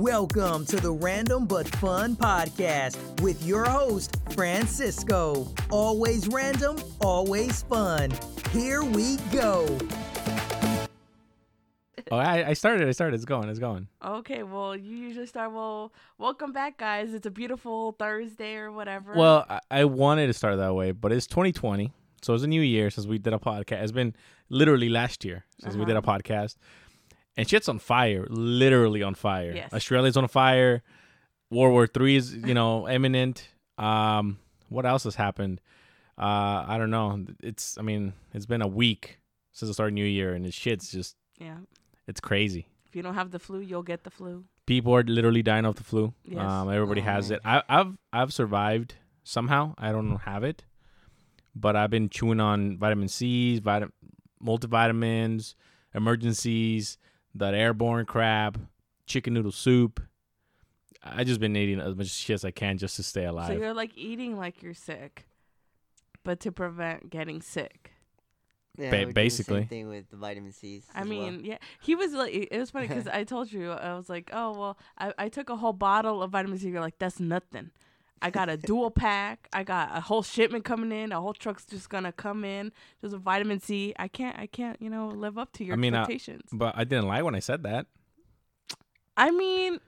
Welcome 0.00 0.66
to 0.66 0.76
the 0.76 0.92
Random 0.92 1.46
But 1.46 1.66
Fun 1.76 2.16
podcast 2.16 2.98
with 3.22 3.42
your 3.46 3.64
host, 3.64 4.14
Francisco. 4.34 5.48
Always 5.70 6.28
random, 6.28 6.76
always 7.00 7.62
fun. 7.62 8.10
Here 8.50 8.84
we 8.84 9.16
go. 9.32 9.78
Oh, 12.10 12.16
I, 12.18 12.48
I 12.48 12.52
started. 12.52 12.86
I 12.86 12.90
started. 12.90 13.14
It's 13.16 13.24
going. 13.24 13.48
It's 13.48 13.58
going. 13.58 13.88
Okay, 14.04 14.42
well, 14.42 14.76
you 14.76 14.94
usually 14.98 15.24
start. 15.24 15.52
Well, 15.54 15.94
welcome 16.18 16.52
back, 16.52 16.76
guys. 16.76 17.14
It's 17.14 17.24
a 17.26 17.30
beautiful 17.30 17.92
Thursday 17.92 18.56
or 18.56 18.70
whatever. 18.70 19.14
Well, 19.14 19.46
I, 19.48 19.60
I 19.70 19.84
wanted 19.86 20.26
to 20.26 20.34
start 20.34 20.58
that 20.58 20.74
way, 20.74 20.92
but 20.92 21.10
it's 21.10 21.26
2020, 21.26 21.90
so 22.20 22.34
it's 22.34 22.44
a 22.44 22.48
new 22.48 22.60
year 22.60 22.90
since 22.90 23.06
we 23.06 23.16
did 23.16 23.32
a 23.32 23.38
podcast. 23.38 23.82
It's 23.82 23.92
been 23.92 24.14
literally 24.50 24.90
last 24.90 25.24
year 25.24 25.46
since 25.58 25.74
we 25.74 25.86
did 25.86 25.96
a 25.96 26.00
Uh-huh. 26.00 26.18
podcast, 26.18 26.56
and 27.36 27.48
shit's 27.48 27.68
on 27.68 27.78
fire. 27.78 28.26
Literally 28.30 29.02
on 29.02 29.14
fire. 29.14 29.52
Yes. 29.54 29.72
Australia's 29.72 30.16
on 30.16 30.26
fire. 30.28 30.82
World 31.50 31.72
War 31.72 31.86
Three 31.86 32.16
is 32.16 32.34
you 32.34 32.54
know 32.54 32.88
imminent. 32.96 33.48
Um, 33.78 34.38
what 34.68 34.86
else 34.86 35.04
has 35.04 35.14
happened? 35.16 35.60
Uh, 36.18 36.64
I 36.66 36.76
don't 36.78 36.90
know. 36.90 37.24
It's. 37.42 37.76
I 37.78 37.82
mean, 37.82 38.14
it's 38.32 38.46
been 38.46 38.62
a 38.62 38.66
week 38.68 39.18
since 39.52 39.68
the 39.68 39.74
start 39.74 39.88
of 39.88 39.94
New 39.94 40.04
Year, 40.04 40.34
and 40.34 40.44
the 40.44 40.50
shit's 40.50 40.90
just. 40.90 41.16
yeah. 41.38 41.58
It's 42.08 42.20
crazy. 42.20 42.68
If 42.86 42.94
you 42.94 43.02
don't 43.02 43.14
have 43.14 43.32
the 43.32 43.38
flu, 43.40 43.58
you'll 43.58 43.82
get 43.82 44.04
the 44.04 44.10
flu. 44.10 44.44
people 44.64 44.94
are 44.94 45.02
literally 45.02 45.42
dying 45.42 45.64
of 45.64 45.74
the 45.74 45.82
flu. 45.84 46.14
Yes. 46.24 46.40
Um, 46.40 46.70
everybody 46.70 47.00
Oh, 47.00 47.04
has 47.04 47.30
it. 47.32 47.40
I, 47.44 47.62
I've 47.68 47.96
I've 48.12 48.32
survived 48.32 48.94
somehow. 49.24 49.74
I 49.76 49.90
don't 49.92 50.16
have 50.18 50.44
it, 50.44 50.64
but 51.54 51.74
I've 51.74 51.90
been 51.90 52.08
chewing 52.08 52.38
on 52.40 52.78
vitamin 52.78 53.08
C's, 53.08 53.58
vitamin 53.58 53.92
multivitamins, 54.42 55.54
Emergen-Cs, 55.94 56.98
that 57.38 57.54
airborne 57.54 58.06
crab, 58.06 58.66
chicken 59.06 59.34
noodle 59.34 59.52
soup. 59.52 60.00
I 61.02 61.24
just 61.24 61.38
been 61.40 61.56
eating 61.56 61.80
as 61.80 61.94
much 61.94 62.08
shit 62.08 62.34
as 62.34 62.44
I 62.44 62.50
can 62.50 62.78
just 62.78 62.96
to 62.96 63.02
stay 63.02 63.24
alive. 63.24 63.48
So 63.48 63.52
you're 63.54 63.74
like 63.74 63.96
eating 63.96 64.36
like 64.36 64.62
you're 64.62 64.74
sick, 64.74 65.26
but 66.24 66.40
to 66.40 66.52
prevent 66.52 67.10
getting 67.10 67.40
sick. 67.40 67.92
Yeah, 68.78 68.90
Ba- 68.90 68.96
we're 68.96 68.98
doing 68.98 69.08
the 69.08 69.14
basically. 69.14 69.60
same 69.60 69.68
thing 69.68 69.88
with 69.88 70.10
the 70.10 70.16
vitamin 70.16 70.52
C's. 70.52 70.86
I 70.94 71.00
as 71.02 71.08
well. 71.08 71.18
mean, 71.18 71.44
yeah, 71.44 71.58
he 71.80 71.94
was 71.94 72.12
like, 72.12 72.34
it 72.34 72.58
was 72.58 72.70
funny 72.70 72.88
because 72.88 73.06
I 73.06 73.24
told 73.24 73.50
you, 73.52 73.70
I 73.72 73.94
was 73.94 74.08
like, 74.10 74.30
oh, 74.32 74.58
well, 74.58 74.78
I, 74.98 75.14
I 75.16 75.28
took 75.28 75.48
a 75.48 75.56
whole 75.56 75.72
bottle 75.72 76.22
of 76.22 76.30
vitamin 76.32 76.58
C. 76.58 76.68
You're 76.68 76.80
like, 76.80 76.98
that's 76.98 77.20
nothing. 77.20 77.70
I 78.22 78.30
got 78.30 78.48
a 78.48 78.56
dual 78.56 78.90
pack. 78.90 79.48
I 79.52 79.62
got 79.62 79.96
a 79.96 80.00
whole 80.00 80.22
shipment 80.22 80.64
coming 80.64 80.92
in. 80.92 81.12
A 81.12 81.20
whole 81.20 81.34
truck's 81.34 81.64
just 81.64 81.88
gonna 81.88 82.12
come 82.12 82.44
in. 82.44 82.72
There's 83.00 83.12
a 83.12 83.18
vitamin 83.18 83.60
C. 83.60 83.94
I 83.98 84.08
can't, 84.08 84.38
I 84.38 84.46
can't, 84.46 84.80
you 84.80 84.90
know, 84.90 85.08
live 85.08 85.38
up 85.38 85.52
to 85.54 85.64
your 85.64 85.74
I 85.74 85.76
mean, 85.76 85.94
uh, 85.94 86.00
expectations. 86.00 86.48
but 86.52 86.74
I 86.76 86.84
didn't 86.84 87.06
lie 87.06 87.22
when 87.22 87.34
I 87.34 87.40
said 87.40 87.62
that. 87.64 87.86
I 89.16 89.30
mean, 89.30 89.80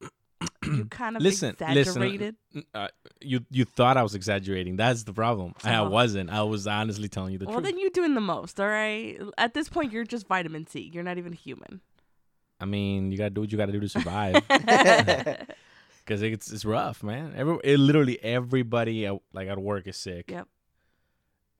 you 0.64 0.84
kind 0.86 1.16
of 1.16 1.22
Listen, 1.22 1.56
listen. 1.60 2.36
Uh, 2.74 2.88
you 3.20 3.44
you 3.50 3.64
thought 3.64 3.96
I 3.96 4.02
was 4.02 4.14
exaggerating. 4.14 4.76
That's 4.76 5.04
the 5.04 5.12
problem. 5.12 5.54
I 5.64 5.82
wasn't. 5.82 6.30
I 6.30 6.42
was 6.42 6.66
honestly 6.66 7.08
telling 7.08 7.32
you 7.32 7.38
the 7.38 7.46
well, 7.46 7.54
truth. 7.54 7.64
Well, 7.64 7.72
then 7.72 7.80
you're 7.80 7.90
doing 7.90 8.14
the 8.14 8.20
most, 8.20 8.60
all 8.60 8.68
right? 8.68 9.18
At 9.38 9.54
this 9.54 9.68
point, 9.68 9.92
you're 9.92 10.04
just 10.04 10.26
vitamin 10.26 10.66
C. 10.66 10.90
You're 10.92 11.04
not 11.04 11.18
even 11.18 11.32
human. 11.32 11.80
I 12.60 12.64
mean, 12.64 13.10
you 13.10 13.18
gotta 13.18 13.30
do 13.30 13.40
what 13.40 13.50
you 13.50 13.58
gotta 13.58 13.72
do 13.72 13.80
to 13.80 13.88
survive. 13.88 14.42
because 16.04 16.22
it's 16.22 16.50
it's 16.52 16.64
rough, 16.64 17.02
man. 17.02 17.32
Every 17.36 17.58
it, 17.64 17.78
literally 17.78 18.22
everybody 18.22 19.06
at, 19.06 19.14
like 19.32 19.48
at 19.48 19.58
work 19.58 19.86
is 19.86 19.96
sick. 19.96 20.30
Yep. 20.30 20.48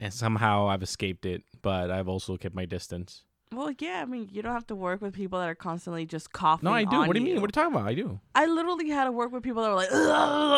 And 0.00 0.12
somehow 0.12 0.68
I've 0.68 0.82
escaped 0.82 1.24
it, 1.26 1.42
but 1.62 1.90
I've 1.90 2.08
also 2.08 2.36
kept 2.36 2.54
my 2.54 2.64
distance. 2.64 3.22
well, 3.52 3.70
yeah. 3.78 4.00
I 4.02 4.04
mean, 4.06 4.28
you 4.32 4.42
don't 4.42 4.52
have 4.52 4.66
to 4.68 4.74
work 4.74 5.00
with 5.00 5.14
people 5.14 5.38
that 5.38 5.48
are 5.48 5.54
constantly 5.54 6.06
just 6.06 6.32
coughing. 6.32 6.64
No, 6.68 6.72
I 6.74 6.84
do. 6.84 6.96
on 6.96 7.06
What 7.06 7.14
do 7.14 7.20
you 7.20 7.26
mean? 7.26 7.34
What 7.40 7.44
are 7.44 7.52
you 7.54 7.62
talking 7.62 7.74
about? 7.76 7.86
I 7.88 7.94
do. 7.94 8.18
I 8.34 8.46
literally 8.46 8.88
had 8.88 9.04
to 9.04 9.12
work 9.12 9.30
with 9.30 9.42
people 9.44 9.62
that 9.62 9.68
were 9.68 9.76
like, 9.76 9.92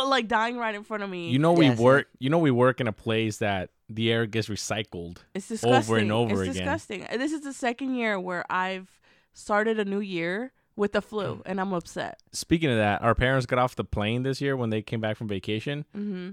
like 0.09 0.29
dying 0.29 0.57
right 0.57 0.75
in 0.75 0.83
front 0.85 1.03
of 1.03 1.11
me. 1.11 1.29
You 1.31 1.39
know, 1.39 1.53
we 1.53 1.67
Yeah, 1.67 1.75
same. 1.75 1.85
work. 1.85 2.09
You 2.19 2.31
know, 2.31 2.39
we 2.39 2.51
work 2.51 2.81
in 2.81 2.89
a 2.89 2.93
place 2.93 3.37
that 3.39 3.71
the 3.91 4.11
air 4.11 4.25
gets 4.27 4.49
recycled. 4.49 5.19
it's 5.35 5.49
disgusting. 5.49 6.11
over 6.11 6.41
and 6.41 6.49
it's 6.49 6.57
again. 6.57 6.73
disgusting. 6.73 7.07
This 7.19 7.33
is 7.33 7.43
the 7.43 7.53
second 7.53 7.97
year 7.97 8.19
where 8.19 8.45
I've 8.51 8.89
started 9.35 9.79
a 9.79 9.85
new 9.85 10.01
year 10.01 10.53
with 10.77 10.93
the 10.93 11.01
Mm. 11.01 11.05
flu, 11.05 11.43
and 11.47 11.61
I'm 11.61 11.73
upset. 11.73 12.19
Speaking 12.33 12.71
of 12.71 12.77
that, 12.77 13.03
our 13.03 13.15
parents 13.15 13.47
got 13.47 13.59
off 13.59 13.77
the 13.77 13.85
plane 13.85 14.23
this 14.23 14.41
year 14.41 14.57
when 14.57 14.71
they 14.71 14.83
came 14.83 15.01
back 15.01 15.17
from 15.17 15.29
vacation, 15.29 15.85
hmm 15.93 16.31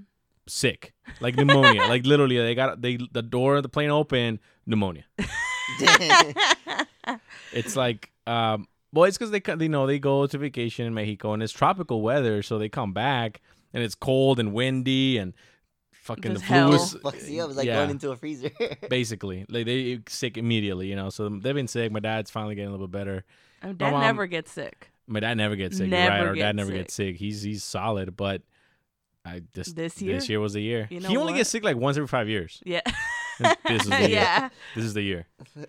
sick, 0.48 0.94
like 1.20 1.36
pneumonia. 1.36 1.88
like 1.88 2.06
literally, 2.06 2.38
they 2.38 2.56
got 2.56 2.82
they 2.82 2.98
the 3.12 3.22
door 3.22 3.58
of 3.58 3.64
the 3.64 3.70
plane 3.70 3.90
open, 3.90 4.40
pneumonia. 4.66 5.04
It's 7.52 7.76
like, 7.76 8.12
um, 8.28 8.68
well, 8.94 9.06
it's 9.06 9.18
because 9.18 9.32
they 9.32 9.40
co- 9.42 9.56
you 9.60 9.70
know 9.70 9.86
they 9.88 10.00
go 10.00 10.26
to 10.26 10.38
vacation 10.38 10.86
in 10.86 10.94
Mexico 10.94 11.34
and 11.34 11.44
it's 11.44 11.52
tropical 11.54 12.02
weather, 12.02 12.42
so 12.42 12.58
they 12.58 12.70
come 12.70 12.94
back 12.94 13.42
and 13.74 13.84
it's 13.84 13.96
cold 13.96 14.40
and 14.40 14.54
windy 14.54 15.18
and 15.18 15.34
fucking 15.92 16.32
Just 16.34 16.46
the 16.48 16.54
flu 16.54 16.74
is 16.74 16.94
fucks 16.96 17.30
you 17.30 17.42
up. 17.42 17.50
It's 17.50 17.58
like 17.58 17.68
yeah, 17.68 17.76
going 17.76 17.92
into 17.92 18.12
a 18.12 18.16
freezer. 18.16 18.52
basically 18.90 19.46
like 19.50 19.66
they 19.66 20.00
sick 20.08 20.38
immediately, 20.38 20.88
you 20.88 20.96
know. 20.96 21.10
So 21.10 21.28
they've 21.30 21.56
been 21.56 21.68
sick. 21.68 21.92
My 21.92 22.00
dad's 22.00 22.32
finally 22.32 22.56
getting 22.56 22.70
a 22.70 22.72
little 22.72 22.88
bit 22.88 22.98
better. 23.00 23.26
Dad 23.62 23.92
mom- 23.92 24.02
never 24.02 24.28
gets 24.28 24.52
sick. 24.52 24.92
My 25.08 25.20
dad 25.20 25.36
never 25.38 25.56
gets 25.56 25.78
sick. 25.78 25.90
you're 25.90 26.00
right? 26.00 26.18
Never 26.18 26.30
Our 26.30 26.36
dad 26.36 26.56
never 26.56 26.70
sick. 26.72 26.78
gets 26.80 26.94
sick. 26.94 27.16
He's 27.18 27.42
he's 27.42 27.64
solid, 27.64 28.16
but 28.16 28.42
I 29.26 29.42
just 29.54 29.76
This 29.76 30.02
year? 30.02 30.16
this 30.16 30.30
year 30.30 30.40
was 30.40 30.54
the 30.54 30.62
year. 30.62 30.88
You 30.90 31.00
he 31.00 31.18
only 31.18 31.34
what? 31.34 31.38
gets 31.40 31.50
sick 31.50 31.64
like 31.64 31.78
once 31.78 31.98
every 31.98 32.08
five 32.08 32.28
years. 32.30 32.62
Yeah. 32.66 32.82
This 33.66 33.82
is 33.84 33.90
the 33.90 34.00
year. 34.02 34.10
yeah. 34.10 34.50
This 34.76 34.86
is 34.86 34.94
the 34.94 35.02
year. 35.02 35.26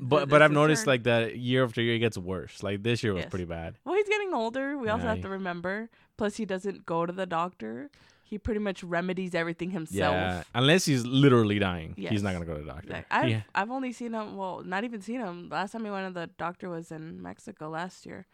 But 0.00 0.22
it's 0.22 0.30
but 0.30 0.40
I've 0.42 0.50
noticed 0.52 0.84
turn. 0.84 0.92
like 0.92 1.02
that 1.04 1.36
year 1.36 1.62
after 1.64 1.82
year 1.82 1.94
it 1.96 1.98
gets 1.98 2.16
worse. 2.16 2.62
Like 2.62 2.82
this 2.82 3.02
year 3.02 3.12
was 3.14 3.22
Yes. 3.24 3.30
pretty 3.30 3.44
bad. 3.44 3.74
Well, 3.84 3.94
he's 3.96 4.08
getting 4.08 4.32
older. 4.32 4.78
We 4.78 4.88
also 4.88 5.04
Yeah, 5.04 5.10
have 5.14 5.22
to 5.22 5.28
remember. 5.28 5.90
Plus, 6.16 6.36
he 6.36 6.44
doesn't 6.46 6.86
go 6.86 7.04
to 7.04 7.12
the 7.12 7.26
doctor. 7.26 7.90
He 8.28 8.38
pretty 8.38 8.60
much 8.60 8.82
remedies 8.84 9.34
everything 9.34 9.70
himself. 9.70 10.12
Yeah, 10.14 10.42
unless 10.54 10.84
he's 10.84 11.04
literally 11.06 11.58
dying, 11.58 11.94
he's 11.96 12.22
not 12.22 12.32
gonna 12.34 12.44
go 12.44 12.54
to 12.54 12.60
the 12.62 12.66
doctor. 12.72 12.92
Like, 12.92 13.06
I've 13.10 13.28
yeah, 13.28 13.40
I've 13.54 13.70
only 13.70 13.92
seen 13.92 14.12
him. 14.12 14.36
Well, 14.36 14.62
not 14.64 14.84
even 14.84 15.00
seen 15.00 15.20
him. 15.20 15.48
Last 15.48 15.72
time 15.72 15.84
he 15.84 15.90
went 15.90 16.06
to 16.14 16.20
the 16.20 16.26
doctor 16.38 16.68
was 16.68 16.90
in 16.92 17.22
Mexico 17.22 17.70
last 17.70 18.04
year. 18.04 18.26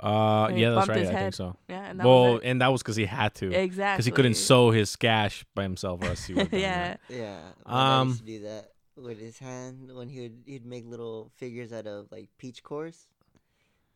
uh, 0.00 0.48
he 0.48 0.60
yeah, 0.62 0.70
that's 0.70 0.86
bumped 0.86 0.88
right. 0.90 0.98
his 1.00 1.08
I 1.08 1.12
think 1.12 1.20
head. 1.20 1.34
so. 1.34 1.56
Yeah, 1.68 1.84
and 1.90 2.00
that 2.00 2.06
Well, 2.06 2.34
was 2.34 2.42
it. 2.42 2.46
and 2.48 2.60
that 2.60 2.68
was 2.72 2.82
because 2.82 2.96
he 2.96 3.04
had 3.06 3.34
to, 3.36 3.52
exactly 3.52 3.96
because 3.96 4.06
he 4.06 4.12
couldn't 4.12 4.34
sew 4.34 4.70
his 4.70 4.94
gash 4.96 5.44
by 5.54 5.62
himself, 5.62 6.02
or 6.02 6.06
else 6.08 6.24
he 6.24 6.34
would. 6.34 6.52
yeah. 6.52 6.96
yeah, 7.08 7.38
Um, 7.66 8.08
used 8.08 8.20
to 8.20 8.26
do 8.26 8.40
that 8.42 8.70
with 8.96 9.18
his 9.20 9.38
hand 9.38 9.90
when 9.92 10.08
he 10.08 10.20
would 10.20 10.36
he'd 10.46 10.64
make 10.66 10.84
little 10.86 11.30
figures 11.36 11.72
out 11.72 11.86
of 11.86 12.06
like 12.12 12.28
peach 12.38 12.62
cores. 12.62 13.06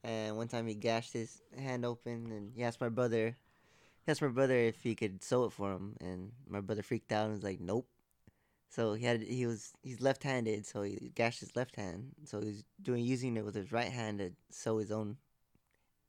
And 0.05 0.37
one 0.37 0.49
time 0.49 0.66
he 0.66 0.75
gashed 0.75 1.12
his 1.12 1.43
hand 1.59 1.84
open, 1.84 2.31
and 2.32 2.53
he 2.55 2.62
asked 2.62 2.81
my 2.81 2.88
brother, 2.88 3.26
he 3.28 3.48
asked 4.09 4.23
my 4.23 4.29
brother 4.29 4.57
if 4.57 4.83
he 4.83 4.95
could 4.95 5.23
sew 5.23 5.45
it 5.45 5.53
for 5.53 5.73
him, 5.73 5.97
and 6.01 6.33
my 6.49 6.61
brother 6.61 6.83
freaked 6.83 7.13
out 7.13 7.25
and 7.25 7.33
was 7.33 7.43
like, 7.45 7.61
"Nope." 7.61 7.87
So 8.71 8.95
he 8.95 9.05
had 9.05 9.23
he 9.23 9.47
was 9.47 9.73
he's 9.83 10.01
left-handed, 10.01 10.67
so 10.67 10.83
he 10.83 11.13
gashed 11.15 11.41
his 11.41 11.55
left 11.57 11.77
hand. 11.77 12.13
So 12.25 12.41
he's 12.41 12.65
doing 12.81 13.05
using 13.05 13.37
it 13.37 13.45
with 13.45 13.55
his 13.55 13.73
right 13.73 13.91
hand 13.91 14.19
to 14.19 14.33
sew 14.51 14.79
his 14.79 14.93
own 14.93 15.17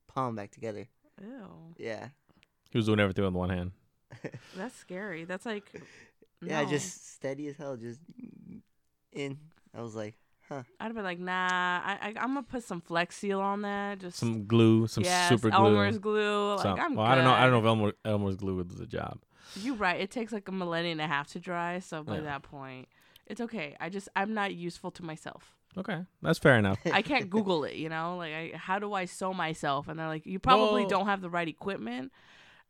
palm 0.08 0.36
back 0.36 0.52
together. 0.52 0.88
Ew, 1.22 1.74
Yeah, 1.78 2.10
He 2.72 2.78
was 2.78 2.86
doing 2.86 3.00
everything 3.00 3.26
with 3.26 3.34
one 3.34 3.50
hand. 3.50 3.72
that's 4.56 4.76
scary. 4.76 5.26
That's 5.26 5.46
like. 5.46 5.72
yeah, 6.42 6.66
just 6.66 7.14
steady 7.14 7.48
as 7.48 7.58
hell, 7.58 7.78
just 7.78 8.00
in. 9.12 9.38
I 9.76 9.82
was 9.82 9.96
like, 9.96 10.16
I'd 10.52 10.86
have 10.86 10.96
been 10.96 11.04
like, 11.04 11.20
nah. 11.20 11.32
I, 11.84 11.98
I 12.02 12.08
I'm 12.18 12.34
gonna 12.34 12.44
put 12.44 12.64
some 12.64 12.82
Flex 12.82 13.16
Seal 13.18 13.40
on 13.40 13.62
that. 13.64 14.00
Just 14.00 14.18
Some 14.18 14.46
glue, 14.46 14.88
some 14.88 15.04
yes, 15.04 15.30
super 15.30 15.50
glue. 15.50 15.58
Elmer's 15.68 15.98
glue. 16.00 16.54
Like 16.56 16.62
some- 16.62 16.80
I'm. 16.80 16.96
well, 16.96 17.06
I 17.06 17.16
don't 17.16 17.24
know. 17.24 17.34
I 17.34 17.42
don't 17.44 17.52
know 17.52 17.60
if 17.60 17.66
Elmer, 17.66 17.94
Elmer's 18.06 18.36
glue 18.36 18.56
would 18.56 18.70
do 18.70 18.76
the 18.76 18.86
job. 18.86 19.20
You're 19.56 19.76
right. 19.76 20.00
It 20.00 20.12
takes 20.12 20.32
like 20.32 20.48
a 20.48 20.52
millennium 20.52 21.00
and 21.00 21.12
a 21.12 21.14
half 21.14 21.28
to 21.30 21.40
dry. 21.40 21.80
So 21.80 22.04
by 22.04 22.16
Yeah. 22.16 22.22
that 22.22 22.44
point, 22.44 22.88
it's 23.28 23.42
okay. 23.42 23.76
I 23.80 23.90
just 23.90 24.10
I'm 24.16 24.34
not 24.34 24.54
useful 24.54 24.92
to 24.92 25.04
myself. 25.04 25.56
Okay, 25.78 26.00
that's 26.24 26.40
fair 26.40 26.58
enough. 26.58 26.80
I 26.92 27.02
can't 27.04 27.30
Google 27.36 27.64
it. 27.64 27.76
You 27.76 27.90
know, 27.90 28.18
like 28.18 28.34
I, 28.34 28.52
how 28.56 28.80
do 28.80 28.94
I 28.94 29.06
sew 29.06 29.34
myself? 29.34 29.88
And 29.88 30.00
they're 30.00 30.08
like, 30.08 30.26
you 30.26 30.40
probably 30.40 30.82
Well- 30.82 30.90
don't 30.90 31.06
have 31.06 31.22
the 31.22 31.30
right 31.30 31.48
equipment. 31.48 32.12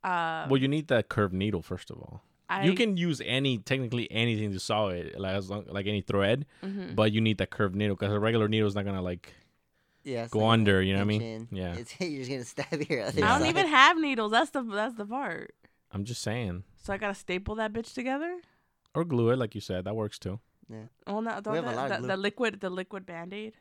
Uh, 0.03 0.47
well, 0.49 0.57
you 0.57 0.67
need 0.67 0.87
that 0.89 1.09
curved 1.09 1.33
needle 1.33 1.61
first 1.61 1.89
of 1.91 1.97
all. 1.97 2.21
I, 2.49 2.63
you 2.65 2.73
can 2.73 2.97
use 2.97 3.21
any, 3.23 3.59
technically 3.59 4.11
anything 4.11 4.51
to 4.53 4.59
sew 4.59 4.87
it, 4.87 5.19
like 5.19 5.35
as 5.35 5.49
long, 5.49 5.65
like 5.67 5.85
any 5.85 6.01
thread, 6.01 6.45
mhm. 6.63 6.95
but 6.95 7.11
you 7.11 7.21
need 7.21 7.37
that 7.37 7.51
curved 7.51 7.75
needle 7.75 7.95
because 7.95 8.11
a 8.11 8.19
regular 8.19 8.47
needle 8.47 8.67
is 8.67 8.75
not 8.75 8.85
gonna 8.85 9.01
like 9.01 9.33
yeah, 10.03 10.27
go 10.29 10.39
like 10.39 10.53
under. 10.53 10.81
You 10.81 10.93
know 10.93 10.99
what 10.99 11.13
I 11.13 11.19
mean? 11.19 11.47
Yeah. 11.51 11.75
It's, 11.75 11.93
you're 11.99 12.25
just 12.25 12.29
gonna 12.31 12.43
stab 12.43 12.89
your 12.89 13.03
other 13.03 13.19
Yeah. 13.19 13.35
I 13.35 13.37
don't 13.37 13.47
even 13.47 13.67
have 13.67 13.97
needles. 13.97 14.31
That's 14.31 14.49
the 14.49 14.63
that's 14.63 14.95
the 14.95 15.05
part. 15.05 15.53
I'm 15.91 16.03
just 16.03 16.21
saying, 16.21 16.63
So 16.83 16.93
I 16.93 16.97
gotta 16.97 17.15
staple 17.15 17.55
that 17.55 17.73
bitch 17.73 17.93
together. 17.93 18.39
or 18.95 19.05
glue 19.05 19.29
it, 19.29 19.37
like 19.37 19.55
you 19.55 19.61
said. 19.61 19.85
That 19.85 19.95
works 19.95 20.17
too. 20.19 20.39
Yeah. 20.69 20.83
Well, 21.07 21.21
no, 21.21 21.39
don't 21.41 21.55
have 21.55 21.65
a 21.65 21.75
the, 21.75 21.81
of 21.81 21.89
the, 21.89 21.97
glue. 21.97 22.07
the 22.07 22.17
liquid 22.17 22.59
the 22.61 22.69
liquid 22.69 23.05
band 23.05 23.33
aid. 23.33 23.53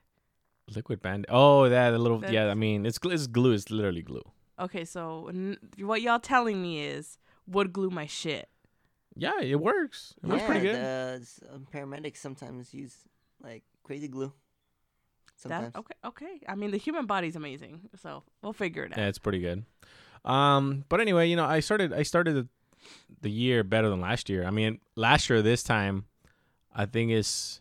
Liquid 0.75 1.01
band. 1.01 1.27
Oh, 1.31 1.65
yeah, 1.65 1.91
the 1.91 1.99
little. 1.99 2.19
That's- 2.19 2.35
yeah, 2.35 2.51
I 2.51 2.55
mean, 2.55 2.85
it's 2.85 2.99
it's 3.05 3.27
glue. 3.27 3.53
It's 3.53 3.71
literally 3.71 4.03
glue. 4.03 4.25
Okay, 4.61 4.85
so 4.85 5.29
n- 5.29 5.57
what 5.79 6.03
y'all 6.03 6.19
telling 6.19 6.61
me 6.61 6.81
is 6.83 7.19
would 7.47 7.73
glue 7.73 7.91
my 7.91 8.07
shit. 8.07 8.49
Yeah, 9.19 9.41
it 9.43 9.57
works. 9.61 10.15
It 10.23 10.29
works 10.29 10.41
yeah, 10.43 10.47
pretty 10.47 10.61
good. 10.67 10.75
The, 10.77 11.19
s- 11.23 11.41
um, 11.53 11.67
paramedics 11.73 12.19
sometimes 12.19 12.73
use 12.73 12.95
like 13.43 13.65
crazy 13.83 14.09
glue. 14.09 14.33
sometimes. 15.37 15.73
That, 15.73 15.79
okay, 15.81 15.95
okay. 16.05 16.41
I 16.49 16.55
mean, 16.55 16.71
the 16.71 16.79
human 16.79 17.07
body's 17.07 17.37
amazing, 17.37 17.91
so 18.01 18.23
we'll 18.43 18.53
figure 18.53 18.85
it 18.85 18.93
out. 18.93 18.99
Yeah, 18.99 19.09
it's 19.09 19.19
pretty 19.19 19.41
good. 19.41 19.65
Um, 20.25 20.85
but 20.89 21.01
anyway, 21.01 21.29
you 21.29 21.37
know, 21.37 21.45
I 21.45 21.61
started 21.61 21.93
I 21.93 22.03
started 22.03 22.35
the, 22.35 22.49
the 23.23 23.31
year 23.31 23.63
better 23.65 23.89
than 23.91 24.01
last 24.01 24.29
year. 24.29 24.45
I 24.47 24.51
mean, 24.51 24.81
last 24.97 25.29
year 25.31 25.43
this 25.43 25.63
time, 25.63 26.05
I 26.75 26.87
think 26.87 27.13
is 27.13 27.61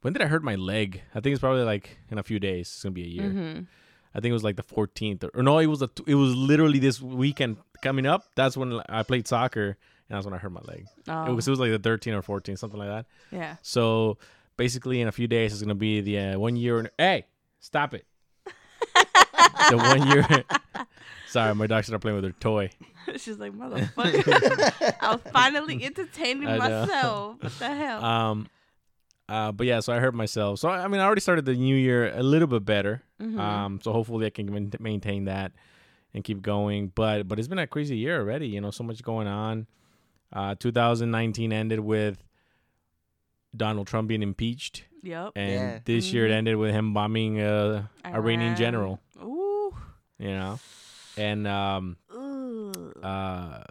when 0.00 0.12
did 0.12 0.22
I 0.22 0.26
hurt 0.26 0.42
my 0.42 0.54
leg? 0.56 1.02
I 1.14 1.20
think 1.20 1.32
it's 1.34 1.40
probably 1.40 1.62
like 1.64 1.98
in 2.10 2.18
a 2.18 2.22
few 2.22 2.38
days. 2.40 2.66
It's 2.68 2.82
gonna 2.82 2.92
be 2.92 3.04
a 3.04 3.08
year. 3.08 3.30
Mhm. 3.30 3.66
I 4.14 4.20
think 4.20 4.30
it 4.30 4.34
was 4.34 4.44
like 4.44 4.56
the 4.56 4.62
14th 4.62 5.24
or, 5.24 5.30
or 5.34 5.42
no, 5.42 5.58
it 5.58 5.66
was 5.66 5.80
a, 5.80 5.88
it 6.06 6.16
was 6.16 6.34
literally 6.36 6.78
this 6.78 7.00
weekend 7.00 7.56
coming 7.82 8.04
up. 8.04 8.24
That's 8.36 8.56
when 8.58 8.80
I 8.88 9.02
played 9.04 9.26
soccer 9.26 9.78
and 10.08 10.16
that's 10.16 10.24
when 10.24 10.34
I 10.34 10.38
hurt 10.38 10.52
my 10.52 10.60
leg. 10.64 10.86
Oh, 11.08 11.26
It 11.26 11.32
was 11.32 11.46
it 11.46 11.50
was 11.50 11.60
like 11.60 11.70
the 11.70 11.78
13 11.78 12.14
or 12.14 12.22
14, 12.22 12.56
something 12.56 12.78
like 12.78 12.88
that. 12.88 13.06
yeah. 13.30 13.56
So 13.62 14.18
basically, 14.56 15.00
in 15.00 15.08
a 15.08 15.12
few 15.12 15.26
days, 15.26 15.52
it's 15.52 15.62
gonna 15.62 15.74
be 15.74 16.00
the 16.00 16.18
uh, 16.18 16.38
one 16.38 16.56
year. 16.56 16.90
Hey, 16.98 17.26
stop 17.60 17.94
it! 17.94 18.06
the 19.70 19.76
one 19.76 20.06
year. 20.08 20.26
Sorry, 21.28 21.54
my 21.54 21.66
dog 21.66 21.82
started 21.84 22.00
playing 22.00 22.16
with 22.16 22.24
her 22.24 22.32
toy. 22.40 22.70
She's 23.16 23.38
like, 23.38 23.52
motherfucker. 23.52 24.94
I 25.00 25.12
was 25.14 25.20
finally 25.32 25.82
entertaining 25.84 26.46
I 26.46 26.52
know. 26.52 26.58
myself. 26.58 27.42
What 27.42 27.58
the 27.58 27.74
hell? 27.74 28.04
Um, 28.04 28.48
uh, 29.28 29.50
but 29.52 29.66
yeah, 29.66 29.80
so 29.80 29.92
I 29.94 29.98
hurt 29.98 30.14
myself. 30.14 30.58
So 30.58 30.68
I 30.68 30.86
mean, 30.88 31.00
I 31.00 31.04
already 31.04 31.20
started 31.22 31.44
the 31.46 31.54
new 31.54 31.74
year 31.76 32.14
a 32.14 32.22
little 32.22 32.48
bit 32.48 32.64
better. 32.64 33.02
Mhm. 33.20 33.38
Um, 33.38 33.80
so 33.82 33.92
hopefully 33.92 34.26
I 34.26 34.30
can 34.30 34.70
maintain 34.78 35.24
that 35.24 35.52
and 36.12 36.22
keep 36.22 36.42
going. 36.42 36.92
But 36.94 37.26
but 37.28 37.38
it's 37.38 37.48
been 37.48 37.58
a 37.58 37.66
crazy 37.66 37.96
year 37.96 38.20
already. 38.20 38.48
You 38.48 38.60
know, 38.60 38.70
so 38.70 38.84
much 38.84 39.02
going 39.02 39.26
on. 39.26 39.66
Uh, 40.32 40.54
2019 40.58 41.52
ended 41.52 41.80
with 41.80 42.22
Donald 43.56 43.86
Trump 43.86 44.08
being 44.08 44.22
impeached, 44.22 44.84
yep. 45.02 45.32
and 45.36 45.50
Yeah. 45.52 45.78
this 45.84 46.12
year 46.12 46.26
it 46.26 46.30
Mhm. 46.30 46.34
ended 46.36 46.56
with 46.56 46.72
him 46.72 46.94
bombing 46.94 47.40
uh, 47.40 47.86
Iranian 48.04 48.56
general. 48.56 49.00
Ooh. 49.22 49.76
You 50.18 50.28
know, 50.30 50.60
and 51.18 51.46
um, 51.46 51.96
Ooh. 52.14 52.72
uh, 53.02 53.64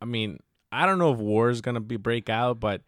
I 0.00 0.04
mean, 0.04 0.38
I 0.70 0.86
don't 0.86 0.98
know 0.98 1.12
if 1.12 1.18
war 1.18 1.50
is 1.50 1.60
gonna 1.62 1.80
be 1.80 1.96
break 1.96 2.28
out, 2.28 2.60
but 2.60 2.82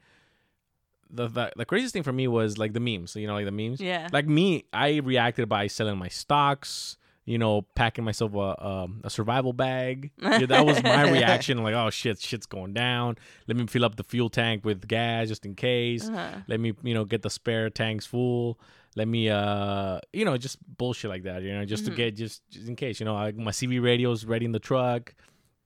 the, 1.10 1.26
the 1.26 1.50
the 1.56 1.64
craziest 1.64 1.92
thing 1.94 2.04
for 2.04 2.12
me 2.12 2.28
was 2.28 2.58
like 2.58 2.72
the 2.74 2.78
memes. 2.80 3.16
You 3.16 3.26
know, 3.26 3.34
like 3.34 3.46
the 3.46 3.50
memes. 3.50 3.80
yeah. 3.80 4.06
Like 4.12 4.26
me, 4.28 4.66
I 4.72 4.98
reacted 4.98 5.48
by 5.48 5.66
selling 5.66 5.98
my 5.98 6.08
stocks. 6.08 6.96
You 7.30 7.38
know, 7.38 7.62
packing 7.76 8.04
myself 8.04 8.34
a 8.34 8.66
um, 8.66 9.00
a 9.04 9.10
survival 9.10 9.52
bag. 9.52 10.10
Yeah, 10.20 10.46
that 10.46 10.66
was 10.66 10.82
my 10.82 11.08
reaction. 11.10 11.62
Like, 11.62 11.74
oh 11.74 11.90
shit, 11.90 12.18
shit's 12.20 12.46
going 12.46 12.72
down. 12.74 13.16
Let 13.46 13.56
me 13.56 13.66
fill 13.66 13.84
up 13.84 13.94
the 13.96 14.02
fuel 14.04 14.28
tank 14.30 14.64
with 14.64 14.88
gas 14.88 15.28
just 15.28 15.46
in 15.46 15.54
case. 15.54 16.08
Uh-huh. 16.08 16.38
Let 16.48 16.58
me, 16.60 16.72
you 16.82 16.94
know, 16.94 17.04
get 17.04 17.22
the 17.22 17.30
spare 17.30 17.70
tanks 17.70 18.04
full. 18.06 18.58
Let 18.96 19.06
me, 19.06 19.28
uh, 19.30 20.00
you 20.12 20.24
know, 20.24 20.36
just 20.36 20.58
bullshit 20.76 21.08
like 21.10 21.22
that. 21.22 21.42
You 21.42 21.52
know, 21.54 21.64
just 21.64 21.84
to 21.86 21.92
Mhm. 21.92 21.96
get 21.96 22.16
just, 22.16 22.42
just 22.50 22.66
in 22.68 22.74
case. 22.74 22.98
You 23.00 23.06
know, 23.06 23.14
like 23.14 23.36
my 23.36 23.52
CB 23.52 23.80
radio's 23.80 24.24
ready 24.24 24.44
in 24.44 24.52
the 24.52 24.58
truck. 24.58 25.14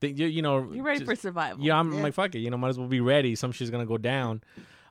Think 0.02 0.18
you, 0.18 0.26
you 0.26 0.42
know, 0.42 0.70
You're 0.70 0.84
ready 0.84 0.98
just- 0.98 1.10
for 1.10 1.16
survival. 1.16 1.64
yeah, 1.64 1.78
I'm 1.80 1.92
Yeah. 1.94 2.02
like 2.02 2.12
fuck 2.14 2.34
it, 2.34 2.40
you 2.40 2.50
know, 2.50 2.58
might 2.58 2.68
as 2.70 2.78
well 2.78 2.88
be 2.88 3.00
ready. 3.00 3.34
Some 3.36 3.52
shit's 3.52 3.70
gonna 3.70 3.86
go 3.86 3.96
down. 3.96 4.42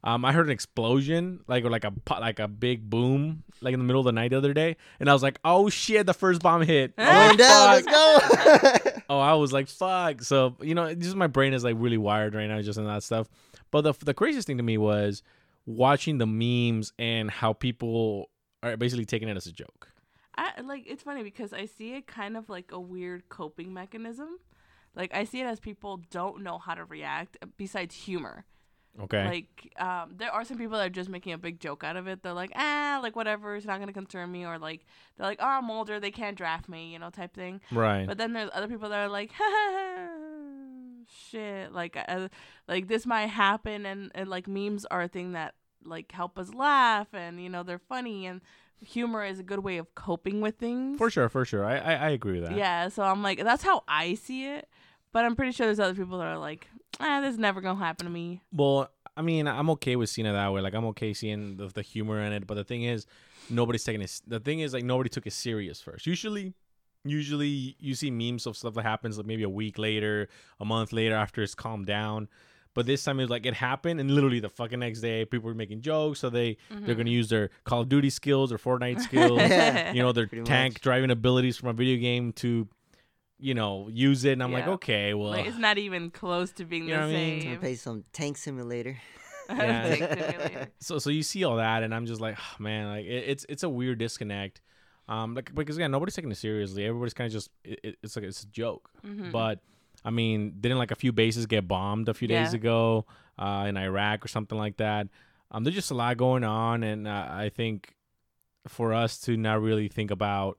Um, 0.05 0.25
I 0.25 0.33
heard 0.33 0.47
an 0.47 0.51
explosion, 0.51 1.39
like 1.47 1.63
or 1.63 1.69
like 1.69 1.85
a 1.85 1.91
po- 1.91 2.19
like 2.19 2.39
a 2.39 2.47
big 2.47 2.89
boom, 2.89 3.44
like 3.61 3.73
in 3.73 3.79
the 3.79 3.85
middle 3.85 4.01
of 4.01 4.05
the 4.05 4.11
night 4.11 4.31
the 4.31 4.38
other 4.38 4.53
day, 4.53 4.75
and 5.00 5.09
I 5.09 5.13
was 5.13 5.23
like, 5.23 5.39
oh 5.45 5.69
shit, 5.69 6.05
the 6.05 6.13
first 6.13 6.41
bomb 6.41 6.61
hit. 6.61 6.94
Oh, 6.97 7.05
Going 7.05 7.38
down, 7.38 7.67
let's 7.69 7.85
go. 7.85 8.91
oh, 9.09 9.19
I 9.19 9.33
was 9.35 9.53
like, 9.53 9.69
fuck. 9.69 10.21
So 10.21 10.57
you 10.61 10.75
know, 10.75 10.94
just 10.94 11.15
my 11.15 11.27
brain 11.27 11.53
is 11.53 11.63
like 11.63 11.75
really 11.79 11.97
wired 11.97 12.35
right 12.35 12.47
now, 12.47 12.61
just 12.61 12.77
in 12.77 12.85
that 12.85 13.03
stuff. 13.03 13.29
But 13.71 13.81
the 13.81 13.94
the 14.03 14.13
craziest 14.13 14.45
thing 14.45 14.57
to 14.57 14.63
me 14.63 14.77
was 14.77 15.23
watching 15.65 16.17
the 16.17 16.27
memes 16.27 16.91
and 17.00 17.31
how 17.31 17.53
people 17.53 18.29
are 18.61 18.75
basically 18.75 19.05
taking 19.05 19.29
it 19.29 19.38
as 19.38 19.47
a 19.47 19.53
joke. 19.53 19.89
I 20.35 20.61
like 20.61 20.83
it's 20.85 21.03
funny 21.03 21.23
because 21.23 21.53
I 21.53 21.65
see 21.65 21.94
it 21.94 22.07
kind 22.07 22.35
of 22.35 22.50
like 22.50 22.71
a 22.71 22.79
weird 22.79 23.29
coping 23.29 23.73
mechanism. 23.73 24.38
Like 24.95 25.13
I 25.13 25.23
see 25.23 25.41
it 25.41 25.45
as 25.45 25.59
people 25.59 26.01
don't 26.11 26.44
know 26.44 26.57
how 26.57 26.75
to 26.75 26.83
react 26.83 27.38
besides 27.57 27.95
humor. 27.95 28.45
Okay. 29.01 29.25
Like 29.25 29.74
um, 29.81 30.13
there 30.18 30.31
are 30.31 30.45
some 30.45 30.57
people 30.57 30.78
that 30.78 30.86
are 30.86 30.90
just 30.90 31.10
making 31.10 31.34
a 31.34 31.38
big 31.38 31.60
joke 31.60 31.84
out 31.84 31.95
of 31.95 32.07
it. 32.07 32.22
They're 32.22 32.34
like, 32.34 32.51
ah, 32.56 33.00
like 33.01 33.16
whatever, 33.16 33.56
it's 33.56 33.66
not 33.66 33.80
gonna 33.80 33.92
concern 33.94 34.31
me, 34.31 34.45
or 34.45 34.60
like 34.60 34.86
they're 35.18 35.25
like, 35.25 35.40
oh, 35.42 35.48
I'm 35.48 35.72
older, 35.72 36.00
they 36.00 36.12
can't 36.12 36.38
draft 36.38 36.69
me, 36.69 36.94
you 36.94 37.00
know, 37.00 37.10
type 37.10 37.34
thing. 37.34 37.60
right. 37.72 38.06
But 38.06 38.18
then 38.19 38.34
there's 38.34 38.51
other 38.54 38.68
people 38.68 38.90
that 38.90 39.00
are 39.00 39.10
like, 39.10 39.31
shit, 41.30 41.72
like 41.74 41.98
uh, 42.07 42.28
like 42.68 42.88
this 42.88 43.06
might 43.06 43.28
happen, 43.28 43.86
and 43.86 44.12
and 44.16 44.30
like 44.30 44.48
memes 44.48 44.86
are 44.86 45.04
a 45.04 45.07
thing 45.07 45.31
that 45.34 45.56
like 45.84 46.12
help 46.12 46.38
us 46.38 46.54
laugh, 46.54 47.07
and 47.13 47.42
you 47.42 47.50
know 47.50 47.63
they're 47.63 47.80
funny, 47.80 48.25
and 48.25 48.42
humor 48.80 49.24
is 49.24 49.39
a 49.39 49.44
good 49.44 49.60
way 49.60 49.78
of 49.78 49.96
coping 49.96 50.42
with 50.42 50.57
things. 50.57 50.98
for 50.98 51.10
sure, 51.10 51.30
for 51.30 51.46
sure. 51.46 51.66
I, 51.66 51.78
I 51.78 51.94
I 51.94 52.10
agree 52.10 52.39
with 52.39 52.50
that. 52.50 52.57
Yeah, 52.57 52.89
so 52.89 53.04
I'm 53.04 53.24
like, 53.24 53.44
that's 53.44 53.63
how 53.63 53.84
I 53.88 54.13
see 54.16 54.46
it. 54.46 54.68
But 55.13 55.24
I'm 55.25 55.36
pretty 55.36 55.51
sure 55.54 55.68
there's 55.68 55.80
other 55.80 55.94
people 55.95 56.18
that 56.18 56.27
are 56.27 56.38
like, 56.38 56.68
ah, 57.00 57.21
this 57.21 57.33
is 57.33 57.39
never 57.39 57.62
gonna 57.62 57.80
happen 57.80 58.06
to 58.06 58.12
me. 58.12 58.42
Well, 58.51 58.89
I 59.15 59.21
mean, 59.21 59.48
I'm 59.48 59.69
okay 59.71 59.95
with 59.95 60.10
seeing 60.10 60.25
it 60.25 60.33
that 60.33 60.51
way. 60.51 60.60
Like, 60.62 60.74
I'm 60.74 60.86
okay 60.86 61.13
seeing 61.13 61.56
the, 61.56 61.68
the 61.68 61.83
humor 61.83 62.19
in 62.19 62.33
it. 62.33 62.48
But 62.48 62.56
the 62.56 62.63
thing 62.63 62.83
is, 62.83 63.06
nobody's 63.50 63.83
taking 63.83 64.01
it. 64.01 64.21
The 64.25 64.39
thing 64.39 64.60
is, 64.62 64.74
like, 64.74 64.83
nobody 64.83 65.10
took 65.10 65.27
it 65.27 65.33
serious 65.33 65.80
first. 65.80 66.07
Usually, 66.07 66.54
usually 67.06 67.75
you 67.80 67.94
see 67.95 68.10
memes 68.10 68.48
of 68.48 68.57
stuff 68.57 68.74
that 68.74 68.81
happens 68.83 69.18
like 69.18 69.27
maybe 69.27 69.44
a 69.44 69.50
week 69.50 69.77
later, 69.77 70.30
a 70.60 70.65
month 70.65 70.92
later 70.94 71.15
after 71.15 71.44
it's 71.44 71.54
calmed 71.56 71.86
down. 71.86 72.27
But 72.75 72.88
this 72.88 73.04
time 73.04 73.19
it 73.19 73.24
was 73.24 73.30
like 73.30 73.45
it 73.45 73.54
happened, 73.54 74.00
and 74.00 74.10
literally 74.10 74.39
the 74.39 74.50
fucking 74.50 74.80
next 74.80 75.01
day, 75.01 75.25
people 75.25 75.48
were 75.48 75.54
making 75.54 75.81
jokes. 75.81 76.19
So 76.19 76.31
they 76.31 76.57
they're 76.71 76.95
gonna 76.95 77.12
use 77.12 77.30
their 77.30 77.51
Call 77.65 77.81
of 77.81 77.89
Duty 77.89 78.10
skills 78.10 78.51
or 78.51 78.57
Fortnite 78.57 79.00
skills, 79.10 79.39
you 79.95 80.01
know, 80.01 80.12
their 80.12 80.25
Pretty 80.25 80.44
tank 80.44 80.74
much. 80.75 80.81
driving 80.81 81.12
abilities 81.12 81.56
from 81.56 81.69
a 81.69 81.74
video 81.74 81.98
game 82.01 82.33
to, 82.33 82.68
you 83.44 83.54
know, 83.54 83.90
use 83.92 84.24
it. 84.25 84.34
And 84.34 84.44
I'm 84.44 84.54
like, 84.54 84.68
okay, 84.68 85.13
well, 85.13 85.30
like 85.31 85.45
it's 85.45 85.57
not 85.57 85.78
even 85.78 86.10
close 86.10 86.51
to 86.54 86.63
being 86.66 86.84
You 86.88 86.94
the 86.95 87.00
know 87.01 87.07
what 87.07 87.16
I 87.16 87.18
mean? 87.19 87.34
I'm 87.34 87.40
gonna 87.40 87.51
same. 87.51 87.60
play 87.60 87.75
some 87.75 88.04
Tank 88.13 88.38
Simulator. 88.38 88.98
Yeah. 89.50 89.95
Tank 89.95 90.19
Simulator. 90.19 90.68
so 90.80 91.00
so 91.00 91.10
you 91.10 91.22
see 91.22 91.44
all 91.44 91.57
that 91.57 91.84
and 91.84 91.94
i'm 91.94 92.06
just 92.06 92.22
like 92.22 92.38
oh, 92.40 92.63
man 92.63 92.88
like 92.88 93.06
it, 93.06 93.24
it's 93.28 93.45
it's 93.50 93.63
a 93.63 93.68
weird 93.69 93.98
disconnect 94.00 94.62
um 95.10 95.36
like 95.36 95.54
because 95.54 95.75
again 95.75 95.92
nobody's 95.92 96.16
taking 96.16 96.31
it 96.31 96.38
seriously 96.38 96.86
everybody's 96.86 97.13
kind 97.13 97.25
of 97.28 97.34
just 97.34 97.50
it, 97.66 97.78
it- 97.84 97.98
it's 98.01 98.16
like 98.16 98.24
it's 98.24 98.44
a 98.44 98.48
joke 98.48 98.90
Mhm. 99.06 99.34
but 99.34 99.60
i 100.06 100.12
mean 100.12 100.54
didn't 100.62 100.78
like 100.78 100.92
a 100.92 100.96
few 100.96 101.12
bases 101.12 101.46
get 101.46 101.68
bombed 101.68 102.07
a 102.07 102.13
few 102.13 102.28
days 102.30 102.54
Yeah. 102.54 102.60
ago 102.60 103.06
uh 103.38 103.66
in 103.68 103.75
iraq 103.75 104.24
or 104.24 104.30
something 104.30 104.57
like 104.57 104.78
that 104.78 105.10
um 105.51 105.66
there's 105.66 105.75
just 105.75 105.92
a 105.92 105.96
lot 105.96 106.16
going 106.16 106.46
on 106.46 106.81
and 106.81 107.06
uh, 107.06 107.28
i 107.30 107.50
think 107.54 107.96
for 108.69 108.94
us 108.94 109.19
to 109.25 109.36
not 109.36 109.62
really 109.62 109.89
think 109.89 110.10
about 110.10 110.57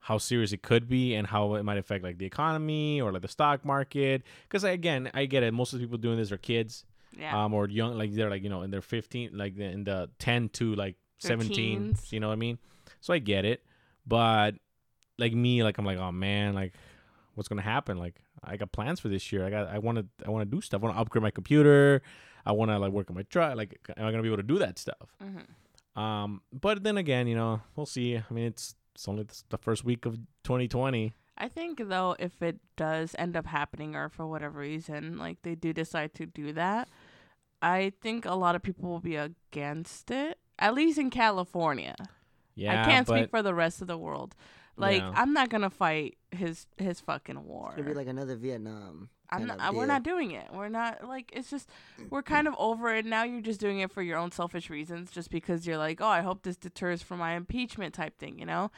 how 0.00 0.18
serious 0.18 0.52
it 0.52 0.62
could 0.62 0.88
be 0.88 1.14
and 1.14 1.26
how 1.26 1.54
it 1.54 1.62
might 1.62 1.78
affect 1.78 2.02
like 2.02 2.18
the 2.18 2.26
economy 2.26 3.00
or 3.00 3.12
like 3.12 3.22
the 3.22 3.28
stock 3.28 3.64
market. 3.64 4.22
Because 4.48 4.64
again 4.64 5.10
i 5.14 5.26
get 5.26 5.42
it. 5.42 5.52
Most 5.52 5.72
of 5.72 5.78
the 5.78 5.84
people 5.84 5.98
doing 5.98 6.16
this 6.16 6.32
are 6.32 6.38
kids 6.38 6.84
yeah. 7.18 7.44
um 7.44 7.54
or 7.54 7.68
young 7.68 7.96
like 7.98 8.12
they're 8.12 8.30
like 8.30 8.42
you 8.42 8.48
know 8.48 8.62
in 8.62 8.70
their 8.70 8.82
15 8.82 9.30
like 9.34 9.56
in 9.58 9.84
the 9.84 10.08
10 10.18 10.48
to 10.50 10.74
like 10.74 10.96
17 11.18 11.54
teens. 11.54 12.12
you 12.12 12.20
know 12.20 12.28
what 12.28 12.34
i 12.34 12.36
mean? 12.36 12.58
So 13.00 13.12
i 13.12 13.18
get 13.18 13.44
it. 13.44 13.62
But 14.06 14.52
like 15.18 15.34
me 15.34 15.62
like 15.62 15.78
i'm 15.78 15.84
like 15.84 15.98
oh 15.98 16.12
man 16.12 16.54
like 16.54 16.72
what's 17.34 17.48
gonna 17.48 17.62
happen? 17.62 17.98
Like 17.98 18.16
i 18.42 18.56
got 18.56 18.72
plans 18.72 19.00
for 19.00 19.08
this 19.08 19.32
year. 19.32 19.44
I 19.44 19.50
got 19.50 19.68
i 19.68 19.78
want 19.78 19.98
to 19.98 20.06
i 20.26 20.30
want 20.30 20.48
to 20.48 20.56
do 20.56 20.60
stuff. 20.60 20.82
I 20.82 20.84
want 20.84 20.96
to 20.96 21.00
upgrade 21.00 21.22
my 21.22 21.30
computer. 21.30 22.02
I 22.46 22.52
want 22.52 22.70
to 22.70 22.78
like 22.78 22.92
work 22.92 23.10
on 23.10 23.16
my 23.16 23.22
truck. 23.22 23.56
Like 23.56 23.78
am 23.96 24.06
i 24.06 24.10
gonna 24.10 24.22
be 24.22 24.28
able 24.28 24.38
to 24.38 24.42
do 24.42 24.58
that 24.58 24.78
stuff? 24.78 25.14
Mhm. 25.22 26.00
um 26.00 26.40
but 26.52 26.82
then 26.82 26.96
again 26.96 27.26
you 27.26 27.34
know 27.36 27.60
we'll 27.76 27.86
see. 27.86 28.16
I 28.16 28.32
mean 28.32 28.46
it's 28.46 28.74
it's 28.94 29.08
only 29.08 29.22
the- 29.24 29.42
the 29.50 29.58
first 29.58 29.84
week 29.84 30.04
of 30.06 30.16
2020 30.44 31.12
I 31.42 31.48
think 31.48 31.88
though, 31.88 32.16
if 32.18 32.42
it 32.42 32.58
does 32.76 33.14
end 33.18 33.34
up 33.34 33.46
happening, 33.46 33.96
or 33.96 34.10
for 34.10 34.26
whatever 34.26 34.58
reason, 34.60 35.16
like 35.16 35.40
they 35.40 35.54
do 35.54 35.72
decide 35.72 36.12
to 36.14 36.26
do 36.26 36.52
that, 36.52 36.86
I 37.62 37.92
think 38.02 38.26
a 38.26 38.34
lot 38.34 38.54
of 38.56 38.62
people 38.62 38.90
will 38.90 39.00
be 39.00 39.16
against 39.16 40.10
it. 40.10 40.38
At 40.58 40.74
least 40.74 40.98
in 40.98 41.08
California, 41.08 41.94
yeah 42.54 42.82
I 42.82 42.84
can't 42.84 43.06
but 43.06 43.16
speak 43.16 43.30
for 43.30 43.42
the 43.42 43.54
rest 43.54 43.80
of 43.80 43.86
the 43.88 43.96
world. 43.96 44.34
Like 44.76 45.00
Yeah. 45.00 45.12
I'm 45.14 45.32
not 45.32 45.48
gonna 45.48 45.70
fight 45.70 46.18
his 46.30 46.66
his 46.76 47.00
fucking 47.00 47.42
war. 47.46 47.68
It's 47.68 47.76
gonna 47.76 47.88
be 47.88 47.94
like 47.94 48.06
another 48.08 48.36
Vietnam. 48.36 49.08
I'm 49.30 49.46
not. 49.46 49.60
of 49.60 49.74
We're 49.74 49.86
not 49.86 50.02
doing 50.02 50.32
it. 50.32 50.48
We're 50.52 50.68
not 50.68 51.06
like 51.06 51.30
it's 51.32 51.50
just 51.50 51.68
we're 52.10 52.22
kind 52.22 52.48
of 52.48 52.54
over 52.58 52.94
it 52.94 53.04
now. 53.06 53.22
You're 53.24 53.40
just 53.40 53.60
doing 53.60 53.80
it 53.80 53.90
for 53.90 54.02
your 54.02 54.18
own 54.18 54.32
selfish 54.32 54.70
reasons, 54.70 55.10
just 55.10 55.30
because 55.30 55.66
you're 55.66 55.78
like, 55.78 56.00
oh, 56.00 56.06
I 56.06 56.20
hope 56.22 56.42
this 56.42 56.56
deters 56.56 57.02
from 57.02 57.18
my 57.18 57.34
impeachment 57.34 57.94
type 57.94 58.18
thing, 58.18 58.38
you 58.38 58.46
know. 58.46 58.70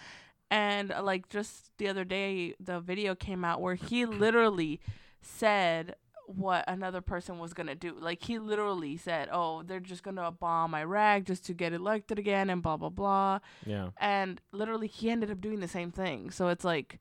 And 0.51 0.93
uh, 0.93 1.03
like 1.03 1.29
just 1.29 1.71
the 1.79 1.89
other 1.89 2.05
day, 2.05 2.55
the 2.61 2.81
video 2.81 3.15
came 3.15 3.45
out 3.45 3.61
where 3.61 3.75
he 3.75 4.05
literally 4.07 4.81
said 5.21 5.95
what 6.27 6.65
another 6.69 7.01
person 7.01 7.39
was 7.39 7.53
gonna 7.53 7.75
do. 7.75 7.97
Like 7.99 8.23
he 8.23 8.39
literally 8.39 8.97
said, 8.97 9.29
"Oh, 9.33 9.63
they're 9.63 9.81
just 9.81 10.03
gonna 10.03 10.31
bomb 10.31 10.75
Iraq 10.75 11.25
just 11.25 11.45
to 11.47 11.55
get 11.55 11.73
elected 11.73 12.19
again," 12.19 12.49
and 12.51 12.63
blah 12.63 12.77
blah 12.77 12.89
blah 12.91 13.39
yeah 13.67 13.91
and 13.99 14.41
literally 14.53 14.87
he 14.87 15.11
ended 15.11 15.31
up 15.31 15.41
doing 15.41 15.61
the 15.61 15.69
same 15.69 15.91
thing 15.91 16.31
so 16.31 16.49
it's 16.49 16.65
like 16.65 17.01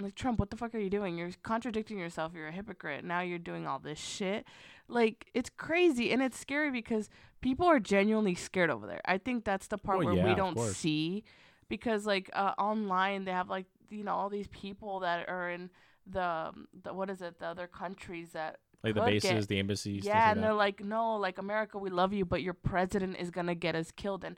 like 0.00 0.14
Trump, 0.14 0.38
what 0.38 0.50
the 0.50 0.56
fuck 0.56 0.74
are 0.74 0.78
you 0.78 0.90
doing? 0.90 1.18
You're 1.18 1.30
contradicting 1.42 1.98
yourself. 1.98 2.32
You're 2.34 2.48
a 2.48 2.52
hypocrite. 2.52 3.04
Now 3.04 3.20
you're 3.20 3.38
doing 3.38 3.66
all 3.66 3.78
this 3.78 3.98
shit. 3.98 4.44
Like 4.88 5.26
it's 5.34 5.50
crazy 5.50 6.12
and 6.12 6.22
it's 6.22 6.38
scary 6.38 6.70
because 6.70 7.10
people 7.40 7.66
are 7.66 7.80
genuinely 7.80 8.34
scared 8.34 8.70
over 8.70 8.86
there. 8.86 9.00
I 9.04 9.18
think 9.18 9.44
that's 9.44 9.66
the 9.66 9.78
part 9.78 9.98
Well, 9.98 10.06
where 10.08 10.16
yeah, 10.16 10.26
we 10.28 10.34
don't 10.34 10.58
see 10.58 11.24
because 11.68 12.06
like 12.06 12.30
uh, 12.32 12.52
online 12.58 13.24
they 13.24 13.32
have 13.32 13.48
like 13.50 13.66
you 13.90 14.04
know 14.04 14.14
all 14.14 14.28
these 14.30 14.48
people 14.48 15.00
that 15.00 15.28
are 15.28 15.50
in 15.50 15.70
the, 16.06 16.22
um, 16.22 16.68
the 16.82 16.94
what 16.94 17.10
is 17.10 17.20
it 17.20 17.38
the 17.38 17.46
other 17.46 17.66
countries 17.66 18.30
that 18.32 18.58
Like 18.82 18.94
the 18.94 19.02
bases, 19.02 19.30
get- 19.30 19.48
the 19.48 19.58
embassies. 19.58 20.04
yeah, 20.06 20.30
and 20.30 20.40
like 20.40 20.46
they're 20.46 20.54
like, 20.54 20.84
no, 20.84 21.16
like 21.16 21.36
America, 21.38 21.76
we 21.76 21.90
love 21.90 22.12
you, 22.14 22.24
but 22.24 22.42
your 22.42 22.54
president 22.54 23.16
is 23.18 23.30
gonna 23.30 23.54
get 23.54 23.74
us 23.74 23.90
killed. 23.90 24.24
And 24.24 24.36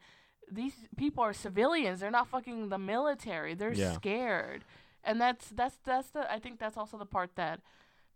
these 0.51 0.75
people 0.97 1.23
are 1.23 1.33
civilians; 1.33 2.01
they're 2.01 2.11
not 2.11 2.27
fucking 2.27 2.71
the 2.71 2.79
military. 2.79 3.55
They're 3.55 3.73
Yeah. 3.73 3.93
scared, 3.93 4.65
and 5.05 5.21
that's 5.21 5.49
that's 5.49 5.79
that's 5.85 6.11
the. 6.11 6.31
I 6.31 6.39
think 6.39 6.59
that's 6.59 6.77
also 6.77 6.99
the 6.99 7.07
part 7.07 7.37
that 7.37 7.61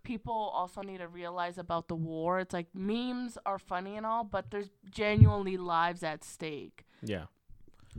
people 0.05 0.35
also 0.55 0.83
need 0.83 0.99
to 0.99 1.09
realize 1.09 1.59
about 1.59 1.89
the 1.89 1.97
war. 1.97 2.39
It's 2.39 2.53
like 2.53 2.67
memes 2.75 3.37
are 3.45 3.59
funny 3.59 3.97
and 3.97 4.07
all, 4.07 4.23
but 4.23 4.51
there's 4.51 4.71
genuinely 4.89 5.57
lives 5.57 6.03
at 6.03 6.23
stake. 6.23 6.85
yeah. 7.03 7.25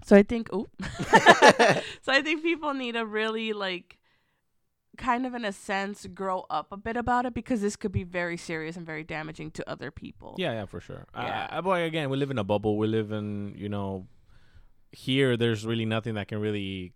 So 0.04 0.16
I 0.16 0.24
think, 0.24 0.50
oh. 0.52 0.68
so 2.02 2.12
I 2.12 2.22
think 2.22 2.44
people 2.44 2.74
need 2.74 2.94
to 2.94 3.06
really 3.06 3.54
like, 3.54 3.98
kind 4.98 5.26
of 5.26 5.34
in 5.34 5.46
a 5.46 5.54
sense, 5.54 6.06
grow 6.14 6.46
up 6.50 6.74
a 6.74 6.78
bit 6.78 6.98
about 6.98 7.26
it 7.26 7.34
because 7.34 7.62
this 7.62 7.78
could 7.78 7.94
be 7.94 8.04
very 8.04 8.36
serious 8.36 8.76
and 8.76 8.86
very 8.86 9.06
damaging 9.06 9.52
to 9.52 9.70
other 9.70 9.92
people. 9.92 10.36
Yeah, 10.38 10.52
yeah, 10.52 10.66
for 10.66 10.82
sure. 10.82 11.06
Yeah. 11.16 11.48
I, 11.50 11.58
I, 11.58 11.62
but 11.62 11.82
again, 11.82 12.10
we 12.10 12.18
live 12.18 12.30
in 12.30 12.38
a 12.38 12.44
bubble. 12.44 12.78
We 12.78 12.88
live 12.88 13.14
in, 13.14 13.56
you 13.58 13.70
know, 13.70 14.08
here. 14.92 15.38
There's 15.38 15.66
really 15.66 15.86
nothing 15.86 16.16
that 16.16 16.28
can 16.28 16.40
really 16.40 16.92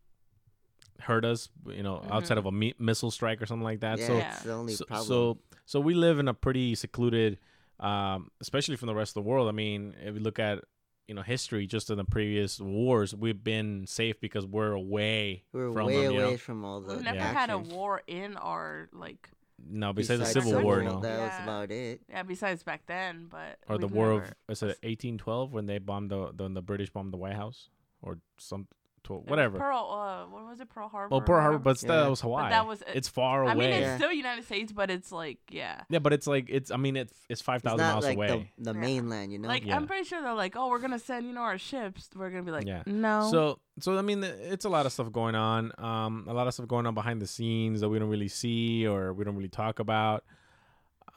hurt 1.01 1.25
us. 1.25 1.49
You 1.67 1.83
know, 1.83 2.03
outside 2.09 2.35
Mhm. 2.35 2.39
of 2.39 2.45
a 2.47 2.51
mi- 2.51 2.75
missile 2.79 3.11
strike 3.11 3.41
or 3.41 3.45
something 3.45 3.63
like 3.63 3.79
that. 3.81 3.99
yeah, 3.99 4.07
so, 4.07 4.17
it's 4.17 4.43
the 4.43 4.53
only 4.53 4.73
so, 4.73 4.85
so, 5.03 5.37
so 5.65 5.79
we 5.79 5.93
live 5.93 6.19
in 6.19 6.27
a 6.27 6.33
pretty 6.33 6.75
secluded, 6.75 7.37
um, 7.79 8.29
especially 8.41 8.75
from 8.75 8.87
the 8.87 8.95
rest 8.95 9.11
of 9.11 9.23
the 9.23 9.29
world. 9.29 9.47
I 9.47 9.51
mean, 9.51 9.95
if 10.03 10.13
we 10.13 10.19
look 10.19 10.39
at 10.39 10.63
you 11.07 11.15
know 11.15 11.21
history, 11.23 11.65
just 11.65 11.89
in 11.89 11.97
the 11.97 12.03
previous 12.05 12.59
wars, 12.59 13.15
we've 13.15 13.43
been 13.43 13.87
safe 13.87 14.19
because 14.19 14.45
we're 14.45 14.73
away 14.73 15.43
we're 15.53 15.71
from 15.73 15.87
way 15.87 16.03
them. 16.05 16.13
You 16.13 16.19
away 16.21 16.31
know? 16.31 16.37
from 16.37 16.63
all 16.63 16.81
the 16.81 16.95
We've 16.95 17.03
never 17.03 17.17
Yeah. 17.17 17.33
had 17.33 17.49
a 17.49 17.57
war 17.57 18.01
in 18.05 18.37
our 18.37 18.89
like 18.93 19.29
No, 19.71 19.91
besides 19.91 20.19
the 20.19 20.25
Civil 20.27 20.55
our 20.55 20.63
War, 20.63 20.81
no, 20.83 20.99
That 21.01 21.19
was 21.19 21.43
about 21.43 21.71
it. 21.71 22.01
yeah 22.09 22.21
besides 22.23 22.61
back 22.63 22.85
then, 22.85 23.25
but 23.29 23.57
or 23.67 23.77
the 23.79 23.87
War 23.87 24.13
never- 24.13 24.25
of 24.25 24.33
is 24.49 24.61
it 24.63 24.77
1812 24.83 25.51
when 25.51 25.65
they 25.65 25.79
bombed 25.79 26.11
the 26.11 26.27
when 26.37 26.53
the 26.53 26.61
British 26.61 26.91
bombed 26.91 27.11
the 27.11 27.17
White 27.17 27.35
House 27.35 27.69
or 28.03 28.19
some 28.37 28.67
tw- 29.03 29.11
It 29.11 29.13
was 29.13 29.25
whatever. 29.27 29.57
Pearl, 29.57 29.89
uh, 29.91 30.25
what 30.31 30.45
was 30.49 30.59
it? 30.59 30.69
Pearl 30.69 30.87
Harbor. 30.89 31.13
Well, 31.15 31.21
Pearl 31.21 31.41
Harbor, 31.41 31.59
but 31.59 31.77
still, 31.77 31.95
Yeah. 31.95 32.01
that 32.03 32.09
was 32.09 32.21
Hawaii. 32.21 32.49
that 32.49 32.67
was- 32.67 32.83
it's 32.93 33.07
far 33.07 33.43
away. 33.43 33.51
I 33.51 33.55
mean, 33.55 33.69
it's 33.69 33.81
Yeah. 33.81 33.97
still 33.97 34.11
United 34.11 34.45
States, 34.45 34.71
but 34.71 34.89
it's 34.91 35.11
like 35.11 35.39
yeah. 35.49 35.81
yeah, 35.89 35.99
but 35.99 36.13
it's 36.13 36.27
like 36.27 36.45
it's. 36.49 36.71
I 36.71 36.77
mean, 36.77 36.95
it's 36.95 37.13
it's 37.29 37.41
five 37.41 37.57
It's 37.57 37.63
thousand 37.63 37.77
not 37.85 37.91
miles 37.93 38.05
like 38.05 38.17
away. 38.17 38.49
the, 38.57 38.71
the 38.71 38.73
Yeah. 38.73 38.85
mainland, 38.85 39.31
you 39.33 39.39
know. 39.39 39.47
Like 39.47 39.65
Yeah. 39.65 39.75
I'm 39.75 39.87
pretty 39.87 40.03
sure 40.03 40.21
they're 40.21 40.33
like, 40.33 40.55
oh, 40.55 40.69
we're 40.69 40.79
gonna 40.79 40.99
send 40.99 41.25
you 41.27 41.33
know 41.33 41.41
our 41.41 41.57
ships. 41.57 42.09
We're 42.15 42.29
gonna 42.29 42.43
be 42.43 42.51
like, 42.51 42.67
Yeah. 42.67 42.83
no. 42.85 43.29
So 43.31 43.59
so 43.79 43.97
I 43.97 44.01
mean, 44.01 44.23
it's 44.23 44.65
a 44.65 44.69
lot 44.69 44.85
of 44.85 44.91
stuff 44.91 45.11
going 45.11 45.35
on. 45.35 45.71
Um, 45.77 46.25
a 46.27 46.33
lot 46.33 46.47
of 46.47 46.53
stuff 46.53 46.67
going 46.67 46.85
on 46.85 46.93
behind 46.93 47.21
the 47.21 47.27
scenes 47.27 47.81
that 47.81 47.89
we 47.89 47.97
don't 47.99 48.09
really 48.09 48.27
see 48.27 48.85
or 48.87 49.13
we 49.13 49.23
don't 49.23 49.35
really 49.35 49.47
talk 49.49 49.79
about. 49.79 50.23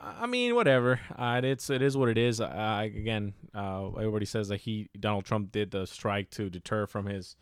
I 0.00 0.22
I 0.22 0.26
mean, 0.26 0.54
whatever. 0.56 1.00
Uh, 1.16 1.40
it's 1.44 1.70
it 1.70 1.80
is 1.82 1.96
what 1.96 2.08
it 2.08 2.18
is. 2.18 2.40
Uh, 2.40 2.80
again, 2.82 3.34
uh, 3.54 3.86
everybody 3.98 4.24
says 4.26 4.48
that 4.48 4.60
he 4.60 4.88
Donald 4.98 5.24
Trump 5.24 5.52
did 5.52 5.70
the 5.70 5.86
strike 5.86 6.30
to 6.30 6.50
deter 6.50 6.86
from 6.86 7.06
his 7.06 7.36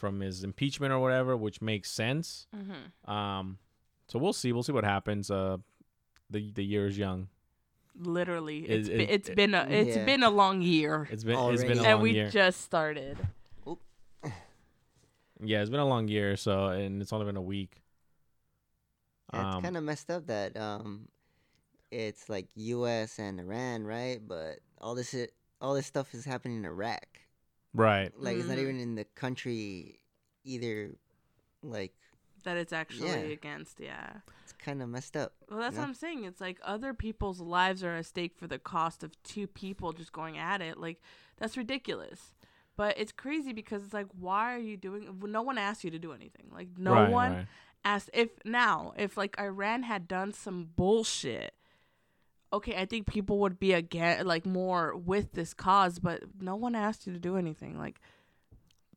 from 0.00 0.20
his 0.20 0.42
impeachment 0.42 0.92
or 0.92 0.98
whatever, 0.98 1.36
which 1.36 1.60
makes 1.60 1.90
sense. 1.90 2.46
hmm 2.54 3.10
Um, 3.10 3.58
so 4.08 4.18
we'll 4.18 4.32
see. 4.32 4.50
We'll 4.52 4.64
see 4.64 4.72
what 4.72 4.84
happens. 4.84 5.30
Uh, 5.30 5.58
the 6.30 6.50
the 6.52 6.64
year 6.64 6.86
is 6.86 6.96
young. 6.98 7.28
Literally, 7.96 8.60
It- 8.64 8.70
it's 8.70 8.88
it- 8.88 8.96
been, 8.98 9.08
it's 9.10 9.28
it- 9.28 9.36
been 9.36 9.54
a 9.54 9.62
it's 9.68 9.96
Yeah. 9.96 10.04
been 10.06 10.22
a 10.22 10.30
long 10.30 10.62
year, 10.62 11.06
It's 11.12 11.22
been 11.24 11.38
it's 11.52 11.62
been 11.62 11.78
a 11.78 11.82
long 11.82 11.86
and 11.92 12.02
we 12.02 12.12
year. 12.12 12.30
just 12.30 12.62
started. 12.62 13.18
yeah, 15.42 15.60
it's 15.60 15.70
been 15.70 15.80
a 15.80 15.86
long 15.86 16.08
year. 16.08 16.36
So 16.36 16.66
and 16.68 17.00
it's 17.02 17.12
only 17.12 17.26
been 17.26 17.36
a 17.36 17.42
week. 17.42 17.82
Yeah, 19.32 19.46
it's 19.46 19.56
Um, 19.56 19.62
kind 19.62 19.76
of 19.76 19.84
messed 19.84 20.10
up 20.10 20.26
that 20.26 20.56
um, 20.56 21.08
it's 21.90 22.28
like 22.28 22.48
U.S. 22.56 23.18
and 23.18 23.38
Iran, 23.40 23.84
right? 23.84 24.18
But 24.26 24.60
all 24.80 24.94
this 24.94 25.14
all 25.60 25.74
this 25.74 25.86
stuff 25.86 26.14
is 26.14 26.24
happening 26.24 26.58
in 26.58 26.64
Iraq. 26.64 27.19
Right. 27.74 28.12
Like 28.18 28.36
it's 28.38 28.48
not 28.48 28.58
Mhm. 28.58 28.62
even 28.62 28.80
in 28.80 28.94
the 28.96 29.04
country 29.04 30.00
either. 30.44 30.96
Like 31.62 31.94
That 32.44 32.56
it's 32.56 32.72
actually 32.72 33.08
Yeah. 33.08 33.16
against, 33.16 33.80
yeah. 33.80 34.20
it's 34.42 34.52
kind 34.54 34.80
of 34.82 34.88
messed 34.88 35.14
up. 35.16 35.34
Well, 35.50 35.58
that's 35.60 35.74
Yeah. 35.74 35.82
what 35.82 35.88
I'm 35.88 35.94
saying. 35.94 36.24
It's 36.24 36.40
like 36.40 36.58
other 36.62 36.94
people's 36.94 37.40
lives 37.40 37.84
are 37.84 37.96
at 37.96 38.06
stake 38.06 38.34
for 38.34 38.46
the 38.46 38.58
cost 38.58 39.04
of 39.04 39.22
two 39.22 39.46
people 39.46 39.92
just 39.92 40.12
going 40.12 40.38
at 40.38 40.62
it. 40.62 40.78
Like 40.78 41.02
that's 41.36 41.56
ridiculous. 41.56 42.34
But 42.76 42.98
it's 42.98 43.12
crazy 43.12 43.52
because 43.52 43.84
it's 43.84 43.92
like, 43.92 44.06
why 44.18 44.54
are 44.54 44.58
you 44.58 44.78
doing? 44.78 45.20
No 45.22 45.42
one 45.42 45.58
asked 45.58 45.84
you 45.84 45.90
to 45.90 45.98
do 45.98 46.12
anything. 46.12 46.48
Like 46.50 46.68
no 46.78 46.92
Right, 46.94 47.10
one 47.10 47.32
right. 47.34 47.46
asked. 47.84 48.08
If 48.14 48.30
now, 48.44 48.94
if 48.96 49.18
like 49.18 49.38
Iran 49.38 49.82
had 49.82 50.08
done 50.08 50.32
some 50.32 50.64
bullshit, 50.76 51.54
okay, 52.52 52.76
I 52.76 52.84
think 52.84 53.06
people 53.06 53.38
would 53.40 53.58
be 53.60 53.72
again 53.72 54.26
like 54.26 54.46
more 54.46 54.96
with 54.96 55.32
this 55.32 55.54
cause. 55.54 55.98
But 55.98 56.22
no 56.40 56.56
one 56.56 56.74
asked 56.74 57.06
you 57.06 57.12
to 57.12 57.18
do 57.18 57.36
anything. 57.36 57.78
Like, 57.78 58.00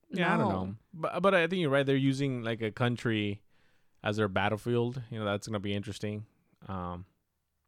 Yeah, 0.10 0.34
I 0.34 0.38
don't 0.38 0.50
know, 0.50 0.76
but 0.94 1.22
but 1.22 1.34
I 1.36 1.48
think 1.48 1.62
you're 1.62 1.70
right. 1.70 1.86
They're 1.86 1.96
using 1.96 2.44
like 2.44 2.62
a 2.62 2.72
country 2.72 3.42
as 4.04 4.18
their 4.18 4.28
battlefield. 4.28 5.02
You 5.10 5.20
know, 5.20 5.26
that's 5.26 5.48
gonna 5.48 5.60
be 5.60 5.74
interesting. 5.74 6.26
Um, 6.68 7.06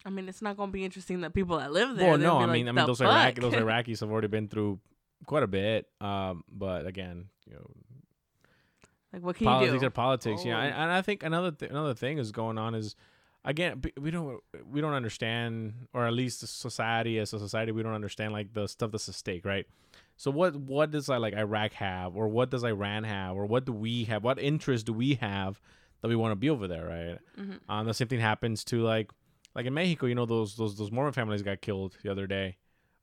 I 0.06 0.10
mean, 0.10 0.30
it's 0.30 0.42
not 0.42 0.56
gonna 0.58 0.72
be 0.72 0.84
interesting 0.86 1.22
that 1.22 1.34
people 1.34 1.58
that 1.58 1.72
live 1.72 1.96
there. 1.96 2.10
well, 2.10 2.18
no, 2.18 2.38
be 2.38 2.44
I 2.44 2.46
like, 2.46 2.54
mean, 2.54 2.68
I 2.70 2.72
mean, 2.72 2.84
"The 2.84 2.88
those 2.88 3.02
Iraqi, 3.02 3.42
those 3.42 3.54
Iraqis 3.66 4.00
have 4.02 4.12
already 4.12 4.28
been 4.28 4.48
through 4.48 4.80
quite 5.26 5.44
a 5.44 5.48
bit. 5.48 5.88
Um, 6.02 6.44
but 6.52 6.86
again, 6.86 7.30
you 7.48 7.54
know, 7.56 7.72
like, 9.14 9.24
what 9.24 9.36
can 9.38 9.46
politics 9.48 9.74
you 9.74 9.80
do? 9.80 9.86
are 9.88 9.90
politics. 9.90 10.46
Yeah, 10.46 10.58
Oh. 10.58 10.62
and, 10.62 10.74
and 10.74 10.92
I 10.92 11.02
think 11.02 11.24
another 11.24 11.52
th- 11.52 11.72
another 11.72 11.94
thing 11.94 12.18
is 12.20 12.32
going 12.32 12.58
on 12.58 12.76
is 12.76 12.96
again 13.46 13.82
we 14.00 14.12
don't 14.12 14.42
we 14.70 14.82
don't 14.82 14.94
understand, 14.94 15.88
or 15.94 16.06
at 16.06 16.14
least 16.14 16.42
the 16.42 16.48
society 16.48 17.20
as 17.20 17.32
a 17.34 17.40
society 17.40 17.72
we 17.72 17.84
don't 17.84 17.94
understand 17.94 18.34
like 18.34 18.54
the 18.54 18.68
stuff 18.68 18.92
that's 18.92 19.08
at 19.08 19.16
stake, 19.16 19.46
right? 19.46 19.66
So 20.18 20.32
what 20.32 20.56
what 20.56 20.92
does 20.92 21.08
like 21.08 21.34
Iraq 21.34 21.74
have, 21.74 22.16
or 22.16 22.28
what 22.28 22.50
does 22.50 22.64
Iran 22.64 23.04
have, 23.04 23.36
or 23.36 23.46
what 23.46 23.66
do 23.66 23.72
we 23.72 24.06
have? 24.06 24.24
What 24.24 24.40
interest 24.40 24.86
do 24.86 24.94
we 24.94 25.16
have 25.16 25.62
that 26.02 26.08
we 26.08 26.16
want 26.16 26.32
to 26.32 26.36
be 26.36 26.50
over 26.50 26.68
there, 26.68 26.86
right? 26.86 27.20
Mhm. 27.40 27.60
Um, 27.70 27.86
the 27.86 27.94
same 27.94 28.08
thing 28.08 28.20
happens 28.20 28.64
to 28.66 28.82
like 28.82 29.12
like 29.56 29.66
in 29.66 29.74
Mexico, 29.74 30.08
you 30.08 30.16
know 30.16 30.26
those 30.26 30.56
those 30.56 30.78
those 30.78 30.92
Mormon 30.92 31.14
families 31.14 31.42
got 31.42 31.62
killed 31.62 31.96
the 32.04 32.12
other 32.12 32.28
day. 32.28 32.58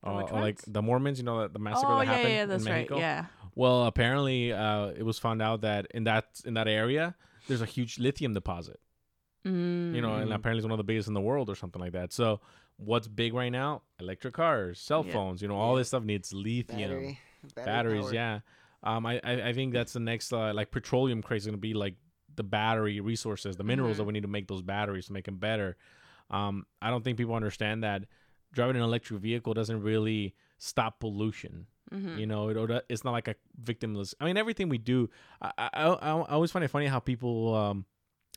Uh, 0.04 0.22
or, 0.32 0.40
like 0.40 0.60
the 0.66 0.82
Mormons, 0.82 1.18
you 1.18 1.24
know, 1.24 1.42
the, 1.42 1.48
the 1.50 1.58
massacre 1.60 1.92
Oh 1.92 1.98
that 1.98 2.06
yeah, 2.06 2.12
happened 2.12 2.34
yeah, 2.34 2.44
that's 2.46 2.66
in 2.66 2.72
right. 2.72 2.78
Mexico. 2.78 2.98
Yeah. 2.98 3.26
Well, 3.54 3.86
apparently, 3.86 4.52
uh, 4.52 4.86
it 4.88 5.04
was 5.04 5.18
found 5.18 5.40
out 5.40 5.60
that 5.60 5.86
in 5.94 6.04
that 6.04 6.40
in 6.44 6.54
that 6.54 6.66
area, 6.66 7.14
there's 7.46 7.60
a 7.62 7.66
huge 7.66 8.00
lithium 8.00 8.34
deposit. 8.34 8.80
Mm. 9.44 9.94
You 9.94 10.00
know, 10.00 10.14
and 10.14 10.30
Mm. 10.30 10.34
apparently 10.34 10.58
it's 10.58 10.64
one 10.64 10.72
of 10.72 10.78
the 10.78 10.84
biggest 10.84 11.08
in 11.08 11.14
the 11.14 11.20
world 11.20 11.48
or 11.50 11.54
something 11.54 11.80
like 11.80 11.92
that. 11.92 12.12
So, 12.12 12.40
what's 12.76 13.08
big 13.08 13.34
right 13.34 13.50
now? 13.50 13.82
Electric 14.00 14.34
cars, 14.34 14.78
cell 14.80 15.04
Yeah. 15.04 15.12
phones. 15.12 15.42
You 15.42 15.48
know, 15.48 15.56
all 15.56 15.74
this 15.74 15.88
stuff 15.88 16.04
needs 16.04 16.32
lithium, 16.32 16.90
Battery, 16.90 17.18
battery 17.54 17.64
batteries. 17.98 18.12
Yeah. 18.12 18.40
Um, 18.84 19.04
I, 19.06 19.20
I 19.24 19.48
I 19.48 19.52
think 19.52 19.72
that's 19.72 19.92
the 19.92 20.00
next 20.00 20.32
uh, 20.32 20.52
like 20.54 20.70
petroleum 20.70 21.22
craze 21.22 21.42
is 21.42 21.46
gonna 21.46 21.58
be 21.58 21.74
like 21.74 21.94
the 22.34 22.42
battery 22.44 23.00
resources, 23.00 23.56
the 23.56 23.64
minerals 23.64 23.94
Mhm. 23.94 23.98
that 23.98 24.04
we 24.04 24.12
need 24.12 24.22
to 24.22 24.28
make 24.28 24.48
those 24.48 24.62
batteries 24.62 25.06
to 25.06 25.12
make 25.12 25.24
them 25.26 25.36
better. 25.38 25.76
Um, 26.30 26.66
I 26.80 26.90
don't 26.90 27.02
think 27.04 27.18
people 27.18 27.34
understand 27.34 27.82
that 27.84 28.04
driving 28.52 28.76
an 28.76 28.82
electric 28.82 29.20
vehicle 29.20 29.54
doesn't 29.54 29.82
really 29.82 30.34
stop 30.58 30.98
pollution. 31.00 31.66
Mhm. 31.92 32.18
You 32.18 32.26
know, 32.26 32.48
it, 32.48 32.84
it's 32.88 33.04
not 33.04 33.10
like 33.12 33.28
a 33.28 33.34
victimless. 33.62 34.14
I 34.20 34.24
mean, 34.24 34.36
everything 34.38 34.68
we 34.70 34.78
do. 34.78 35.10
I, 35.42 35.52
I, 35.58 35.68
I, 35.74 35.86
I 35.88 36.22
always 36.30 36.50
find 36.50 36.64
it 36.64 36.68
funny 36.68 36.86
how 36.86 37.00
people. 37.00 37.54
Um, 37.54 37.84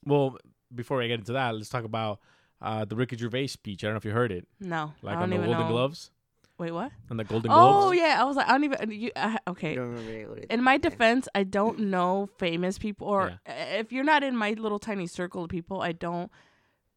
well, 0.06 0.38
before 0.74 1.02
I 1.02 1.08
get 1.08 1.20
into 1.20 1.34
that, 1.34 1.56
let's 1.56 1.70
talk 1.70 1.84
about 1.84 2.20
uh, 2.62 2.86
the 2.86 2.96
Ricky 2.96 3.18
Gervais 3.18 3.48
speech. 3.48 3.84
I 3.84 3.88
don't 3.88 3.94
know 3.94 3.98
if 3.98 4.06
you 4.06 4.12
heard 4.12 4.32
it, 4.32 4.48
No, 4.60 4.94
like 5.02 5.18
I 5.18 5.22
on 5.22 5.30
don't 5.30 5.42
the 5.42 5.46
Golden 5.46 5.66
know. 5.68 5.72
Globes. 5.72 6.12
Wait, 6.58 6.72
what? 6.72 6.92
On 7.12 7.18
the 7.18 7.26
Golden 7.26 7.52
Globes. 7.52 7.86
Oh 7.88 7.92
yeah, 7.92 8.16
I 8.20 8.24
was 8.24 8.38
like, 8.38 8.48
I 8.48 8.52
don't 8.54 8.64
even. 8.64 8.90
You, 8.92 9.12
uh, 9.16 9.36
okay. 9.50 9.76
don't 9.76 9.90
remember 9.94 10.38
it- 10.38 10.46
In 10.50 10.64
my 10.64 10.78
defense, 10.78 11.28
I 11.36 11.44
don't 11.44 11.80
know 11.80 12.30
famous 12.38 12.78
people, 12.78 13.08
or 13.08 13.24
uh, 13.46 13.52
if 13.78 13.92
you're 13.92 14.06
not 14.06 14.24
in 14.24 14.38
my 14.38 14.52
little 14.52 14.80
tiny 14.80 15.06
circle 15.08 15.44
of 15.44 15.50
people, 15.50 15.82
I 15.82 15.92
don't 15.92 16.32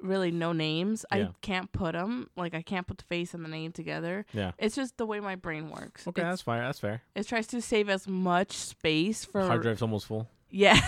really 0.00 0.30
know 0.30 0.52
names. 0.52 1.04
Yeah. 1.12 1.18
I 1.25 1.28
can't 1.42 1.72
put 1.72 1.94
them 1.94 2.30
like 2.37 2.54
I 2.54 2.62
can't 2.62 2.87
put 2.87 2.98
the 2.98 3.04
face 3.04 3.34
and 3.34 3.44
the 3.44 3.48
name 3.48 3.72
together. 3.72 4.26
Yeah. 4.32 4.52
It's 4.58 4.76
just 4.76 4.96
the 4.96 5.06
way 5.06 5.18
my 5.18 5.34
brain 5.34 5.70
works. 5.70 6.06
Okay, 6.06 6.20
It's- 6.22 6.32
that's 6.34 6.42
fair. 6.42 6.62
That's 6.62 6.78
fair. 6.78 7.02
it 7.16 7.26
tries 7.26 7.48
to 7.48 7.60
save 7.60 7.88
as 7.88 8.06
much 8.06 8.52
space 8.52 9.25
for 9.25 9.40
Hard 9.44 9.62
drive's 9.62 9.82
almost 9.82 10.06
full. 10.06 10.28
Yeah, 10.50 10.81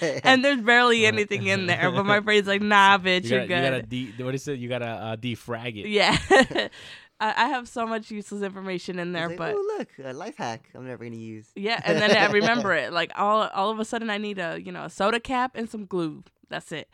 and 0.24 0.44
there's 0.44 0.60
barely 0.60 1.06
anything 1.06 1.46
in 1.46 1.66
there, 1.66 1.90
but 1.92 2.04
my 2.04 2.20
brain's 2.26 2.46
like, 2.46 2.62
nah, 2.62 2.98
bitch, 2.98 3.24
You 3.24 3.36
you're 3.38 3.46
gotta, 3.46 3.62
you 3.64 3.70
gotta 3.70 3.82
good. 3.82 4.16
de- 4.18 4.24
what 4.24 4.34
is 4.34 4.48
it? 4.48 4.58
You 4.58 4.68
gotta 4.68 4.86
uh, 4.86 5.16
defrag 5.16 5.76
it. 5.82 5.88
yeah. 5.88 6.18
I, 7.20 7.44
I 7.44 7.48
have 7.50 7.68
so 7.68 7.86
much 7.86 8.10
useless 8.10 8.42
information 8.42 8.98
in 8.98 9.12
there, 9.12 9.30
It's 9.30 9.38
but 9.38 9.54
oh 9.56 9.76
look, 9.78 9.88
a 10.04 10.12
life 10.12 10.36
hack. 10.36 10.68
I'm 10.74 10.84
never 10.86 11.04
gonna 11.04 11.16
use. 11.16 11.46
Yeah, 11.54 11.80
and 11.84 11.98
then 11.98 12.10
I 12.16 12.26
remember 12.32 12.74
it. 12.74 12.92
Like 12.92 13.12
all 13.16 13.48
all 13.54 13.70
of 13.70 13.78
a 13.78 13.84
sudden 13.84 14.10
I 14.10 14.18
need 14.18 14.38
a, 14.40 14.60
you 14.60 14.72
know, 14.72 14.82
a 14.84 14.90
soda 14.90 15.20
cap 15.20 15.52
and 15.54 15.70
some 15.70 15.86
glue. 15.86 16.24
That's 16.48 16.72
it. 16.72 16.88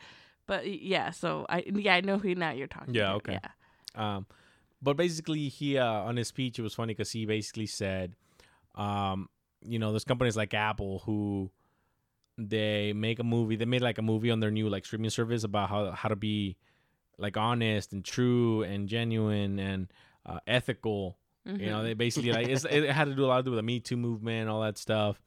But 0.45 0.67
yeah, 0.71 1.09
so 1.09 1.47
I 1.49 1.63
yeah 1.73 1.95
I 1.95 2.01
know 2.01 2.19
who 2.19 2.35
now 2.35 2.51
you're 2.51 2.67
talking. 2.67 2.93
Yeah, 2.93 3.05
about. 3.09 3.15
okay. 3.17 3.39
Yeah. 3.95 4.15
Um, 4.17 4.27
but 4.79 4.95
basically, 4.95 5.49
he 5.49 5.79
uh, 5.79 5.85
on 5.85 6.17
his 6.17 6.27
speech, 6.27 6.59
it 6.59 6.61
was 6.61 6.75
funny 6.75 6.93
because 6.93 7.11
he 7.11 7.25
basically 7.25 7.65
said, 7.65 8.13
um, 8.75 9.27
you 9.65 9.79
know, 9.79 9.91
there's 9.91 10.03
companies 10.05 10.37
like 10.37 10.53
Apple 10.53 10.99
who 11.05 11.49
they 12.49 12.93
make 12.93 13.19
a 13.19 13.23
movie. 13.23 13.55
They 13.55 13.65
made 13.65 13.81
like 13.81 13.97
a 13.97 14.01
movie 14.01 14.31
on 14.31 14.39
their 14.39 14.51
new 14.51 14.69
like 14.69 14.85
streaming 14.85 15.09
service 15.09 15.43
about 15.43 15.69
how 15.69 15.91
how 15.91 16.09
to 16.09 16.15
be 16.15 16.57
like 17.17 17.37
honest 17.37 17.93
and 17.93 18.03
true 18.03 18.63
and 18.63 18.87
genuine 18.89 19.59
and 19.59 19.87
uh, 20.25 20.39
ethical. 20.47 21.17
You 21.45 21.69
know, 21.71 21.79
Mhm. 21.79 21.83
they 21.83 21.93
basically 21.95 22.31
like 22.31 22.47
it's, 22.47 22.65
it 22.69 22.89
had 22.91 23.05
to 23.07 23.15
do 23.15 23.25
a 23.25 23.27
lot 23.27 23.37
to 23.37 23.43
do 23.43 23.51
with 23.51 23.57
the 23.57 23.63
Me 23.63 23.79
Too 23.79 23.97
movement, 23.97 24.49
all 24.49 24.61
that 24.61 24.77
stuff. 24.77 25.19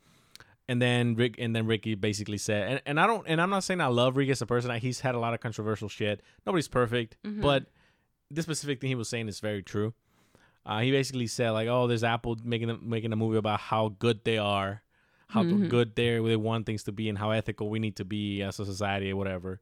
And 0.68 0.80
then 0.80 1.14
Rick 1.14 1.35
and 1.38 1.54
then 1.54 1.66
Ricky 1.66 1.94
basically 1.94 2.38
said, 2.38 2.68
and, 2.71 2.83
and 2.87 3.00
I 3.00 3.06
don't, 3.06 3.26
and 3.28 3.40
I'm 3.40 3.50
not 3.50 3.64
saying 3.64 3.80
I 3.80 3.88
love 3.88 4.16
Rick 4.16 4.30
as 4.30 4.40
a 4.40 4.47
person. 4.47 4.71
He's 4.78 5.00
had 5.00 5.14
a 5.14 5.18
lot 5.18 5.35
of 5.35 5.40
controversial 5.40 5.88
shit. 5.88 6.23
Nobody's 6.47 6.68
perfect, 6.68 7.16
Mhm. 7.25 7.42
but 7.42 7.66
this 8.30 8.44
specific 8.47 8.80
thing 8.80 8.88
he 8.88 8.94
was 8.94 9.09
saying 9.09 9.28
is 9.28 9.40
very 9.40 9.62
true. 9.62 9.92
Uh, 10.64 10.80
he 10.80 10.90
basically 10.90 11.26
said 11.26 11.50
like, 11.50 11.68
oh, 11.68 11.87
there's 11.87 12.02
Apple 12.04 12.38
making 12.42 12.78
making 12.88 13.12
a 13.12 13.16
movie 13.16 13.37
about 13.37 13.61
how 13.61 13.90
good 13.99 14.25
they 14.25 14.38
are, 14.38 14.83
how 15.35 15.43
Mhm. 15.43 15.69
good 15.69 15.95
they 15.97 16.19
they 16.31 16.37
want 16.37 16.64
things 16.67 16.83
to 16.85 16.93
be, 16.93 17.09
and 17.11 17.19
how 17.19 17.31
ethical 17.31 17.69
we 17.69 17.79
need 17.79 17.97
to 17.97 18.05
be 18.05 18.43
as 18.43 18.59
a 18.61 18.64
society 18.64 19.11
or 19.12 19.17
whatever, 19.17 19.61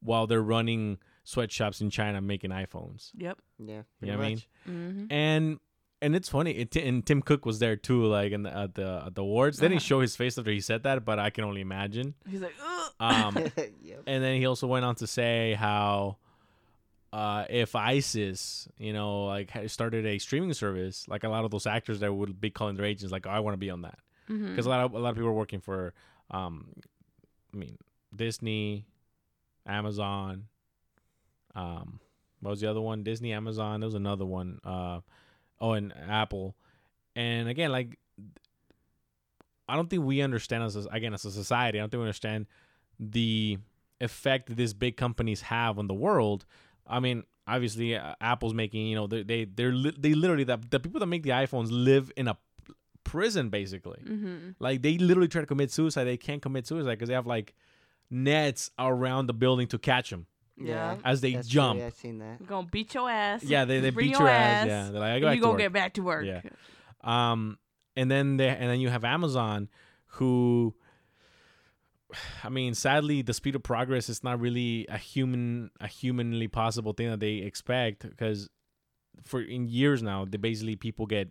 while 0.00 0.26
they're 0.26 0.42
running 0.56 0.98
sweatshops 1.24 1.80
in 1.80 1.88
China 1.90 2.20
making 2.20 2.50
iPhones. 2.50 3.10
Yep. 3.16 3.38
Yeah. 3.58 3.82
You 4.00 4.08
know 4.12 4.18
what 4.18 4.24
I 4.24 4.28
mean? 4.28 4.42
Mm-hmm. 4.68 5.04
and 5.10 5.58
and 6.02 6.14
it's 6.14 6.28
funny. 6.28 6.50
It, 6.50 6.76
and 6.76 7.06
Tim 7.06 7.22
Cook 7.22 7.46
was 7.46 7.58
there 7.60 7.76
too, 7.76 8.04
like 8.04 8.32
in 8.32 8.42
the, 8.42 8.52
at 8.54 8.74
the 8.74 9.02
at 9.06 9.14
the 9.14 9.22
awards. 9.22 9.56
They 9.58 9.68
didn't 9.68 9.78
Uh-huh. 9.78 9.86
show 9.96 10.00
his 10.00 10.14
face 10.16 10.36
after 10.36 10.50
he 10.50 10.60
said 10.60 10.82
that, 10.82 11.02
but 11.06 11.18
I 11.18 11.30
can 11.30 11.44
only 11.44 11.62
imagine. 11.62 12.12
He's 12.28 12.42
like, 12.42 12.54
Ugh. 12.62 12.92
Um, 13.00 13.38
yep. 13.82 14.02
and 14.06 14.22
then 14.22 14.38
he 14.38 14.44
also 14.46 14.66
went 14.66 14.84
on 14.84 14.94
to 14.96 15.06
say 15.06 15.54
how 15.54 16.18
uh, 17.12 17.44
if 17.48 17.74
ISIS, 17.76 18.68
you 18.76 18.92
know, 18.92 19.24
like 19.26 19.50
started 19.68 20.04
a 20.04 20.18
streaming 20.18 20.52
service, 20.52 21.06
like 21.08 21.22
a 21.24 21.28
lot 21.28 21.44
of 21.46 21.50
those 21.50 21.66
actors 21.66 22.00
that 22.00 22.12
would 22.12 22.40
be 22.40 22.50
calling 22.50 22.76
their 22.76 22.84
agents, 22.86 23.12
like, 23.12 23.26
oh, 23.26 23.30
I 23.30 23.38
want 23.40 23.54
to 23.54 23.58
be 23.58 23.70
on 23.70 23.82
that, 23.82 23.98
Mhm. 24.28 24.48
because 24.50 24.66
a 24.66 24.68
lot 24.70 24.80
of 24.80 24.94
a 24.94 24.98
lot 24.98 25.10
of 25.10 25.16
people 25.16 25.28
are 25.28 25.32
working 25.32 25.60
for, 25.60 25.92
um, 26.30 26.72
I 27.52 27.56
mean, 27.56 27.76
Disney, 28.14 28.86
Amazon, 29.66 30.46
um, 31.54 32.00
what 32.40 32.50
was 32.50 32.60
the 32.60 32.70
other 32.70 32.80
one? 32.80 33.02
Disney, 33.02 33.32
Amazon. 33.32 33.80
There 33.80 33.86
was 33.86 33.94
another 33.94 34.26
one. 34.26 34.60
Uh, 34.64 35.00
oh, 35.60 35.72
and 35.72 35.92
Apple. 36.08 36.54
And 37.16 37.48
again, 37.48 37.70
like, 37.72 37.98
I 39.68 39.76
don't 39.76 39.88
think 39.88 40.04
we 40.04 40.20
understand 40.20 40.62
as 40.64 40.76
a, 40.76 40.80
again 40.90 41.14
as 41.14 41.24
a 41.24 41.30
society. 41.30 41.78
I 41.78 41.82
don't 41.82 41.90
think 41.90 42.00
we 42.00 42.04
understand 42.04 42.46
the 43.00 43.58
effect 44.00 44.48
that 44.48 44.56
these 44.56 44.74
big 44.74 44.96
companies 44.96 45.42
have 45.42 45.78
on 45.78 45.86
the 45.86 45.94
world. 45.94 46.44
I 46.86 47.00
mean, 47.00 47.24
obviously, 47.46 47.96
uh, 47.96 48.14
Apple's 48.20 48.52
making 48.52 48.86
you 48.88 48.96
know 48.96 49.06
they 49.06 49.22
they 49.22 49.44
they're 49.46 49.72
li- 49.72 49.96
they 49.98 50.12
literally 50.14 50.44
the 50.44 50.58
the 50.70 50.80
people 50.80 51.00
that 51.00 51.06
make 51.06 51.22
the 51.22 51.30
iPhones 51.30 51.68
live 51.70 52.12
in 52.16 52.28
a 52.28 52.36
prison 53.14 53.48
basically. 53.48 54.00
Mhm. 54.04 54.54
Like 54.58 54.82
they 54.82 54.98
literally 54.98 55.28
try 55.28 55.40
to 55.40 55.46
commit 55.46 55.70
suicide. 55.70 56.04
They 56.04 56.16
can't 56.16 56.42
commit 56.42 56.66
suicide 56.66 56.90
because 56.98 57.08
they 57.08 57.14
have 57.14 57.26
like 57.26 57.54
nets 58.10 58.70
around 58.78 59.26
the 59.26 59.34
building 59.34 59.66
to 59.68 59.78
catch 59.78 60.10
them 60.10 60.26
Yeah. 60.56 60.96
as 61.04 61.20
they 61.20 61.32
That's 61.34 61.48
true, 61.48 61.54
jump. 61.60 61.78
Yeah, 61.80 61.86
I've 61.86 61.94
seen 61.94 62.18
that. 62.18 62.44
Gonna 62.46 62.66
beat 62.70 62.92
your 62.94 63.08
ass. 63.10 63.42
Yeah, 63.44 63.64
they, 63.64 63.80
they 63.80 63.90
Bring 63.90 64.08
beat 64.08 64.18
your 64.18 64.28
ass. 64.28 64.62
ass. 64.62 64.66
Yeah, 64.66 64.90
they're 64.90 65.00
like, 65.00 65.12
I 65.16 65.20
go 65.20 65.26
And 65.28 65.36
you 65.36 65.40
to 65.40 65.42
gonna 65.42 65.52
work. 65.52 65.60
get 65.60 65.72
back 65.72 65.94
to 65.94 66.02
work. 66.02 66.24
Yeah. 66.26 66.40
Um, 67.02 67.58
and 67.96 68.10
then 68.10 68.36
they 68.36 68.48
and 68.48 68.68
then 68.70 68.80
you 68.80 68.88
have 68.88 69.04
Amazon, 69.04 69.68
who, 70.18 70.74
I 72.42 72.48
mean, 72.48 72.74
sadly, 72.74 73.22
the 73.22 73.34
speed 73.34 73.54
of 73.56 73.62
progress 73.62 74.08
is 74.08 74.22
not 74.24 74.40
really 74.40 74.86
a 74.88 74.98
human 74.98 75.70
a 75.80 75.86
humanly 75.86 76.48
possible 76.48 76.92
thing 76.92 77.10
that 77.10 77.20
they 77.20 77.34
expect 77.36 78.08
because 78.08 78.48
for 79.22 79.40
in 79.40 79.68
years 79.68 80.02
now, 80.02 80.24
they 80.24 80.36
basically 80.38 80.76
people 80.76 81.06
get 81.06 81.30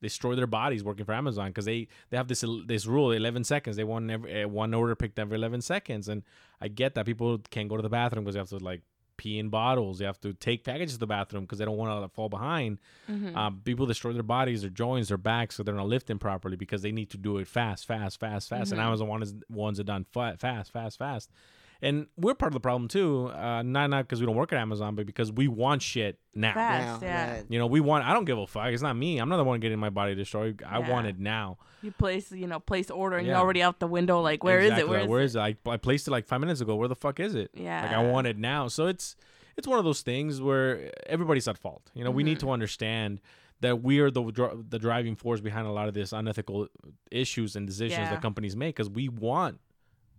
destroy 0.00 0.34
their 0.34 0.46
bodies 0.46 0.84
working 0.84 1.04
for 1.04 1.12
Amazon 1.14 1.48
because 1.48 1.64
they 1.64 1.88
they 2.10 2.16
have 2.16 2.28
this 2.28 2.44
this 2.66 2.86
rule 2.86 3.10
11 3.12 3.44
seconds 3.44 3.76
they 3.76 3.84
want 3.84 4.10
every 4.10 4.42
uh, 4.44 4.48
one 4.48 4.72
order 4.74 4.94
picked 4.94 5.18
every 5.18 5.36
11 5.36 5.60
seconds 5.62 6.08
and 6.08 6.22
I 6.60 6.68
get 6.68 6.94
that 6.94 7.06
people 7.06 7.38
can't 7.50 7.68
go 7.68 7.76
to 7.76 7.82
the 7.82 7.88
bathroom 7.88 8.24
because 8.24 8.34
they 8.34 8.40
have 8.40 8.48
to 8.50 8.58
like 8.58 8.82
pee 9.16 9.40
in 9.40 9.48
bottles 9.48 9.98
they 9.98 10.04
have 10.04 10.20
to 10.20 10.32
take 10.34 10.62
packages 10.62 10.92
to 10.94 11.00
the 11.00 11.06
bathroom 11.06 11.42
because 11.42 11.58
they 11.58 11.64
don't 11.64 11.76
want 11.76 12.02
to 12.04 12.08
fall 12.14 12.28
behind 12.28 12.78
Mhm. 13.10 13.34
um, 13.36 13.60
people 13.64 13.84
destroy 13.86 14.12
their 14.12 14.22
bodies, 14.22 14.60
their 14.62 14.70
joints, 14.70 15.08
their 15.08 15.16
backs, 15.18 15.56
so 15.56 15.64
they're 15.64 15.74
not 15.74 15.88
lifting 15.88 16.18
properly 16.20 16.56
because 16.56 16.82
they 16.82 16.92
need 16.92 17.10
to 17.10 17.16
do 17.18 17.38
it 17.38 17.48
fast, 17.48 17.84
fast, 17.86 18.20
fast, 18.20 18.48
fast. 18.48 18.68
Mhm. 18.68 18.72
And 18.74 18.80
Amazon 18.80 19.08
wants 19.08 19.34
ones 19.48 19.78
that 19.78 19.84
done 19.84 20.04
fa- 20.12 20.36
fast, 20.38 20.70
fast, 20.70 20.98
fast. 20.98 21.32
And 21.80 22.08
we're 22.16 22.34
part 22.34 22.50
of 22.50 22.54
the 22.54 22.60
problem 22.60 22.88
too. 22.88 23.28
Uh, 23.28 23.62
not 23.62 23.88
not 23.90 24.04
because 24.04 24.18
we 24.20 24.26
don't 24.26 24.34
work 24.34 24.52
at 24.52 24.58
Amazon, 24.58 24.96
but 24.96 25.06
because 25.06 25.30
we 25.30 25.46
want 25.46 25.80
shit 25.80 26.18
now. 26.34 26.54
Fast. 26.54 27.02
Now, 27.02 27.06
yeah. 27.06 27.42
You 27.48 27.58
know, 27.60 27.66
we 27.68 27.78
want. 27.80 28.04
I 28.04 28.12
don't 28.14 28.24
give 28.24 28.36
a 28.36 28.46
fuck. 28.48 28.66
It's 28.72 28.82
not 28.82 28.96
me. 28.96 29.18
I'm 29.18 29.28
not 29.28 29.36
the 29.36 29.44
one 29.44 29.60
getting 29.60 29.78
my 29.78 29.90
body 29.90 30.16
destroyed. 30.16 30.62
I 30.66 30.80
want 30.80 31.06
it 31.06 31.20
now. 31.20 31.58
You 31.82 31.92
place, 31.92 32.32
you 32.32 32.48
know, 32.48 32.58
place 32.58 32.90
order, 32.90 33.16
and 33.18 33.26
Yeah. 33.26 33.34
you're 33.34 33.40
already 33.40 33.62
out 33.62 33.78
the 33.78 33.86
window. 33.86 34.20
Like, 34.20 34.42
where 34.42 34.58
is 34.58 34.70
Exactly. 34.72 34.82
it? 34.82 34.88
Where 34.88 34.98
Like, 34.98 35.04
is 35.06 35.10
where 35.10 35.20
it? 35.20 35.24
is 35.24 35.36
it? 35.36 35.38
I, 35.68 35.70
I 35.70 35.76
placed 35.76 36.08
it 36.08 36.10
like 36.10 36.26
five 36.26 36.40
minutes 36.40 36.60
ago. 36.60 36.74
Where 36.74 36.88
the 36.88 36.96
fuck 36.96 37.20
is 37.20 37.36
it? 37.36 37.52
Yeah. 37.54 37.82
Like 37.82 37.92
I 37.92 38.02
want 38.10 38.26
it 38.26 38.36
now. 38.38 38.66
So 38.66 38.88
it's 38.88 39.14
it's 39.56 39.68
one 39.68 39.78
of 39.78 39.84
those 39.84 40.00
things 40.02 40.40
where 40.40 40.90
everybody's 41.06 41.46
at 41.46 41.58
fault. 41.58 41.90
You 41.94 42.02
know, 42.02 42.10
we 42.10 42.24
need 42.24 42.38
Mhm. 42.38 42.40
to 42.40 42.50
understand 42.50 43.20
that 43.60 43.82
we 43.84 44.00
are 44.00 44.10
the 44.10 44.64
the 44.68 44.80
driving 44.80 45.14
force 45.14 45.40
behind 45.40 45.68
a 45.68 45.72
lot 45.72 45.86
of 45.86 45.94
this 45.94 46.12
unethical 46.12 46.66
issues 47.12 47.54
and 47.54 47.68
decisions 47.68 47.98
Yeah. 48.00 48.10
that 48.10 48.22
companies 48.22 48.56
make 48.56 48.74
because 48.74 48.90
we 48.90 49.08
want 49.08 49.60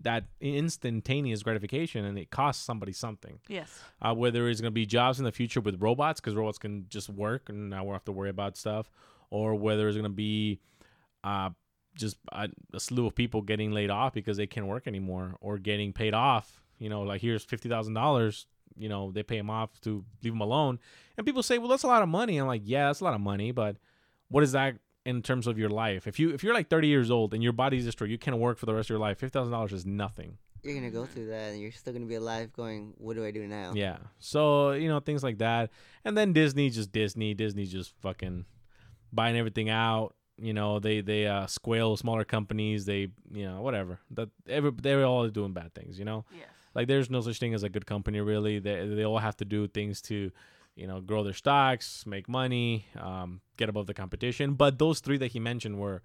that 0.02 0.26
instantaneous 0.40 1.44
gratification 1.44 2.06
and 2.06 2.18
it 2.18 2.30
costs 2.32 2.64
somebody 2.64 2.94
something. 2.94 3.40
Yes. 3.48 3.80
Uh, 4.02 4.14
whether 4.14 4.48
it's 4.48 4.62
going 4.62 4.72
to 4.72 4.74
be 4.74 4.86
jobs 4.86 5.20
in 5.20 5.26
the 5.26 5.32
future 5.32 5.62
with 5.62 5.82
robots 5.82 6.20
because 6.20 6.36
robots 6.36 6.58
can 6.58 6.86
just 6.90 7.10
work 7.10 7.50
and 7.50 7.70
now 7.70 7.84
we 7.84 7.92
have 7.92 8.06
to 8.06 8.12
worry 8.12 8.30
about 8.30 8.58
stuff, 8.58 8.90
or 9.30 9.56
whether 9.56 9.88
it's 9.88 9.98
going 9.98 10.04
to 10.04 10.10
be 10.10 10.60
uh, 11.24 11.50
just 11.96 12.18
a, 12.32 12.50
a 12.74 12.80
slew 12.80 13.06
of 13.06 13.16
people 13.16 13.42
getting 13.42 13.72
laid 13.72 13.90
off 13.90 14.14
because 14.14 14.38
they 14.38 14.48
can't 14.48 14.68
work 14.68 14.88
anymore 14.88 15.36
or 15.42 15.58
getting 15.58 15.94
paid 15.94 16.14
off. 16.14 16.62
You 16.78 16.90
know, 16.90 17.02
like 17.02 17.22
here's 17.22 17.44
fifty 17.44 17.68
thousand 17.68 17.94
dollars. 17.94 18.46
You 18.78 18.88
know, 18.88 19.12
they 19.12 19.24
pay 19.24 19.38
them 19.38 19.50
off 19.50 19.82
to 19.82 20.06
leave 20.24 20.32
them 20.32 20.40
alone, 20.40 20.80
and 21.18 21.26
people 21.26 21.44
say, 21.44 21.58
"Well, 21.58 21.68
that's 21.68 21.84
a 21.84 21.88
lot 21.88 22.02
of 22.02 22.08
money." 22.08 22.38
I'm 22.38 22.48
like, 22.48 22.62
"Yeah, 22.64 22.88
that's 22.88 23.02
a 23.02 23.04
lot 23.04 23.16
of 23.16 23.20
money, 23.20 23.52
but 23.52 23.76
what 24.30 24.44
is 24.44 24.54
that 24.54 24.76
in 25.10 25.22
terms 25.22 25.48
of 25.48 25.58
your 25.58 25.70
life? 25.70 26.08
If 26.08 26.20
you 26.20 26.30
if 26.30 26.44
you're 26.44 26.54
like 26.54 26.70
30 26.70 26.88
years 26.88 27.10
old 27.12 27.34
and 27.34 27.42
your 27.44 27.54
body's 27.54 27.86
destroyed, 27.86 28.10
you 28.10 28.18
can't 28.18 28.38
work 28.38 28.58
for 28.58 28.66
the 28.66 28.74
rest 28.74 28.88
of 28.88 28.92
your 28.92 29.00
life. 29.00 29.18
Fifty 29.18 29.34
thousand 29.34 29.52
dollars 29.52 29.74
is 29.74 29.86
nothing. 29.86 30.38
You're 30.64 30.76
gonna 30.76 30.92
go 30.92 31.06
through 31.06 31.28
that, 31.28 31.52
and 31.52 31.62
you're 31.62 31.72
still 31.72 31.94
gonna 31.94 32.06
be 32.06 32.16
alive. 32.16 32.52
Going, 32.54 32.94
what 32.98 33.16
do 33.16 33.26
I 33.26 33.32
do 33.32 33.48
now? 33.48 33.72
Yeah. 33.74 33.98
So, 34.20 34.72
you 34.72 34.90
know, 34.90 35.00
things 35.00 35.24
like 35.24 35.38
that. 35.40 35.72
And 36.04 36.18
then 36.18 36.34
Disney 36.34 36.70
just 36.70 36.92
Disney. 36.92 37.34
Disney 37.34 37.66
just 37.66 37.94
fucking 38.02 38.46
buying 39.12 39.38
everything 39.38 39.70
out. 39.70 40.16
You 40.38 40.54
know, 40.54 40.80
they 40.80 41.02
they 41.02 41.28
uh 41.28 41.48
squail 41.48 41.98
smaller 41.98 42.26
companies. 42.26 42.86
They, 42.86 43.10
you 43.32 43.46
know, 43.46 43.62
whatever. 43.62 44.00
That 44.12 44.30
every 44.48 44.72
they're 44.72 45.06
all 45.06 45.28
doing 45.30 45.54
bad 45.54 45.74
things, 45.74 45.98
you 45.98 46.06
know? 46.06 46.26
Yes. 46.32 46.48
Like 46.76 46.88
there's 46.88 47.10
no 47.10 47.22
such 47.22 47.40
thing 47.40 47.54
as 47.54 47.64
a 47.64 47.70
good 47.70 47.86
company 47.86 48.20
really. 48.22 48.60
They 48.60 48.88
they 48.88 49.06
all 49.06 49.18
have 49.18 49.38
to 49.38 49.46
do 49.46 49.68
things 49.68 50.02
to 50.04 50.32
you 50.80 50.88
know, 50.88 51.02
grow 51.02 51.24
their 51.24 51.34
stocks, 51.34 52.06
make 52.06 52.30
money, 52.30 52.86
um, 52.98 53.42
get 53.58 53.68
above 53.68 53.86
the 53.86 53.94
competition. 53.94 54.54
But 54.54 54.80
those 54.80 55.02
three 55.02 55.18
that 55.18 55.28
he 55.28 55.40
mentioned 55.40 55.78
were, 55.78 56.02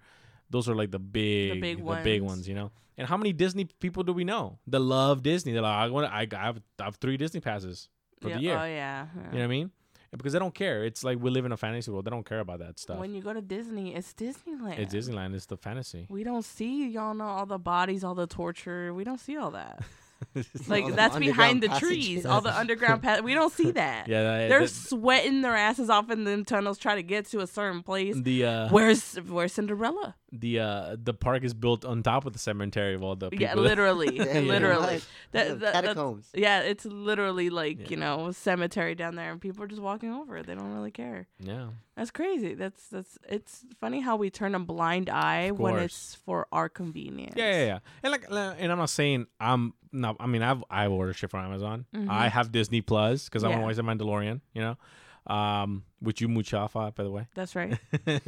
those 0.49 0.67
are 0.67 0.75
like 0.75 0.91
the 0.91 0.99
big, 0.99 1.61
big 1.61 1.77
the 1.77 2.01
big 2.03 2.21
ones. 2.21 2.37
ones, 2.37 2.47
you 2.49 2.55
know. 2.55 2.71
And 2.97 3.07
how 3.07 3.15
many 3.15 3.31
Disney 3.31 3.65
people 3.79 4.03
do 4.03 4.11
we 4.11 4.25
know 4.25 4.59
that 4.67 4.79
love 4.79 5.23
Disney? 5.23 5.53
They're 5.53 5.61
like, 5.61 5.73
I 5.73 5.89
want, 5.89 6.11
I, 6.11 6.27
I 6.29 6.45
have, 6.45 6.61
I 6.79 6.83
have 6.83 6.97
three 6.97 7.15
Disney 7.15 7.39
passes 7.39 7.87
for 8.21 8.29
yeah. 8.29 8.35
the 8.35 8.41
year. 8.41 8.57
Oh 8.57 8.65
yeah. 8.65 9.05
You 9.15 9.21
know 9.21 9.37
what 9.39 9.43
I 9.43 9.47
mean? 9.47 9.71
Because 10.11 10.33
they 10.33 10.39
don't 10.39 10.55
care. 10.55 10.85
It's 10.85 11.03
like 11.03 11.19
we 11.19 11.29
live 11.29 11.45
in 11.45 11.51
a 11.51 11.57
fantasy 11.57 11.91
world. 11.91 12.05
They 12.05 12.11
don't 12.11 12.25
care 12.25 12.39
about 12.39 12.59
that 12.59 12.79
stuff. 12.79 12.99
When 12.99 13.13
you 13.13 13.21
go 13.21 13.33
to 13.33 13.41
Disney, 13.41 13.95
it's 13.95 14.13
Disneyland. 14.13 14.79
it's 14.79 14.93
Disneyland. 14.93 15.35
It's 15.35 15.45
the 15.45 15.57
fantasy. 15.57 16.07
We 16.09 16.23
don't 16.23 16.45
see 16.45 16.87
y'all 16.87 17.13
know 17.13 17.25
all 17.25 17.45
the 17.45 17.57
bodies, 17.57 18.03
all 18.03 18.15
the 18.15 18.27
torture. 18.27 18.93
We 18.93 19.03
don't 19.03 19.19
see 19.19 19.35
all 19.35 19.51
that. 19.51 19.83
All 20.35 20.43
Like 20.67 20.93
that's 20.95 21.17
behind 21.17 21.63
the 21.63 21.67
underground 21.71 21.79
trees, 21.95 22.25
all 22.25 22.41
the 22.41 22.57
underground 22.57 23.01
path. 23.01 23.21
We 23.21 23.33
don't 23.33 23.53
see 23.53 23.71
that. 23.71 24.07
yeah, 24.09 24.23
that, 24.23 24.49
They're 24.49 24.59
that- 24.61 24.69
sweating 24.69 25.41
their 25.41 25.55
asses 25.55 25.89
off 25.89 26.09
in 26.11 26.23
them 26.23 26.43
tunnels 26.45 26.77
trying 26.77 26.97
to 26.97 27.03
get 27.03 27.25
to 27.27 27.39
a 27.39 27.47
certain 27.47 27.83
place. 27.83 28.15
the 28.17 28.45
uh, 28.45 28.69
Where's 28.69 29.15
where's 29.27 29.53
Cinderella? 29.53 30.15
the 30.37 30.59
uh, 30.59 30.97
the 31.01 31.13
park 31.13 31.45
is 31.45 31.53
built 31.53 31.85
on 31.85 32.03
top 32.03 32.25
of 32.25 32.33
the 32.33 32.39
cemetery 32.39 32.93
of 32.93 33.01
all 33.01 33.15
the 33.15 33.29
people. 33.29 33.41
Yeah, 33.45 33.53
literally, 33.55 34.17
Yeah, 34.17 34.39
literally. 34.41 34.95
much. 34.95 35.03
That- 35.31 35.47
Yeah, 35.47 35.53
that- 35.53 35.59
that's- 35.59 35.81
catacombs. 35.85 36.29
Yeah, 36.33 36.59
it's 36.61 36.83
literally 36.85 37.49
like 37.49 37.79
Yeah. 37.79 37.87
you 37.91 37.97
know 37.97 38.31
cemetery 38.31 38.95
down 38.95 39.15
there, 39.15 39.31
and 39.31 39.39
people 39.39 39.63
are 39.63 39.67
just 39.67 39.81
walking 39.81 40.11
over 40.11 40.37
it. 40.37 40.47
They 40.47 40.55
don't 40.55 40.73
really 40.73 40.91
care. 40.91 41.27
yeah. 41.39 41.67
That's 41.95 42.11
crazy. 42.11 42.55
That's 42.55 42.87
that's. 42.89 43.17
It's 43.29 43.63
funny 43.79 44.01
how 44.01 44.17
we 44.17 44.29
turn 44.29 44.53
a 44.53 44.59
blind 44.59 45.09
eye 45.09 45.51
when 45.51 45.77
it's 45.77 46.15
for 46.25 46.45
our 46.51 46.67
convenience. 46.67 47.35
Yeah, 47.37 47.51
yeah, 47.51 47.65
yeah. 47.65 47.79
And 48.03 48.11
like, 48.11 48.25
and 48.29 48.69
I'm 48.69 48.77
not 48.79 48.89
saying 48.89 49.27
I'm 49.39 49.73
no. 49.95 50.15
I 50.19 50.27
mean, 50.27 50.41
I've 50.43 50.63
I've 50.69 50.91
ordered 50.91 51.13
shit 51.13 51.29
from 51.31 51.45
Amazon. 51.45 51.85
Mhm. 51.95 52.09
I 52.09 52.27
have 52.29 52.51
Disney 52.51 52.81
Plus 52.81 53.25
because 53.25 53.43
I 53.43 53.47
want 53.47 53.59
Yeah. 53.61 53.61
to 53.61 53.83
watch 53.83 53.97
the 53.97 54.05
Mandalorian. 54.05 54.41
You 54.53 54.61
know, 55.27 55.33
um, 55.33 55.83
which 55.99 56.21
you 56.21 56.27
on, 56.75 56.95
by 56.95 57.03
the 57.03 57.11
way. 57.11 57.27
That's 57.35 57.55
right. 57.55 57.77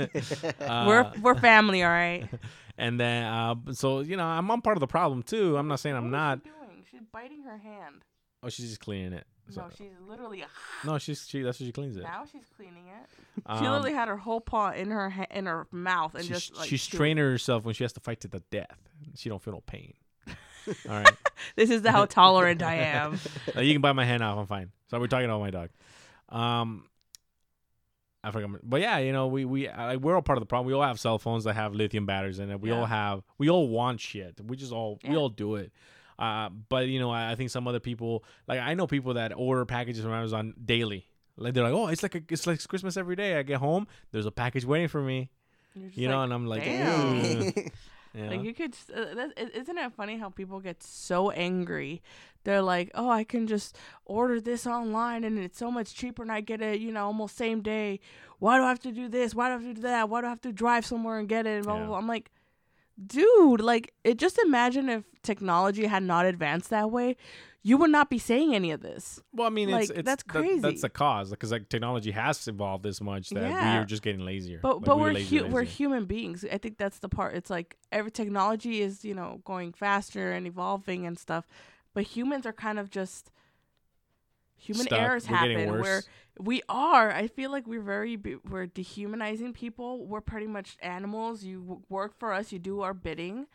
Uh, 0.60 0.86
we're 0.88 1.12
we're 1.22 1.36
family, 1.36 1.84
all 1.84 1.90
right. 1.90 2.28
and 2.78 3.00
then 3.00 3.24
uh, 3.24 3.56
so 3.74 4.00
you 4.02 4.18
know, 4.18 4.26
I'm 4.26 4.50
I'm 4.50 4.62
part 4.62 4.78
of 4.78 4.82
the 4.82 4.88
problem 4.88 5.24
too. 5.24 5.58
I'm 5.58 5.68
not 5.68 5.80
saying 5.80 5.96
I'm 5.96 6.12
not. 6.12 6.40
She 6.44 6.50
doing? 6.50 6.84
she's 6.92 7.02
biting 7.12 7.44
her 7.44 7.58
hand. 7.58 8.04
Oh, 8.44 8.50
she's 8.50 8.70
just 8.70 8.82
cleaning 8.82 9.14
it. 9.14 9.26
So, 9.50 9.62
no, 9.62 9.68
she's 9.76 9.92
literally. 10.08 10.44
no, 10.86 10.98
she's 10.98 11.28
she. 11.28 11.42
That's 11.42 11.60
what 11.60 11.66
she 11.66 11.72
cleans 11.72 11.98
it. 11.98 12.04
Now 12.04 12.24
she's 12.32 12.44
cleaning 12.56 12.86
it. 12.88 13.10
she 13.38 13.42
Um, 13.46 13.64
literally 13.64 13.94
had 13.94 14.08
her 14.10 14.18
whole 14.18 14.42
paw 14.42 14.72
in 14.72 14.92
her 14.92 15.10
ha- 15.10 15.26
in 15.32 15.46
her 15.46 15.68
mouth 15.72 16.16
and 16.16 16.24
she's, 16.26 16.38
just 16.50 16.58
like 16.58 16.70
she's 16.70 16.86
chewing. 16.86 17.00
training 17.00 17.24
herself 17.24 17.64
when 17.64 17.74
she 17.74 17.84
has 17.84 17.94
to 17.94 18.00
fight 18.00 18.20
to 18.22 18.28
the 18.28 18.42
death. 18.52 18.78
She 19.16 19.30
don't 19.30 19.42
feel 19.42 19.54
no 19.54 19.62
pain. 19.62 19.94
All 20.68 20.76
right, 20.96 21.08
This 21.56 21.70
is 21.70 21.86
how 21.86 22.06
tolerant 22.06 22.62
I 22.64 22.76
am. 22.76 23.20
Uh, 23.56 23.62
you 23.62 23.74
can 23.74 23.82
bite 23.82 23.94
my 23.94 24.06
hand 24.06 24.22
off. 24.24 24.38
I'm 24.38 24.48
fine. 24.48 24.72
So 24.88 25.00
we're 25.00 25.08
talking 25.08 25.26
about 25.26 25.40
my 25.40 25.50
dog. 25.52 25.70
Um, 26.30 26.86
I 28.24 28.32
forgot. 28.32 28.50
my- 28.50 28.60
But 28.64 28.82
yeah, 28.82 28.98
you 28.98 29.12
know, 29.14 29.28
we 29.28 29.46
we 29.46 29.68
uh, 29.68 29.98
we're 29.98 30.16
all 30.16 30.22
part 30.22 30.38
of 30.38 30.42
the 30.42 30.46
problem. 30.48 30.68
We 30.68 30.74
all 30.74 30.82
have 30.84 31.00
cell 31.00 31.18
phones 31.20 31.46
that 31.46 31.54
have 31.54 31.74
lithium 31.74 32.06
batteries 32.06 32.40
in 32.40 32.50
it. 32.52 32.60
We 32.60 32.70
Yeah. 32.70 32.80
all 32.80 32.86
have. 32.86 33.24
We 33.38 33.50
all 33.50 33.68
want 33.70 34.00
shit. 34.02 34.40
We 34.46 34.58
just 34.58 34.72
all 34.72 35.00
we 35.08 35.16
all 35.16 35.30
do 35.30 35.56
it. 35.56 35.72
Uh, 36.20 36.50
but 36.50 36.88
you 36.88 37.00
know, 37.00 37.12
I, 37.12 37.32
I 37.32 37.36
think 37.36 37.50
some 37.52 37.68
other 37.68 37.80
people, 37.80 38.24
like 38.48 38.60
I 38.60 38.74
know 38.74 38.88
people 38.88 39.14
that 39.14 39.32
order 39.36 39.66
packages 39.66 40.04
from 40.04 40.14
Amazon 40.14 40.54
daily. 40.64 41.06
Like 41.38 41.54
they're 41.54 41.64
like, 41.64 41.74
oh, 41.74 41.88
it's 41.88 42.02
like 42.02 42.16
a, 42.16 42.22
it's 42.30 42.48
like 42.48 42.68
Christmas 42.68 42.98
every 42.98 43.16
day. 43.16 43.38
I 43.38 43.44
get 43.44 43.60
home, 43.60 43.88
there's 44.12 44.26
a 44.26 44.32
package 44.32 44.66
waiting 44.66 44.88
for 44.88 45.02
me. 45.02 45.30
You 45.94 46.08
know, 46.08 46.18
like, 46.18 46.24
and 46.26 46.34
I'm 46.34 47.40
like, 47.46 47.74
damn. 48.18 48.26
"Ugh," 48.26 48.32
you 48.32 48.38
know? 48.38 48.38
Like 48.38 48.46
you 48.46 48.54
could, 48.54 48.76
uh, 48.94 49.16
that, 49.16 49.56
isn't 49.56 49.78
it 49.78 49.94
funny 49.94 50.18
how 50.18 50.30
people 50.30 50.60
get 50.60 50.84
so 50.84 51.32
angry? 51.32 52.02
They're 52.44 52.62
like, 52.62 52.92
"Oh, 52.96 53.10
I 53.10 53.24
can 53.24 53.48
just 53.48 53.78
order 54.06 54.40
this 54.42 54.66
online 54.66 55.24
and 55.24 55.38
it's 55.38 55.58
so 55.58 55.70
much 55.72 55.94
cheaper, 55.94 56.22
and 56.24 56.32
I 56.32 56.42
get 56.42 56.62
it, 56.62 56.80
you 56.80 56.92
know, 56.92 57.06
almost 57.06 57.36
same 57.36 57.62
day. 57.62 58.00
Why 58.40 58.58
do 58.58 58.64
I 58.64 58.70
have 58.70 58.80
to 58.80 58.92
do 58.92 59.08
this? 59.10 59.36
Why 59.36 59.48
do 59.48 59.50
I 59.50 59.58
have 59.58 59.64
to 59.64 59.74
do 59.74 59.82
that? 59.82 60.10
Why 60.10 60.22
do 60.22 60.28
I 60.28 60.30
have 60.30 60.42
to 60.42 60.52
drive 60.54 60.86
somewhere 60.86 61.20
and 61.20 61.28
get 61.28 61.46
it?" 61.46 61.58
And 61.58 61.66
blah, 61.66 61.78
blah, 61.78 61.88
blah. 61.88 61.98
I'm 61.98 62.08
like, 62.08 62.32
dude, 63.06 63.62
like, 63.62 63.94
it. 64.04 64.18
Just 64.18 64.38
imagine 64.40 64.90
if 64.90 65.04
technology 65.24 65.86
had 65.88 66.04
not 66.04 66.26
advanced 66.26 66.70
that 66.70 66.90
way, 66.92 67.18
you 67.68 67.76
would 67.78 67.90
not 67.90 68.10
be 68.10 68.18
saying 68.18 68.56
any 68.56 68.72
of 68.72 68.82
this. 68.82 69.20
Well, 69.34 69.48
I 69.48 69.50
mean, 69.50 69.70
Like, 69.70 69.90
it's 69.90 70.04
that's 70.04 70.24
that- 70.24 70.60
that's 70.62 70.82
the 70.82 70.90
cause 70.90 71.30
because 71.32 71.52
like 71.52 71.68
technology 71.68 72.12
has 72.12 72.48
evolved 72.48 72.84
this 72.84 73.02
much 73.02 73.30
that 73.32 73.42
Yeah. 73.50 73.74
we 73.74 73.80
are 73.82 73.86
just 73.86 74.02
getting 74.04 74.24
lazier. 74.24 74.60
But 74.62 74.78
Like, 74.78 74.86
but 74.86 74.98
we're 74.98 75.14
we're 75.14 75.20
hu- 75.20 75.48
we're 75.48 75.64
human 75.64 76.06
beings. 76.06 76.46
I 76.50 76.58
think 76.60 76.78
that's 76.78 77.00
the 77.00 77.10
part. 77.10 77.36
It's 77.36 77.50
like 77.50 77.78
every 77.92 78.12
technology 78.12 78.82
is 78.82 79.04
you 79.04 79.14
know 79.14 79.42
going 79.44 79.74
faster 79.74 80.32
and 80.32 80.48
evolving 80.48 81.06
and 81.06 81.20
stuff, 81.20 81.46
but 81.94 82.04
humans 82.04 82.46
are 82.46 82.54
kind 82.54 82.80
of 82.80 82.90
just 82.90 83.32
human 84.56 84.86
Stuck. 84.88 85.00
errors 85.00 85.30
We're 85.30 85.36
happen 85.36 85.80
where 85.82 86.04
we 86.40 86.62
are. 86.70 87.12
I 87.12 87.28
feel 87.28 87.52
like 87.52 87.68
we're 87.68 87.82
very 87.82 88.18
we're 88.50 88.68
dehumanizing 88.68 89.54
people. 89.54 90.06
We're 90.06 90.22
pretty 90.22 90.48
much 90.48 90.78
animals. 90.82 91.44
You 91.44 91.84
work 91.90 92.18
for 92.18 92.32
us. 92.34 92.52
You 92.52 92.60
do 92.60 92.82
our 92.82 92.94
bidding, 92.94 93.48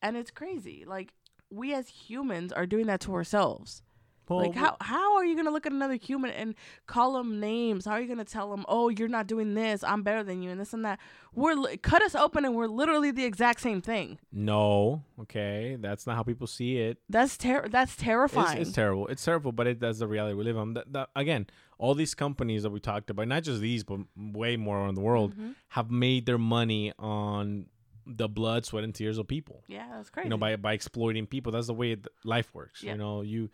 and 0.00 0.16
it's 0.16 0.30
crazy. 0.30 0.84
Like 0.86 1.12
we 1.50 1.74
as 1.74 1.88
humans 1.88 2.52
are 2.52 2.66
doing 2.66 2.86
that 2.86 3.00
to 3.00 3.14
ourselves. 3.14 3.82
Well, 4.28 4.40
Like 4.40 4.54
how 4.54 4.76
how 4.82 5.16
are 5.16 5.24
you 5.24 5.34
gonna 5.36 5.50
look 5.50 5.64
at 5.64 5.72
another 5.72 5.94
human 5.94 6.30
and 6.32 6.54
call 6.86 7.14
them 7.14 7.40
names? 7.40 7.86
How 7.86 7.92
are 7.92 8.00
you 8.02 8.06
gonna 8.08 8.26
tell 8.26 8.50
them, 8.50 8.66
oh, 8.68 8.90
you're 8.90 9.08
not 9.08 9.26
doing 9.26 9.54
this, 9.54 9.82
I'm 9.82 10.02
better 10.02 10.22
than 10.22 10.42
you, 10.42 10.50
and 10.50 10.60
this 10.60 10.74
and 10.74 10.84
that? 10.84 10.98
We're 11.34 11.54
li- 11.54 11.78
cut 11.78 12.02
us 12.02 12.14
open 12.14 12.44
and 12.44 12.54
we're 12.54 12.66
literally 12.66 13.10
the 13.10 13.24
exact 13.24 13.62
same 13.62 13.80
thing. 13.80 14.18
No, 14.30 15.02
okay, 15.18 15.78
that's 15.80 16.06
not 16.06 16.16
how 16.16 16.24
people 16.24 16.46
see 16.46 16.76
it. 16.76 16.98
That's 17.08 17.38
ter- 17.38 17.68
that's 17.70 17.94
It's, 17.94 18.02
terrifying. 18.02 18.58
it's 18.60 18.72
terrible. 18.72 19.06
It's 19.06 19.24
terrible, 19.24 19.50
but 19.52 19.66
it, 19.66 19.80
that's 19.80 20.00
the 20.00 20.06
reality 20.06 20.34
we 20.34 20.44
live 20.44 20.58
on. 20.58 20.74
That, 20.74 20.92
that, 20.92 21.08
again, 21.16 21.46
all 21.78 21.94
these 21.94 22.14
companies 22.14 22.64
that 22.64 22.70
we 22.70 22.80
talked 22.80 23.08
about, 23.08 23.28
not 23.28 23.44
just 23.44 23.62
these, 23.62 23.82
but 23.82 24.00
way 24.14 24.58
more 24.58 24.76
around 24.78 24.96
the 24.96 25.00
world, 25.00 25.34
Mhm. 25.34 25.54
have 25.68 25.90
made 25.90 26.26
their 26.26 26.36
money 26.36 26.92
on 26.98 27.64
the 28.08 28.28
blood, 28.28 28.64
sweat, 28.64 28.84
and 28.84 28.94
tears 28.94 29.18
of 29.18 29.28
people. 29.28 29.62
yeah, 29.68 29.86
that's 29.94 30.10
crazy. 30.10 30.26
You 30.26 30.30
know, 30.30 30.38
by 30.38 30.56
by 30.56 30.72
exploiting 30.72 31.26
people. 31.26 31.52
That's 31.52 31.66
the 31.68 31.74
way 31.74 31.96
life 32.24 32.54
works. 32.54 32.82
Yeah. 32.82 32.92
You 32.92 32.98
know, 32.98 33.22
you. 33.22 33.50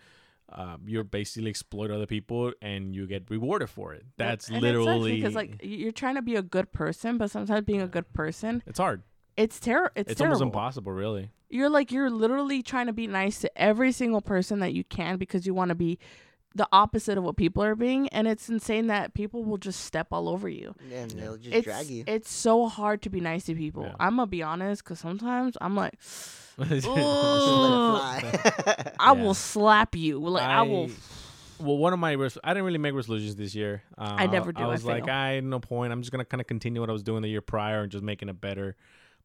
Uh, 0.53 0.77
you're 0.87 1.05
basically 1.05 1.49
exploit 1.49 1.91
other 1.91 2.05
people 2.05 2.53
and 2.61 2.95
you 2.95 3.07
get 3.07 3.25
rewarded 3.31 3.71
for 3.71 3.95
it. 3.95 4.05
That's 4.19 4.51
literally 4.51 5.17
because 5.17 5.35
like 5.35 5.59
you're 5.63 5.91
trying 5.91 6.17
to 6.17 6.23
be 6.23 6.37
a 6.37 6.43
good 6.43 6.71
person, 6.71 7.17
but 7.17 7.31
sometimes 7.31 7.65
being 7.65 7.81
a 7.81 7.89
good 7.89 8.13
person, 8.13 8.63
it's 8.67 8.79
hard. 8.79 9.03
it's 9.39 9.59
terrible. 9.59 9.91
It's, 9.97 10.11
It's, 10.11 10.19
terrible. 10.19 10.35
almost 10.35 10.43
impossible, 10.47 10.93
really. 10.93 11.31
You're 11.49 11.71
like 11.71 11.91
you're 11.91 12.11
literally 12.11 12.63
trying 12.63 12.87
to 12.89 12.93
be 12.93 13.07
nice 13.07 13.41
to 13.41 13.51
every 13.59 13.91
single 13.91 14.21
person 14.21 14.59
that 14.59 14.75
you 14.75 14.85
can 14.85 15.17
because 15.17 15.47
you 15.47 15.55
want 15.55 15.71
to 15.71 15.75
be 15.75 15.99
the 16.55 16.69
opposite 16.73 17.19
of 17.19 17.25
what 17.25 17.37
people 17.37 17.63
are 17.63 17.75
being, 17.75 18.09
and 18.09 18.29
it's 18.29 18.49
insane 18.49 18.87
that 18.87 19.15
people 19.15 19.45
will 19.45 19.59
just 19.59 19.81
step 19.81 20.09
all 20.13 20.29
over 20.29 20.49
you. 20.49 20.75
and 20.93 21.11
they'll 21.11 21.37
just 21.37 21.55
it's 21.55 21.65
drag 21.65 21.87
you. 21.87 22.05
it's 22.07 22.31
so 22.31 22.69
hard 22.69 23.03
to 23.03 23.11
be 23.11 23.21
nice 23.21 23.45
to 23.45 23.55
people. 23.55 23.85
Yeah. 23.85 23.95
I'm 23.99 24.17
gonna 24.17 24.27
be 24.27 24.43
honest, 24.43 24.85
because 24.85 25.01
sometimes 25.01 25.57
I'm 25.61 25.75
like, 25.75 25.95
Just 26.69 26.87
let 26.87 26.99
Ooh. 26.99 27.01
it 27.01 27.03
fly. 27.03 28.93
I 29.01 29.13
will 29.13 29.35
slap 29.35 29.97
you. 29.97 30.21
Like 30.21 30.45
I, 30.45 30.63
will. 30.63 30.89
Well, 31.59 31.79
one 31.79 31.93
of 31.93 31.99
my 31.99 32.13
res- 32.13 32.39
I 32.45 32.55
didn't 32.55 32.65
really 32.67 32.79
make 32.79 32.95
resolutions 32.95 33.35
this 33.35 33.55
year. 33.57 33.83
Uh, 33.99 34.15
I 34.19 34.27
never 34.27 34.53
do, 34.53 34.63
I 34.63 34.67
I 34.67 34.69
was 34.69 34.85
like. 34.85 35.09
I 35.09 35.41
no 35.41 35.59
point. 35.59 35.93
I'm 35.93 36.03
just 36.03 36.13
gonna 36.13 36.25
kind 36.25 36.41
of 36.41 36.47
continue 36.47 36.81
what 36.81 36.91
I 36.91 36.93
was 36.93 37.03
doing 37.03 37.23
the 37.23 37.29
year 37.29 37.41
prior 37.41 37.83
and 37.83 37.91
just 37.91 38.05
making 38.05 38.29
it 38.29 38.41
better. 38.41 38.77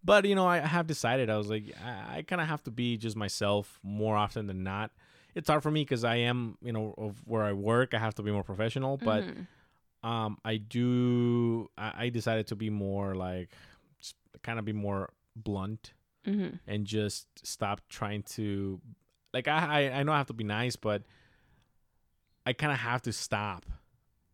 But 0.04 0.26
you 0.26 0.34
know, 0.34 0.48
I 0.48 0.60
have 0.60 0.88
decided 0.88 1.30
I 1.30 1.38
was 1.38 1.50
like, 1.50 1.66
I, 1.84 2.18
I 2.18 2.22
kind 2.24 2.42
of 2.42 2.48
have 2.48 2.64
to 2.64 2.72
be 2.72 2.98
just 2.98 3.16
myself 3.16 3.80
more 3.84 4.16
often 4.16 4.48
than 4.48 4.64
not. 4.64 4.92
It's 5.36 5.48
hard 5.50 5.64
for 5.64 5.72
me 5.72 5.82
because 5.82 6.04
I 6.04 6.16
am, 6.18 6.58
you 6.62 6.72
know, 6.74 6.94
of 6.98 7.22
where 7.26 7.44
I 7.44 7.54
work. 7.54 7.94
I 7.94 8.00
have 8.00 8.16
to 8.16 8.24
be 8.24 8.32
more 8.32 8.44
professional, 8.44 8.98
but 8.98 9.24
Mhm. 9.24 9.48
um, 10.08 10.38
I 10.44 10.58
do. 10.58 11.70
I, 11.78 12.06
I 12.06 12.10
decided 12.10 12.48
to 12.48 12.56
be 12.56 12.70
more 12.70 13.16
like, 13.16 13.50
kind 14.44 14.58
of 14.60 14.66
be 14.66 14.74
more 14.74 15.12
blunt 15.36 15.94
Mhm. 16.26 16.60
and 16.68 16.86
just 16.86 17.28
stop 17.46 17.82
trying 17.90 18.24
to 18.24 18.80
like 19.34 19.48
I 19.48 19.58
I, 19.90 20.00
I 20.00 20.04
know 20.04 20.12
I 20.14 20.18
have 20.18 20.28
to 20.28 20.34
be 20.34 20.44
nice, 20.44 20.76
but 20.76 21.04
I 22.46 22.54
kind 22.54 22.72
of 22.72 22.80
have 22.80 23.02
to 23.04 23.14
stop 23.14 23.66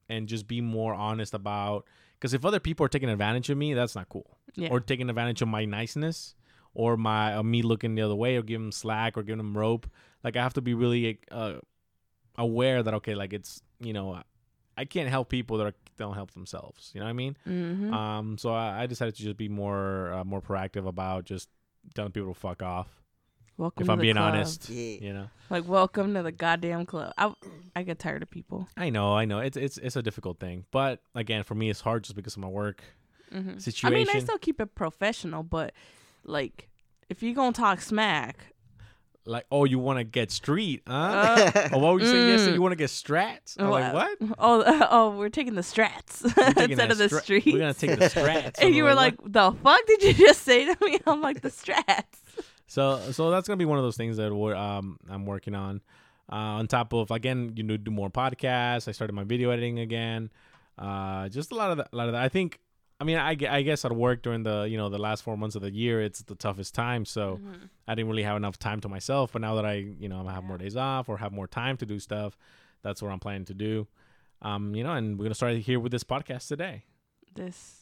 and 0.07 0.27
just 0.27 0.47
be 0.47 0.61
more 0.61 0.93
honest 0.93 1.33
about 1.33 1.85
because 2.13 2.33
if 2.33 2.45
other 2.45 2.59
people 2.59 2.85
are 2.85 2.89
taking 2.89 3.09
advantage 3.09 3.49
of 3.49 3.57
me, 3.57 3.73
that's 3.73 3.95
not 3.95 4.07
cool. 4.09 4.37
Yeah. 4.55 4.69
Or 4.69 4.79
taking 4.79 5.09
advantage 5.09 5.41
of 5.41 5.47
my 5.49 5.65
niceness 5.65 6.35
or 6.75 6.95
my 6.97 7.33
of 7.33 7.45
me 7.45 7.61
looking 7.63 7.95
the 7.95 8.03
other 8.03 8.13
way 8.15 8.35
or 8.37 8.43
giving 8.43 8.65
them 8.67 8.71
slack 8.71 9.17
or 9.17 9.23
giving 9.23 9.37
them 9.39 9.57
rope. 9.57 9.87
Like 10.23 10.35
I 10.37 10.43
have 10.43 10.53
to 10.53 10.61
be 10.61 10.73
really 10.75 11.19
uh, 11.31 11.55
aware 12.37 12.83
that 12.83 12.93
okay, 12.95 13.15
like 13.15 13.33
it's 13.33 13.61
you 13.79 13.93
know 13.93 14.21
I 14.77 14.85
can't 14.85 15.09
help 15.09 15.29
people 15.29 15.57
that 15.57 15.67
are, 15.67 15.73
don't 15.97 16.15
help 16.15 16.31
themselves. 16.31 16.91
You 16.93 16.99
know 16.99 17.05
what 17.05 17.11
I 17.11 17.13
mean? 17.13 17.37
Mhm. 17.47 17.93
Um, 17.93 18.37
so 18.37 18.53
I, 18.53 18.83
I 18.83 18.85
decided 18.87 19.15
to 19.15 19.23
just 19.23 19.37
be 19.37 19.47
more 19.49 20.11
uh, 20.13 20.23
more 20.23 20.41
proactive 20.41 20.87
about 20.87 21.23
just 21.25 21.49
telling 21.93 22.11
people 22.11 22.33
to 22.33 22.39
fuck 22.39 22.61
off. 22.61 22.87
welcome 23.57 23.83
if 23.83 23.85
to 23.87 23.91
I'm 23.93 23.99
the 23.99 24.01
being 24.01 24.15
club. 24.15 24.33
honest, 24.33 24.69
Yeah. 24.69 24.97
you 24.99 25.13
know. 25.13 25.27
Like 25.49 25.67
welcome 25.67 26.13
to 26.15 26.23
the 26.23 26.31
goddamn 26.31 26.85
club. 26.85 27.13
I 27.17 27.33
I 27.75 27.83
get 27.83 27.99
tired 27.99 28.21
of 28.23 28.29
people. 28.29 28.67
I 28.75 28.89
know, 28.89 29.13
I 29.15 29.23
know. 29.25 29.39
It's 29.39 29.55
it's 29.55 29.77
it's 29.77 29.95
a 29.95 30.01
difficult 30.03 30.39
thing, 30.39 30.65
but 30.71 30.99
again, 31.13 31.43
for 31.43 31.55
me, 31.55 31.69
it's 31.69 31.81
hard 31.81 32.03
just 32.03 32.15
because 32.15 32.35
of 32.35 32.41
my 32.41 32.49
work 32.49 32.83
Mhm. 33.33 33.83
I 33.83 33.89
mean, 33.89 34.07
I 34.13 34.19
still 34.19 34.37
keep 34.37 34.61
it 34.61 34.75
professional, 34.75 35.41
but 35.43 35.73
like 36.25 36.69
if 37.09 37.23
you 37.23 37.33
gonna 37.33 37.53
talk 37.53 37.81
smack, 37.81 38.53
like, 39.27 39.45
oh, 39.51 39.65
you 39.65 39.79
want 39.79 39.97
to 39.97 40.03
get 40.03 40.29
street, 40.31 40.83
huh? 40.87 40.93
Uh, 40.93 41.69
oh, 41.73 41.79
what 41.79 41.93
were 41.93 41.99
you 41.99 42.05
saying 42.05 42.27
yesterday? 42.29 42.51
mm. 42.51 42.55
You 42.55 42.61
want 42.61 42.73
to 42.73 42.77
get 42.77 42.89
strats? 42.89 43.55
I'm 43.57 43.69
like, 43.69 43.93
what? 43.93 44.17
oh 44.37 44.87
oh, 44.91 45.17
we're 45.17 45.29
taking 45.29 45.55
the 45.55 45.61
strats 45.61 46.23
instead 46.57 46.91
of 46.91 46.97
the 46.97 47.09
stra- 47.09 47.21
streets. 47.21 47.47
we're 47.47 47.59
gonna 47.59 47.73
take 47.73 47.97
the 47.97 48.05
strats. 48.05 48.55
and 48.59 48.75
you 48.75 48.83
were 48.83 48.93
like, 48.93 49.15
"The 49.23 49.51
fuck 49.63 49.85
did 49.87 50.03
you 50.03 50.13
just 50.13 50.43
say 50.43 50.65
to 50.65 50.85
me?" 50.85 50.99
I'm 51.07 51.21
like, 51.21 51.41
"The 51.41 51.49
strats." 51.49 52.03
So 52.67 52.99
so 53.11 53.31
that's 53.31 53.47
gonna 53.47 53.57
be 53.57 53.65
one 53.65 53.77
of 53.77 53.83
those 53.83 53.97
things 53.97 54.17
that 54.17 54.33
we're, 54.33 54.55
um 54.55 54.99
I'm 55.09 55.25
working 55.25 55.55
on. 55.55 55.81
Uh, 56.31 56.57
on 56.57 56.67
top 56.67 56.91
of 56.91 57.11
again, 57.11 57.53
you 57.55 57.61
know, 57.61 57.77
do 57.77 57.91
more 57.91 58.09
podcasts. 58.09 58.87
I 58.87 58.93
started 58.93 59.13
my 59.13 59.23
video 59.23 59.51
editing 59.51 59.77
again. 59.77 60.31
Uh, 60.77 61.29
just 61.29 61.51
a 61.51 61.55
lot 61.55 61.69
of 61.69 61.77
that. 61.77 61.89
A 61.93 61.95
lot 61.95 62.07
of 62.07 62.13
that. 62.13 62.21
I 62.23 62.29
think. 62.29 62.59
I 62.99 63.03
mean, 63.03 63.17
I, 63.17 63.35
I 63.49 63.61
guess 63.61 63.83
at 63.83 63.91
work 63.93 64.21
during 64.21 64.43
the 64.43 64.63
you 64.69 64.77
know 64.77 64.89
the 64.89 64.97
last 64.97 65.21
four 65.23 65.35
months 65.37 65.55
of 65.55 65.61
the 65.61 65.71
year, 65.71 66.01
it's 66.01 66.21
the 66.23 66.35
toughest 66.35 66.73
time. 66.73 67.03
So 67.05 67.39
Mhm. 67.43 67.69
I 67.87 67.95
didn't 67.95 68.09
really 68.09 68.23
have 68.23 68.37
enough 68.37 68.57
time 68.57 68.79
to 68.81 68.89
myself. 68.89 69.33
But 69.33 69.41
now 69.41 69.55
that 69.55 69.65
I 69.65 69.73
you 69.75 70.07
know 70.07 70.25
I 70.27 70.33
have 70.33 70.43
more 70.43 70.57
days 70.57 70.75
off 70.77 71.09
or 71.09 71.17
have 71.17 71.31
more 71.33 71.47
time 71.47 71.75
to 71.77 71.85
do 71.85 71.99
stuff, 71.99 72.37
that's 72.83 73.01
what 73.01 73.11
I'm 73.11 73.19
planning 73.19 73.45
to 73.45 73.53
do. 73.53 73.87
Um, 74.41 74.75
you 74.75 74.83
know, 74.83 74.93
and 74.93 75.17
we're 75.19 75.25
gonna 75.25 75.35
start 75.35 75.57
here 75.57 75.79
with 75.79 75.91
this 75.91 76.03
podcast 76.03 76.47
today. 76.47 76.83
This. 77.33 77.81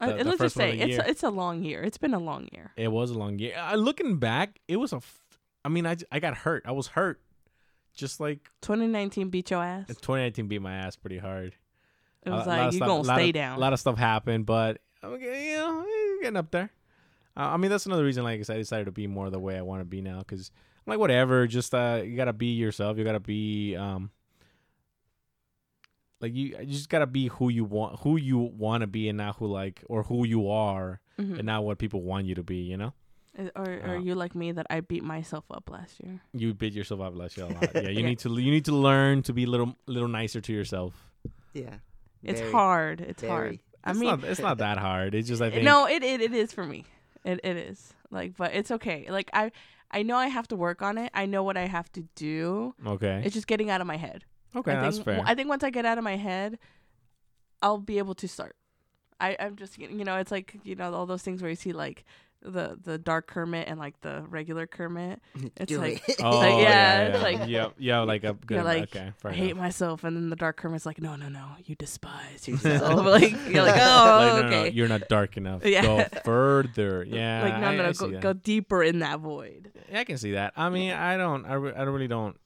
The- 0.00 0.14
uh, 0.14 0.16
the 0.16 0.24
let's 0.24 0.40
just 0.40 0.56
say 0.56 0.78
it's 0.78 0.92
year. 0.92 1.00
a, 1.02 1.08
it's 1.10 1.22
a 1.22 1.28
long 1.30 1.62
year. 1.62 1.82
It's 1.82 1.98
been 1.98 2.14
a 2.14 2.18
long 2.18 2.48
year. 2.52 2.72
It 2.76 2.88
was 2.88 3.10
a 3.10 3.18
long 3.18 3.38
year. 3.38 3.54
Uh, 3.58 3.74
looking 3.76 4.18
back, 4.18 4.58
it 4.66 4.76
was 4.76 4.94
a. 4.94 4.96
F- 4.96 5.20
I 5.62 5.68
mean, 5.68 5.86
I, 5.86 5.96
I 6.10 6.20
got 6.20 6.38
hurt. 6.38 6.62
I 6.66 6.72
was 6.72 6.86
hurt, 6.88 7.20
just 7.94 8.18
like 8.18 8.48
2019 8.62 9.28
beat 9.28 9.50
your 9.50 9.62
ass. 9.62 9.88
2019 9.88 10.48
beat 10.48 10.62
my 10.62 10.74
ass 10.74 10.96
pretty 10.96 11.18
hard. 11.18 11.54
It 12.24 12.30
was 12.30 12.46
lo- 12.46 12.52
like 12.56 12.72
you 12.72 12.78
stuff- 12.78 12.88
gonna 12.88 13.04
stay 13.04 13.28
of- 13.30 13.34
down. 13.34 13.56
A 13.56 13.60
lot 13.60 13.72
of 13.72 13.80
stuff 13.80 13.96
happened, 13.98 14.46
but 14.46 14.80
okay, 15.02 15.50
you 15.52 15.56
know, 15.56 15.86
getting 16.20 16.36
up 16.36 16.50
there. 16.50 16.70
Uh, 17.36 17.40
I 17.54 17.56
mean, 17.56 17.70
that's 17.70 17.86
another 17.86 18.04
reason. 18.04 18.24
Like 18.24 18.40
I 18.40 18.42
said, 18.42 18.56
I 18.56 18.58
decided 18.58 18.84
to 18.86 18.92
be 18.92 19.06
more 19.06 19.30
the 19.30 19.38
way 19.38 19.56
I 19.56 19.62
want 19.62 19.80
to 19.80 19.84
be 19.86 20.00
now 20.02 20.18
because 20.18 20.50
I'm 20.86 20.90
like, 20.90 20.98
whatever. 20.98 21.46
Just 21.46 21.74
uh, 21.74 22.02
you 22.04 22.16
gotta 22.16 22.32
be 22.32 22.48
yourself. 22.54 22.98
You 22.98 23.04
gotta 23.04 23.20
be 23.20 23.76
um, 23.76 24.10
like 26.20 26.34
you, 26.34 26.56
you 26.60 26.66
just 26.66 26.88
gotta 26.90 27.06
be 27.06 27.28
who 27.28 27.48
you 27.48 27.64
want, 27.64 28.00
who 28.00 28.16
you 28.16 28.38
want 28.38 28.82
to 28.82 28.86
be, 28.86 29.08
and 29.08 29.16
not 29.18 29.36
who 29.36 29.46
like 29.46 29.82
or 29.86 30.02
who 30.02 30.26
you 30.26 30.50
are, 30.50 31.00
Mhm. 31.18 31.38
and 31.38 31.46
not 31.46 31.64
what 31.64 31.78
people 31.78 32.02
want 32.02 32.26
you 32.26 32.34
to 32.34 32.42
be. 32.42 32.56
You 32.56 32.76
know. 32.76 32.92
Or 33.56 33.64
or 33.64 33.96
Uh, 33.96 33.98
you 34.00 34.14
like 34.14 34.34
me 34.34 34.52
that 34.52 34.66
I 34.68 34.80
beat 34.80 35.04
myself 35.04 35.44
up 35.50 35.70
last 35.70 36.00
year? 36.04 36.20
You 36.34 36.52
beat 36.52 36.74
yourself 36.74 37.00
up 37.00 37.16
last 37.16 37.38
year 37.38 37.46
a 37.46 37.48
lot. 37.50 37.62
Yeah, 37.74 37.88
you 37.88 38.00
Yeah. 38.00 38.06
need 38.06 38.18
to 38.18 38.28
you 38.38 38.50
need 38.50 38.66
to 38.66 38.74
learn 38.74 39.22
to 39.22 39.32
be 39.32 39.44
a 39.44 39.46
little 39.46 39.76
little 39.86 40.08
nicer 40.08 40.40
to 40.42 40.52
yourself. 40.52 41.08
Yeah. 41.54 41.76
It's 42.22 42.40
Very, 42.40 42.52
hard. 42.52 43.00
It's 43.00 43.22
hard. 43.22 43.58
I 43.82 43.90
it's 43.90 43.98
mean, 43.98 44.10
not, 44.10 44.24
it's 44.24 44.40
not 44.40 44.58
that 44.58 44.78
hard. 44.78 45.14
It's 45.14 45.28
just 45.28 45.40
I 45.40 45.50
think 45.50 45.64
no, 45.64 45.86
it, 45.86 46.02
it 46.02 46.20
it 46.20 46.32
is 46.32 46.52
for 46.52 46.64
me. 46.64 46.84
It 47.24 47.40
it 47.42 47.56
is 47.56 47.94
like, 48.10 48.36
but 48.36 48.54
it's 48.54 48.70
okay. 48.70 49.06
Like 49.08 49.30
I 49.32 49.52
I 49.90 50.02
know 50.02 50.16
I 50.16 50.28
have 50.28 50.48
to 50.48 50.56
work 50.56 50.82
on 50.82 50.98
it. 50.98 51.10
I 51.14 51.26
know 51.26 51.42
what 51.42 51.56
I 51.56 51.66
have 51.66 51.90
to 51.92 52.02
do. 52.14 52.74
okay. 52.86 53.22
It's 53.24 53.34
just 53.34 53.46
getting 53.46 53.70
out 53.70 53.80
of 53.80 53.86
my 53.86 53.96
head. 53.96 54.24
Okay, 54.54 54.72
I 54.72 54.80
that's 54.82 54.98
fair. 54.98 55.22
I 55.24 55.34
think 55.34 55.48
once 55.48 55.62
I 55.62 55.70
get 55.70 55.86
out 55.86 55.98
of 55.98 56.04
my 56.04 56.16
head, 56.16 56.58
I'll 57.62 57.78
be 57.78 57.98
able 57.98 58.14
to 58.16 58.28
start. 58.28 58.56
I 59.20 59.36
I'm 59.38 59.56
just 59.56 59.78
you 59.78 60.04
know 60.04 60.16
it's 60.16 60.30
like 60.30 60.58
you 60.64 60.74
know 60.74 60.92
all 60.92 61.06
those 61.06 61.22
things 61.22 61.42
where 61.42 61.50
you 61.50 61.56
see 61.56 61.72
like 61.72 62.04
the 62.42 62.78
the 62.82 62.96
dark 62.96 63.26
Kermit 63.26 63.68
and 63.68 63.78
like 63.78 64.00
the 64.00 64.24
regular 64.28 64.66
Kermit. 64.66 65.20
It's 65.56 65.66
Do 65.66 65.78
like, 65.78 66.08
it. 66.08 66.16
oh 66.22 66.38
like, 66.38 66.50
yeah, 66.62 66.62
yeah, 66.62 67.08
yeah, 67.16 67.22
like- 67.22 67.48
yeah, 67.48 67.66
yeah, 67.78 68.00
like 68.00 68.24
a 68.24 68.32
good. 68.46 68.64
like, 68.64 68.82
okay, 68.84 69.12
fair 69.18 69.30
I 69.30 69.34
hate 69.34 69.50
enough. 69.50 69.62
myself, 69.62 70.04
and 70.04 70.16
then 70.16 70.30
the 70.30 70.36
dark 70.36 70.56
Kermit's 70.56 70.86
like, 70.86 71.00
no, 71.00 71.16
no, 71.16 71.28
no, 71.28 71.44
you 71.64 71.74
despise 71.74 72.48
yourself. 72.48 73.04
like 73.04 73.32
you're 73.48 73.62
like, 73.62 73.80
oh, 73.80 74.32
Like, 74.34 74.34
no, 74.34 74.40
no, 74.40 74.46
okay. 74.46 74.62
no, 74.62 74.64
you're 74.66 74.88
not 74.88 75.08
dark 75.08 75.36
enough. 75.36 75.64
Yeah. 75.66 75.82
Go 75.82 76.04
further. 76.24 77.04
Yeah. 77.06 77.42
like 77.42 77.60
no, 77.60 77.66
I, 77.68 77.76
no, 77.76 77.82
no, 77.84 77.92
see 77.92 78.10
go, 78.12 78.20
go 78.20 78.32
deeper 78.32 78.82
in 78.82 79.00
that 79.00 79.20
void. 79.20 79.72
Yeah, 79.90 80.00
I 80.00 80.04
can 80.04 80.16
see 80.18 80.32
that. 80.32 80.52
I 80.56 80.70
mean, 80.70 80.92
I 80.92 81.16
don't. 81.16 81.44
I, 81.44 81.54
re- 81.54 81.74
I 81.74 81.82
really 81.82 82.08
don't. 82.08 82.36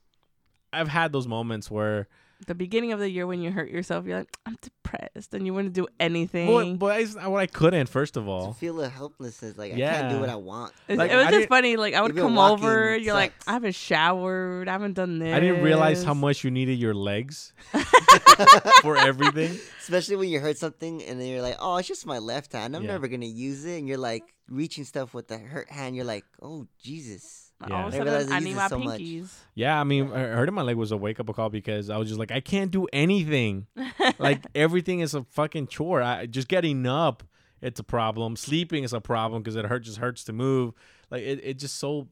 I've 0.73 0.89
had 0.89 1.13
those 1.13 1.29
moments 1.29 1.71
where, 1.71 2.09
The 2.47 2.55
beginning 2.55 2.93
of 2.93 2.99
the 3.01 3.09
year 3.09 3.27
when 3.27 3.41
you 3.41 3.51
hurt 3.51 3.71
yourself, 3.71 4.05
you're 4.07 4.19
like, 4.19 4.37
I'm 4.45 4.57
depressed, 4.61 5.33
and 5.35 5.47
you 5.47 5.55
wouldn't 5.55 5.73
do 5.75 5.87
anything. 5.99 6.49
well, 6.53 6.75
but 6.77 6.93
I, 7.19 7.29
what 7.29 7.39
I 7.41 7.47
couldn't. 7.47 7.89
First 7.89 8.17
of 8.17 8.25
To 8.25 8.31
all, 8.31 8.53
feel 8.53 8.75
the 8.75 8.89
helplessness, 8.89 9.57
like 9.57 9.73
I 9.73 9.77
can't 9.77 10.11
do 10.11 10.21
what 10.21 10.29
I 10.29 10.37
want. 10.37 10.73
It, 10.89 10.99
Like, 10.99 11.11
it 11.11 11.17
was 11.17 11.27
I 11.27 11.31
just 11.31 11.49
funny. 11.49 11.77
Like 11.77 11.95
I 11.95 12.03
would 12.03 12.15
come 12.17 12.35
walking 12.35 12.65
over, 12.67 12.97
you're 12.97 13.15
like. 13.15 13.33
I 13.47 13.53
haven't 13.53 13.75
showered, 13.75 14.69
I 14.69 14.73
haven't 14.73 14.93
done 14.95 15.19
this. 15.19 15.35
I 15.35 15.41
didn't 15.41 15.63
realize 15.63 16.03
how 16.05 16.15
much 16.15 16.45
you 16.45 16.51
needed 16.51 16.79
your 16.79 16.95
legs 16.95 17.53
for 18.83 18.97
everything. 18.97 19.59
Especially 19.81 20.17
when 20.17 20.29
you 20.29 20.41
hurt 20.41 20.59
something 20.59 21.03
and 21.05 21.21
then 21.21 21.29
you're 21.29 21.43
like, 21.43 21.57
oh, 21.61 21.77
it's 21.77 21.89
just 21.89 22.07
my 22.07 22.19
left 22.19 22.53
hand. 22.53 22.75
I'm 22.77 22.83
Yeah. 22.83 22.93
never 22.93 23.09
gonna 23.09 23.27
use 23.27 23.65
it. 23.65 23.79
And 23.79 23.89
you're 23.89 23.99
like 23.99 24.25
reaching 24.49 24.85
stuff 24.85 25.15
with 25.15 25.29
the 25.29 25.39
hurt 25.39 25.71
hand. 25.71 25.97
You're 25.97 26.05
like, 26.05 26.25
oh 26.43 26.67
Jesus. 26.83 27.44
Yeah. 27.69 27.83
All 27.83 27.89
of 27.89 27.95
I 27.95 27.97
a 27.99 28.03
realized 28.05 28.29
sudden, 28.29 28.33
I 28.33 28.37
I 28.37 28.41
need 28.41 28.57
my 28.57 28.69
so 28.69 28.79
much. 28.79 29.01
pinkies. 29.01 29.35
Yeah, 29.55 29.81
I 29.81 29.85
mean, 29.85 30.09
hurting 30.09 30.55
my 30.55 30.63
leg 30.63 30.77
was 30.77 30.93
a 30.93 30.97
wake 30.97 31.21
up 31.21 31.33
call 31.35 31.51
because 31.51 31.91
I 31.91 31.97
was 31.97 32.09
just 32.09 32.19
like, 32.19 32.31
I 32.33 32.41
can't 32.41 32.71
do 32.71 32.87
anything. 32.93 33.67
like 34.19 34.45
everything 34.55 35.01
is 35.01 35.15
a 35.15 35.25
fucking 35.25 35.69
chore. 35.69 36.03
I 36.03 36.27
just 36.27 36.49
getting 36.49 36.87
up, 36.87 37.23
it's 37.61 37.81
a 37.81 37.85
problem. 37.85 38.37
Sleeping 38.37 38.85
is 38.85 38.93
a 38.93 39.01
problem 39.01 39.43
because 39.43 39.57
it 39.57 39.65
hurts. 39.67 39.87
just 39.87 39.99
hurts 39.99 40.25
to 40.25 40.33
move. 40.33 40.75
Like 41.11 41.23
it, 41.23 41.41
it 41.43 41.59
just 41.59 41.77
so. 41.79 42.09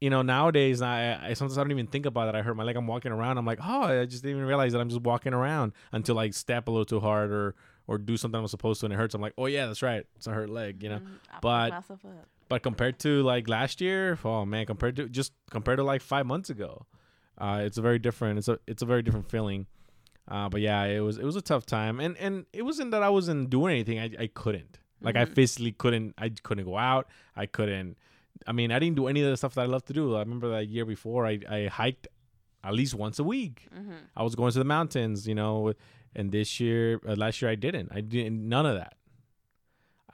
You 0.00 0.10
know, 0.10 0.22
nowadays 0.22 0.80
I, 0.80 1.18
I 1.30 1.32
sometimes 1.34 1.58
I 1.58 1.62
don't 1.62 1.72
even 1.72 1.88
think 1.88 2.06
about 2.06 2.28
it. 2.28 2.36
I 2.36 2.42
hurt 2.42 2.54
my 2.56 2.62
leg. 2.62 2.76
I'm 2.76 2.86
walking 2.86 3.10
around. 3.10 3.36
I'm 3.36 3.44
like, 3.44 3.58
oh, 3.60 3.82
I 3.82 4.04
just 4.04 4.22
didn't 4.22 4.36
even 4.36 4.46
realize 4.48 4.72
that 4.72 4.78
I'm 4.80 4.88
just 4.88 5.00
walking 5.02 5.34
around 5.34 5.72
until 5.90 6.20
I 6.20 6.30
step 6.30 6.68
a 6.68 6.70
little 6.70 6.84
too 6.84 7.00
hard 7.00 7.32
or 7.32 7.56
or 7.88 7.98
do 7.98 8.16
something 8.16 8.38
I'm 8.40 8.46
supposed 8.46 8.78
to 8.80 8.86
and 8.86 8.92
it 8.92 8.96
hurts. 8.96 9.14
I'm 9.16 9.20
like, 9.20 9.32
oh 9.36 9.46
yeah, 9.46 9.66
that's 9.66 9.82
right. 9.82 10.06
It's 10.14 10.28
a 10.28 10.30
hurt 10.32 10.50
leg. 10.50 10.84
You 10.84 10.90
know. 10.90 10.98
Mm, 10.98 11.06
I 11.30 11.32
fucked 11.32 11.42
but- 11.42 11.70
myself 11.70 12.04
up. 12.04 12.28
But 12.48 12.62
compared 12.62 12.98
to 13.00 13.22
like 13.22 13.48
last 13.48 13.80
year, 13.80 14.18
oh 14.24 14.44
man, 14.46 14.64
compared 14.66 14.96
to 14.96 15.08
just 15.08 15.32
compared 15.50 15.78
to 15.78 15.84
like 15.84 16.00
five 16.00 16.26
months 16.26 16.48
ago, 16.50 16.86
uh, 17.36 17.60
it's 17.64 17.76
a 17.78 17.82
very 17.82 17.98
different. 17.98 18.38
It's 18.38 18.48
a 18.48 18.58
it's 18.66 18.82
a 18.82 18.86
very 18.86 19.02
different 19.02 19.30
feeling. 19.30 19.66
Uh, 20.26 20.48
but 20.48 20.60
yeah, 20.60 20.84
it 20.84 21.00
was 21.00 21.18
it 21.18 21.24
was 21.24 21.36
a 21.36 21.42
tough 21.42 21.66
time, 21.66 22.00
and 22.00 22.16
and 22.16 22.46
it 22.52 22.62
wasn't 22.62 22.90
that 22.92 23.02
I 23.02 23.10
wasn't 23.10 23.50
doing 23.50 23.72
anything. 23.74 23.98
I 23.98 24.10
I 24.24 24.26
couldn't 24.28 24.78
like 25.00 25.16
I 25.16 25.24
Mhm. 25.26 25.34
physically 25.34 25.72
couldn't. 25.72 26.14
I 26.18 26.30
couldn't 26.30 26.64
go 26.64 26.76
out. 26.78 27.06
I 27.36 27.46
couldn't. 27.46 27.96
I 28.46 28.52
mean, 28.52 28.72
I 28.72 28.78
didn't 28.78 28.96
do 28.96 29.06
any 29.08 29.20
of 29.22 29.30
the 29.30 29.36
stuff 29.36 29.54
that 29.54 29.62
I 29.62 29.66
love 29.66 29.84
to 29.86 29.92
do. 29.92 30.16
I 30.16 30.20
remember 30.20 30.48
that 30.50 30.68
year 30.68 30.84
before, 30.86 31.26
I 31.26 31.40
I 31.48 31.66
hiked 31.66 32.08
at 32.64 32.72
least 32.74 32.94
once 32.94 33.18
a 33.18 33.24
week. 33.24 33.68
hmm 33.72 33.92
I 34.16 34.22
was 34.22 34.34
going 34.34 34.52
to 34.52 34.58
the 34.58 34.64
mountains, 34.64 35.28
you 35.28 35.34
know, 35.34 35.72
and 36.16 36.32
this 36.32 36.58
year, 36.60 37.00
uh, 37.06 37.14
last 37.14 37.40
year 37.42 37.50
I 37.50 37.56
didn't. 37.56 37.88
I 37.92 38.00
didn't 38.00 38.48
none 38.48 38.66
of 38.66 38.76
that. 38.76 38.94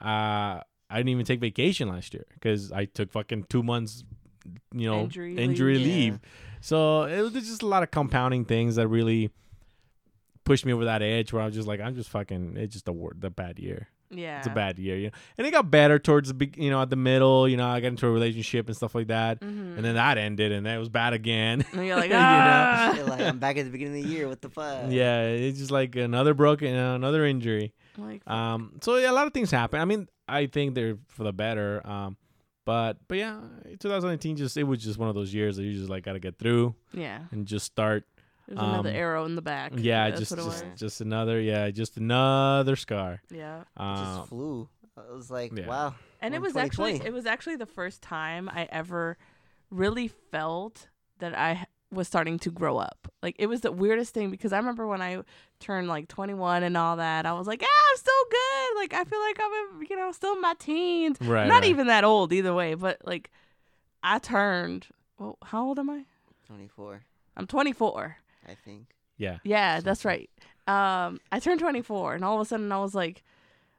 Uh, 0.01 0.61
I 0.89 0.97
didn't 0.97 1.09
even 1.09 1.25
take 1.25 1.39
vacation 1.39 1.89
last 1.89 2.13
year 2.13 2.25
because 2.33 2.71
I 2.71 2.85
took 2.85 3.11
fucking 3.11 3.45
two 3.49 3.63
months, 3.63 4.03
you 4.73 4.87
know, 4.89 5.01
Injury 5.01 5.37
injury, 5.37 5.77
leave. 5.77 5.85
leave. 5.87 6.13
Yeah. 6.13 6.29
So 6.61 7.03
it 7.03 7.21
was 7.21 7.33
just 7.33 7.61
a 7.63 7.67
lot 7.67 7.83
of 7.83 7.91
compounding 7.91 8.45
things 8.45 8.75
that 8.75 8.87
really 8.87 9.31
pushed 10.43 10.65
me 10.65 10.73
over 10.73 10.85
that 10.85 11.01
edge 11.01 11.33
where 11.33 11.41
I 11.41 11.45
was 11.45 11.55
just 11.55 11.67
like, 11.67 11.79
I'm 11.79 11.95
just 11.95 12.09
fucking. 12.09 12.55
It's 12.57 12.73
just 12.73 12.87
a 12.87 12.93
word, 12.93 13.17
the 13.19 13.29
bad 13.29 13.59
year. 13.59 13.87
Yeah. 14.11 14.37
It's 14.37 14.47
a 14.47 14.51
bad 14.51 14.77
year, 14.77 14.95
you 14.97 15.07
know. 15.07 15.13
And 15.39 15.47
it 15.47 15.51
got 15.51 15.71
better 15.71 15.97
towards 15.97 16.27
the 16.27 16.35
big, 16.35 16.55
you 16.57 16.69
know, 16.69 16.79
at 16.81 16.91
the 16.91 16.95
middle. 16.95 17.49
You 17.49 17.57
know, 17.57 17.67
I 17.67 17.79
got 17.79 17.87
into 17.87 18.05
a 18.07 18.11
relationship 18.11 18.67
and 18.67 18.75
stuff 18.77 18.93
like 18.93 19.07
that, 19.07 19.41
Mhm. 19.41 19.75
and 19.77 19.83
then 19.83 19.95
that 19.95 20.19
ended, 20.19 20.51
and 20.51 20.67
that 20.67 20.77
was 20.77 20.89
bad 20.89 21.13
again. 21.13 21.65
And 21.73 21.85
you're 21.87 21.95
like, 21.95 22.05
You 22.11 22.15
know? 22.15 22.21
ah. 22.21 22.95
You're 22.95 23.05
like, 23.05 23.21
I'm 23.21 23.39
back 23.39 23.57
at 23.57 23.65
the 23.65 23.71
beginning 23.71 24.03
of 24.03 24.09
the 24.09 24.15
year. 24.15 24.27
What 24.27 24.41
the 24.41 24.49
fuck? 24.49 24.85
yeah, 24.89 25.23
it's 25.29 25.57
just 25.57 25.71
like 25.71 25.95
another 25.95 26.35
broken, 26.35 26.73
another 26.75 27.25
injury. 27.25 27.73
Like, 27.97 28.27
Um, 28.29 28.73
so 28.81 28.97
yeah, 28.97 29.09
a 29.09 29.13
lot 29.13 29.25
of 29.25 29.33
things 29.33 29.49
happen. 29.49 29.81
I 29.81 29.85
mean, 29.85 30.07
I 30.27 30.47
think 30.47 30.75
they're 30.75 30.97
for 31.07 31.23
the 31.23 31.33
better. 31.33 31.85
Um, 31.87 32.17
but 32.65 32.97
but 33.07 33.17
yeah, 33.17 33.39
2019 33.79 34.37
just 34.37 34.57
it 34.57 34.63
was 34.63 34.83
just 34.83 34.97
one 34.97 35.09
of 35.09 35.15
those 35.15 35.33
years 35.33 35.57
that 35.57 35.63
you 35.63 35.73
just 35.73 35.89
like 35.89 36.03
gotta 36.03 36.19
get 36.19 36.37
through 36.39 36.75
yeah. 36.93 37.21
and 37.31 37.45
just 37.45 37.65
start. 37.65 38.05
There's 38.47 38.59
another 38.59 38.89
Um, 38.89 38.95
arrow 38.95 39.25
in 39.25 39.35
the 39.35 39.41
back. 39.41 39.73
Yeah, 39.75 40.09
That's 40.11 40.29
just 40.29 40.35
just 40.35 40.65
just 40.75 41.01
another 41.01 41.39
yeah, 41.41 41.69
just 41.71 41.97
another 41.97 42.75
scar. 42.75 43.21
Yeah. 43.31 43.61
It 43.61 43.67
Uh, 43.77 44.17
just 44.17 44.29
flew. 44.29 44.69
I 44.97 45.11
was 45.13 45.29
like, 45.31 45.51
yeah. 45.57 45.67
wow. 45.67 45.95
And 46.21 46.33
it 46.33 46.41
was 46.41 46.55
actually 46.55 46.95
it 47.03 47.11
was 47.13 47.25
actually 47.25 47.55
the 47.57 47.65
first 47.65 48.01
time 48.01 48.49
I 48.49 48.67
ever 48.71 49.17
really 49.69 50.07
felt 50.07 50.89
that 51.19 51.37
I 51.37 51.51
h- 51.53 51.67
was 51.95 52.07
starting 52.07 52.37
to 52.39 52.51
grow 52.51 52.77
up. 52.77 53.11
Like 53.23 53.35
it 53.39 53.47
was 53.47 53.61
the 53.61 53.71
weirdest 53.71 54.13
thing 54.13 54.29
because 54.29 54.53
I 54.53 54.57
remember 54.57 54.85
when 54.87 55.01
I 55.01 55.23
turned 55.59 55.87
like 55.87 56.07
21 56.07 56.63
and 56.63 56.77
all 56.77 56.97
that, 56.97 57.25
I 57.25 57.33
was 57.33 57.47
like, 57.47 57.61
"Yeah, 57.61 57.67
I'm 57.91 57.97
still 57.97 58.13
good." 58.29 58.77
Like 58.77 58.93
I 58.93 59.03
feel 59.03 59.19
like 59.19 59.39
I'm 59.41 59.81
in, 59.81 59.87
you 59.89 59.95
know, 59.95 60.11
still 60.11 60.33
in 60.33 60.41
my 60.41 60.53
teens. 60.59 61.17
right. 61.21 61.47
Not 61.47 61.61
right. 61.61 61.65
even 61.65 61.87
that 61.87 62.03
old 62.03 62.31
either 62.33 62.53
way, 62.53 62.75
but 62.75 62.99
like 63.03 63.31
I 64.03 64.19
turned 64.19 64.87
well, 65.17 65.37
how 65.43 65.65
old 65.65 65.79
am 65.79 65.89
I? 65.89 66.03
24, 66.47 67.01
I'm 67.37 67.47
24. 67.47 68.17
I 68.47 68.53
think. 68.63 68.87
Yeah, 69.17 69.37
Yeah, 69.43 69.79
that's 69.79 70.05
right. 70.05 70.29
Um 70.67 71.19
I 71.31 71.39
turned 71.39 71.59
24 71.59 72.15
and 72.15 72.25
all 72.25 72.35
of 72.35 72.41
a 72.41 72.45
sudden 72.45 72.71
I 72.71 72.77
was 72.79 72.93
like, 72.93 73.23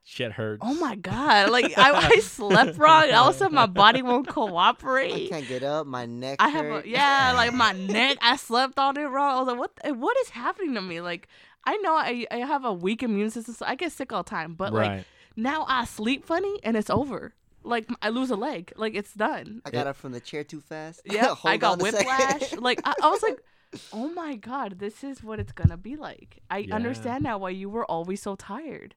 shit 0.08 0.32
hurts. 0.32 0.62
"Oh 0.64 0.74
my 0.74 0.94
god." 0.94 1.50
Like 1.50 1.76
I, 1.76 1.90
I 2.14 2.18
slept 2.20 2.78
wrong. 2.78 3.02
and 3.04 3.12
All 3.12 3.28
of 3.28 3.34
a 3.34 3.38
sudden 3.38 3.54
my 3.54 3.66
body 3.66 4.00
won't 4.02 4.28
cooperate. 4.38 5.12
I 5.12 5.28
can't 5.28 5.48
get 5.48 5.62
up. 5.62 5.86
My 5.86 6.06
neck. 6.06 6.36
I 6.38 6.48
have 6.48 6.64
hurt. 6.64 6.84
a, 6.86 6.88
yeah, 6.88 7.32
like 7.36 7.52
my 7.52 7.72
neck. 7.72 8.18
I 8.22 8.36
slept 8.36 8.78
on 8.78 8.96
it 8.96 9.02
wrong. 9.04 9.36
I 9.36 9.38
was 9.40 9.48
like, 9.48 9.58
what? 9.58 9.96
What 9.98 10.16
is 10.22 10.30
happening 10.30 10.74
to 10.74 10.80
me? 10.82 11.00
Like, 11.00 11.28
I 11.64 11.76
know 11.78 11.94
I 11.94 12.26
I 12.30 12.36
have 12.38 12.64
a 12.64 12.72
weak 12.72 13.02
immune 13.02 13.30
system, 13.30 13.54
so 13.54 13.66
I 13.66 13.74
get 13.74 13.92
sick 13.92 14.12
all 14.12 14.22
the 14.22 14.30
time. 14.30 14.54
But 14.54 14.72
right. 14.72 14.98
like 14.98 15.04
now 15.36 15.66
I 15.68 15.84
sleep 15.84 16.24
funny 16.24 16.60
and 16.62 16.76
it's 16.76 16.88
over. 16.90 17.34
Like 17.64 17.88
I 18.00 18.10
lose 18.10 18.30
a 18.30 18.36
leg. 18.36 18.72
Like 18.76 18.94
it's 18.94 19.12
done. 19.12 19.60
I 19.66 19.70
got 19.70 19.88
up 19.88 19.96
from 19.96 20.12
the 20.12 20.20
chair 20.20 20.44
too 20.44 20.60
fast. 20.60 21.00
Yeah, 21.04 21.34
I 21.44 21.56
got 21.56 21.80
on 21.80 21.86
a 21.86 21.90
second. 21.90 22.06
whiplash. 22.06 22.52
like 22.54 22.80
I, 22.84 22.94
I 23.02 23.10
was 23.10 23.22
like, 23.22 23.38
oh 23.92 24.08
my 24.10 24.36
god, 24.36 24.78
this 24.78 25.02
is 25.02 25.20
what 25.24 25.40
it's 25.40 25.50
gonna 25.52 25.76
be 25.76 25.96
like. 25.96 26.38
I 26.48 26.58
Yeah. 26.58 26.76
understand 26.76 27.24
now 27.24 27.38
why 27.38 27.50
you 27.50 27.68
were 27.68 27.84
always 27.84 28.22
so 28.22 28.36
tired. 28.36 28.94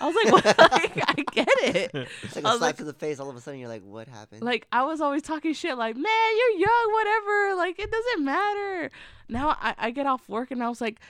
I 0.00 0.06
was 0.06 0.14
like, 0.24 0.32
what? 0.58 0.72
like, 0.72 0.98
I 1.08 1.24
get 1.32 1.48
it. 1.48 1.90
It's 2.22 2.36
like 2.36 2.44
a 2.44 2.48
slap 2.48 2.60
like- 2.60 2.76
to 2.78 2.84
the 2.84 2.92
face. 2.92 3.18
All 3.20 3.28
of 3.30 3.36
a 3.36 3.40
sudden, 3.40 3.60
you're 3.60 3.68
like, 3.68 3.82
what 3.84 4.08
happened? 4.08 4.42
Like 4.42 4.66
I 4.72 4.84
was 4.84 5.00
always 5.00 5.22
talking 5.22 5.52
shit, 5.52 5.76
like, 5.76 5.96
man, 5.96 6.04
you're 6.38 6.60
young, 6.60 6.92
whatever. 6.92 7.54
Like 7.56 7.78
it 7.78 7.90
doesn't 7.90 8.24
matter. 8.24 8.90
Now 9.28 9.56
I, 9.60 9.74
I 9.78 9.90
get 9.90 10.06
off 10.06 10.28
work 10.28 10.50
and 10.50 10.62
I 10.62 10.68
was 10.68 10.80
like, 10.80 11.00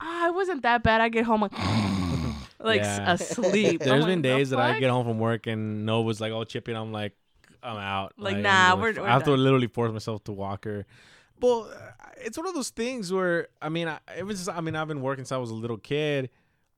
ah, 0.00 0.28
it 0.28 0.34
wasn't 0.34 0.62
that 0.62 0.82
bad. 0.82 1.00
I 1.00 1.08
get 1.08 1.24
home 1.24 1.42
like, 1.42 1.52
like 2.60 2.80
Yeah. 2.80 3.12
asleep. 3.12 3.82
I'm 3.82 3.88
There's 3.88 4.02
like, 4.02 4.08
been 4.10 4.22
"The 4.22 4.28
days 4.28 4.50
that 4.50 4.58
I 4.58 4.78
get 4.80 4.90
home 4.90 5.06
from 5.06 5.18
work 5.18 5.46
and 5.46 5.84
Nova's 5.86 6.20
like 6.20 6.32
all 6.32 6.44
chippy, 6.44 6.72
and 6.72 6.78
I'm 6.78 6.92
like, 6.92 7.12
I'm 7.62 7.76
out. 7.76 8.12
Like, 8.18 8.36
I'm 8.36 8.42
nah, 8.42 8.70
going 8.70 8.80
we're- 8.82 9.00
we're 9.02 9.06
I 9.08 9.12
have 9.12 9.24
to 9.24 9.32
literally 9.32 9.66
force 9.66 9.92
myself 9.92 10.24
to 10.24 10.32
walk 10.32 10.64
her. 10.64 10.86
Well, 11.40 11.70
uh, 11.70 12.06
it's 12.18 12.38
one 12.38 12.46
of 12.46 12.54
those 12.54 12.70
things 12.70 13.12
where 13.12 13.48
I 13.60 13.68
mean, 13.68 13.88
I, 13.88 13.98
it 14.16 14.24
was. 14.24 14.48
I 14.48 14.60
mean, 14.62 14.74
I've 14.74 14.88
been 14.88 15.02
working 15.02 15.24
since 15.24 15.32
I 15.32 15.36
was 15.36 15.50
a 15.50 15.54
little 15.54 15.76
kid. 15.76 16.30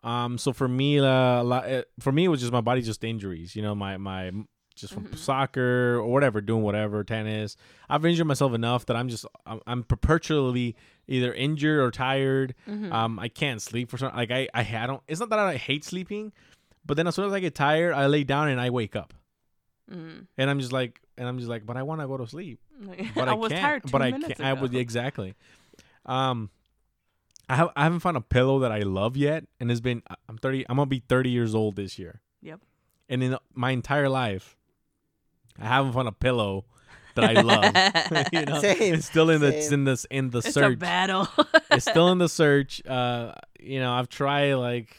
Um, 0.04 0.38
so 0.38 0.52
for 0.52 0.68
me, 0.68 0.98
uh, 1.00 1.04
a 1.04 1.42
lot, 1.42 1.66
for 2.00 2.12
me, 2.12 2.24
it 2.24 2.28
was 2.28 2.40
just 2.40 2.52
my 2.52 2.60
body, 2.60 2.82
just 2.82 3.02
injuries. 3.04 3.56
You 3.56 3.62
know, 3.62 3.74
my 3.74 3.96
my 3.96 4.30
just 4.76 4.94
from 4.94 5.06
Mhm. 5.06 5.18
soccer 5.18 5.96
or 5.96 6.06
whatever, 6.06 6.40
doing 6.40 6.62
whatever, 6.62 7.02
tennis. 7.02 7.56
I've 7.88 8.04
injured 8.06 8.28
myself 8.28 8.54
enough 8.54 8.86
that 8.86 8.96
I'm 8.96 9.08
just 9.08 9.26
I'm, 9.44 9.60
I'm 9.66 9.82
perpetually 9.82 10.76
either 11.08 11.34
injured 11.34 11.80
or 11.80 11.90
tired. 11.90 12.54
Mhm. 12.68 12.92
Um, 12.92 13.18
I 13.18 13.26
can't 13.28 13.60
sleep 13.60 13.90
for 13.90 13.98
some. 13.98 14.14
Like 14.14 14.30
I, 14.30 14.48
I, 14.54 14.60
I 14.60 14.86
don't. 14.86 15.02
It's 15.08 15.18
not 15.18 15.30
that 15.30 15.38
I 15.40 15.56
hate 15.56 15.84
sleeping, 15.84 16.32
but 16.86 16.96
then 16.96 17.08
as 17.08 17.16
soon 17.16 17.24
as 17.26 17.32
I 17.32 17.40
get 17.40 17.56
tired, 17.56 17.92
I 17.92 18.06
lay 18.06 18.22
down 18.22 18.48
and 18.48 18.60
I 18.60 18.70
wake 18.70 18.94
up, 18.94 19.14
Mhm. 19.90 20.26
and 20.38 20.48
I'm 20.48 20.60
just 20.60 20.72
like, 20.72 21.00
and 21.16 21.26
I'm 21.26 21.38
just 21.38 21.50
like, 21.50 21.66
but 21.66 21.76
I 21.76 21.82
want 21.82 22.00
to 22.02 22.06
go 22.06 22.16
to 22.16 22.26
sleep, 22.28 22.60
Like, 22.80 23.00
but 23.16 23.28
I, 23.28 23.32
I 23.32 23.34
was 23.34 23.50
can't. 23.50 23.60
tired 23.82 23.90
but 23.90 24.00
I 24.00 24.12
can't. 24.12 24.40
I 24.40 24.52
ago. 24.52 24.60
was 24.62 24.74
exactly. 24.74 25.34
Um, 26.06 26.50
I 27.48 27.56
have 27.56 27.70
I 27.76 27.84
haven't 27.84 28.00
found 28.00 28.16
a 28.16 28.20
pillow 28.20 28.58
that 28.60 28.72
I 28.72 28.80
love 28.80 29.16
yet, 29.16 29.44
and 29.58 29.70
it's 29.70 29.80
been 29.80 30.02
I'm 30.28 30.38
30. 30.38 30.66
I'm 30.68 30.76
gonna 30.76 30.86
be 30.86 31.02
30 31.08 31.30
years 31.30 31.54
old 31.54 31.76
this 31.76 31.98
year. 31.98 32.20
Yep. 32.42 32.60
And 33.08 33.22
in 33.22 33.36
my 33.54 33.70
entire 33.70 34.08
life, 34.08 34.56
I 35.58 35.66
haven't 35.66 35.92
found 35.92 36.08
a 36.08 36.12
pillow 36.12 36.66
that 37.14 37.24
I 37.24 37.40
love. 37.40 38.28
you 38.32 38.44
know, 38.44 38.60
Same, 38.60 38.94
it's 38.94 39.06
still 39.06 39.30
in 39.30 39.40
the 39.40 39.56
it's 39.56 39.72
in 39.72 39.84
this 39.84 40.04
in 40.10 40.30
the 40.30 40.38
It's 40.38 40.48
a 40.48 40.52
search. 40.52 40.78
battle. 40.78 41.28
it's 41.70 41.88
still 41.88 42.10
in 42.10 42.18
the 42.18 42.28
search. 42.28 42.84
Uh, 42.86 43.34
you 43.58 43.80
know, 43.80 43.92
I've 43.92 44.08
tried 44.08 44.54
like 44.54 44.94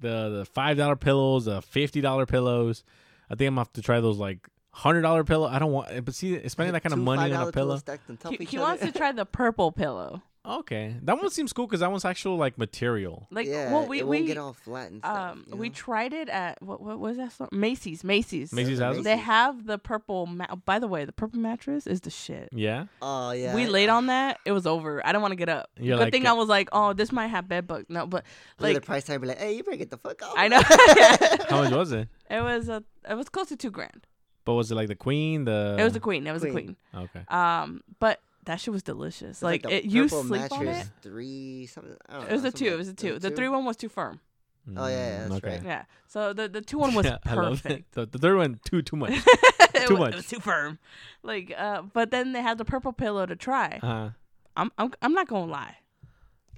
the 0.00 0.28
the 0.30 0.44
five 0.44 0.76
dollar 0.76 0.96
pillows, 0.96 1.46
the 1.46 1.62
fifty 1.62 2.00
dollar 2.00 2.26
pillows. 2.26 2.84
I 3.30 3.34
think 3.34 3.48
I'm 3.48 3.54
gonna 3.54 3.60
have 3.62 3.72
to 3.74 3.82
try 3.82 4.00
those 4.00 4.18
like 4.18 4.46
hundred 4.70 5.02
dollar 5.02 5.24
pillow. 5.24 5.48
I 5.48 5.58
don't 5.58 5.72
want, 5.72 6.04
but 6.04 6.14
see, 6.14 6.46
spending 6.48 6.74
that 6.74 6.82
kind 6.82 6.92
of 6.92 6.98
money 6.98 7.32
on 7.32 7.48
a 7.48 7.52
pillow. 7.52 7.78
stacked 7.78 8.10
on 8.10 8.18
top 8.18 8.32
he 8.34 8.44
he 8.44 8.58
wants 8.58 8.82
to 8.84 8.92
try 8.92 9.12
the 9.12 9.24
purple 9.24 9.72
pillow. 9.72 10.22
Okay, 10.46 10.94
that 11.04 11.16
one 11.16 11.30
seems 11.30 11.54
cool 11.54 11.66
because 11.66 11.80
that 11.80 11.90
one's 11.90 12.04
actual 12.04 12.36
like 12.36 12.58
material. 12.58 13.26
Like, 13.30 13.46
yeah, 13.46 13.72
well, 13.72 13.86
we 13.86 14.00
it 14.00 14.06
won't 14.06 14.20
we 14.20 14.26
get 14.26 14.36
all 14.36 14.52
flat 14.52 14.90
and 14.90 15.00
stuff. 15.00 15.16
um 15.32 15.44
you 15.48 15.56
we 15.56 15.70
tried 15.70 16.12
it 16.12 16.28
at 16.28 16.60
what 16.62 16.82
what 16.82 16.98
was 16.98 17.16
that? 17.16 17.32
Store? 17.32 17.48
Macy's. 17.50 18.04
Macy's. 18.04 18.52
Macy's 18.52 18.78
has? 18.78 19.02
They 19.02 19.16
have 19.16 19.64
the 19.66 19.78
purple. 19.78 20.26
Ma- 20.26 20.54
By 20.66 20.78
the 20.78 20.86
way, 20.86 21.06
the 21.06 21.12
purple 21.12 21.40
mattress 21.40 21.86
is 21.86 22.02
the 22.02 22.10
shit. 22.10 22.50
Yeah, 22.52 22.86
Oh 23.00 23.30
yeah. 23.30 23.54
we 23.54 23.64
I- 23.64 23.68
laid 23.68 23.88
on 23.88 24.06
that. 24.06 24.38
It 24.44 24.52
was 24.52 24.66
over. 24.66 25.04
I 25.06 25.12
don't 25.12 25.22
want 25.22 25.32
to 25.32 25.36
get 25.36 25.48
up. 25.48 25.70
You're 25.78 25.96
Good 25.96 26.04
like, 26.04 26.12
thing 26.12 26.26
uh, 26.26 26.30
I 26.30 26.32
was 26.34 26.48
like, 26.48 26.68
oh, 26.72 26.92
this 26.92 27.10
might 27.10 27.28
have 27.28 27.48
bed 27.48 27.66
bugs. 27.66 27.86
No, 27.88 28.06
but 28.06 28.24
like 28.58 28.74
the 28.74 28.80
price 28.82 29.04
tag, 29.04 29.22
be 29.22 29.28
like, 29.28 29.38
hey, 29.38 29.54
you 29.56 29.62
better 29.62 29.78
get 29.78 29.90
the 29.90 29.96
fuck 29.96 30.22
off. 30.22 30.34
I 30.36 30.48
know. 30.48 30.60
how 31.48 31.62
much 31.62 31.72
was 31.72 31.92
it? 31.92 32.08
it 32.28 32.42
was 32.42 32.68
a. 32.68 32.84
It 33.08 33.14
was 33.14 33.28
close 33.30 33.48
to 33.48 33.56
two 33.56 33.70
grand. 33.70 34.06
But 34.44 34.54
was 34.54 34.70
it 34.70 34.74
like 34.74 34.88
the 34.88 34.94
queen? 34.94 35.46
The 35.46 35.76
It 35.78 35.84
was 35.84 35.96
a 35.96 36.00
queen. 36.00 36.26
It 36.26 36.32
was 36.32 36.44
a 36.44 36.50
Queen. 36.50 36.76
queen. 36.92 37.04
okay. 37.04 37.22
Um, 37.28 37.82
but 37.98 38.20
that 38.44 38.60
shit 38.60 38.72
was 38.72 38.82
delicious. 38.82 39.30
It's 39.38 39.42
Like, 39.42 39.62
the 39.62 39.76
it, 39.76 39.84
you 39.84 40.04
purple 40.04 40.24
sleep 40.24 40.52
on 40.52 40.68
it. 40.68 40.86
Three 41.02 41.66
something. 41.66 41.96
I 42.08 42.12
don't 42.20 42.28
It 42.28 42.32
was 42.32 42.42
know, 42.42 42.48
a 42.48 42.52
two. 42.52 42.66
It 42.66 42.76
was 42.76 42.88
a 42.88 42.94
two. 42.94 43.18
The 43.18 43.30
two? 43.30 43.36
three 43.36 43.48
one 43.48 43.64
was 43.64 43.76
too 43.76 43.88
firm. 43.88 44.20
Oh, 44.76 44.86
yeah, 44.86 44.90
yeah, 44.96 45.18
Mm, 45.26 45.28
that's 45.28 45.34
okay. 45.44 45.48
right. 45.56 45.62
Yeah. 45.64 45.84
So 46.06 46.32
the 46.32 46.48
the 46.48 46.60
two 46.62 46.78
one 46.78 46.94
was 46.98 47.04
Yeah, 47.06 47.18
I 47.26 47.34
love 47.34 47.54
it. 47.54 47.62
perfect. 47.62 47.92
The, 47.92 48.06
the 48.06 48.18
third 48.18 48.36
one 48.38 48.60
too 48.64 48.82
too 48.82 48.96
much. 48.96 49.12
Too 49.86 49.94
wa- 49.94 50.00
much. 50.00 50.12
It 50.12 50.16
was 50.16 50.28
too 50.28 50.38
firm. 50.40 50.78
Like, 51.24 51.52
uh, 51.58 51.82
but 51.82 52.10
then 52.12 52.32
they 52.32 52.40
had 52.40 52.58
the 52.58 52.64
purple 52.64 52.92
pillow 52.92 53.26
to 53.26 53.34
try. 53.36 53.80
Uh, 53.82 54.10
I'm 54.56 54.70
I'm 54.78 54.92
I'm 55.02 55.12
not 55.12 55.26
gonna 55.28 55.50
lie. 55.50 55.76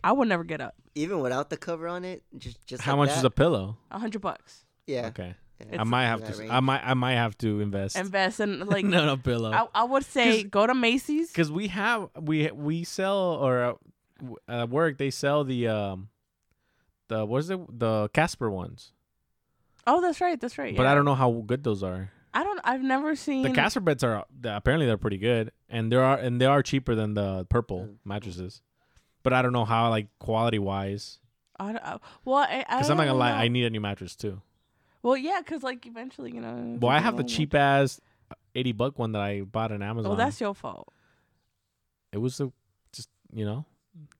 I 0.05 0.12
would 0.12 0.29
never 0.29 0.44
get 0.44 0.61
up. 0.61 0.75
Even 0.94 1.20
without 1.20 1.49
the 1.51 1.57
cover 1.57 1.88
on 1.88 2.05
it, 2.05 2.22
just 2.38 2.64
just 2.66 2.83
how 2.83 2.92
like 2.96 3.09
much 3.09 3.16
is 3.16 3.25
a 3.25 3.31
pillow? 3.31 3.79
A 3.90 3.99
hundred 3.99 4.20
bucks. 4.20 4.64
Yeah. 4.87 5.07
Okay, 5.09 5.29
yeah. 5.29 5.33
I 5.79 5.85
might 5.85 6.05
have 6.07 6.25
to. 6.25 6.38
range. 6.38 6.51
I 6.51 6.61
might. 6.61 6.83
I 6.85 6.95
might 6.95 7.14
have 7.14 7.37
to 7.38 7.61
invest. 7.61 7.97
Invest 7.97 8.40
in 8.40 8.61
like 8.66 8.85
no, 8.85 9.07
no 9.07 9.16
pillow. 9.16 9.53
I, 9.53 9.66
I 9.75 9.85
would 9.85 10.05
say 10.05 10.42
go 10.45 10.66
to 10.66 10.75
Macy's. 10.75 11.29
Because 11.31 11.51
we 11.51 11.69
have 11.69 12.09
we 12.21 12.51
we 12.51 12.85
sell 12.85 13.16
or 13.19 13.62
uh, 13.64 13.75
at 14.49 14.69
work 14.71 14.99
they 14.99 15.11
sell 15.11 15.45
the 15.45 15.69
um 15.69 16.09
the 17.09 17.25
what 17.25 17.38
is 17.38 17.51
it 17.51 17.61
the 17.79 18.09
Casper 18.12 18.51
ones, 18.51 18.92
Oh, 19.87 20.01
that's 20.01 20.21
right. 20.21 20.40
That's 20.40 20.59
right. 20.59 20.77
but 20.77 20.83
yeah. 20.83 20.92
I 20.92 20.95
don't 20.95 21.05
know 21.05 21.14
how 21.14 21.31
good 21.47 21.62
those 21.62 21.83
are. 21.83 22.11
I 22.35 22.42
don't. 22.45 22.61
I've 22.64 22.83
never 22.83 23.16
seen. 23.16 23.42
The 23.45 23.51
Casper 23.51 23.81
beds 23.81 24.05
are 24.05 24.25
apparently 24.45 24.85
they're 24.87 24.99
pretty 24.99 25.16
good, 25.19 25.53
and 25.71 25.90
there 25.90 26.03
are 26.03 26.19
and 26.19 26.38
they 26.40 26.47
are 26.47 26.62
cheaper 26.62 26.95
than 26.95 27.14
the 27.14 27.47
purple 27.49 27.81
Mm. 27.83 27.97
mattresses. 28.05 28.61
But 29.23 29.33
I 29.33 29.40
don't 29.42 29.53
know 29.53 29.64
how 29.64 29.88
like 29.90 30.09
quality 30.19 30.59
wise. 30.59 31.19
I 31.59 31.73
don't, 31.73 31.83
uh, 31.83 31.99
well, 32.27 32.37
I, 32.37 32.64
I 32.69 32.77
Because 32.77 32.90
I'm 32.90 32.99
not 32.99 33.07
gonna 33.07 33.19
lie, 33.19 33.31
know. 33.31 33.38
I 33.38 33.49
need 33.49 33.64
a 33.64 33.71
new 33.71 33.81
mattress 33.81 34.14
too. 34.14 34.42
Well, 35.07 35.16
yeah, 35.16 35.38
because 35.38 35.62
like 35.62 35.87
eventually, 35.87 36.33
you 36.33 36.40
know. 36.40 36.79
Well, 36.81 36.90
I 36.90 36.99
have 36.99 37.16
the 37.16 37.23
cheap 37.23 37.55
ass 37.55 38.01
eighty 38.57 38.73
buck 38.73 38.99
one 38.99 39.12
that 39.12 39.23
I 39.23 39.42
bought 39.42 39.71
on 39.71 39.81
Amazon. 39.81 40.11
Well, 40.11 40.16
that's 40.19 40.40
your 40.40 40.53
fault. 40.53 40.92
it 42.12 42.19
was 42.19 42.40
a 42.40 42.51
just 42.92 43.09
you 43.33 43.45
know 43.45 43.64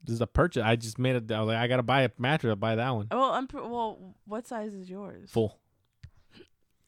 this 0.05 0.15
is 0.15 0.21
a 0.21 0.29
purchase. 0.29 0.63
I 0.65 0.77
just 0.77 0.97
made 0.97 1.17
it. 1.17 1.33
I 1.33 1.41
was 1.41 1.49
like, 1.49 1.57
I 1.57 1.67
gotta 1.67 1.83
buy 1.83 2.03
a 2.03 2.11
mattress. 2.19 2.51
I'll 2.51 2.57
buy 2.57 2.77
that 2.77 2.91
one 2.91 3.09
Well, 3.11 3.33
I'm. 3.33 3.49
pr- 3.49 3.63
Well, 3.63 4.15
what 4.27 4.47
size 4.47 4.75
is 4.75 4.89
yours? 4.89 5.29
full. 5.29 5.59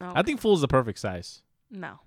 Oh, 0.01 0.13
I 0.15 0.23
think 0.23 0.41
full 0.41 0.55
is 0.55 0.61
the 0.61 0.69
perfect 0.69 1.01
size. 1.01 1.43
no. 1.69 1.99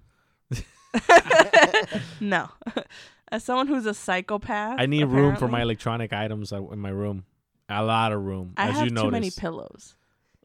no. 2.21 2.47
As 3.33 3.43
someone 3.43 3.67
who's 3.67 3.85
a 3.85 3.93
psychopath, 3.93 4.77
I 4.79 4.85
need 4.85 5.03
room 5.05 5.35
for 5.35 5.49
my 5.49 5.61
electronic 5.61 6.13
items 6.13 6.53
uh, 6.53 6.65
in 6.69 6.79
my 6.79 6.89
room. 6.89 7.25
A 7.67 7.83
lot 7.83 8.13
of 8.13 8.21
room, 8.21 8.53
I 8.57 8.69
as 8.69 8.75
have 8.75 8.83
you 8.87 8.95
too 8.95 9.11
many 9.11 9.29
pillows. 9.31 9.95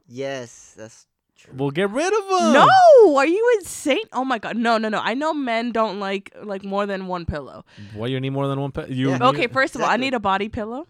Yes, 0.08 0.74
that's 0.76 1.04
true. 1.04 1.15
Well, 1.54 1.70
get 1.70 1.90
rid 1.90 2.06
of 2.12 2.28
them. 2.28 2.52
No, 2.54 3.16
are 3.16 3.26
you 3.26 3.56
insane? 3.58 3.98
Oh 4.12 4.24
my 4.24 4.38
god, 4.38 4.56
no, 4.56 4.78
no, 4.78 4.88
no. 4.88 5.00
I 5.00 5.14
know 5.14 5.32
men 5.34 5.70
don't 5.70 6.00
like 6.00 6.32
like 6.42 6.64
more 6.64 6.86
than 6.86 7.06
one 7.06 7.24
pillow. 7.26 7.64
Why 7.94 8.06
you 8.08 8.18
need 8.20 8.30
more 8.30 8.48
than 8.48 8.60
one? 8.60 8.72
pillow? 8.72 8.88
you 8.88 9.08
Yeah. 9.10 9.18
need- 9.18 9.22
Okay, 9.26 9.46
first 9.46 9.74
of 9.74 9.82
all, 9.82 9.88
I 9.88 9.96
need 9.96 10.14
a 10.14 10.20
body 10.20 10.48
pillow 10.48 10.80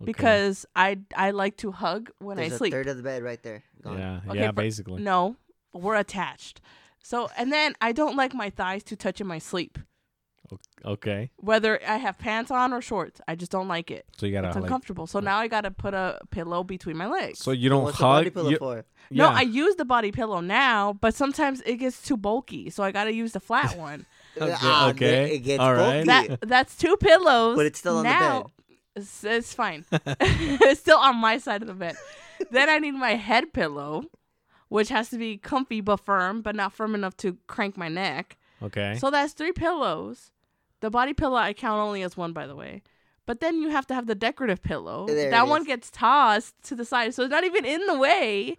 Okay. 0.00 0.04
because 0.04 0.64
I 0.76 0.98
I 1.16 1.32
like 1.32 1.56
to 1.58 1.72
hug 1.72 2.10
when 2.18 2.36
There's 2.36 2.52
I 2.52 2.54
a 2.54 2.58
sleep. 2.58 2.72
third 2.72 2.88
of 2.88 2.96
the 2.96 3.02
bed 3.02 3.22
right 3.22 3.42
there. 3.42 3.64
Gone. 3.82 3.98
yeah, 3.98 4.20
Okay, 4.28 4.38
yeah, 4.40 4.46
but- 4.52 4.62
basically. 4.62 5.02
No, 5.02 5.36
we're 5.72 5.96
attached. 5.96 6.60
So 7.02 7.28
and 7.36 7.52
then 7.52 7.74
I 7.80 7.92
don't 7.92 8.16
like 8.16 8.34
my 8.34 8.50
thighs 8.50 8.84
to 8.84 8.96
touch 8.96 9.20
in 9.20 9.26
my 9.26 9.38
sleep. 9.38 9.78
Okay, 10.84 11.30
Whether 11.36 11.80
I 11.86 11.96
have 11.96 12.18
pants 12.18 12.50
on 12.50 12.72
or 12.72 12.80
shorts, 12.80 13.20
I 13.26 13.34
just 13.34 13.50
don't 13.50 13.68
like 13.68 13.90
it. 13.90 14.06
so 14.16 14.26
you 14.26 14.32
gotta 14.32 14.48
It's 14.48 14.54
like, 14.56 14.64
uncomfortable. 14.64 15.06
So 15.06 15.18
now 15.20 15.38
I 15.38 15.48
gotta 15.48 15.70
put 15.70 15.92
a 15.94 16.20
pillow 16.30 16.62
between 16.64 16.96
my 16.96 17.06
legs. 17.08 17.40
so 17.40 17.50
you 17.50 17.68
don't 17.68 17.82
What's 17.82 17.98
the 17.98 18.02
body 18.04 18.26
hug. 18.26 18.34
pillow 18.34 18.50
you- 18.50 18.58
for? 18.58 18.84
no, 19.10 19.28
yeah. 19.28 19.36
I 19.36 19.42
use 19.42 19.74
the 19.76 19.84
body 19.84 20.12
pillow 20.12 20.40
now, 20.40 20.92
but 20.92 21.14
sometimes 21.14 21.60
it 21.66 21.76
gets 21.76 22.00
too 22.02 22.16
bulky, 22.16 22.70
so 22.70 22.82
I 22.84 22.92
gotta 22.92 23.12
use 23.12 23.32
the 23.32 23.40
flat 23.40 23.76
one. 23.88 24.06
Okay, 24.40 24.54
Ah, 24.62 24.90
okay, 24.90 25.34
It 25.34 25.38
gets 25.40 25.60
all 25.60 25.74
right. 25.74 26.06
bulky. 26.06 26.28
that 26.28 26.40
that's 26.48 26.76
two 26.76 26.96
pillows. 26.96 27.56
but 27.56 27.66
it's 27.66 27.78
still 27.80 27.98
on 27.98 28.04
now, 28.04 28.38
the 28.38 28.44
bed. 28.44 28.52
It's, 28.96 29.24
it's 29.24 29.52
fine. 29.54 29.84
it's 30.20 30.80
still 30.80 30.98
on 30.98 31.16
my 31.16 31.38
side 31.38 31.62
of 31.62 31.68
the 31.68 31.74
bed. 31.74 31.96
then 32.52 32.68
I 32.68 32.78
need 32.78 32.92
my 32.92 33.16
head 33.16 33.52
pillow, 33.52 34.04
which 34.68 34.90
has 34.90 35.10
to 35.10 35.18
be 35.18 35.36
comfy 35.38 35.80
but 35.80 35.96
firm, 35.98 36.40
but 36.40 36.54
not 36.54 36.72
firm 36.72 36.94
enough 36.94 37.16
to 37.18 37.36
crank 37.48 37.76
my 37.76 37.88
neck. 37.88 38.36
okay. 38.62 38.94
So 39.00 39.10
that's 39.10 39.32
three 39.32 39.52
pillows. 39.52 40.30
The 40.80 40.90
body 40.90 41.14
pillow 41.14 41.36
I 41.36 41.52
count 41.52 41.80
only 41.80 42.02
as 42.02 42.16
one, 42.16 42.32
by 42.32 42.46
the 42.46 42.56
way. 42.56 42.82
But 43.26 43.40
then 43.40 43.60
you 43.60 43.68
have 43.68 43.86
to 43.88 43.94
have 43.94 44.06
the 44.06 44.14
decorative 44.14 44.62
pillow. 44.62 45.06
There 45.06 45.30
that 45.30 45.48
one 45.48 45.62
is. 45.62 45.66
gets 45.66 45.90
tossed 45.90 46.54
to 46.64 46.74
the 46.74 46.84
side, 46.84 47.14
so 47.14 47.24
it's 47.24 47.30
not 47.30 47.44
even 47.44 47.64
in 47.64 47.84
the 47.86 47.98
way. 47.98 48.56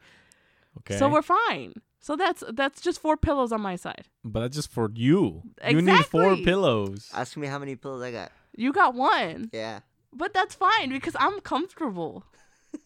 okay. 0.79 0.97
So 0.97 1.09
we're 1.09 1.23
fine. 1.23 1.81
So 1.99 2.15
that's 2.15 2.43
that's 2.53 2.79
just 2.79 3.01
four 3.01 3.17
pillows 3.17 3.51
on 3.51 3.61
my 3.61 3.75
side. 3.75 4.07
but 4.23 4.41
that's 4.41 4.55
just 4.55 4.71
for 4.71 4.91
you. 4.93 5.41
Exactly. 5.57 5.75
You 5.75 5.81
need 5.81 6.05
four 6.05 6.35
pillows. 6.37 7.09
Ask 7.13 7.35
me 7.35 7.47
how 7.47 7.59
many 7.59 7.75
pillows 7.75 8.03
I 8.03 8.11
got. 8.11 8.31
You 8.55 8.71
got 8.71 8.93
one. 8.93 9.49
Yeah. 9.51 9.79
But 10.13 10.33
that's 10.33 10.55
fine 10.55 10.89
because 10.89 11.15
I'm 11.19 11.39
comfortable. 11.41 12.23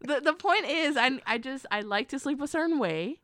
the 0.00 0.20
the 0.20 0.32
point 0.32 0.66
is 0.66 0.96
I 0.96 1.20
I 1.24 1.38
just 1.38 1.66
I 1.70 1.82
like 1.82 2.08
to 2.08 2.18
sleep 2.18 2.42
a 2.42 2.48
certain 2.48 2.78
way 2.80 3.20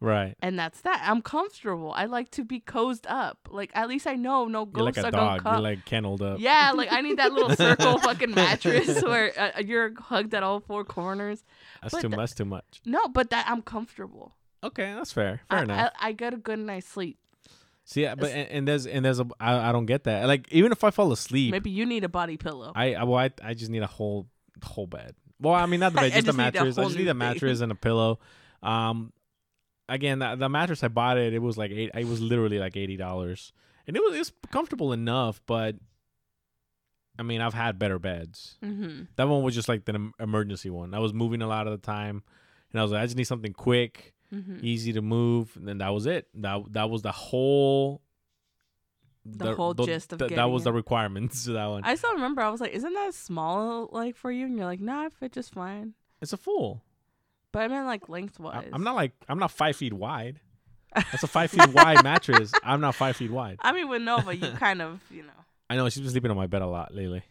Right. 0.00 0.34
and 0.42 0.58
that's 0.58 0.82
that. 0.82 1.02
I'm 1.06 1.22
comfortable. 1.22 1.92
I 1.96 2.04
like 2.06 2.30
to 2.32 2.44
be 2.44 2.60
cozed 2.60 3.06
up. 3.08 3.48
Like 3.50 3.70
at 3.74 3.88
least 3.88 4.06
I 4.06 4.16
know 4.16 4.44
no 4.46 4.68
You're 4.74 4.84
like 4.84 4.94
ghosts 4.94 5.04
a 5.04 5.08
are 5.08 5.10
gonna 5.10 5.30
dog. 5.36 5.42
come. 5.42 5.54
You're 5.54 5.62
like 5.62 5.84
kenneled 5.86 6.20
up. 6.22 6.40
yeah, 6.40 6.72
like 6.74 6.92
I 6.92 7.00
need 7.00 7.16
that 7.18 7.32
little 7.32 7.56
circle 7.56 7.98
fucking 7.98 8.32
mattress 8.32 9.02
where 9.02 9.32
uh, 9.38 9.60
you're 9.60 9.92
hugged 9.98 10.34
at 10.34 10.42
all 10.42 10.60
four 10.60 10.84
corners. 10.84 11.42
That's 11.82 11.94
but 11.94 12.02
too 12.02 12.08
the- 12.08 12.16
much. 12.16 12.34
Too 12.34 12.44
much. 12.44 12.80
No, 12.84 13.08
but 13.08 13.30
that 13.30 13.46
I'm 13.48 13.62
comfortable. 13.62 14.34
Okay, 14.62 14.92
that's 14.94 15.12
fair. 15.12 15.40
Fair 15.48 15.58
I, 15.58 15.62
enough. 15.62 15.92
I, 15.98 16.08
I 16.08 16.12
get 16.12 16.34
a 16.34 16.38
good 16.38 16.58
night's 16.58 16.86
sleep. 16.88 17.18
See, 17.86 18.02
yeah, 18.02 18.14
but 18.14 18.30
and, 18.30 18.48
and 18.50 18.68
there's 18.68 18.86
and 18.86 19.04
there's 19.04 19.20
a 19.20 19.26
I, 19.38 19.68
I 19.68 19.72
don't 19.72 19.86
get 19.86 20.04
that. 20.04 20.26
Like 20.26 20.50
even 20.50 20.72
if 20.72 20.82
I 20.84 20.90
fall 20.90 21.12
asleep, 21.12 21.50
Maybe 21.52 21.70
you 21.70 21.84
need 21.86 22.02
a 22.04 22.08
body 22.08 22.36
pillow. 22.36 22.72
I 22.74 22.94
I, 22.94 23.04
well, 23.04 23.18
I 23.18 23.30
I 23.42 23.54
just 23.54 23.70
need 23.70 23.82
a 23.82 23.86
whole 23.86 24.26
whole 24.62 24.86
bed. 24.86 25.14
Well, 25.40 25.54
I 25.54 25.66
mean 25.66 25.80
not 25.80 25.92
the 25.92 26.00
bed, 26.00 26.12
just, 26.12 26.26
just 26.26 26.34
a 26.34 26.36
mattress. 26.36 26.78
I 26.78 26.84
just 26.84 26.96
need 26.96 27.08
a 27.08 27.10
thing. 27.10 27.18
mattress 27.18 27.60
and 27.60 27.70
a 27.72 27.74
pillow. 27.74 28.20
Um, 28.62 29.12
again, 29.88 30.18
the, 30.18 30.36
the 30.36 30.48
mattress 30.48 30.82
I 30.82 30.88
bought 30.88 31.18
it, 31.18 31.32
it 31.34 31.40
was 31.42 31.56
like 31.58 31.70
eight. 31.70 31.90
It 31.94 32.06
was 32.06 32.20
literally 32.20 32.58
like 32.58 32.76
eighty 32.76 32.96
dollars, 32.96 33.52
and 33.86 33.96
it 33.96 34.00
was 34.00 34.16
it's 34.18 34.32
comfortable 34.50 34.92
enough. 34.92 35.40
But 35.46 35.76
I 37.18 37.22
mean, 37.22 37.40
I've 37.40 37.54
had 37.54 37.78
better 37.78 37.98
beds. 37.98 38.58
mm-hmm. 38.64 39.04
That 39.16 39.28
one 39.28 39.42
was 39.42 39.54
just 39.54 39.68
like 39.68 39.84
the 39.84 40.10
emergency 40.18 40.70
one. 40.70 40.94
I 40.94 40.98
was 40.98 41.12
moving 41.12 41.42
a 41.42 41.46
lot 41.46 41.66
of 41.66 41.72
the 41.72 41.84
time, 41.86 42.22
and 42.72 42.80
I 42.80 42.82
was 42.82 42.92
like, 42.92 43.02
I 43.02 43.06
just 43.06 43.16
need 43.16 43.24
something 43.24 43.52
quick, 43.52 44.12
Mm-hmm. 44.34 44.58
easy 44.62 44.92
to 44.94 45.02
move, 45.02 45.54
and 45.56 45.68
then 45.68 45.78
that 45.78 45.90
was 45.90 46.06
it. 46.06 46.26
That 46.34 46.62
that 46.72 46.90
was 46.90 47.02
the 47.02 47.12
whole. 47.12 48.00
The 49.26 49.54
whole 49.54 49.72
gist 49.72 50.12
of 50.12 50.18
th- 50.18 50.32
that 50.32 50.50
was 50.50 50.64
the 50.64 50.72
requirements 50.72 51.44
to 51.44 51.52
that 51.52 51.66
one. 51.66 51.82
I 51.84 51.94
still 51.94 52.12
remember 52.12 52.42
I 52.42 52.50
was 52.50 52.60
like, 52.60 52.72
"Isn't 52.72 52.92
that 52.92 53.14
small 53.14 53.88
like 53.92 54.16
for 54.16 54.30
you?" 54.30 54.44
And 54.46 54.56
you're 54.56 54.66
like, 54.66 54.80
"Nah, 54.80 55.04
I 55.04 55.08
fit 55.08 55.32
just 55.32 55.54
fine." 55.54 55.94
it's 56.20 56.32
a 56.32 56.36
full. 56.36 56.82
But 57.54 57.62
I 57.62 57.68
meant 57.68 57.86
like 57.86 58.08
lengthwise. 58.08 58.68
I'm 58.72 58.82
not 58.82 58.96
like 58.96 59.12
I'm 59.28 59.38
not 59.38 59.52
five 59.52 59.76
feet 59.76 59.92
wide. 59.92 60.40
That's 60.92 61.22
a 61.22 61.28
five 61.28 61.52
feet 61.52 61.68
wide 61.68 62.02
mattress. 62.04 62.52
I'm 62.64 62.80
not 62.80 62.96
five 62.96 63.16
feet 63.16 63.30
wide. 63.30 63.58
I 63.60 63.70
mean, 63.70 63.88
with 63.88 64.02
Nova, 64.02 64.34
you 64.36 64.50
kind 64.50 64.82
of, 64.82 65.00
you 65.08 65.22
know, 65.22 65.28
I 65.70 65.76
know 65.76 65.88
she's 65.88 66.00
been 66.02 66.10
sleeping 66.10 66.32
on 66.32 66.36
my 66.36 66.48
bed 66.48 66.62
a 66.62 66.66
lot 66.66 66.92
lately. 66.92 67.22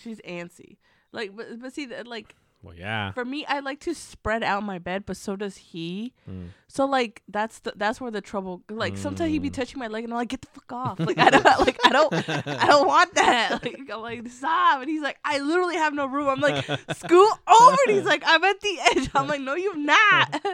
she's 0.00 0.20
antsy. 0.20 0.76
Like, 1.10 1.34
but 1.36 1.60
but 1.60 1.72
see, 1.72 1.86
that, 1.86 2.06
like 2.06 2.36
Well, 2.62 2.74
yeah. 2.74 3.12
for 3.12 3.24
me, 3.24 3.46
I 3.46 3.60
like 3.60 3.78
to 3.80 3.94
spread 3.94 4.42
out 4.42 4.64
my 4.64 4.78
bed, 4.78 5.04
but 5.06 5.16
so 5.16 5.36
does 5.36 5.56
he. 5.56 6.12
Mm. 6.28 6.48
So 6.66 6.84
like 6.86 7.22
that's 7.28 7.60
the 7.60 7.72
that's 7.76 8.00
where 8.00 8.10
the 8.10 8.20
trouble. 8.20 8.62
Like 8.68 8.96
sometimes 8.96 9.30
he'd 9.30 9.42
be 9.42 9.48
Mm. 9.50 9.54
touching 9.54 9.78
my 9.78 9.86
leg, 9.86 10.02
and 10.04 10.12
I'm 10.12 10.18
like, 10.18 10.28
"Get 10.28 10.40
the 10.42 10.48
fuck 10.48 10.72
off!" 10.72 10.98
Like 11.00 11.18
I 11.18 11.30
don't 11.30 11.44
like 11.66 11.78
I 11.84 11.90
don't 11.90 12.12
I 12.48 12.66
don't 12.66 12.86
want 12.88 13.14
that. 13.14 13.60
Like 13.64 13.88
I'm 13.90 14.00
like 14.02 14.28
stop, 14.28 14.80
and 14.80 14.90
he's 14.90 15.02
like, 15.02 15.18
"I 15.24 15.38
literally 15.38 15.76
have 15.76 15.94
no 15.94 16.06
room." 16.06 16.28
I'm 16.28 16.40
like, 16.40 16.64
"Scoot 16.96 17.32
over," 17.60 17.76
and 17.86 17.96
he's 17.96 18.04
like, 18.04 18.24
"I'm 18.26 18.42
at 18.42 18.60
the 18.60 18.78
edge." 18.96 19.10
I'm 19.14 19.28
like, 19.28 19.40
"No, 19.40 19.54
you're 19.54 19.76
not." 19.78 20.44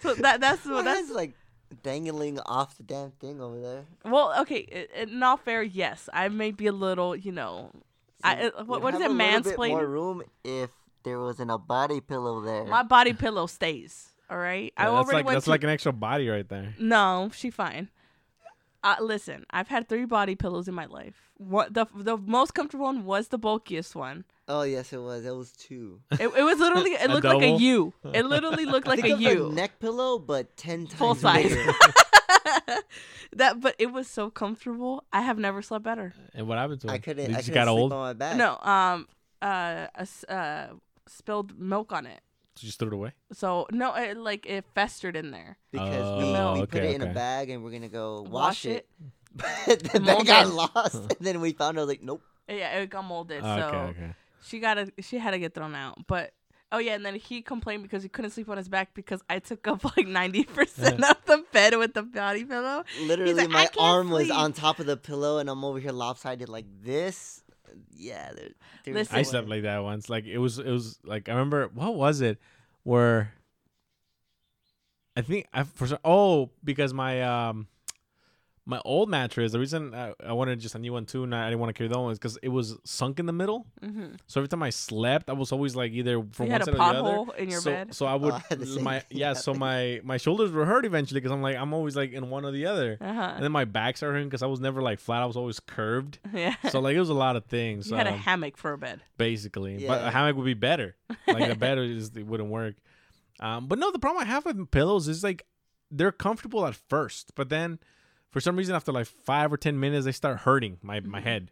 so 0.00 0.14
that 0.14 0.40
that's 0.40 0.66
My 0.66 0.72
what 0.74 0.84
that's 0.84 1.10
like 1.10 1.32
dangling 1.82 2.38
off 2.40 2.76
the 2.76 2.82
damn 2.82 3.10
thing 3.12 3.40
over 3.40 3.60
there. 3.60 3.84
Well, 4.04 4.34
okay. 4.42 4.88
i- 4.94 5.00
In 5.02 5.22
all 5.22 5.36
fair, 5.38 5.62
yes, 5.62 6.08
I 6.12 6.28
may 6.28 6.50
be 6.50 6.66
a 6.66 6.72
little, 6.72 7.16
you 7.16 7.32
know, 7.32 7.70
I, 8.22 8.48
uh, 8.48 8.64
what, 8.64 8.76
You'd 8.76 8.82
what 8.84 8.94
is 8.94 9.00
it, 9.00 9.06
a 9.06 9.14
little 9.14 9.42
bit 9.42 9.58
more 9.70 9.86
room 9.86 10.22
if 10.44 10.70
there 11.06 11.20
wasn't 11.20 11.50
a 11.50 11.56
body 11.58 12.00
pillow 12.02 12.40
there. 12.42 12.64
My 12.64 12.82
body 12.82 13.12
pillow 13.14 13.46
stays. 13.46 14.08
All 14.28 14.36
right. 14.38 14.72
I 14.76 14.82
Yeah, 14.84 14.90
that's 14.90 14.96
already 15.06 15.16
like 15.18 15.24
went 15.26 15.36
that's 15.36 15.44
to. 15.44 15.50
like 15.50 15.62
an 15.64 15.70
extra 15.70 15.92
body 15.92 16.28
right 16.28 16.48
there. 16.48 16.74
no, 16.78 17.30
she 17.32 17.48
fine. 17.50 17.88
Uh, 18.82 18.96
listen, 19.00 19.46
I've 19.50 19.68
had 19.68 19.88
three 19.88 20.04
body 20.04 20.34
pillows 20.34 20.68
in 20.68 20.74
my 20.74 20.86
life. 20.86 21.30
What 21.38 21.74
the 21.74 21.86
the 21.94 22.16
most 22.16 22.54
comfortable 22.54 22.84
one 22.86 23.04
was 23.04 23.28
the 23.28 23.38
bulkiest 23.38 23.94
one. 23.96 24.24
oh 24.48 24.62
yes, 24.62 24.92
it 24.92 24.98
was. 25.02 25.24
It 25.24 25.34
was 25.34 25.52
two. 25.52 26.00
It, 26.12 26.26
it 26.28 26.42
was 26.44 26.58
literally 26.58 26.92
it 26.92 27.08
looked 27.14 27.24
like 27.24 27.38
a 27.42 27.50
double? 27.50 27.60
U. 27.60 27.92
It 28.12 28.24
literally 28.26 28.64
looked 28.66 28.86
like 28.86 29.00
Think 29.00 29.12
a 29.12 29.14
of 29.14 29.20
U. 29.38 29.48
a 29.50 29.52
neck 29.52 29.78
pillow, 29.80 30.18
but 30.18 30.56
ten 30.56 30.86
times 30.86 30.98
Full 30.98 31.14
size. 31.14 31.50
that 33.32 33.60
but 33.60 33.74
it 33.78 33.92
was 33.92 34.08
so 34.08 34.30
comfortable. 34.30 35.04
I 35.12 35.22
have 35.22 35.38
never 35.38 35.62
slept 35.62 35.84
better. 35.84 36.12
And 36.34 36.46
what 36.48 36.58
happened 36.58 36.80
to 36.82 36.86
him? 36.88 36.94
I 36.94 36.98
couldn't. 36.98 37.26
He 37.30 37.32
I 37.34 37.36
just 37.38 37.48
couldn't 37.48 37.64
got 37.64 37.70
sleep 37.72 37.78
old. 37.82 37.92
on 37.92 37.98
my 38.00 38.12
back. 38.12 38.36
No, 38.36 38.58
um 38.58 39.08
uh, 39.42 39.86
a 39.94 40.00
s- 40.00 40.24
uh 40.24 40.68
spilled 41.08 41.58
milk 41.58 41.92
on 41.92 42.06
it. 42.06 42.20
So 42.56 42.62
you 42.62 42.68
just 42.68 42.78
threw 42.78 42.88
it 42.88 42.94
away. 42.94 43.12
So 43.32 43.66
no, 43.70 43.94
it, 43.94 44.16
like 44.16 44.46
it 44.46 44.64
festered 44.74 45.14
in 45.16 45.30
there. 45.30 45.58
because 45.70 46.22
we, 46.22 46.28
Oh, 46.34 46.54
we 46.54 46.60
put 46.60 46.76
okay, 46.76 46.92
it 46.92 46.94
in 46.94 47.02
a 47.02 47.12
bag 47.12 47.50
and 47.50 47.62
we're 47.62 47.70
gonna 47.70 47.88
go 47.88 48.22
wash, 48.22 48.30
Wash 48.30 48.66
it. 48.66 48.70
it. 48.70 48.86
But 49.34 49.80
the 49.92 50.00
bag 50.00 50.26
got 50.26 50.48
lost, 50.48 50.94
and 51.18 51.20
then 51.20 51.40
we 51.42 51.52
found 51.52 51.78
out 51.78 51.86
like, 51.88 52.02
nope. 52.02 52.22
Yeah, 52.48 52.78
it 52.78 52.88
got 52.88 53.04
molded. 53.04 53.42
okay, 53.44 53.60
so 53.60 53.76
okay. 53.90 54.14
she 54.42 54.58
got 54.60 54.74
to 54.74 54.90
she 55.02 55.18
had 55.18 55.32
to 55.32 55.38
get 55.38 55.52
thrown 55.52 55.74
out. 55.74 56.06
But 56.06 56.32
oh 56.72 56.78
yeah, 56.78 56.94
and 56.94 57.04
then 57.04 57.16
he 57.16 57.42
complained 57.42 57.82
because 57.82 58.02
he 58.02 58.08
couldn't 58.08 58.30
sleep 58.30 58.48
on 58.48 58.56
his 58.56 58.68
back 58.70 58.94
because 58.94 59.20
I 59.28 59.40
took 59.40 59.66
up 59.68 59.84
like 59.96 60.06
ninety 60.06 60.44
percent 60.44 61.04
of 61.04 61.16
the 61.26 61.44
bed 61.52 61.76
with 61.76 61.92
the 61.92 62.04
body 62.04 62.44
pillow. 62.44 62.84
Literally, 63.02 63.34
like, 63.34 63.50
my 63.50 63.64
can't 63.66 63.76
arm 63.78 64.10
was 64.10 64.30
on 64.30 64.54
top 64.54 64.78
of 64.78 64.86
the 64.86 64.96
pillow, 64.96 65.36
and 65.38 65.50
I'm 65.50 65.64
over 65.64 65.78
here 65.78 65.92
lopsided 65.92 66.48
like 66.48 66.66
this. 66.82 67.42
Yeah, 67.96 68.32
there, 68.34 68.94
Listen. 68.94 69.16
I 69.16 69.22
slept 69.22 69.48
like 69.48 69.62
that 69.62 69.82
once. 69.82 70.08
Like 70.08 70.26
it 70.26 70.38
was, 70.38 70.58
it 70.58 70.70
was 70.70 70.98
like 71.04 71.28
I 71.28 71.32
remember 71.32 71.68
what 71.74 71.94
was 71.94 72.20
it? 72.20 72.38
Where 72.82 73.32
I 75.16 75.22
think 75.22 75.46
I 75.52 75.64
for 75.64 75.88
oh 76.04 76.50
because 76.62 76.92
my 76.92 77.22
um 77.22 77.68
my 78.68 78.80
old 78.84 79.08
mattress. 79.08 79.52
The 79.52 79.60
reason 79.60 79.94
I, 79.94 80.12
I 80.24 80.32
wanted 80.32 80.58
just 80.58 80.74
a 80.74 80.78
new 80.78 80.92
one 80.92 81.06
too, 81.06 81.22
and 81.22 81.32
I 81.32 81.44
didn't 81.46 81.60
want 81.60 81.70
to 81.70 81.72
carry 81.72 81.88
that 81.88 81.98
one 81.98 82.10
is 82.10 82.18
because 82.18 82.36
it 82.42 82.48
was 82.48 82.76
sunk 82.84 83.20
in 83.20 83.26
the 83.26 83.32
middle. 83.32 83.64
Mm-hmm. 83.80 84.16
So 84.26 84.40
every 84.40 84.48
time 84.48 84.62
I 84.62 84.70
slept, 84.70 85.30
I 85.30 85.34
was 85.34 85.52
always 85.52 85.76
like 85.76 85.92
either 85.92 86.22
from 86.32 86.46
You 86.46 86.52
one 86.52 86.60
had 86.60 86.62
a 86.62 86.64
side 86.64 86.74
or 86.74 86.76
the 86.76 86.82
other. 86.82 87.02
pothole 87.02 87.36
in 87.36 87.48
your 87.48 87.60
so, 87.60 87.70
bed. 87.70 87.94
So 87.94 88.06
I 88.06 88.16
would 88.16 88.34
I 88.34 88.42
had 88.48 88.58
the 88.58 88.66
same 88.66 88.82
my 88.82 89.02
yeah. 89.08 89.34
So 89.34 89.54
my 89.66 90.00
my 90.02 90.16
shoulders 90.16 90.50
were 90.50 90.66
hurt 90.66 90.84
eventually 90.84 91.20
because 91.20 91.32
I'm 91.32 91.42
like 91.42 91.56
I'm 91.56 91.72
always 91.72 91.94
like 91.94 92.12
in 92.12 92.28
one 92.28 92.44
or 92.44 92.50
the 92.50 92.66
other. 92.66 92.98
Uh 93.00 93.14
huh. 93.14 93.32
And 93.36 93.44
then 93.44 93.52
my 93.52 93.64
back 93.64 93.96
started 93.96 94.14
hurting 94.14 94.28
because 94.28 94.42
I 94.42 94.46
was 94.46 94.58
never 94.58 94.82
like 94.82 94.98
flat. 94.98 95.22
I 95.22 95.26
was 95.26 95.36
always 95.36 95.60
curved. 95.60 96.18
Yeah. 96.36 96.54
So 96.70 96.80
like 96.80 96.94
it 96.94 97.00
was 97.00 97.08
a 97.08 97.14
lot 97.14 97.36
of 97.36 97.46
things. 97.46 97.88
you 97.88 97.96
had 97.96 98.06
a 98.06 98.12
um, 98.12 98.18
hammock 98.18 98.58
for 98.58 98.72
a 98.74 98.78
bed. 98.78 99.00
basically. 99.16 99.86
But 99.86 100.04
a 100.06 100.10
hammock 100.10 100.36
would 100.36 100.44
be 100.44 100.52
better. 100.54 100.96
Like 101.26 101.48
the 101.48 101.54
bed 101.66 101.78
is 101.78 102.10
it 102.14 102.26
wouldn't 102.26 102.50
work. 102.50 102.74
Um, 103.40 103.68
but 103.68 103.78
no, 103.78 103.90
the 103.90 103.98
problem 103.98 104.22
I 104.22 104.26
have 104.26 104.44
with 104.44 104.70
pillows 104.70 105.08
is 105.08 105.22
like 105.24 105.46
they're 105.90 106.12
comfortable 106.12 106.66
at 106.66 106.74
first, 106.74 107.32
but 107.34 107.48
then 107.48 107.78
for 108.36 108.40
some 108.42 108.54
reason 108.54 108.74
after 108.74 108.92
like 108.92 109.06
five 109.06 109.50
or 109.50 109.56
ten 109.56 109.80
minutes 109.80 110.04
they 110.04 110.12
start 110.12 110.40
hurting 110.40 110.76
my 110.82 111.00
my 111.00 111.20
mm-hmm. 111.20 111.26
head, 111.26 111.50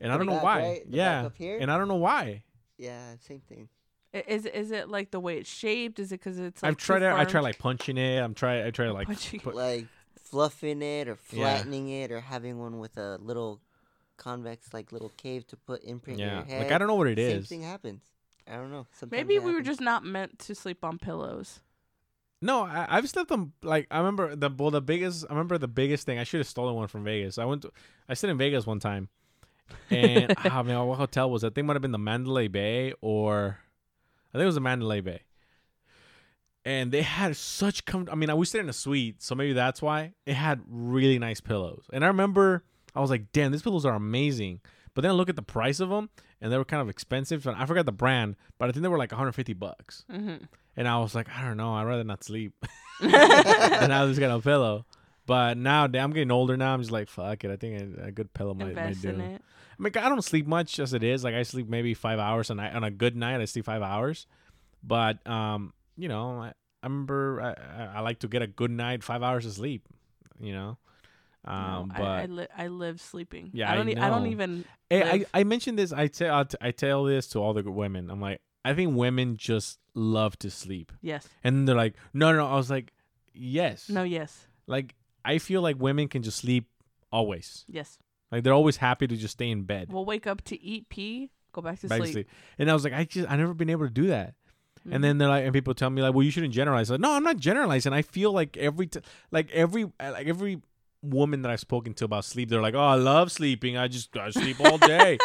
and 0.00 0.10
I 0.10 0.16
don't 0.16 0.24
know 0.24 0.38
why. 0.38 0.62
right? 0.62 0.84
The 0.86 0.90
back 0.92 0.96
Yeah, 0.96 1.26
up 1.26 1.36
here? 1.36 1.58
and 1.60 1.70
I 1.70 1.76
don't 1.76 1.88
know 1.88 1.96
why. 1.96 2.42
Yeah, 2.78 3.16
same 3.20 3.40
thing. 3.40 3.68
Is 4.14 4.46
is 4.46 4.70
it 4.70 4.88
like 4.88 5.10
the 5.10 5.20
way 5.20 5.36
it's 5.36 5.50
shaped? 5.50 5.98
Is 5.98 6.12
it 6.12 6.20
because 6.20 6.38
it's 6.38 6.62
like 6.62 6.70
I've 6.70 6.78
tried 6.78 7.00
too 7.00 7.04
it. 7.04 7.12
I 7.12 7.26
try 7.26 7.42
like 7.42 7.58
punching 7.58 7.98
it. 7.98 8.18
I'm 8.22 8.32
try. 8.32 8.66
I 8.66 8.70
try 8.70 8.86
to 8.86 8.94
like 8.94 9.08
Punching. 9.08 9.40
put, 9.40 9.54
Like 9.54 9.88
fluffing 10.18 10.80
it 10.80 11.06
or 11.06 11.18
Yeah. 11.32 11.58
flattening 11.58 11.90
it 11.90 12.10
or 12.10 12.22
having 12.22 12.58
one 12.58 12.78
with 12.78 12.96
a 12.96 13.18
little 13.18 13.60
convex 14.16 14.72
like 14.72 14.92
little 14.92 15.12
cave 15.18 15.46
to 15.48 15.56
put 15.58 15.84
imprint 15.84 16.18
in 16.18 16.26
yeah. 16.26 16.36
your 16.36 16.44
head. 16.46 16.62
Like 16.62 16.72
I 16.72 16.78
don't 16.78 16.88
know 16.88 16.94
what 16.94 17.08
it 17.08 17.18
Same 17.18 17.40
is. 17.40 17.46
thing 17.46 17.60
happens. 17.62 18.00
I 18.50 18.54
don't 18.54 18.70
know. 18.70 18.86
Sometimes 18.92 19.10
Maybe 19.10 19.34
it 19.34 19.42
we 19.42 19.52
were 19.52 19.60
just 19.60 19.82
not 19.82 20.02
meant 20.02 20.38
to 20.38 20.54
sleep 20.54 20.82
on 20.82 20.96
pillows. 20.98 21.60
No, 22.42 22.62
I, 22.62 22.86
I've 22.88 23.08
slept 23.08 23.30
on 23.32 23.52
like 23.62 23.86
I 23.90 23.98
remember 23.98 24.36
the 24.36 24.50
well 24.56 24.70
the 24.70 24.82
biggest. 24.82 25.24
I 25.28 25.32
remember 25.32 25.58
the 25.58 25.68
biggest 25.68 26.04
thing. 26.06 26.18
I 26.18 26.24
should 26.24 26.40
have 26.40 26.46
stolen 26.46 26.74
one 26.74 26.88
from 26.88 27.04
Vegas. 27.04 27.38
I 27.38 27.44
went. 27.44 27.62
To, 27.62 27.72
I 28.08 28.14
stayed 28.14 28.30
in 28.30 28.38
Vegas 28.38 28.66
one 28.66 28.78
time, 28.78 29.08
and 29.90 30.34
ah 30.44 30.62
man, 30.62 30.84
what 30.86 30.98
hotel 30.98 31.30
was 31.30 31.42
that? 31.42 31.48
I 31.48 31.50
think 31.50 31.64
it 31.64 31.66
might 31.66 31.76
have 31.76 31.82
been 31.82 31.92
the 31.92 31.98
Mandalay 31.98 32.48
Bay 32.48 32.92
or 33.00 33.58
I 34.32 34.38
think 34.38 34.42
it 34.42 34.46
was 34.46 34.54
the 34.54 34.60
Mandalay 34.60 35.00
Bay. 35.00 35.20
And 36.64 36.90
they 36.90 37.02
had 37.02 37.36
such 37.36 37.84
com. 37.84 38.08
I 38.10 38.16
mean, 38.16 38.34
we 38.36 38.44
stayed 38.44 38.60
in 38.60 38.68
a 38.68 38.74
suite, 38.74 39.22
so 39.22 39.34
maybe 39.34 39.52
that's 39.52 39.80
why 39.80 40.12
it 40.26 40.34
had 40.34 40.60
really 40.68 41.18
nice 41.18 41.40
pillows. 41.40 41.84
And 41.92 42.04
I 42.04 42.08
remember 42.08 42.64
I 42.94 43.00
was 43.00 43.08
like, 43.08 43.32
"Damn, 43.32 43.52
these 43.52 43.62
pillows 43.62 43.86
are 43.86 43.94
amazing." 43.94 44.60
But 44.96 45.02
then 45.02 45.10
I 45.10 45.14
look 45.14 45.28
at 45.28 45.36
the 45.36 45.42
price 45.42 45.78
of 45.78 45.90
them, 45.90 46.08
and 46.40 46.50
they 46.50 46.56
were 46.56 46.64
kind 46.64 46.80
of 46.80 46.88
expensive. 46.88 47.46
And 47.46 47.54
I 47.54 47.66
forgot 47.66 47.84
the 47.84 47.92
brand, 47.92 48.34
but 48.58 48.70
I 48.70 48.72
think 48.72 48.82
they 48.82 48.88
were 48.88 48.96
like 48.96 49.12
150 49.12 49.52
bucks. 49.52 50.06
Mm-hmm. 50.10 50.44
And 50.74 50.88
I 50.88 50.98
was 51.00 51.14
like, 51.14 51.28
I 51.28 51.44
don't 51.44 51.58
know. 51.58 51.74
I'd 51.74 51.84
rather 51.84 52.02
not 52.02 52.24
sleep. 52.24 52.54
and 53.02 53.92
I 53.92 54.02
was 54.04 54.12
just 54.12 54.20
got 54.20 54.34
a 54.34 54.40
pillow. 54.40 54.86
But 55.26 55.58
now 55.58 55.84
I'm 55.84 56.12
getting 56.12 56.30
older 56.30 56.56
now. 56.56 56.72
I'm 56.72 56.80
just 56.80 56.92
like, 56.92 57.10
fuck 57.10 57.44
it. 57.44 57.50
I 57.50 57.56
think 57.56 57.98
a, 57.98 58.04
a 58.04 58.10
good 58.10 58.32
pillow 58.32 58.54
might, 58.54 58.74
might 58.74 58.98
do. 59.02 59.10
in 59.10 59.20
it. 59.20 59.42
I 59.78 59.82
mean, 59.82 59.92
I 59.96 60.08
don't 60.08 60.24
sleep 60.24 60.46
much 60.46 60.78
as 60.78 60.94
it 60.94 61.02
is. 61.02 61.22
Like 61.22 61.34
I 61.34 61.42
sleep 61.42 61.68
maybe 61.68 61.92
five 61.92 62.18
hours 62.18 62.48
a 62.48 62.54
night. 62.54 62.74
On 62.74 62.82
a 62.82 62.90
good 62.90 63.16
night, 63.16 63.38
I 63.42 63.44
sleep 63.44 63.66
five 63.66 63.82
hours. 63.82 64.26
But 64.82 65.26
um, 65.26 65.74
you 65.98 66.08
know, 66.08 66.40
I, 66.40 66.52
I 66.82 66.86
remember 66.86 67.42
I, 67.42 67.82
I, 67.82 67.86
I 67.96 68.00
like 68.00 68.20
to 68.20 68.28
get 68.28 68.40
a 68.40 68.46
good 68.46 68.70
night, 68.70 69.04
five 69.04 69.22
hours 69.22 69.44
of 69.44 69.52
sleep. 69.52 69.86
You 70.40 70.54
know, 70.54 70.78
um, 71.46 71.88
no, 71.88 71.94
but 71.96 72.02
I, 72.04 72.22
I, 72.22 72.26
li- 72.26 72.46
I 72.58 72.66
live 72.68 73.00
sleeping. 73.00 73.50
Yeah, 73.52 73.70
I 73.70 73.74
I 73.74 73.76
don't. 73.76 73.88
e- 73.88 73.96
I 73.96 74.08
don't 74.08 74.26
even. 74.26 74.64
Hey, 74.90 75.02
I, 75.34 75.40
I 75.40 75.44
mentioned 75.44 75.78
this. 75.78 75.92
I 75.92 76.06
tell 76.08 76.34
I 76.38 76.44
t- 76.44 76.58
I 76.60 76.70
tell 76.70 77.04
this 77.04 77.26
to 77.28 77.38
all 77.38 77.54
the 77.54 77.62
women. 77.70 78.10
I'm 78.10 78.20
like, 78.20 78.40
I 78.64 78.74
think 78.74 78.96
women 78.96 79.36
just 79.36 79.78
love 79.94 80.38
to 80.40 80.50
sleep, 80.50 80.92
Yes. 81.02 81.28
and 81.44 81.66
they're 81.68 81.74
like, 81.76 81.94
no, 82.12 82.32
no. 82.32 82.38
no. 82.38 82.46
I 82.46 82.56
was 82.56 82.70
like, 82.70 82.92
yes. 83.34 83.88
No. 83.88 84.02
Yes. 84.02 84.46
Like 84.66 84.94
I 85.24 85.38
feel 85.38 85.62
like 85.62 85.78
women 85.80 86.08
can 86.08 86.22
just 86.22 86.38
sleep 86.38 86.68
always. 87.12 87.64
Yes. 87.68 87.98
Like 88.32 88.42
they're 88.44 88.52
always 88.52 88.76
happy 88.78 89.06
to 89.06 89.16
just 89.16 89.32
stay 89.34 89.50
in 89.50 89.62
bed. 89.62 89.92
We'll 89.92 90.04
wake 90.04 90.26
up 90.26 90.42
to 90.44 90.60
eat, 90.60 90.88
pee, 90.88 91.30
go 91.52 91.62
back 91.62 91.78
to 91.80 91.88
back 91.88 91.98
to 92.00 92.04
sleep. 92.04 92.12
sleep. 92.12 92.28
And 92.58 92.70
I 92.70 92.74
was 92.74 92.82
like, 92.84 92.92
I 92.92 93.04
just 93.04 93.30
I 93.30 93.36
never 93.36 93.54
been 93.54 93.70
able 93.70 93.86
to 93.86 93.92
do 93.92 94.08
that. 94.08 94.34
Mhm. 94.86 94.94
And 94.96 95.04
then 95.04 95.18
they're 95.18 95.28
like, 95.28 95.44
and 95.44 95.52
people 95.52 95.74
tell 95.74 95.90
me 95.90 96.02
like, 96.02 96.14
well, 96.14 96.22
you 96.24 96.30
shouldn't 96.30 96.52
generalize. 96.54 96.90
Like, 96.90 97.00
no, 97.00 97.12
I'm 97.12 97.22
not 97.24 97.36
generalizing. 97.38 97.92
I 97.92 98.02
feel 98.02 98.32
like 98.32 98.56
every 98.56 98.88
t- 98.88 99.00
like 99.30 99.50
every 99.52 99.84
like 100.00 100.26
every 100.26 100.60
woman 101.02 101.42
that 101.42 101.50
I've 101.50 101.60
spoken 101.60 101.94
to 101.94 102.04
about 102.04 102.24
sleep, 102.24 102.48
they're 102.48 102.62
like, 102.62 102.74
oh, 102.74 102.80
I 102.80 102.94
love 102.94 103.30
sleeping. 103.32 103.76
I 103.76 103.88
just 103.88 104.16
I 104.16 104.30
sleep 104.30 104.60
all 104.60 104.78
day. 104.78 105.18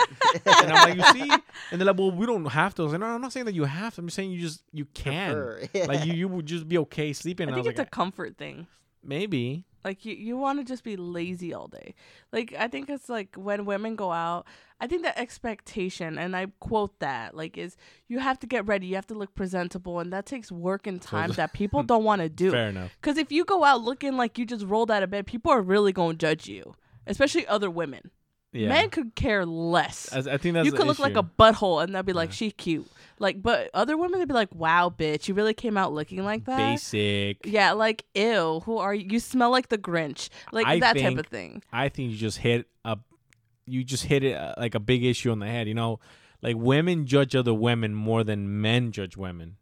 and 0.46 0.72
I'm 0.72 0.98
like, 0.98 1.16
you 1.16 1.22
see? 1.22 1.32
And 1.72 1.80
they're 1.80 1.86
like, 1.86 1.98
well, 1.98 2.12
we 2.12 2.26
don't 2.26 2.46
have 2.46 2.76
to. 2.76 2.82
I 2.82 2.86
was 2.86 2.92
like, 2.94 3.02
no, 3.02 3.08
I'm 3.08 3.22
not 3.22 3.32
saying 3.34 3.46
that 3.46 3.56
you 3.56 3.64
have 3.66 3.96
to. 3.96 4.02
I'm 4.02 4.08
just 4.08 4.16
saying 4.16 4.32
you 4.32 4.40
just 4.42 4.64
you 4.72 4.86
can. 4.94 5.34
Prefer. 5.34 5.88
Like 5.88 6.06
you, 6.06 6.14
you 6.14 6.28
would 6.28 6.46
just 6.46 6.68
be 6.68 6.78
okay 6.80 7.14
sleeping. 7.14 7.48
I 7.48 7.52
And 7.52 7.56
I, 7.56 7.58
think 7.58 7.66
was 7.66 7.72
it's 7.72 7.80
like, 7.80 7.88
a 7.88 7.92
comfort 7.92 8.38
thing. 8.38 8.68
Maybe. 9.04 9.66
Like 9.84 10.06
you, 10.06 10.14
you 10.14 10.38
want 10.38 10.60
to 10.60 10.64
just 10.66 10.84
be 10.84 10.96
lazy 10.96 11.54
all 11.54 11.68
day. 11.68 11.96
Like 12.32 12.54
I 12.58 12.68
think 12.68 12.90
it's 12.90 13.10
like 13.10 13.36
when 13.36 13.66
women 13.66 13.96
go 13.96 14.12
out. 14.12 14.46
I 14.80 14.88
think 14.88 15.04
the 15.04 15.18
expectation, 15.18 16.18
and 16.18 16.36
I 16.36 16.48
quote 16.60 17.00
that, 17.00 17.36
like 17.36 17.58
is 17.58 17.78
you 18.08 18.20
have 18.20 18.40
to 18.40 18.48
get 18.48 18.66
ready, 18.68 18.88
you 18.88 18.96
have 18.96 19.08
to 19.08 19.16
look 19.16 19.34
presentable, 19.36 20.00
and 20.00 20.12
that 20.14 20.26
takes 20.26 20.52
work 20.52 20.88
and 20.88 21.02
time 21.02 21.32
that 21.34 21.54
people 21.54 21.84
don't 21.92 22.04
want 22.04 22.22
to 22.22 22.30
do. 22.30 22.52
Fair 22.52 22.70
enough. 22.70 22.92
Because 23.02 23.18
if 23.18 23.32
you 23.32 23.44
go 23.46 23.64
out 23.64 23.82
looking 23.82 24.18
like 24.18 24.38
you 24.38 24.46
just 24.46 24.66
rolled 24.66 24.92
out 24.92 25.04
of 25.04 25.10
bed, 25.10 25.26
people 25.26 25.52
are 25.52 25.62
really 25.62 25.92
gonna 25.92 26.14
judge 26.16 26.48
you, 26.48 26.76
especially 27.08 27.48
other 27.48 27.70
women. 27.70 28.12
Yeah. 28.54 28.70
Men 28.70 28.90
could 28.90 29.16
care 29.16 29.46
less. 29.46 30.12
I, 30.12 30.20
I 30.20 30.38
think 30.38 30.56
that's 30.56 30.66
you 30.66 30.74
could 30.74 30.88
look 30.88 31.00
like 31.00 31.16
a 31.16 31.24
butthole, 31.24 31.84
and 31.84 31.96
they'll 31.96 32.04
be 32.04 32.14
like, 32.14 32.32
"She 32.34 32.52
cute." 32.52 32.86
Like, 33.18 33.42
but 33.42 33.70
other 33.74 33.96
women, 33.98 34.20
they'd 34.20 34.28
be 34.28 34.34
like, 34.34 34.54
"Wow, 34.54 34.94
bitch, 34.96 35.28
you 35.28 35.34
really 35.34 35.54
came 35.54 35.78
out 35.78 35.94
looking 35.94 36.24
like 36.24 36.46
that." 36.46 36.58
basic. 36.58 37.46
Yeah, 37.46 37.72
like, 37.72 38.04
ew, 38.14 38.62
who 38.66 38.78
are 38.78 38.94
you? 38.94 39.08
You 39.10 39.20
smell 39.20 39.52
like 39.52 39.70
the 39.70 39.78
Grinch. 39.78 40.30
Like 40.52 40.68
I 40.68 40.80
that 40.80 40.98
type 40.98 41.18
of 41.18 41.28
thing. 41.28 41.64
I 41.72 41.88
think 41.88 42.12
you 42.12 42.18
just 42.18 42.40
hit 42.40 42.68
a, 42.84 42.98
you 43.66 43.84
just 43.86 44.04
hit 44.04 44.24
it 44.24 44.36
uh, 44.36 44.56
like 44.58 44.76
a 44.76 44.80
big 44.80 45.06
issue 45.06 45.32
on 45.32 45.40
the 45.40 45.48
head. 45.48 45.68
You 45.68 45.74
know, 45.74 46.00
like 46.42 46.58
women 46.58 47.06
judge 47.06 47.36
other 47.36 47.54
women 47.54 47.94
more 47.94 48.24
than 48.24 48.62
men 48.62 48.92
judge 48.92 49.16
women. 49.16 49.56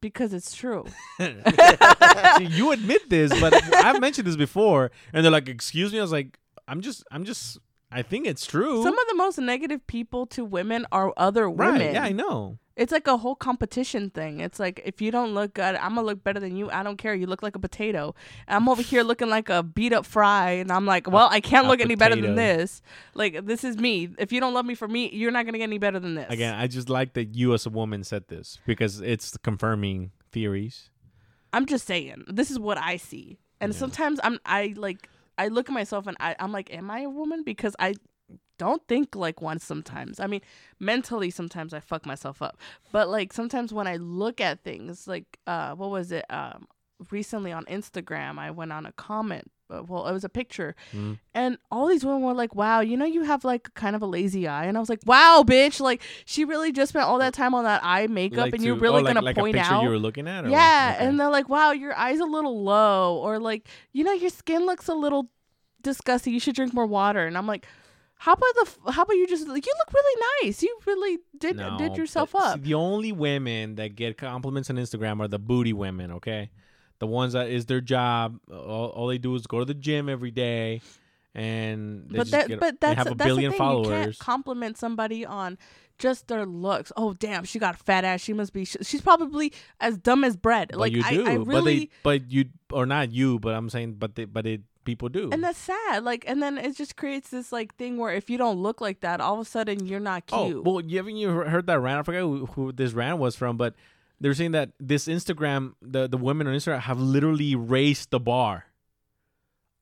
Because 0.00 0.34
it's 0.34 0.54
true. 0.54 0.84
See, 1.18 2.44
you 2.46 2.72
admit 2.72 3.08
this, 3.08 3.38
but 3.40 3.54
I've 3.72 4.00
mentioned 4.00 4.26
this 4.26 4.36
before, 4.36 4.90
and 5.12 5.24
they're 5.24 5.32
like, 5.32 5.48
"Excuse 5.48 5.92
me." 5.92 5.98
I 6.00 6.02
was 6.02 6.12
like, 6.12 6.38
"I'm 6.66 6.80
just, 6.80 7.04
I'm 7.12 7.24
just, 7.24 7.58
I 7.92 8.02
think 8.02 8.26
it's 8.26 8.46
true." 8.46 8.82
Some 8.82 8.98
of 8.98 9.06
the 9.08 9.14
most 9.14 9.38
negative 9.38 9.86
people 9.86 10.26
to 10.28 10.44
women 10.44 10.86
are 10.92 11.12
other 11.16 11.48
women. 11.50 11.80
right? 11.80 11.92
Yeah, 11.94 12.04
I 12.04 12.12
know. 12.12 12.58
It's 12.74 12.90
like 12.90 13.06
a 13.06 13.18
whole 13.18 13.34
competition 13.34 14.08
thing. 14.08 14.40
It's 14.40 14.58
like 14.58 14.80
if 14.86 15.02
you 15.02 15.10
don't 15.10 15.34
look 15.34 15.52
good, 15.52 15.74
I'm 15.74 15.94
gonna 15.94 16.06
look 16.06 16.24
better 16.24 16.40
than 16.40 16.56
you. 16.56 16.70
I 16.70 16.82
don't 16.82 16.96
care. 16.96 17.14
You 17.14 17.26
look 17.26 17.42
like 17.42 17.54
a 17.54 17.58
potato. 17.58 18.14
I'm 18.48 18.66
over 18.66 18.80
here 18.80 19.02
looking 19.02 19.28
like 19.28 19.50
a 19.50 19.62
beat 19.62 19.92
up 19.92 20.06
fry, 20.06 20.52
and 20.52 20.72
I'm 20.72 20.86
like, 20.86 21.06
well, 21.10 21.28
I 21.30 21.40
can't 21.42 21.66
a 21.66 21.68
look 21.68 21.80
any 21.82 21.96
better 21.96 22.16
than 22.16 22.34
this. 22.34 22.80
Like 23.14 23.44
this 23.44 23.62
is 23.62 23.76
me. 23.76 24.08
If 24.18 24.32
you 24.32 24.40
don't 24.40 24.54
love 24.54 24.64
me 24.64 24.74
for 24.74 24.88
me, 24.88 25.10
you're 25.12 25.30
not 25.30 25.44
gonna 25.44 25.58
get 25.58 25.64
any 25.64 25.76
better 25.76 26.00
than 26.00 26.14
this. 26.14 26.26
Again, 26.30 26.54
I 26.54 26.66
just 26.66 26.88
like 26.88 27.12
that 27.12 27.36
you 27.36 27.52
as 27.52 27.66
a 27.66 27.70
woman 27.70 28.04
said 28.04 28.28
this 28.28 28.58
because 28.66 29.02
it's 29.02 29.36
confirming 29.36 30.12
theories. 30.30 30.88
I'm 31.52 31.66
just 31.66 31.86
saying. 31.86 32.24
This 32.26 32.50
is 32.50 32.58
what 32.58 32.78
I 32.78 32.96
see, 32.96 33.38
And 33.60 33.74
Yeah. 33.74 33.78
sometimes 33.78 34.18
I'm 34.24 34.38
I 34.46 34.72
like 34.78 35.10
I 35.38 35.48
look 35.48 35.68
at 35.68 35.72
myself 35.72 36.06
and 36.06 36.16
I 36.20 36.36
I'm 36.38 36.52
like, 36.52 36.72
am 36.72 36.90
I 36.90 37.00
a 37.00 37.10
woman? 37.10 37.42
Because 37.42 37.74
I 37.78 37.94
don't 38.58 38.86
think 38.86 39.16
like 39.16 39.40
one 39.40 39.58
sometimes. 39.58 40.20
I 40.20 40.26
mean, 40.26 40.40
mentally 40.78 41.30
sometimes 41.30 41.74
I 41.74 41.80
fuck 41.80 42.06
myself 42.06 42.42
up. 42.42 42.58
But 42.92 43.08
like 43.08 43.32
sometimes 43.32 43.72
when 43.72 43.86
I 43.86 43.96
look 43.96 44.40
at 44.40 44.62
things, 44.62 45.08
like 45.08 45.38
uh 45.46 45.74
what 45.74 45.90
was 45.90 46.12
it? 46.12 46.24
Um 46.30 46.66
recently 47.10 47.50
on 47.52 47.64
Instagram 47.64 48.38
I 48.38 48.50
went 48.50 48.72
on 48.72 48.86
a 48.86 48.92
comment. 48.92 49.50
Uh, 49.72 49.82
Well, 49.88 50.06
it 50.06 50.12
was 50.12 50.24
a 50.24 50.28
picture, 50.28 50.74
Mm. 50.92 51.18
and 51.34 51.58
all 51.70 51.86
these 51.88 52.04
women 52.04 52.22
were 52.22 52.34
like, 52.34 52.54
"Wow, 52.54 52.80
you 52.80 52.96
know, 52.96 53.04
you 53.06 53.22
have 53.22 53.44
like 53.44 53.72
kind 53.74 53.96
of 53.96 54.02
a 54.02 54.06
lazy 54.06 54.46
eye." 54.46 54.66
And 54.66 54.76
I 54.76 54.80
was 54.80 54.88
like, 54.88 55.00
"Wow, 55.06 55.42
bitch! 55.46 55.80
Like 55.80 56.02
she 56.24 56.44
really 56.44 56.72
just 56.72 56.90
spent 56.90 57.06
all 57.06 57.18
that 57.18 57.34
time 57.34 57.54
on 57.54 57.64
that 57.64 57.80
eye 57.84 58.06
makeup, 58.06 58.38
Like 58.38 58.52
and 58.54 58.60
to- 58.60 58.66
you're 58.66 58.76
really 58.76 59.00
oh, 59.00 59.04
like, 59.04 59.14
gonna 59.14 59.24
like 59.26 59.36
point 59.36 59.56
a 59.56 59.58
picture 59.60 59.74
out." 59.74 59.82
you 59.84 59.88
were 59.88 59.98
looking 59.98 60.28
at. 60.28 60.46
Yeah, 60.48 60.92
Okay. 60.96 61.06
and 61.06 61.18
they're 61.18 61.30
like, 61.30 61.48
"Wow, 61.48 61.72
your 61.72 61.94
eyes 61.96 62.20
a 62.20 62.24
little 62.26 62.62
low," 62.62 63.16
or 63.18 63.38
like, 63.38 63.66
"You 63.92 64.04
know, 64.04 64.12
your 64.12 64.30
skin 64.30 64.66
looks 64.66 64.88
a 64.88 64.94
little 64.94 65.30
disgusting. 65.82 66.32
You 66.32 66.40
should 66.40 66.54
drink 66.54 66.72
more 66.74 66.86
water." 66.86 67.26
And 67.26 67.36
I'm 67.38 67.46
like, 67.46 67.66
"How 68.16 68.32
about 68.34 68.54
the? 68.84 68.92
How 68.92 69.02
about 69.02 69.16
you 69.16 69.26
just 69.26 69.48
like 69.48 69.66
you 69.66 69.72
look 69.78 69.92
really 69.92 70.22
nice? 70.44 70.62
You 70.62 70.78
really 70.86 71.18
did 71.38 71.56
No, 71.56 71.76
did 71.78 71.96
yourself 71.96 72.32
but 72.32 72.40
see, 72.42 72.46
up." 72.54 72.62
the 72.62 72.74
only 72.74 73.10
women 73.12 73.74
that 73.76 73.96
get 73.96 74.16
compliments 74.16 74.70
on 74.70 74.76
Instagram 74.76 75.20
are 75.20 75.28
the 75.28 75.38
booty 75.40 75.72
women. 75.72 76.12
Okay, 76.12 76.50
the 77.02 77.06
ones 77.08 77.32
that 77.32 77.48
is 77.48 77.66
their 77.66 77.80
job. 77.80 78.38
All, 78.48 78.90
all 78.90 79.08
they 79.08 79.18
do 79.18 79.34
is 79.34 79.44
go 79.48 79.58
to 79.58 79.64
the 79.64 79.74
gym 79.74 80.08
every 80.08 80.30
day, 80.30 80.82
and 81.34 82.08
they 82.08 82.18
But 82.18 82.22
just 82.22 82.30
that 82.30 82.46
get, 82.46 82.60
but 82.60 82.80
they 82.80 82.94
that's 82.94 82.98
have 82.98 83.06
a 83.08 83.14
that's 83.16 83.26
billion 83.26 83.50
the 83.50 83.58
thing. 83.58 83.78
You 83.78 83.90
can't 83.90 84.18
compliment 84.20 84.78
somebody 84.78 85.26
on 85.26 85.58
just 85.98 86.28
their 86.28 86.46
looks. 86.46 86.92
Oh 86.96 87.12
damn, 87.12 87.42
she 87.42 87.58
got 87.58 87.74
a 87.74 87.78
fat 87.78 88.04
ass. 88.04 88.20
She 88.20 88.32
must 88.32 88.52
be. 88.52 88.64
She's 88.64 89.00
probably 89.00 89.52
as 89.80 89.98
dumb 89.98 90.22
as 90.22 90.36
bread. 90.36 90.68
But 90.70 90.78
like 90.78 90.92
you 90.92 91.02
do, 91.02 91.26
I, 91.26 91.32
I 91.32 91.38
but 91.38 91.46
really. 91.48 91.78
they, 91.78 91.90
but 92.04 92.30
you, 92.30 92.44
or 92.70 92.86
not 92.86 93.10
you, 93.10 93.40
but 93.40 93.56
I'm 93.56 93.68
saying, 93.68 93.94
but 93.94 94.14
they, 94.14 94.24
but 94.24 94.46
it, 94.46 94.60
people 94.84 95.08
do. 95.08 95.30
and 95.32 95.42
that's 95.42 95.58
sad. 95.58 96.04
Like, 96.04 96.22
and 96.28 96.40
then 96.40 96.56
it 96.56 96.76
just 96.76 96.94
creates 96.94 97.30
this 97.30 97.50
like 97.50 97.74
thing 97.74 97.96
where 97.96 98.14
if 98.14 98.30
you 98.30 98.38
don't 98.38 98.58
look 98.58 98.80
like 98.80 99.00
that, 99.00 99.20
all 99.20 99.34
of 99.34 99.40
a 99.40 99.44
sudden 99.44 99.86
you're 99.86 99.98
not 99.98 100.22
oh, 100.30 100.44
cute. 100.44 100.56
Oh 100.58 100.70
well, 100.70 100.80
you 100.80 100.98
haven't 100.98 101.16
you 101.16 101.30
heard 101.30 101.66
that 101.66 101.80
rant? 101.80 101.98
I 101.98 102.02
forget 102.04 102.20
who, 102.20 102.46
who 102.46 102.70
this 102.70 102.92
rant 102.92 103.18
was 103.18 103.34
from, 103.34 103.56
but 103.56 103.74
they're 104.22 104.34
saying 104.34 104.52
that 104.52 104.70
this 104.78 105.06
Instagram, 105.08 105.74
the 105.82 106.08
the 106.08 106.16
women 106.16 106.46
on 106.46 106.54
Instagram 106.54 106.80
have 106.80 107.00
literally 107.00 107.54
raised 107.56 108.10
the 108.10 108.20
bar 108.20 108.64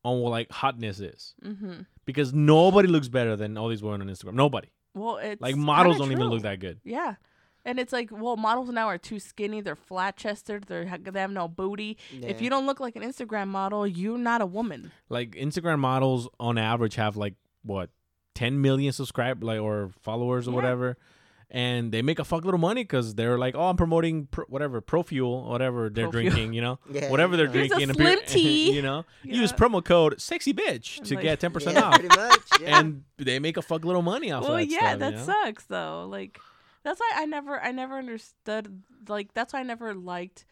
on 0.03 0.21
what 0.21 0.31
like 0.31 0.51
hotness 0.51 0.99
is 0.99 1.35
mm-hmm. 1.45 1.83
because 2.07 2.33
nobody 2.33 2.89
looks 2.89 3.09
better 3.09 3.37
than 3.37 3.57
all 3.59 3.69
these 3.69 3.83
women 3.83 4.01
on 4.01 4.09
Instagram. 4.09 4.33
Nobody, 4.35 4.69
Well, 4.95 5.19
it's 5.19 5.41
like 5.43 5.57
models 5.57 5.99
don't 5.99 6.11
even 6.11 6.29
look 6.29 6.43
that 6.43 6.59
good. 6.59 6.81
Yeah. 6.85 7.17
And 7.67 7.79
it's 7.79 7.93
like, 7.93 8.09
well, 8.11 8.39
models 8.39 8.71
now 8.71 8.87
are 8.87 8.97
too 8.97 9.21
skinny. 9.21 9.61
They're 9.61 9.77
flat 9.77 10.17
chested. 10.17 10.65
They 10.65 10.87
ha- 10.87 10.97
they 11.03 11.21
have 11.21 11.31
no 11.31 11.47
booty. 11.47 11.99
If 12.11 12.41
you 12.41 12.49
don't 12.49 12.65
look 12.65 12.81
like 12.81 12.97
an 12.97 13.03
Instagram 13.03 13.49
model, 13.49 13.87
you're 13.87 14.17
not 14.17 14.41
a 14.41 14.47
woman. 14.47 14.91
Like 15.11 15.33
Instagram 15.33 15.79
models 15.81 16.27
on 16.41 16.57
average 16.57 16.95
have 16.95 17.19
like 17.19 17.35
what 17.63 17.91
10 18.35 18.63
million 18.63 18.93
subscribe 18.95 19.45
like 19.45 19.61
or 19.61 19.91
followers 20.01 20.49
or 20.49 20.53
Yeah. 20.53 20.57
whatever. 20.57 20.97
And 21.53 21.91
they 21.91 22.01
make 22.01 22.21
a 22.21 22.23
fuckload 22.23 22.55
of 22.55 22.61
money 22.61 22.85
because 22.85 23.17
they're 23.17 23.37
like, 23.37 23.57
oh, 23.57 23.71
I'm 23.71 23.77
promoting 23.77 24.27
pro- 24.27 24.45
whatever 24.45 24.81
Pro 24.81 25.03
Fuel, 25.03 25.49
whatever 25.49 25.91
they're 25.91 26.05
Fuel. 26.09 26.13
drinking, 26.13 26.53
you 26.53 26.61
know, 26.61 26.79
Yeah, 26.91 27.11
whatever 27.11 27.37
they're 27.37 27.49
Here's 27.49 27.73
a 27.73 27.75
drinking. 27.75 27.95
Slim 27.97 28.19
tea. 28.27 28.71
you 28.73 28.83
know, 28.83 29.05
use 29.25 29.53
promo 29.53 29.85
code 29.85 30.21
sexy 30.21 30.55
bitch 30.55 31.03
to 31.09 31.17
Like- 31.17 31.25
get 31.25 31.41
10 31.45 31.51
percent 31.51 31.77
yeah, 31.77 31.83
off, 31.87 31.99
pretty 31.99 32.15
much. 32.17 32.39
Yeah. 32.61 32.79
and 32.79 33.03
they 33.19 33.41
make 33.41 33.57
a 33.57 33.63
fuckload 33.63 33.99
of 33.99 34.05
money 34.05 34.31
off 34.31 34.45
well, 34.45 34.53
of 34.55 34.59
that 34.61 34.69
yeah, 34.71 34.79
stuff. 34.91 34.99
that 35.01 35.11
you 35.13 35.19
know? 35.19 35.25
sucks 35.25 35.65
though. 35.65 36.07
Like, 36.09 36.39
that's 36.85 37.01
why 37.01 37.11
I 37.17 37.27
never, 37.27 37.61
I 37.61 37.73
never 37.73 37.99
understood. 37.99 38.83
Like, 39.09 39.35
that's 39.35 39.53
why 39.53 39.59
I 39.61 39.65
never 39.65 39.93
liked 39.93 40.45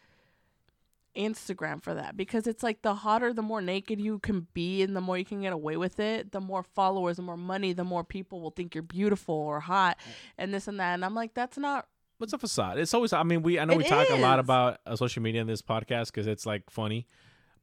Instagram 1.19 1.83
for 1.83 1.93
that 1.93 2.15
because 2.15 2.47
it's 2.47 2.63
like 2.63 2.81
the 2.81 2.95
hotter, 2.95 3.33
the 3.33 3.41
more 3.41 3.61
naked 3.61 3.99
you 3.99 4.19
can 4.19 4.47
be, 4.53 4.81
and 4.81 4.95
the 4.95 5.01
more 5.01 5.17
you 5.17 5.25
can 5.25 5.41
get 5.41 5.53
away 5.53 5.77
with 5.77 5.99
it. 5.99 6.31
The 6.31 6.39
more 6.39 6.63
followers, 6.63 7.17
the 7.17 7.23
more 7.23 7.37
money, 7.37 7.73
the 7.73 7.83
more 7.83 8.03
people 8.03 8.41
will 8.41 8.51
think 8.51 8.73
you're 8.73 8.81
beautiful 8.81 9.35
or 9.35 9.59
hot, 9.59 9.97
and 10.37 10.53
this 10.53 10.67
and 10.67 10.79
that. 10.79 10.93
And 10.93 11.05
I'm 11.05 11.15
like, 11.15 11.33
that's 11.33 11.57
not 11.57 11.87
What's 12.19 12.33
a 12.33 12.37
facade? 12.37 12.77
It's 12.77 12.93
always. 12.93 13.13
I 13.13 13.23
mean, 13.23 13.43
we. 13.43 13.59
I 13.59 13.63
know 13.63 13.77
we 13.77 13.85
It 13.85 13.87
talk 13.87 14.09
a 14.09 14.17
lot 14.17 14.39
about 14.39 14.79
uh, 14.85 14.93
social 14.97 15.23
media 15.23 15.39
in 15.39 15.47
this 15.47 15.61
podcast 15.61 16.07
because 16.07 16.27
it's 16.27 16.45
like 16.45 16.69
funny, 16.69 17.07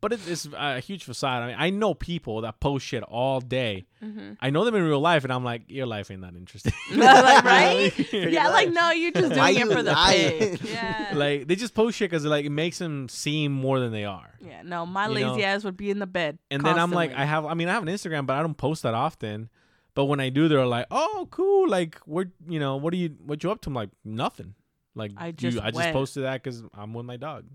but 0.00 0.12
it, 0.12 0.20
it's 0.28 0.46
a 0.56 0.80
huge 0.80 1.04
facade. 1.04 1.42
I 1.42 1.46
mean, 1.48 1.56
I 1.58 1.70
know 1.70 1.94
people 1.94 2.42
that 2.42 2.60
post 2.60 2.86
shit 2.86 3.02
all 3.02 3.40
day. 3.40 3.86
Mm-hmm. 4.04 4.34
I 4.40 4.50
know 4.50 4.64
them 4.64 4.74
in 4.74 4.82
real 4.82 5.00
life, 5.00 5.24
and 5.24 5.32
I'm 5.32 5.42
like, 5.44 5.62
your 5.68 5.86
life 5.86 6.10
ain't 6.10 6.20
that 6.22 6.34
interesting. 6.36 6.72
like, 6.94 7.44
right? 7.44 7.92
Pretty 7.94 8.32
yeah, 8.32 8.48
like 8.48 8.70
no, 8.70 8.90
you're 8.90 9.12
just 9.12 9.34
Why 9.36 9.54
doing 9.54 9.70
it 9.70 9.74
for 9.74 9.82
the 9.82 9.92
lying? 9.92 10.38
page. 10.38 10.62
Yeah. 10.62 11.12
like 11.14 11.48
they 11.48 11.56
just 11.56 11.74
post 11.74 11.96
shit 11.96 12.10
because 12.10 12.24
like 12.24 12.44
it 12.44 12.50
makes 12.50 12.78
them 12.78 13.08
seem 13.08 13.52
more 13.52 13.80
than 13.80 13.92
they 13.92 14.04
are. 14.04 14.34
yeah, 14.40 14.62
no, 14.62 14.84
my 14.86 15.06
You 15.08 15.14
lazy 15.14 15.26
know? 15.26 15.42
ass 15.44 15.64
would 15.64 15.76
be 15.76 15.90
in 15.90 15.98
the 15.98 16.06
bed. 16.06 16.38
And 16.50 16.62
then 16.62 16.78
I'm 16.78 16.90
like. 16.90 17.14
I 17.14 17.24
have. 17.24 17.46
I 17.46 17.54
mean, 17.54 17.68
I 17.68 17.72
have 17.72 17.82
an 17.82 17.88
Instagram, 17.88 18.26
but 18.26 18.36
I 18.36 18.42
don't 18.42 18.56
post 18.56 18.82
that 18.82 18.94
often. 18.94 19.48
But 19.94 20.04
when 20.04 20.20
I 20.20 20.28
do, 20.28 20.46
they're 20.46 20.66
like, 20.66 20.86
"Oh, 20.90 21.26
cool! 21.30 21.70
Like, 21.70 21.98
what 22.04 22.28
you 22.46 22.60
know? 22.60 22.76
What 22.76 22.92
are 22.92 22.98
you? 22.98 23.16
What 23.24 23.42
you 23.42 23.50
up 23.50 23.62
to?" 23.62 23.70
I'm 23.70 23.74
like, 23.74 23.88
"Nothing." 24.04 24.54
Like, 24.94 25.12
I 25.16 25.28
you, 25.28 25.32
just 25.32 25.58
I 25.58 25.70
just 25.70 25.92
posted 25.92 26.24
that 26.24 26.42
because 26.42 26.62
I'm 26.74 26.92
with 26.92 27.06
my 27.06 27.16
dog. 27.16 27.46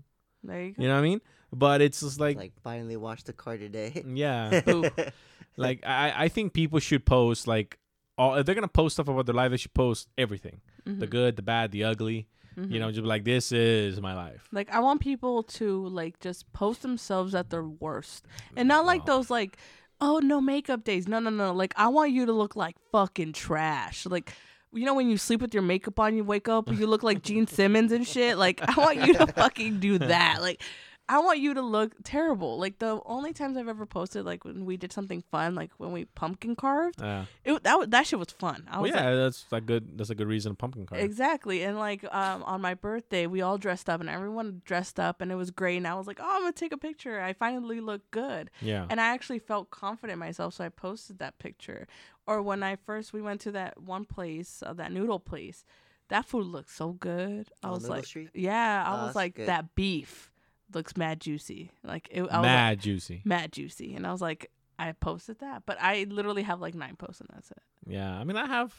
there 0.42 0.62
you 0.64 0.72
go. 0.72 0.82
You 0.82 0.88
know 0.88 0.94
what 0.94 1.00
I 1.00 1.02
mean? 1.02 1.20
But 1.54 1.82
it's 1.82 2.00
just 2.00 2.18
like, 2.18 2.36
like 2.36 2.52
finally 2.62 2.96
washed 2.96 3.26
the 3.26 3.32
car 3.32 3.56
today. 3.58 4.02
yeah, 4.06 4.62
like 5.56 5.84
I, 5.86 6.12
I 6.24 6.28
think 6.28 6.52
people 6.54 6.78
should 6.78 7.04
post 7.04 7.46
like, 7.46 7.78
all 8.18 8.34
if 8.36 8.46
they're 8.46 8.54
gonna 8.54 8.68
post 8.68 8.96
stuff 8.96 9.08
about 9.08 9.26
their 9.26 9.34
life, 9.34 9.50
they 9.50 9.56
should 9.56 9.74
post 9.74 10.08
everything: 10.16 10.60
the 10.86 11.06
Mhm, 11.06 11.10
good, 11.10 11.36
the 11.36 11.42
bad, 11.42 11.70
the 11.72 11.84
ugly. 11.84 12.26
mhm. 12.56 12.70
You 12.70 12.80
know, 12.80 12.90
just 12.90 13.04
like, 13.06 13.24
"This 13.24 13.52
is 13.52 14.00
my 14.00 14.14
life." 14.14 14.48
Like 14.52 14.70
I 14.70 14.80
want 14.80 15.00
people 15.00 15.42
to 15.60 15.86
like 15.88 16.20
just 16.20 16.50
post 16.52 16.82
themselves 16.82 17.34
at 17.34 17.50
their 17.50 17.64
worst, 17.64 18.26
and 18.56 18.66
not 18.68 18.84
like 18.86 19.00
Wow. 19.06 19.16
those 19.16 19.30
like, 19.30 19.56
oh 20.00 20.18
no 20.18 20.40
makeup 20.40 20.84
days. 20.84 21.06
No 21.08 21.18
no 21.18 21.30
no. 21.30 21.52
Like 21.52 21.74
I 21.76 21.88
want 21.88 22.12
you 22.12 22.26
to 22.26 22.32
look 22.32 22.56
like 22.56 22.76
fucking 22.90 23.32
trash. 23.34 24.06
Like. 24.06 24.32
You 24.74 24.86
know 24.86 24.94
when 24.94 25.10
you 25.10 25.18
sleep 25.18 25.42
with 25.42 25.52
your 25.52 25.62
makeup 25.62 26.00
on, 26.00 26.16
you 26.16 26.24
wake 26.24 26.48
up, 26.48 26.72
you 26.72 26.86
look 26.86 27.02
like 27.02 27.20
Gene 27.22 27.46
Simmons 27.46 27.92
and 27.92 28.06
shit. 28.08 28.38
Like 28.38 28.58
I 28.66 28.80
want 28.80 29.06
you 29.06 29.12
to 29.18 29.26
fucking 29.42 29.80
do 29.80 29.98
that. 29.98 30.38
Like 30.40 30.62
I 31.08 31.18
want 31.18 31.40
you 31.40 31.52
to 31.54 31.60
look 31.62 31.94
terrible. 32.04 32.58
Like 32.58 32.78
the 32.78 33.00
only 33.04 33.32
times 33.32 33.56
I've 33.56 33.68
ever 33.68 33.84
posted, 33.84 34.24
like 34.24 34.44
when 34.44 34.64
we 34.64 34.76
did 34.76 34.92
something 34.92 35.22
fun, 35.30 35.54
like 35.54 35.70
when 35.76 35.92
we 35.92 36.04
pumpkin 36.06 36.56
carved, 36.56 37.00
Yeah. 37.02 37.26
it 37.44 37.62
that 37.64 37.90
that 37.90 38.06
shit 38.06 38.18
was 38.18 38.30
fun. 38.30 38.64
I 38.70 38.76
Well, 38.76 38.82
was 38.82 38.92
like, 38.92 39.02
yeah, 39.02 39.14
that's 39.14 39.44
a 39.52 39.60
good. 39.60 39.98
That's 39.98 40.10
a 40.10 40.14
good 40.14 40.28
reason. 40.28 40.52
To 40.52 40.56
pumpkin 40.56 40.86
card. 40.86 41.02
Exactly. 41.02 41.62
And 41.64 41.78
like 41.78 42.04
um 42.14 42.42
on 42.44 42.60
my 42.62 42.74
birthday, 42.74 43.26
we 43.26 43.42
all 43.42 43.58
dressed 43.58 43.90
up 43.90 44.00
and 44.00 44.08
everyone 44.08 44.62
dressed 44.64 44.98
up 44.98 45.20
and 45.20 45.30
it 45.30 45.34
was 45.34 45.50
great. 45.50 45.76
And 45.76 45.86
I 45.86 45.94
was 45.94 46.06
like, 46.06 46.18
oh, 46.20 46.26
I'm 46.36 46.42
going 46.42 46.52
to 46.52 46.58
take 46.58 46.72
a 46.72 46.78
picture. 46.78 47.20
I 47.20 47.32
finally 47.34 47.80
look 47.80 48.02
good. 48.10 48.50
yeah. 48.60 48.86
And 48.88 49.00
I 49.00 49.08
actually 49.08 49.40
felt 49.40 49.70
confident 49.70 50.14
in 50.14 50.18
myself. 50.18 50.54
So 50.54 50.64
I 50.64 50.68
posted 50.70 51.18
that 51.18 51.38
picture. 51.38 51.86
Or 52.26 52.40
when 52.40 52.62
I 52.62 52.76
first, 52.76 53.12
we 53.12 53.20
went 53.20 53.40
to 53.42 53.52
that 53.52 53.82
one 53.82 54.04
place, 54.06 54.62
uh, 54.64 54.72
that 54.74 54.92
noodle 54.92 55.18
place, 55.20 55.64
that 56.08 56.24
food 56.24 56.46
looked 56.46 56.70
so 56.70 56.92
good. 56.92 57.48
I 57.62 57.68
Oh, 57.68 57.72
was 57.72 57.88
like, 57.88 58.06
Street? 58.06 58.30
yeah, 58.34 58.84
I 58.86 58.94
Oh, 59.02 59.06
was 59.06 59.14
like, 59.16 59.34
good. 59.34 59.48
that 59.48 59.74
beef 59.74 60.30
looks 60.74 60.96
mad 60.96 61.20
juicy. 61.20 61.70
Like, 61.84 62.08
it, 62.10 62.20
I 62.20 62.22
was 62.22 62.30
like, 62.32 62.42
Mad 62.42 62.80
juicy. 62.80 63.22
mad 63.24 63.52
juicy. 63.52 63.94
And 63.94 64.06
I 64.06 64.12
was 64.12 64.20
like, 64.20 64.50
I 64.78 64.92
posted 64.92 65.38
that. 65.40 65.62
But 65.66 65.78
I 65.80 66.06
literally 66.08 66.42
have 66.42 66.60
like 66.60 66.74
nine 66.74 66.96
posts 66.96 67.20
and 67.20 67.28
that's 67.32 67.50
it. 67.50 67.62
Yeah. 67.86 68.12
I 68.18 68.24
mean, 68.24 68.36
I 68.36 68.46
have. 68.46 68.74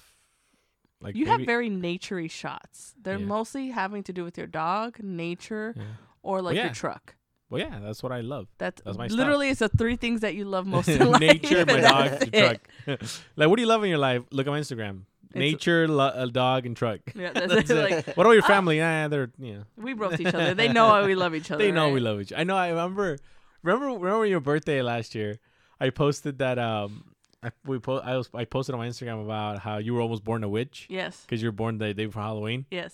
Like 1.02 1.16
You 1.16 1.26
have 1.26 1.42
very 1.42 1.70
naturey 1.70 2.32
shots. 2.32 2.94
They're 3.02 3.20
Yeah. 3.20 3.26
mostly 3.26 3.70
having 3.70 4.04
to 4.04 4.14
do 4.14 4.24
with 4.24 4.38
your 4.38 4.48
dog, 4.48 5.04
nature, 5.04 5.74
Yeah. 5.78 5.84
or 6.22 6.42
like 6.42 6.56
yeah. 6.56 6.66
your 6.66 6.74
truck. 6.74 7.16
Well, 7.50 7.60
yeah, 7.62 7.80
that's 7.84 8.02
what 8.02 8.12
I 8.12 8.22
love. 8.22 8.48
That's, 8.58 8.82
That's 8.84 8.98
my 8.98 9.08
stuff. 9.08 9.18
literally 9.20 9.50
it's 9.50 9.60
the 9.60 9.70
three 9.70 9.96
things 9.98 10.22
that 10.22 10.34
you 10.34 10.46
love 10.46 10.66
most 10.66 10.88
in 10.90 11.06
life. 11.12 11.20
Nature, 11.20 11.66
my 11.68 11.80
dog, 11.92 12.32
truck. 12.34 12.62
like, 13.36 13.50
what 13.50 13.58
do 13.58 13.62
you 13.62 13.68
love 13.68 13.84
in 13.84 13.90
your 13.90 14.00
life? 14.00 14.24
Look 14.32 14.48
at 14.48 14.50
my 14.50 14.60
Instagram. 14.60 15.02
Nature, 15.40 15.88
lo- 15.88 16.12
a 16.14 16.28
dog, 16.28 16.66
and 16.66 16.76
truck. 16.78 17.00
Yeah, 17.16 17.32
that's, 17.34 17.54
That's 17.54 17.70
it. 17.70 17.76
like 18.06 18.18
What 18.18 18.26
about 18.26 18.34
your 18.34 18.44
family? 18.44 18.78
Yeah, 18.78 19.08
they're 19.08 19.32
yeah. 19.38 19.64
we 19.78 19.94
roast 19.94 20.20
each 20.20 20.28
other. 20.34 20.54
They 20.54 20.68
know 20.68 20.88
how 20.90 21.06
we 21.06 21.16
love 21.16 21.34
each 21.36 21.50
other. 21.52 21.64
They 21.64 21.72
know 21.72 21.86
right? 21.86 21.94
we 21.94 22.00
love 22.00 22.22
each. 22.22 22.34
I 22.36 22.44
know. 22.44 22.56
I 22.56 22.70
remember. 22.70 23.18
Remember. 23.64 23.88
Remember 23.98 24.26
your 24.26 24.40
birthday 24.42 24.82
last 24.82 25.16
year? 25.16 25.40
I 25.80 25.90
posted 25.90 26.40
that. 26.40 26.60
Um, 26.60 27.16
I 27.42 27.52
we 27.66 27.80
po- 27.80 28.00
I 28.00 28.16
was 28.18 28.30
I 28.34 28.46
posted 28.46 28.74
on 28.76 28.80
my 28.80 28.88
Instagram 28.88 29.24
about 29.24 29.60
how 29.60 29.78
you 29.78 29.94
were 29.94 30.02
almost 30.02 30.24
born 30.24 30.44
a 30.44 30.50
witch 30.50 30.88
Yes. 30.90 31.22
because 31.26 31.42
you 31.42 31.48
were 31.50 31.54
born 31.54 31.78
the 31.78 31.94
day 31.94 32.06
before 32.06 32.22
Halloween, 32.24 32.66
Yes. 32.72 32.94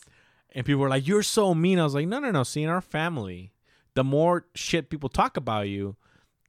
and 0.54 0.66
people 0.66 0.82
were 0.82 0.90
like, 0.90 1.08
"You're 1.08 1.22
so 1.24 1.54
mean." 1.54 1.78
I 1.80 1.84
was 1.84 1.94
like, 1.94 2.08
"No, 2.08 2.20
no, 2.20 2.32
no. 2.32 2.44
See, 2.44 2.64
in 2.64 2.70
our 2.70 2.82
family, 2.82 3.52
the 3.94 4.04
more 4.04 4.46
shit 4.56 4.90
people 4.90 5.08
talk 5.10 5.38
about 5.38 5.68
you, 5.68 5.98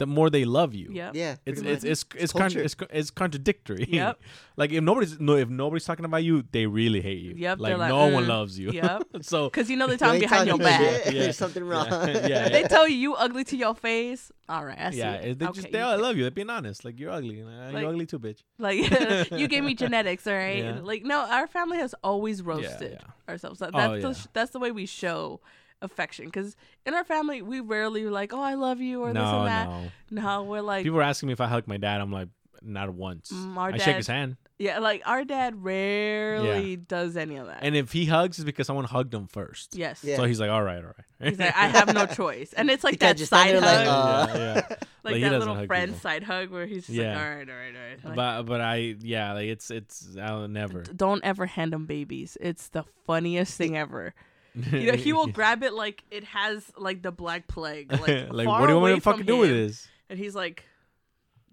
the 0.00 0.06
more 0.06 0.30
they 0.30 0.44
love 0.46 0.74
you. 0.74 0.88
Yep. 0.92 1.14
Yeah. 1.14 1.36
It's 1.44 1.60
pretty 1.60 1.74
it's 1.74 1.84
it's 1.84 2.04
it's, 2.16 2.32
culture. 2.32 2.62
contra- 2.62 2.62
it's 2.64 2.76
it's 3.00 3.10
contradictory. 3.10 3.86
Yep. 3.88 4.18
like 4.56 4.72
if 4.72 4.82
nobody's 4.82 5.20
no 5.20 5.36
if 5.36 5.48
nobody's 5.50 5.84
talking 5.84 6.06
about 6.06 6.24
you, 6.24 6.42
they 6.52 6.64
really 6.66 7.02
hate 7.02 7.20
you. 7.22 7.34
Yep, 7.36 7.58
Like, 7.60 7.76
like, 7.76 7.90
no 7.90 8.08
one 8.08 8.24
"Mm, 8.24 8.28
loves 8.28 8.58
you. 8.58 8.70
yep. 8.72 9.02
so 9.20 9.48
Because 9.50 9.68
you 9.70 9.76
know 9.76 9.86
they're 9.86 9.98
talking 9.98 10.20
behind 10.20 10.48
your 10.48 10.56
back. 10.58 10.80
shit. 10.80 11.14
Yeah. 11.14 11.22
There's 11.24 11.36
something 11.36 11.62
wrong. 11.62 11.86
Yeah, 11.90 12.26
yeah, 12.26 12.48
They 12.48 12.62
tell 12.64 12.88
you 12.88 12.96
you 12.96 13.14
ugly 13.14 13.44
to 13.44 13.56
your 13.56 13.74
face. 13.74 14.32
All 14.48 14.64
right, 14.64 14.78
I 14.78 14.90
see 14.90 14.98
yeah, 14.98 15.12
it. 15.14 15.28
it- 15.32 15.38
they 15.38 15.46
Okay, 15.46 15.60
just 15.60 15.70
they 15.72 15.78
you 15.78 15.84
all 15.84 15.98
love 16.00 16.16
you. 16.16 16.22
They're 16.22 16.30
being 16.30 16.50
honest. 16.50 16.82
Like 16.84 16.98
you're 16.98 17.10
ugly. 17.12 17.42
Like, 17.42 17.74
Like- 17.74 17.82
you're 17.82 17.90
ugly 17.90 18.06
too, 18.06 18.18
bitch. 18.18 18.40
Like 18.58 18.78
you 19.38 19.46
gave 19.48 19.62
me 19.64 19.74
genetics, 19.74 20.26
all 20.26 20.34
right. 20.34 20.64
Yeah. 20.64 20.80
Like 20.82 21.04
no, 21.04 21.20
our 21.20 21.46
family 21.46 21.76
has 21.76 21.94
always 22.02 22.42
roasted 22.42 22.98
yeah. 23.00 23.30
ourselves. 23.32 23.60
That, 23.60 23.70
Oh, 23.74 24.00
the 24.00 24.08
yeah. 24.08 24.12
sh- 24.14 24.26
that's 24.32 24.50
the 24.52 24.58
way 24.58 24.70
we 24.72 24.86
show 24.86 25.40
affection 25.82 26.26
because 26.26 26.56
in 26.86 26.94
our 26.94 27.04
family 27.04 27.42
we 27.42 27.60
rarely 27.60 28.04
like, 28.06 28.32
oh, 28.32 28.40
I 28.42 28.54
love 28.54 28.80
you 28.80 29.02
or 29.02 29.12
this 29.12 29.22
and 29.22 29.46
that. 29.46 29.68
no. 29.68 29.90
No, 30.10 30.42
we're 30.44 30.60
like, 30.60 30.84
People 30.84 30.98
are 30.98 31.02
asking 31.02 31.28
me 31.28 31.32
if 31.32 31.40
I 31.40 31.46
hug 31.46 31.66
my 31.66 31.76
dad. 31.76 32.00
I'm 32.00 32.12
like, 32.12 32.28
not 32.62 32.90
once. 32.92 33.30
Mm, 33.32 33.56
our 33.56 33.72
I 33.72 33.78
shake 33.78 33.96
his 33.96 34.06
hand, 34.06 34.36
yeah, 34.58 34.78
like 34.80 35.00
our 35.06 35.24
dad 35.24 35.64
rarely 35.64 36.76
does 36.76 37.16
any 37.16 37.36
of 37.36 37.46
that. 37.46 37.60
and 37.62 37.74
if 37.74 37.92
he 37.92 38.04
hugs, 38.04 38.38
it's 38.38 38.44
because 38.44 38.66
someone 38.66 38.84
hugged 38.84 39.14
him 39.14 39.26
first. 39.28 39.74
yes, 39.74 40.00
Yeah. 40.04 40.16
So 40.16 40.24
he's 40.24 40.38
like, 40.40 40.50
all 40.50 40.62
right, 40.62 40.78
all 40.84 40.92
right. 41.20 41.30
he's 41.30 41.38
like, 41.38 41.56
I 41.56 41.68
have 41.68 41.94
no 41.94 42.04
choice, 42.06 42.52
and 42.52 42.70
it's 42.70 42.84
like 42.84 42.92
can't 43.00 43.16
that 43.16 43.16
just 43.16 43.30
side 43.30 43.54
hug, 43.54 43.62
like, 43.62 43.86
uh, 43.86 44.38
yeah. 44.38 44.54
like, 44.68 44.80
Like, 45.04 45.14
he 45.16 45.20
that 45.22 45.38
little 45.38 45.66
friend 45.66 45.92
people. 45.92 46.00
side 46.00 46.22
hug 46.22 46.50
where 46.50 46.66
he's 46.66 46.86
just 46.86 46.90
Yeah. 46.98 47.14
like, 47.16 47.24
all 47.24 47.30
right, 47.36 47.48
all 47.48 47.54
right, 47.56 47.74
all 47.74 47.82
right. 47.88 48.04
Like, 48.04 48.16
but 48.16 48.42
but 48.42 48.60
I 48.60 48.96
yeah, 49.00 49.32
like 49.32 49.46
it's 49.48 49.70
it's 49.70 50.16
I'll 50.20 50.46
never. 50.48 50.82
don't 50.82 51.24
ever 51.24 51.46
hand 51.46 51.72
him 51.72 51.86
babies. 51.86 52.36
It's 52.40 52.68
the 52.68 52.84
funniest 53.06 53.56
thing 53.56 53.78
ever. 53.78 54.12
You 54.54 54.92
know, 54.92 54.96
he 54.98 55.12
will 55.12 55.26
grab 55.38 55.62
it 55.62 55.72
like 55.72 56.02
it 56.10 56.24
has 56.24 56.64
like 56.76 57.02
the 57.02 57.12
black 57.12 57.46
plague, 57.46 57.92
like, 57.92 58.00
like 58.30 58.46
far 58.46 58.60
what 58.60 58.66
do 58.66 58.72
you 58.72 58.80
want 58.80 58.94
me 58.94 58.98
to 58.98 59.00
fucking 59.00 59.26
do 59.26 59.38
with 59.38 59.50
this? 59.50 59.88
And 60.08 60.18
he's 60.18 60.34
like, 60.34 60.64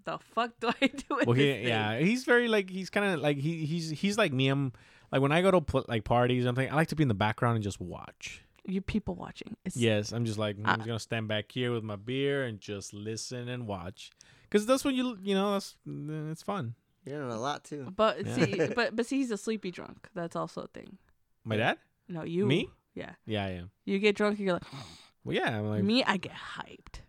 "The 0.04 0.18
fuck 0.34 0.52
do 0.60 0.68
I 0.82 0.86
do 0.88 1.04
with 1.16 1.26
Well, 1.26 1.34
he, 1.36 1.46
this 1.46 1.56
thing?" 1.56 1.68
yeah, 1.68 1.98
he's 1.98 2.24
very 2.24 2.48
like 2.48 2.68
he's 2.70 2.90
kind 2.90 3.06
of 3.14 3.20
like 3.20 3.36
he 3.38 3.64
he's 3.64 3.90
he's 3.90 4.18
like 4.18 4.32
me. 4.32 4.48
I'm 4.48 4.72
like 5.12 5.22
when 5.22 5.32
I 5.32 5.42
go 5.42 5.50
to 5.52 5.60
pl- 5.60 5.84
like 5.88 6.04
parties, 6.04 6.44
I'm 6.44 6.54
like 6.54 6.72
I 6.72 6.74
like 6.74 6.88
to 6.88 6.96
be 6.96 7.02
in 7.02 7.08
the 7.08 7.14
background 7.14 7.54
and 7.56 7.62
just 7.62 7.80
watch. 7.80 8.42
You 8.66 8.82
people 8.82 9.14
watching. 9.14 9.56
It's, 9.64 9.76
Yes, 9.76 10.12
I'm 10.12 10.24
just 10.26 10.38
like 10.38 10.56
I- 10.56 10.60
I'm 10.60 10.66
ah. 10.68 10.76
just 10.76 10.86
gonna 10.86 10.98
stand 10.98 11.28
back 11.28 11.50
here 11.52 11.72
with 11.72 11.84
my 11.84 11.96
beer 11.96 12.44
and 12.44 12.60
just 12.60 12.92
listen 12.92 13.48
and 13.48 13.66
watch, 13.66 14.10
because 14.42 14.66
that's 14.66 14.84
when 14.84 14.94
you 14.94 15.16
you 15.22 15.34
know 15.34 15.52
that's 15.52 15.76
it's 15.86 16.42
fun. 16.42 16.74
You're 17.06 17.20
doing 17.20 17.32
a 17.32 17.40
lot 17.40 17.64
too. 17.64 17.90
But 17.96 18.26
Yeah. 18.26 18.34
see, 18.34 18.66
but 18.74 18.94
but 18.96 19.06
see, 19.06 19.18
he's 19.18 19.30
a 19.30 19.38
sleepy 19.38 19.70
drunk. 19.70 20.08
That's 20.14 20.36
also 20.36 20.62
a 20.62 20.66
thing. 20.66 20.98
My 21.44 21.56
dad? 21.56 21.78
No, 22.08 22.24
you. 22.24 22.44
Me? 22.44 22.68
Yeah. 22.98 23.12
Yeah, 23.26 23.44
I 23.44 23.48
am. 23.50 23.70
You 23.84 23.98
get 23.98 24.16
drunk, 24.16 24.38
you're 24.40 24.54
like, 24.54 24.62
Well, 25.24 25.36
yeah, 25.36 25.58
I'm 25.58 25.68
like 25.68 25.84
me. 25.84 26.02
I 26.04 26.16
get 26.16 26.32
hyped. 26.32 27.00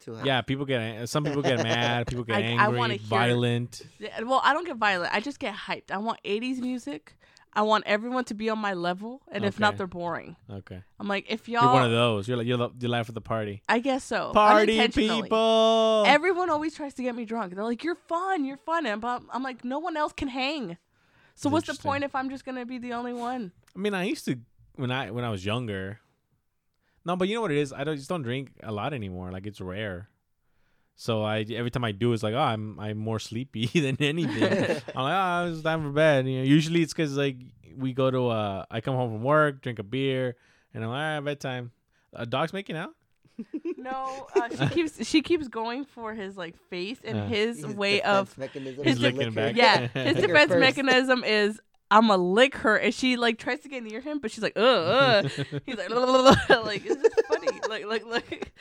Too 0.00 0.16
high. 0.16 0.24
yeah. 0.24 0.40
People 0.42 0.64
get 0.66 1.08
some 1.08 1.24
people 1.24 1.42
get 1.42 1.62
mad, 1.62 2.06
people 2.10 2.24
get 2.24 2.36
I- 2.36 2.40
I 2.40 2.42
angry, 2.42 2.78
wanna 2.78 2.94
hear- 2.94 3.06
violent. 3.08 3.82
Yeah, 3.98 4.22
well, 4.22 4.40
I 4.44 4.52
don't 4.52 4.66
get 4.66 4.76
violent. 4.76 5.14
I 5.14 5.20
just 5.20 5.38
get 5.38 5.54
hyped. 5.54 5.90
I 5.90 5.98
want 5.98 6.18
80s 6.24 6.58
music. 6.58 7.16
I 7.56 7.62
want 7.62 7.84
everyone 7.86 8.24
to 8.24 8.34
be 8.34 8.50
on 8.50 8.58
my 8.58 8.74
level, 8.74 9.22
and 9.30 9.44
if 9.44 9.60
not, 9.60 9.76
they're 9.76 9.86
boring. 9.86 10.34
Okay, 10.50 10.82
I'm 10.98 11.06
like, 11.06 11.26
if 11.28 11.48
you're 11.48 11.62
y'all, 11.62 11.72
one 11.74 11.84
of 11.84 11.92
those. 11.92 12.26
You're 12.26 12.36
like 12.36 12.48
you're 12.48 12.58
the, 12.58 12.70
you 12.80 12.88
laugh 12.88 13.08
at 13.08 13.14
the 13.14 13.20
party. 13.20 13.62
I 13.68 13.78
guess 13.78 14.02
so. 14.02 14.32
Party 14.32 14.72
unintentionally. 14.80 15.22
people. 15.22 16.02
Everyone 16.04 16.50
always 16.50 16.74
tries 16.74 16.94
to 16.94 17.02
get 17.04 17.14
me 17.14 17.24
drunk. 17.24 17.54
They're 17.54 17.62
like, 17.62 17.84
"You're 17.84 17.94
fun, 17.94 18.44
you're 18.44 18.56
fun," 18.56 18.86
and 18.86 19.00
but 19.00 19.22
I'm 19.30 19.44
like, 19.44 19.64
no 19.64 19.78
one 19.78 19.96
else 19.96 20.12
can 20.12 20.26
hang. 20.26 20.76
So 21.36 21.48
That's 21.48 21.52
what's 21.52 21.66
the 21.66 21.72
interesting. 21.74 21.88
point 21.92 22.02
if 22.04 22.14
I'm 22.16 22.28
just 22.28 22.44
gonna 22.44 22.66
be 22.66 22.78
the 22.78 22.92
only 22.94 23.12
one? 23.12 23.52
I 23.76 23.78
mean, 23.78 23.94
I 23.94 24.02
used 24.02 24.24
to 24.24 24.36
when 24.76 24.90
I 24.90 25.10
when 25.10 25.24
I 25.24 25.30
was 25.30 25.44
younger. 25.44 26.00
No, 27.04 27.16
but 27.16 27.28
you 27.28 27.34
know 27.34 27.42
what 27.42 27.50
it 27.52 27.58
is? 27.58 27.72
I 27.72 27.84
don't 27.84 27.96
just 27.96 28.08
don't 28.08 28.22
drink 28.22 28.52
a 28.62 28.72
lot 28.72 28.94
anymore. 28.94 29.30
Like 29.30 29.46
it's 29.46 29.60
rare. 29.60 30.08
So 30.96 31.22
I 31.22 31.40
every 31.52 31.70
time 31.70 31.84
I 31.84 31.92
do, 31.92 32.12
it's 32.12 32.22
like 32.22 32.34
oh, 32.34 32.38
I'm 32.38 32.78
I'm 32.80 32.96
more 32.98 33.18
sleepy 33.18 33.66
than 33.80 33.96
anything. 34.00 34.42
I'm 34.96 35.02
like 35.02 35.14
oh, 35.48 35.52
it's 35.52 35.62
time 35.62 35.82
for 35.82 35.90
bed. 35.90 36.26
You 36.26 36.38
know, 36.38 36.44
usually 36.44 36.82
it's 36.82 36.92
because 36.92 37.16
like 37.16 37.36
we 37.76 37.92
go 37.92 38.10
to 38.10 38.28
uh, 38.28 38.64
I 38.70 38.80
come 38.80 38.94
home 38.94 39.10
from 39.12 39.22
work, 39.22 39.60
drink 39.62 39.78
a 39.78 39.82
beer, 39.82 40.36
and 40.72 40.84
I'm 40.84 40.90
like 40.90 41.18
ah, 41.18 41.20
bedtime. 41.20 41.72
A 42.12 42.24
dog's 42.26 42.52
making 42.52 42.76
out. 42.76 42.90
No, 43.76 44.28
uh, 44.36 44.48
she 44.56 44.68
keeps 44.68 45.06
she 45.06 45.20
keeps 45.22 45.48
going 45.48 45.84
for 45.84 46.14
his 46.14 46.36
like 46.36 46.56
face 46.70 46.98
and 47.04 47.18
Uh. 47.18 47.26
his, 47.26 47.56
His 47.64 47.74
way 47.74 47.96
defense 47.96 48.30
of 48.30 48.38
mechanism 48.38 48.84
his 48.84 48.96
is 48.96 49.02
licking 49.02 49.32
back. 49.34 49.56
yeah 49.56 49.88
his 49.88 50.14
defense 50.24 50.52
mechanism 50.52 51.24
is 51.24 51.60
I'm 51.90 52.08
gonna 52.08 52.22
lick 52.22 52.56
her 52.56 52.76
and 52.76 52.92
she 52.94 53.16
like 53.16 53.38
tries 53.38 53.60
to 53.60 53.68
get 53.68 53.82
near 53.82 54.00
him 54.00 54.18
but 54.18 54.30
she's 54.30 54.42
like 54.42 54.56
ugh, 54.56 55.24
ugh. 55.26 55.30
he's 55.66 55.76
like 55.76 55.90
like 55.90 56.82
it's 56.86 57.02
just 57.02 57.22
funny 57.28 57.48
like 57.68 57.86
like 57.86 58.04
like 58.06 58.52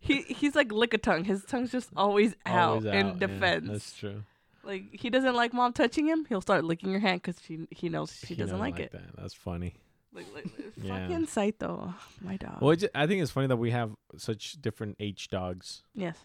he 0.00 0.22
he's 0.22 0.54
like 0.54 0.72
lick 0.72 0.94
a 0.94 0.98
tongue 0.98 1.24
his 1.24 1.44
tongue's 1.44 1.70
just 1.70 1.90
always 1.96 2.34
out 2.46 2.68
Always 2.78 2.84
in 2.86 3.06
out, 3.06 3.20
yeah, 3.20 3.26
defense 3.26 3.68
that's 3.68 3.92
true. 3.92 4.22
like 4.64 4.84
he 4.92 5.10
doesn't 5.10 5.34
like 5.34 5.52
mom 5.52 5.72
touching 5.72 6.06
him 6.06 6.24
he'll 6.28 6.40
start 6.40 6.64
licking 6.64 6.92
her 6.92 6.98
hand 7.00 7.22
because 7.22 7.40
she 7.44 7.66
he 7.70 7.88
knows 7.88 8.12
she 8.18 8.28
He 8.28 8.34
doesn't 8.34 8.58
like, 8.58 8.78
it 8.80 8.92
That. 8.92 9.16
That's 9.16 9.34
funny. 9.34 9.74
like, 10.12 10.26
like 10.34 10.46
Yeah. 10.76 11.06
fucking 11.06 11.26
sight 11.26 11.58
though 11.58 11.92
my 12.22 12.36
dog 12.38 12.58
Well, 12.62 12.76
I 12.94 13.06
think 13.06 13.22
it's 13.22 13.30
funny 13.30 13.46
that 13.48 13.58
we 13.58 13.70
have 13.72 13.92
such 14.16 14.52
different 14.60 14.96
H 15.00 15.28
dogs 15.28 15.82
yes 15.94 16.16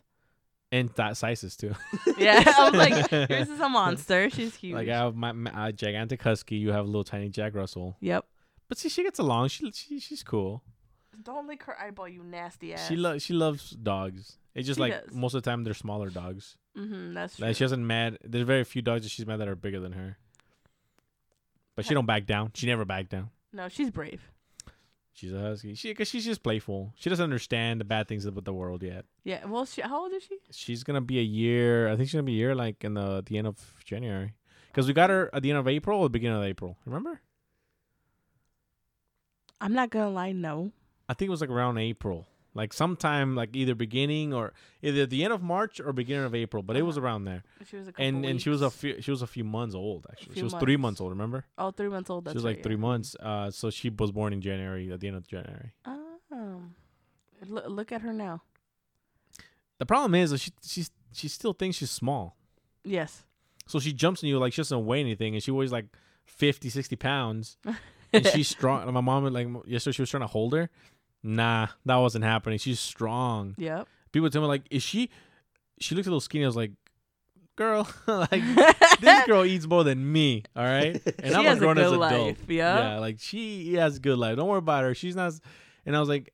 and 0.75 0.89
that 0.95 1.15
sizes 1.17 1.55
too. 1.55 1.73
yeah 2.17 2.43
I 2.45 2.69
was 2.69 2.73
like 2.73 3.11
yours 3.29 3.49
is 3.49 3.59
a 3.59 3.69
monster 3.69 4.29
she's 4.29 4.55
huge 4.55 4.75
Like 4.75 4.89
I 4.89 4.97
have 5.03 5.15
my, 5.15 5.31
my 5.31 5.51
uh, 5.51 5.71
gigantic 5.71 6.21
husky. 6.21 6.55
You 6.55 6.71
have 6.71 6.85
a 6.85 6.87
little 6.87 7.03
tiny 7.03 7.29
Jack 7.29 7.55
Russell. 7.55 7.95
yep 8.01 8.25
But 8.67 8.77
see, 8.77 8.89
she 8.89 9.03
gets 9.03 9.19
along. 9.19 9.49
She, 9.49 9.71
she 9.71 9.99
she's 9.99 10.23
cool. 10.23 10.63
don't 11.23 11.47
lick 11.47 11.63
her 11.63 11.75
eyeball 11.79 12.07
you 12.09 12.23
nasty 12.23 12.73
ass 12.73 12.87
She 12.87 12.95
loves 12.95 13.23
she 13.23 13.33
loves 13.33 13.71
dogs. 13.71 14.37
It's 14.53 14.67
just 14.67 14.77
She 14.77 14.81
like 14.85 15.05
does. 15.05 15.13
most 15.15 15.33
of 15.35 15.43
the 15.43 15.49
time 15.49 15.63
they're 15.63 15.73
smaller 15.85 16.09
dogs. 16.09 16.57
mm-hmm 16.77 17.13
that's 17.13 17.37
true 17.37 17.47
Like 17.47 17.55
she 17.57 17.63
doesn't 17.63 17.85
mad. 17.85 18.17
There's 18.23 18.45
very 18.45 18.63
few 18.63 18.81
dogs 18.81 19.03
that 19.03 19.09
she's 19.09 19.25
mad 19.25 19.39
that 19.41 19.47
are 19.47 19.55
bigger 19.55 19.79
than 19.79 19.93
her. 19.93 20.17
But 21.75 21.85
she 21.85 21.93
don't 21.93 22.05
back 22.05 22.25
down. 22.25 22.51
She 22.53 22.65
never 22.67 22.85
back 22.85 23.09
down. 23.09 23.29
no 23.53 23.69
she's 23.69 23.89
brave 23.91 24.21
She's 25.15 25.31
a 25.31 25.39
husky. 25.39 25.75
She 25.75 25.91
because 25.91 26.09
she's 26.09 26.25
just 26.25 26.43
playful. 26.43 26.93
She 26.97 27.09
doesn't 27.09 27.23
understand 27.23 27.79
the 27.79 27.85
bad 27.85 28.09
things 28.09 28.25
about 28.25 28.43
the 28.43 28.53
world 28.53 28.83
yet. 28.83 29.05
Yeah. 29.23 29.45
Well, 29.45 29.65
she, 29.65 29.79
how 29.81 30.03
old 30.03 30.11
is 30.11 30.23
she? 30.23 30.37
She's 30.51 30.83
gonna 30.83 30.99
be 30.99 31.19
a 31.19 31.23
year. 31.23 31.87
I 31.87 31.95
think 31.95 32.09
she's 32.09 32.15
gonna 32.15 32.23
be 32.23 32.33
a 32.33 32.35
year 32.35 32.53
like 32.53 32.83
in 32.83 32.95
the 32.95 33.23
the 33.25 33.37
end 33.37 33.47
of 33.47 33.57
January. 33.85 34.33
Because 34.67 34.87
we 34.87 34.93
got 34.93 35.09
her 35.09 35.29
at 35.31 35.41
the 35.41 35.51
end 35.51 35.59
of 35.59 35.69
April 35.69 36.01
or 36.01 36.05
the 36.07 36.09
beginning 36.09 36.37
of 36.37 36.43
April. 36.43 36.77
Remember? 36.85 37.21
I'm 39.61 39.71
not 39.71 39.89
gonna 39.89 40.09
lie. 40.09 40.33
No. 40.33 40.73
I 41.07 41.13
think 41.13 41.29
it 41.29 41.31
was 41.31 41.39
like 41.39 41.49
around 41.49 41.77
April, 41.77 42.27
like 42.55 42.73
sometime 42.73 43.35
like 43.35 43.55
either 43.55 43.75
beginning 43.75 44.33
or 44.33 44.53
either 44.81 45.05
the 45.05 45.23
end 45.23 45.33
of 45.33 45.43
March 45.43 45.79
or 45.79 45.93
beginning 45.93 46.25
of 46.25 46.33
April, 46.33 46.63
but 46.63 46.75
it 46.75 46.81
was 46.81 46.97
Uh-huh. 46.97 47.05
around 47.05 47.25
there. 47.25 47.43
She 47.69 47.75
was 47.75 47.87
a 47.87 47.91
couple 47.91 48.05
And 48.05 48.25
and 48.25 48.41
she 48.41 48.49
was 48.49 48.61
a 48.63 48.71
few 48.71 48.99
she 49.01 49.11
was 49.11 49.21
a 49.21 49.27
few 49.27 49.43
months 49.43 49.75
old 49.75 50.07
actually. 50.11 50.35
She 50.35 50.43
was 50.43 50.53
three 50.53 50.77
months. 50.77 50.99
months 50.99 51.01
old. 51.01 51.09
Remember? 51.11 51.45
oh 51.59 51.69
three 51.71 51.89
months 51.89 52.09
old. 52.09 52.25
That's 52.25 52.33
she 52.33 52.37
was 52.37 52.45
like 52.45 52.55
right, 52.57 52.63
three 52.63 52.75
yeah. 52.75 52.81
months. 52.89 53.15
Uh, 53.19 53.51
so 53.51 53.69
she 53.69 53.89
was 53.89 54.11
born 54.11 54.33
in 54.33 54.41
January 54.41 54.91
at 54.91 54.99
the 54.99 55.07
end 55.07 55.17
of 55.17 55.27
January. 55.27 55.71
Oh. 55.85 56.61
Look, 57.47 57.65
look 57.67 57.91
at 57.91 58.01
her 58.01 58.13
now. 58.13 58.41
The 59.77 59.85
problem 59.85 60.15
is 60.15 60.31
that 60.31 60.39
she 60.39 60.51
she's 60.65 60.89
she 61.13 61.27
still 61.27 61.53
thinks 61.53 61.77
she's 61.77 61.91
small, 61.91 62.35
Yes. 62.83 63.23
so 63.67 63.79
she 63.79 63.93
jumps 63.93 64.23
on 64.23 64.29
you 64.29 64.39
like 64.39 64.53
she 64.53 64.61
doesn't 64.61 64.85
weigh 64.85 64.99
anything, 65.01 65.33
and 65.35 65.43
she 65.43 65.51
weighs 65.51 65.71
like 65.71 65.85
50, 66.25 66.69
60 66.69 66.95
pounds, 66.95 67.57
and 68.13 68.25
she's 68.27 68.47
strong. 68.47 68.91
My 68.93 69.01
mom 69.01 69.25
like 69.33 69.47
yesterday 69.65 69.93
she 69.95 70.01
was 70.01 70.09
trying 70.09 70.21
to 70.21 70.27
hold 70.27 70.53
her. 70.53 70.69
Nah, 71.27 71.67
that 71.85 71.95
wasn't 71.95 72.23
happening. 72.23 72.59
She's 72.59 72.79
strong. 72.79 73.55
Yep. 73.57 73.87
people 74.11 74.29
tell 74.29 74.41
me 74.43 74.47
like, 74.47 74.63
is 74.69 74.83
she? 74.83 75.09
She 75.79 75.95
looked 75.95 76.05
a 76.07 76.09
little 76.11 76.21
skinny. 76.21 76.43
I 76.45 76.47
was 76.47 76.55
like, 76.55 76.71
girl, 77.55 77.87
like 78.07 78.29
this 79.01 79.25
girl 79.25 79.43
eats 79.43 79.65
more 79.67 79.83
than 79.83 80.11
me. 80.11 80.43
All 80.55 80.63
right, 80.63 81.01
and 81.03 81.27
she 81.27 81.33
I'm 81.33 81.45
has 81.45 81.57
a 81.57 81.59
grown 81.59 81.77
a 81.77 81.81
as 81.81 81.87
good 81.89 81.95
adult. 82.01 82.27
life. 82.27 82.49
Yeah. 82.49 82.77
Yeah, 82.93 82.99
like 82.99 83.17
she 83.19 83.73
has 83.73 83.97
a 83.97 83.99
good 83.99 84.17
life. 84.19 84.35
Don't 84.37 84.47
worry 84.47 84.59
about 84.59 84.83
her. 84.83 84.93
She's 84.93 85.15
not. 85.15 85.33
And 85.85 85.95
I 85.95 85.99
was 85.99 86.09
like, 86.09 86.31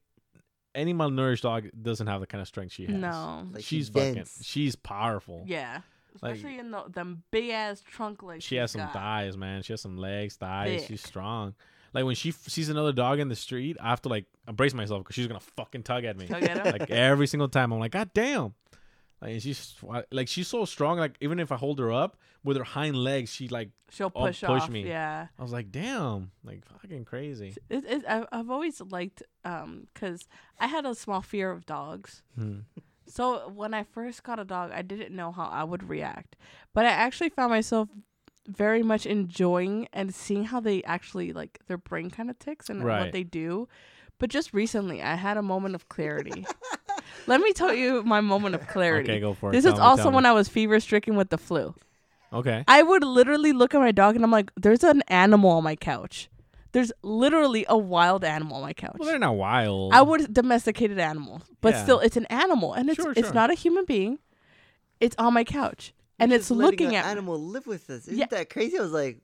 any 0.76 0.94
malnourished 0.94 1.42
dog 1.42 1.70
doesn't 1.82 2.08
have 2.08 2.20
the 2.22 2.28
kind 2.28 2.42
of 2.42 2.48
strength 2.48 2.74
she 2.74 2.86
has. 2.86 2.96
No. 2.96 3.48
Like, 3.52 3.64
she's 3.64 3.88
she's 3.88 3.89
fucking. 3.89 4.26
She's 4.42 4.76
powerful. 4.76 5.44
Yeah. 5.48 5.82
Like- 6.22 6.36
Especially 6.36 6.60
in 6.60 6.72
the 6.72 6.84
them 6.89 7.24
big 7.32 7.50
ass 7.52 7.82
trunk 7.82 8.22
legs. 8.24 8.44
She 8.44 8.58
has 8.58 8.72
some 8.72 8.82
got. 8.82 8.94
thighs, 8.94 9.38
man. 9.38 9.64
She 9.64 9.72
has 9.74 9.82
some 9.82 9.98
legs, 9.98 10.36
thighs. 10.36 10.82
Thick. 10.82 10.88
She's 10.89 11.02
strong. 11.02 11.56
Like 11.94 12.06
when 12.06 12.16
she 12.16 12.30
f- 12.30 12.48
sees 12.48 12.70
another 12.70 12.94
dog 12.94 13.20
in 13.20 13.28
the 13.28 13.36
street, 13.36 13.78
I 13.82 13.89
have 13.89 14.02
to 14.04 14.10
like 14.10 14.26
brace 14.54 14.74
myself 14.74 15.04
because 15.04 15.16
she's 15.16 15.28
gonna 15.28 15.39
fucking 15.39 15.84
tug 15.84 16.06
at 16.06 16.18
me. 16.18 16.28
Tug 16.28 16.44
at 16.44 16.66
her? 16.66 16.72
like 16.72 16.89
every 16.89 17.28
single 17.28 17.50
time. 17.50 17.72
I'm 17.74 17.80
like, 17.80 17.92
God 17.92 18.12
damn. 18.14 18.54
Like 19.22 19.39
she's 19.42 19.76
like 20.12 20.28
she's 20.28 20.48
so 20.48 20.66
strong. 20.66 20.98
Like 20.98 21.16
even 21.22 21.39
if 21.39 21.52
I 21.52 21.56
hold 21.56 21.78
her 21.80 21.92
up 21.92 22.18
with 22.44 22.58
her 22.58 22.64
hind 22.64 22.96
legs, 22.96 23.32
she 23.32 23.48
like 23.50 23.70
She'll 23.92 24.12
Oh, 24.16 24.26
push, 24.28 24.42
push 24.42 24.64
off. 24.64 24.70
me. 24.70 24.88
Yeah. 24.88 25.28
I 25.38 25.42
was 25.44 25.52
like, 25.52 25.70
damn, 25.72 26.32
like 26.44 26.64
fucking 26.82 27.06
crazy. 27.06 27.56
It, 27.70 27.84
it, 27.86 28.06
I've 28.08 28.50
always 28.50 28.82
liked 28.82 29.22
um 29.46 29.88
because 29.94 30.28
I 30.60 30.68
had 30.68 30.86
a 30.86 30.96
small 30.96 31.22
fear 31.22 31.52
of 31.52 31.66
dogs. 31.66 32.24
Hmm. 32.36 32.60
So 33.08 33.50
when 33.50 33.74
I 33.74 33.84
first 33.84 34.24
got 34.24 34.39
a 34.39 34.46
dog, 34.46 34.72
I 34.74 34.82
didn't 34.82 35.14
know 35.14 35.32
how 35.34 35.46
I 35.46 35.66
would 35.66 35.88
react, 35.89 36.38
but 36.74 36.86
I 36.86 36.89
actually 36.89 37.30
found 37.30 37.50
myself 37.52 37.89
very 38.48 38.84
much 38.84 39.06
enjoying 39.06 39.88
and 39.94 40.14
seeing 40.14 40.46
how 40.46 40.60
they 40.60 40.84
actually 40.84 41.32
like 41.34 41.60
their 41.68 41.78
brain 41.78 42.10
kind 42.10 42.30
of 42.30 42.38
ticks 42.39 42.70
and 42.70 42.84
Right. 42.84 43.00
what 43.00 43.12
they 43.12 43.24
do. 43.24 43.68
But 44.20 44.30
just 44.30 44.54
recently, 44.54 45.02
I 45.02 45.16
had 45.16 45.38
a 45.38 45.42
moment 45.42 45.76
of 45.76 45.89
clarity. 45.89 46.46
Let 47.28 47.42
me 47.42 47.54
tell 47.54 47.74
you 47.74 48.04
my 48.04 48.22
moment 48.22 48.56
of 48.56 48.68
clarity. 48.68 49.12
Okay, 49.12 49.20
go 49.20 49.34
for 49.34 49.50
it. 49.50 49.54
This 49.54 49.64
Tell 49.66 49.74
is 49.74 49.80
me, 49.80 49.86
also 49.86 50.10
when 50.12 50.24
me. 50.24 50.30
I 50.30 50.34
was 50.34 50.48
fever 50.48 50.80
stricken 50.80 51.16
with 51.16 51.30
the 51.30 51.38
flu. 51.38 51.74
Okay. 52.34 52.64
I 52.68 52.82
would 52.84 53.04
literally 53.04 53.52
look 53.52 53.76
at 53.76 53.82
my 53.82 53.92
dog 53.92 54.16
and 54.16 54.24
I'm 54.24 54.32
like, 54.32 54.52
there's 54.56 54.84
an 54.84 55.04
animal 55.08 55.52
on 55.52 55.64
my 55.64 55.76
couch. 55.76 56.30
There's 56.72 56.92
literally 57.04 57.66
a 57.68 57.78
wild 57.78 58.24
animal 58.24 58.58
on 58.58 58.62
my 58.64 58.74
couch. 58.74 58.96
Well, 58.98 59.10
they're 59.10 59.20
not 59.20 59.36
wild. 59.36 59.92
I 59.94 60.02
would 60.02 60.34
domesticated 60.34 61.00
animal, 61.00 61.42
but 61.60 61.74
Yeah. 61.74 61.84
still, 61.84 62.00
it's 62.00 62.16
an 62.16 62.26
animal, 62.28 62.74
and 62.74 62.89
it's 62.89 63.02
Sure, 63.02 63.12
it's 63.12 63.20
sure. 63.28 63.34
not 63.34 63.50
a 63.52 63.56
human 63.56 63.84
being. 63.86 64.20
It's 65.02 65.16
on 65.20 65.34
my 65.34 65.44
couch, 65.44 65.94
and 66.22 66.32
it's 66.34 66.49
looking 66.51 66.89
an 66.89 66.95
at. 66.95 67.05
me. 67.05 67.11
animal 67.11 67.38
live 67.39 67.67
with 67.67 67.89
us. 67.89 68.03
Isn't 68.07 68.17
Yeah. 68.17 68.26
that 68.32 68.49
crazy? 68.49 68.78
I 68.78 68.82
was 68.82 68.91
like, 68.91 69.19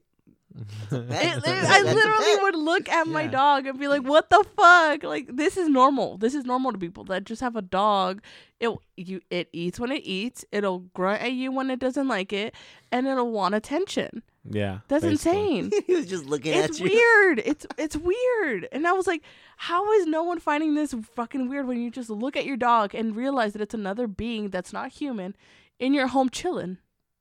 Pet? 0.89 0.91
It- 0.91 1.37
it- 1.37 1.43
That's 1.43 1.69
I 1.69 1.79
a 1.79 1.83
literally 1.83 2.35
would 2.43 2.55
look 2.55 2.89
at 2.89 3.05
my 3.07 3.27
dog 3.27 3.67
and 3.67 3.77
be 3.77 3.87
like, 3.87 4.01
"What 4.01 4.29
the 4.31 4.43
fuck? 4.55 5.03
Like 5.03 5.27
this 5.35 5.55
is 5.55 5.69
normal. 5.69 6.17
This 6.17 6.33
is 6.33 6.45
normal 6.45 6.71
to 6.71 6.77
people 6.79 7.03
that 7.05 7.25
just 7.25 7.41
have 7.41 7.55
a 7.55 7.61
dog. 7.61 8.21
It 8.59 8.71
you 8.95 9.21
it 9.29 9.49
eats 9.53 9.79
when 9.79 9.91
it 9.91 10.01
eats. 10.03 10.45
It'll 10.51 10.79
grunt 10.79 11.21
at 11.21 11.33
you 11.33 11.51
when 11.51 11.69
it 11.69 11.79
doesn't 11.79 12.07
like 12.07 12.33
it, 12.33 12.55
and 12.91 13.05
it'll 13.05 13.31
want 13.31 13.53
attention. 13.53 14.23
Yeah. 14.49 14.79
That's 14.87 15.03
basically. 15.03 15.59
insane. 15.59 15.71
he 15.87 15.93
was 15.93 16.07
just 16.07 16.25
looking 16.25 16.53
It's 16.53 16.79
at 16.79 16.79
you. 16.79 16.85
It's 16.87 16.95
weird. 16.95 17.41
It's 17.45 17.67
it's 17.77 17.97
weird. 17.97 18.67
And 18.71 18.87
I 18.87 18.93
was 18.93 19.05
like, 19.05 19.21
how 19.57 19.91
is 19.93 20.07
no 20.07 20.23
one 20.23 20.39
finding 20.39 20.73
this 20.73 20.95
fucking 21.13 21.49
weird 21.49 21.67
when 21.67 21.79
you 21.79 21.91
just 21.91 22.09
look 22.09 22.35
at 22.35 22.45
your 22.45 22.57
dog 22.57 22.95
and 22.95 23.15
realize 23.15 23.53
that 23.53 23.61
it's 23.61 23.75
another 23.75 24.07
being 24.07 24.49
that's 24.49 24.73
not 24.73 24.93
human 24.93 25.35
in 25.77 25.93
your 25.93 26.07
home 26.07 26.29
chilling? 26.29 26.77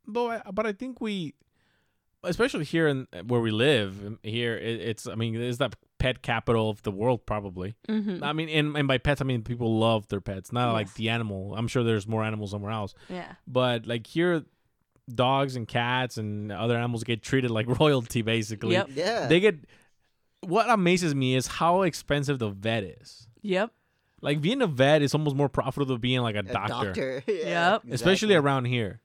But 0.06 0.42
I- 0.46 0.50
but 0.50 0.66
I 0.66 0.72
think 0.72 1.00
we, 1.00 1.34
especially 2.24 2.64
here 2.64 2.88
in 2.88 3.06
where 3.26 3.40
we 3.40 3.50
live 3.50 4.04
um, 4.06 4.18
here, 4.22 4.56
it, 4.56 4.80
it's 4.80 5.06
I 5.06 5.14
mean 5.14 5.34
it's 5.40 5.58
that 5.58 5.76
pet 5.98 6.22
capital 6.22 6.68
of 6.70 6.82
the 6.82 6.90
world 6.90 7.24
probably. 7.26 7.74
Mm-hmm. 7.88 8.22
I 8.22 8.32
mean, 8.32 8.48
and, 8.48 8.76
and 8.76 8.86
by 8.88 8.98
pets 8.98 9.20
I 9.20 9.24
mean 9.24 9.42
people 9.42 9.78
love 9.78 10.08
their 10.08 10.20
pets, 10.20 10.52
not 10.52 10.72
like 10.72 10.92
the 10.94 11.08
animal. 11.08 11.54
I'm 11.56 11.68
sure 11.68 11.82
there's 11.82 12.06
more 12.06 12.22
animals 12.24 12.50
somewhere 12.50 12.72
else, 12.72 12.94
Yeah. 13.08 13.32
but 13.46 13.86
like 13.86 14.06
here, 14.06 14.44
dogs 15.12 15.56
and 15.56 15.66
cats 15.66 16.16
and 16.18 16.52
other 16.52 16.76
animals 16.76 17.04
get 17.04 17.22
treated 17.22 17.50
like 17.50 17.66
royalty 17.80 18.22
basically. 18.22 18.72
Yep. 18.74 18.90
Yeah. 18.94 19.26
They 19.26 19.40
get. 19.40 19.56
What 20.42 20.68
amazes 20.70 21.14
me 21.14 21.34
is 21.34 21.46
how 21.48 21.82
expensive 21.82 22.38
the 22.38 22.50
vet 22.50 22.84
is. 22.84 23.26
Yep. 23.42 23.72
Like 24.20 24.40
being 24.40 24.62
a 24.62 24.66
vet 24.66 25.02
is 25.02 25.14
almost 25.14 25.34
more 25.34 25.48
profitable 25.48 25.86
than 25.94 26.00
being 26.00 26.20
like 26.20 26.36
a, 26.36 26.40
a 26.40 26.42
doctor. 26.42 26.84
doctor. 26.92 27.22
yeah, 27.32 27.72
Yep. 27.72 27.82
especially 27.90 28.34
around 28.34 28.66
here. 28.66 29.00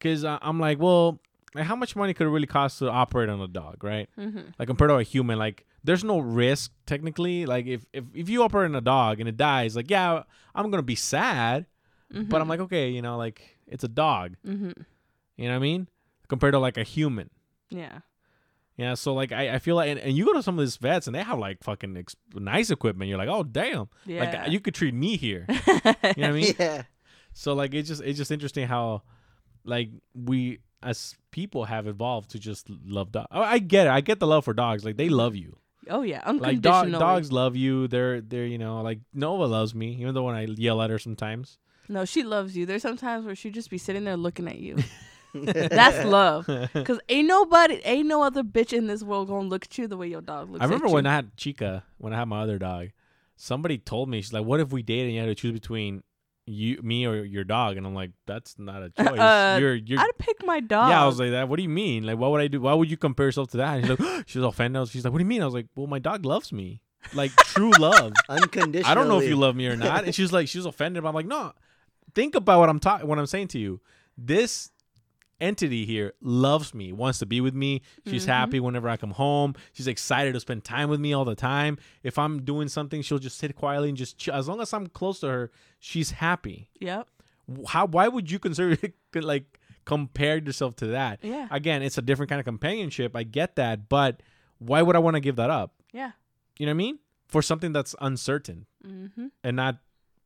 Because 0.00 0.24
I'm 0.24 0.58
like, 0.58 0.78
well, 0.80 1.20
like, 1.54 1.64
how 1.66 1.76
much 1.76 1.94
money 1.94 2.14
could 2.14 2.26
it 2.26 2.30
really 2.30 2.46
cost 2.46 2.78
to 2.78 2.90
operate 2.90 3.28
on 3.28 3.40
a 3.40 3.46
dog, 3.48 3.84
right? 3.84 4.08
Mm-hmm. 4.18 4.40
Like 4.58 4.66
compared 4.66 4.88
to 4.88 4.94
a 4.96 5.02
human, 5.02 5.38
like 5.38 5.66
there's 5.84 6.02
no 6.04 6.18
risk 6.18 6.72
technically. 6.86 7.44
Like 7.46 7.66
if 7.66 7.84
if, 7.92 8.04
if 8.14 8.28
you 8.28 8.42
operate 8.42 8.70
on 8.70 8.74
a 8.76 8.80
dog 8.80 9.20
and 9.20 9.28
it 9.28 9.36
dies, 9.36 9.76
like 9.76 9.90
yeah, 9.90 10.22
I'm 10.54 10.70
gonna 10.70 10.82
be 10.82 10.94
sad, 10.94 11.66
but 12.10 12.40
I'm 12.40 12.48
like, 12.48 12.60
okay, 12.60 12.88
you 12.90 13.02
know, 13.02 13.16
like 13.18 13.58
it's 13.66 13.84
a 13.84 13.88
dog. 13.88 14.36
Mm-hmm. 14.46 14.72
You 15.36 15.44
know 15.44 15.50
what 15.50 15.56
I 15.56 15.58
mean? 15.58 15.88
Compared 16.28 16.52
to 16.54 16.58
like 16.58 16.76
a 16.78 16.82
human. 16.82 17.30
Yeah. 17.70 17.98
Yeah, 18.76 18.94
so 18.94 19.12
like 19.12 19.30
I, 19.30 19.56
I 19.56 19.58
feel 19.58 19.76
like, 19.76 19.90
and, 19.90 19.98
and 20.00 20.16
you 20.16 20.24
go 20.24 20.32
to 20.32 20.42
some 20.42 20.58
of 20.58 20.64
these 20.64 20.76
vets 20.78 21.06
and 21.06 21.14
they 21.14 21.22
have 21.22 21.38
like 21.38 21.62
fucking 21.62 21.98
ex- 21.98 22.16
nice 22.34 22.70
equipment. 22.70 23.10
You're 23.10 23.18
like, 23.18 23.28
oh 23.28 23.42
damn, 23.42 23.90
Yeah. 24.06 24.20
like 24.42 24.50
you 24.52 24.58
could 24.60 24.74
treat 24.74 24.94
me 24.94 25.16
here. 25.18 25.46
You 25.48 25.52
know 25.84 25.92
what 26.02 26.18
I 26.18 26.32
mean? 26.32 26.54
Yeah. 26.58 26.82
So 27.34 27.52
like 27.54 27.74
it's 27.74 27.88
just 27.88 28.02
it's 28.02 28.16
just 28.18 28.30
interesting 28.30 28.66
how 28.66 29.02
like 29.64 29.90
we 30.14 30.60
as 30.82 31.16
people 31.30 31.64
have 31.64 31.86
evolved 31.86 32.30
to 32.30 32.38
just 32.38 32.68
love 32.84 33.12
dogs. 33.12 33.28
Oh, 33.30 33.42
I 33.42 33.58
get 33.58 33.86
it. 33.86 33.90
I 33.90 34.00
get 34.00 34.20
the 34.20 34.26
love 34.26 34.44
for 34.44 34.54
dogs. 34.54 34.84
Like 34.84 34.96
they 34.96 35.08
love 35.08 35.36
you. 35.36 35.56
oh 35.88 36.02
yeah. 36.02 36.28
Like 36.30 36.60
dog, 36.60 36.90
dogs 36.92 37.32
love 37.32 37.56
you. 37.56 37.88
They're 37.88 38.20
they're 38.20 38.46
you 38.46 38.58
know 38.58 38.80
like 38.82 39.00
Nova 39.12 39.44
loves 39.44 39.74
me 39.74 39.92
even 40.00 40.14
though 40.14 40.24
when 40.24 40.34
I 40.34 40.44
yell 40.44 40.80
at 40.82 40.90
her 40.90 40.98
sometimes. 40.98 41.58
No, 41.88 42.04
she 42.04 42.22
loves 42.22 42.56
you. 42.56 42.66
There's 42.66 42.82
sometimes 42.82 43.26
where 43.26 43.34
she 43.34 43.50
just 43.50 43.68
be 43.68 43.78
sitting 43.78 44.04
there 44.04 44.16
looking 44.16 44.46
at 44.46 44.58
you. 44.58 44.78
That's 45.34 46.04
love. 46.04 46.46
Cause 46.84 47.00
ain't 47.08 47.28
nobody, 47.28 47.80
ain't 47.84 48.08
no 48.08 48.22
other 48.22 48.42
bitch 48.42 48.72
in 48.72 48.86
this 48.86 49.02
world 49.02 49.28
gonna 49.28 49.48
look 49.48 49.64
at 49.64 49.78
you 49.78 49.88
the 49.88 49.96
way 49.96 50.08
your 50.08 50.20
dog 50.20 50.50
looks. 50.50 50.62
I 50.62 50.64
remember 50.64 50.88
when 50.88 51.04
you. 51.04 51.10
I 51.10 51.14
had 51.14 51.36
Chica 51.36 51.84
when 51.98 52.12
I 52.12 52.18
had 52.18 52.28
my 52.28 52.42
other 52.42 52.58
dog. 52.58 52.90
Somebody 53.36 53.78
told 53.78 54.08
me 54.08 54.20
she's 54.20 54.32
like, 54.32 54.44
"What 54.44 54.60
if 54.60 54.70
we 54.70 54.82
dated 54.82 55.06
and 55.06 55.14
you 55.14 55.20
had 55.20 55.26
to 55.26 55.34
choose 55.34 55.52
between 55.52 56.02
you, 56.50 56.80
me, 56.82 57.06
or 57.06 57.24
your 57.24 57.44
dog?" 57.44 57.76
And 57.76 57.86
I'm 57.86 57.94
like, 57.94 58.10
"That's 58.26 58.58
not 58.58 58.82
a 58.82 58.90
choice. 58.98 59.18
Uh, 59.18 59.58
you're 59.60 59.74
you're." 59.74 60.00
I'd 60.00 60.18
pick 60.18 60.44
my 60.44 60.60
dog. 60.60 60.90
Yeah, 60.90 61.02
I 61.02 61.06
was 61.06 61.18
like 61.18 61.30
that. 61.30 61.48
What 61.48 61.56
do 61.56 61.62
you 61.62 61.68
mean? 61.68 62.04
Like, 62.04 62.18
what 62.18 62.30
would 62.30 62.40
I 62.40 62.48
do? 62.48 62.60
Why 62.60 62.74
would 62.74 62.90
you 62.90 62.96
compare 62.96 63.26
yourself 63.26 63.50
to 63.50 63.56
that? 63.58 63.78
And 63.78 63.86
she's 63.86 63.98
like, 63.98 64.24
she's 64.28 64.42
offended. 64.42 64.88
She's 64.88 65.04
like, 65.04 65.12
what 65.12 65.18
do 65.18 65.24
you 65.24 65.28
mean? 65.28 65.42
I 65.42 65.44
was 65.44 65.54
like, 65.54 65.66
well, 65.74 65.86
my 65.86 65.98
dog 65.98 66.24
loves 66.24 66.52
me, 66.52 66.82
like 67.14 67.34
true 67.36 67.70
love. 67.78 68.12
Unconditionally. 68.28 68.90
I 68.90 68.94
don't 68.94 69.08
know 69.08 69.20
if 69.20 69.28
you 69.28 69.36
love 69.36 69.56
me 69.56 69.66
or 69.66 69.76
not. 69.76 70.04
And 70.04 70.14
she's 70.14 70.32
like, 70.32 70.48
she 70.48 70.58
was 70.58 70.66
offended. 70.66 71.02
But 71.02 71.08
I'm 71.10 71.14
like, 71.14 71.26
no. 71.26 71.52
Think 72.14 72.34
about 72.34 72.60
what 72.60 72.68
I'm 72.68 72.80
talking. 72.80 73.06
What 73.06 73.18
I'm 73.18 73.26
saying 73.26 73.48
to 73.48 73.58
you. 73.58 73.80
This 74.18 74.70
entity 75.40 75.84
here 75.86 76.12
loves 76.20 76.74
me, 76.74 76.92
wants 76.92 77.18
to 77.20 77.26
be 77.26 77.40
with 77.40 77.54
me. 77.54 77.82
She's 78.06 78.22
Mm-hmm. 78.22 78.30
happy 78.32 78.60
whenever 78.60 78.88
I 78.88 78.96
come 78.96 79.10
home. 79.12 79.54
She's 79.72 79.86
excited 79.86 80.34
to 80.34 80.40
spend 80.40 80.64
time 80.64 80.88
with 80.90 81.00
me 81.00 81.12
all 81.12 81.24
the 81.24 81.34
time. 81.34 81.78
If 82.02 82.18
I'm 82.18 82.42
doing 82.44 82.68
something, 82.68 83.02
she'll 83.02 83.18
just 83.18 83.38
sit 83.38 83.54
quietly 83.56 83.88
and 83.88 83.98
just 83.98 84.18
chill. 84.18 84.34
As 84.34 84.48
long 84.48 84.60
as 84.60 84.72
I'm 84.72 84.86
close 84.88 85.20
to 85.20 85.28
her, 85.28 85.50
she's 85.78 86.10
happy. 86.12 86.68
Yep. 86.80 87.08
How? 87.68 87.86
Why 87.86 88.08
would 88.08 88.30
you 88.30 88.38
consider 88.38 88.76
like 89.14 89.58
compare 89.84 90.38
yourself 90.38 90.76
to 90.76 90.86
that? 90.88 91.20
Yeah. 91.22 91.48
Again, 91.50 91.82
it's 91.82 91.98
a 91.98 92.02
different 92.02 92.28
kind 92.28 92.38
of 92.38 92.44
companionship. 92.44 93.16
I 93.16 93.22
get 93.24 93.56
that, 93.56 93.88
but 93.88 94.22
why 94.58 94.82
would 94.82 94.94
I 94.94 95.00
want 95.00 95.14
to 95.16 95.20
give 95.20 95.36
that 95.36 95.50
up? 95.50 95.74
Yeah. 95.92 96.12
You 96.58 96.66
know 96.66 96.70
what 96.70 96.74
I 96.74 96.78
mean? 96.78 96.98
For 97.28 97.42
something 97.42 97.72
that's 97.72 97.94
uncertain 98.00 98.66
Mm-hmm. 98.86 99.26
and 99.44 99.56
not 99.56 99.78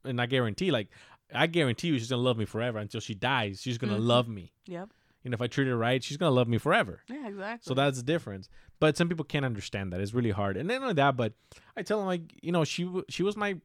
and 0.05 0.17
not 0.17 0.29
guarantee. 0.29 0.71
Like 0.71 0.89
I 1.35 1.47
guarantee 1.47 1.89
you, 1.89 1.99
she's 1.99 2.11
gonna 2.11 2.23
love 2.23 2.37
me 2.39 2.45
forever 2.45 2.79
until 2.79 3.01
she 3.01 3.15
dies. 3.15 3.61
She's 3.63 3.79
gonna 3.79 3.97
Mhm. 3.99 4.07
love 4.07 4.29
me. 4.29 4.53
Yep. 4.67 4.91
And 5.25 5.33
if 5.35 5.41
I 5.41 5.47
treat 5.47 5.67
her 5.69 5.77
right, 5.77 6.03
she's 6.05 6.17
gonna 6.17 6.31
love 6.35 6.49
me 6.49 6.59
forever. 6.59 7.01
Yeah. 7.09 7.27
Exactly. 7.29 7.67
So 7.69 7.75
that's 7.75 7.97
the 7.97 8.03
difference. 8.05 8.49
But 8.81 8.97
some 8.97 9.09
people 9.09 9.25
can't 9.25 9.45
understand 9.45 9.93
that. 9.93 10.01
It's 10.01 10.13
really 10.15 10.31
hard. 10.33 10.57
And 10.57 10.69
not 10.69 10.83
only 10.83 10.95
that, 10.95 11.17
but 11.17 11.33
I 11.77 11.83
tell 11.83 11.99
them 11.99 12.07
like, 12.07 12.35
you 12.43 12.53
know, 12.53 12.65
she 12.65 12.91
she 13.09 13.23
was 13.23 13.37
my 13.37 13.57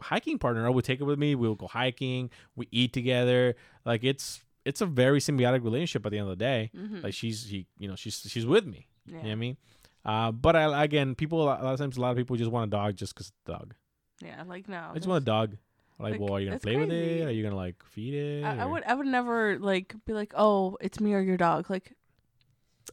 hiking 0.00 0.38
partner. 0.38 0.66
I 0.66 0.70
would 0.70 0.84
take 0.84 0.98
her 1.00 1.04
with 1.04 1.18
me. 1.18 1.34
We 1.34 1.48
would 1.48 1.58
go 1.58 1.66
hiking. 1.66 2.30
We 2.56 2.68
eat 2.70 2.92
together. 2.92 3.56
Like 3.84 4.04
it's 4.04 4.44
it's 4.64 4.80
a 4.82 4.86
very 4.86 5.18
symbiotic 5.20 5.64
relationship 5.64 6.04
at 6.04 6.12
the 6.12 6.18
end 6.18 6.28
of 6.30 6.38
the 6.38 6.44
day. 6.44 6.70
Mhm. 6.76 7.02
Like 7.02 7.14
she's 7.14 7.46
he 7.46 7.66
you 7.78 7.88
know 7.88 7.96
she's 7.96 8.20
she's 8.28 8.44
with 8.46 8.66
me. 8.66 8.86
yeah. 9.06 9.12
You 9.12 9.22
know 9.22 9.28
what 9.28 9.32
I 9.32 9.34
mean? 9.36 9.56
Uh, 10.04 10.30
but 10.32 10.56
I, 10.56 10.84
again, 10.84 11.14
people 11.14 11.42
a 11.42 11.44
lot 11.44 11.60
of 11.60 11.78
times 11.78 11.96
a 11.96 12.00
lot 12.00 12.10
of 12.10 12.16
people 12.16 12.36
just 12.36 12.50
want 12.50 12.68
a 12.68 12.70
dog 12.70 12.96
just 12.96 13.14
because 13.14 13.32
dog. 13.46 13.74
Yeah. 14.22 14.42
Like 14.46 14.68
no. 14.68 14.90
I 14.90 14.94
just 14.94 15.06
want 15.08 15.22
a 15.22 15.24
dog. 15.24 15.56
Like, 16.00 16.12
Like, 16.12 16.20
well, 16.20 16.34
are 16.34 16.40
you 16.40 16.46
gonna 16.48 16.60
play 16.60 16.76
with 16.76 16.90
it? 16.92 17.26
Are 17.26 17.30
you 17.30 17.42
gonna 17.42 17.56
like 17.56 17.82
feed 17.84 18.14
it? 18.14 18.44
I, 18.44 18.58
I 18.60 18.64
would. 18.66 18.84
I 18.84 18.94
would 18.94 19.06
never 19.06 19.58
like 19.58 19.94
be 20.06 20.12
like, 20.12 20.32
oh, 20.36 20.76
it's 20.80 21.00
me 21.00 21.12
or 21.14 21.20
your 21.20 21.36
dog. 21.36 21.68
Like, 21.68 21.92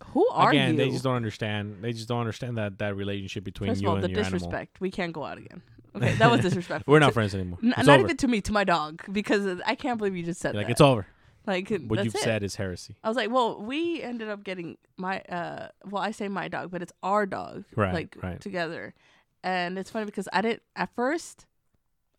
who 0.08 0.28
are 0.30 0.50
again, 0.50 0.70
you? 0.70 0.74
Again, 0.74 0.88
they 0.88 0.92
just 0.92 1.04
don't 1.04 1.16
understand. 1.16 1.78
They 1.82 1.94
just 1.94 2.08
don't 2.08 2.20
understand 2.20 2.58
that 2.58 2.80
that 2.80 2.96
relationship 2.96 3.44
between 3.44 3.70
First 3.72 3.82
you 3.82 3.90
all, 3.90 3.96
and 3.96 4.04
the 4.04 4.10
your 4.10 4.20
animal. 4.20 4.40
disrespect. 4.40 4.82
We 4.82 4.92
can't 4.92 5.14
go 5.14 5.24
out 5.24 5.38
again. 5.38 5.62
Okay, 5.96 6.14
that 6.16 6.30
was 6.30 6.42
disrespectful. 6.42 6.92
We're 6.92 7.00
not 7.00 7.08
To- 7.08 7.14
friends 7.14 7.34
anymore. 7.34 7.58
N- 7.64 7.70
not 7.78 7.88
over. 7.88 8.00
even 8.02 8.18
to 8.18 8.28
me, 8.28 8.42
to 8.42 8.52
my 8.52 8.66
dog, 8.66 9.02
because 9.10 9.62
I 9.66 9.76
can't 9.76 9.98
believe 9.98 10.14
you 10.14 10.24
just 10.24 10.42
said 10.42 10.54
You're 10.54 10.60
like 10.64 10.68
that. 10.68 10.72
it's 10.74 10.82
over. 10.82 11.08
Like 11.48 11.70
What 11.88 12.04
you've 12.04 12.14
it. 12.16 12.20
said 12.20 12.44
is 12.44 12.56
heresy. 12.58 12.98
I 13.02 13.08
was 13.08 13.16
like, 13.16 13.32
well, 13.32 13.62
we 13.62 14.02
ended 14.02 14.28
up 14.28 14.44
getting 14.44 14.78
my 14.98 15.22
uh 15.22 15.70
well, 15.86 16.04
I 16.04 16.12
say 16.12 16.28
my 16.28 16.50
dog, 16.50 16.70
but 16.70 16.82
it's 16.82 16.92
our 17.02 17.26
dog. 17.26 17.64
Right, 17.78 17.94
Like 17.94 18.18
right. 18.22 18.42
together. 18.42 18.94
And 19.42 19.80
it's 19.80 19.90
funny 19.90 20.06
because 20.06 20.28
I 20.34 20.42
didn't 20.42 20.64
at 20.76 20.94
first 20.98 21.46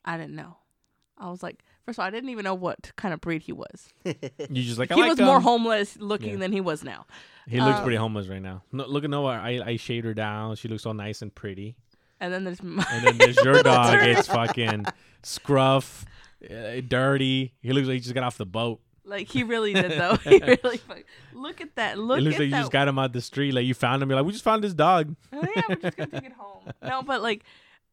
I 0.07 0.16
didn't 0.16 0.37
know. 0.37 0.57
I 1.18 1.30
was 1.30 1.42
like 1.42 1.62
first 1.84 1.98
of 1.98 2.02
all, 2.02 2.06
I 2.06 2.10
didn't 2.10 2.30
even 2.30 2.44
know 2.44 2.54
what 2.54 2.92
kind 2.96 3.14
of 3.14 3.20
breed 3.20 3.42
he 3.42 3.52
was. 3.52 3.88
You 4.04 4.62
just 4.62 4.78
like 4.78 4.90
I 4.92 4.94
he 4.96 5.00
like 5.02 5.10
was 5.10 5.20
more 5.20 5.40
homeless 5.40 5.96
looking 5.98 6.30
Yeah. 6.34 6.36
than 6.36 6.52
he 6.52 6.60
was 6.60 6.82
now. 6.84 7.06
He 7.48 7.60
looks 7.60 7.78
uh, 7.78 7.82
pretty 7.82 7.96
homeless 7.96 8.26
right 8.28 8.42
now. 8.42 8.62
No, 8.72 8.86
look 8.86 9.04
at 9.04 9.10
Noah. 9.10 9.32
I 9.42 9.60
I 9.64 9.76
shaved 9.76 10.04
her 10.06 10.14
down. 10.14 10.56
She 10.56 10.68
looks 10.68 10.84
all 10.86 10.94
nice 10.94 11.22
and 11.22 11.34
pretty. 11.34 11.76
And 12.20 12.32
then 12.32 12.44
there's 12.44 12.62
my 12.62 12.84
And 12.90 13.06
then 13.06 13.18
there's 13.18 13.36
your 13.44 13.62
dog. 13.62 13.98
It's 14.02 14.26
fucking 14.28 14.86
scruff, 15.22 16.04
uh, 16.50 16.80
dirty. 16.86 17.52
He 17.60 17.72
looks 17.72 17.86
like 17.86 17.94
he 17.94 18.00
just 18.00 18.14
got 18.14 18.24
off 18.24 18.38
the 18.38 18.46
boat. 18.46 18.80
like 19.04 19.28
he 19.28 19.42
really 19.42 19.72
did 19.72 19.92
though. 19.92 20.16
he 20.16 20.38
really 20.38 20.78
fuck- 20.78 21.04
look 21.34 21.60
at 21.60 21.74
that. 21.76 21.98
Look 21.98 22.18
it 22.18 22.22
looks 22.22 22.36
at 22.36 22.40
like 22.40 22.46
you 22.46 22.50
that. 22.52 22.60
just 22.60 22.72
got 22.72 22.88
him 22.88 22.98
out 22.98 23.12
the 23.12 23.20
street. 23.20 23.52
Like 23.52 23.64
you 23.66 23.74
found 23.74 24.02
him. 24.02 24.08
You're 24.10 24.18
like, 24.18 24.26
we 24.26 24.32
just 24.32 24.44
found 24.44 24.64
this 24.64 24.74
dog. 24.74 25.14
Oh, 25.32 25.44
yeah, 25.54 25.62
we're 25.68 25.76
just 25.76 25.96
gonna 25.96 26.10
take 26.10 26.24
it 26.24 26.32
home. 26.32 26.72
No, 26.82 27.02
but 27.02 27.22
like 27.22 27.44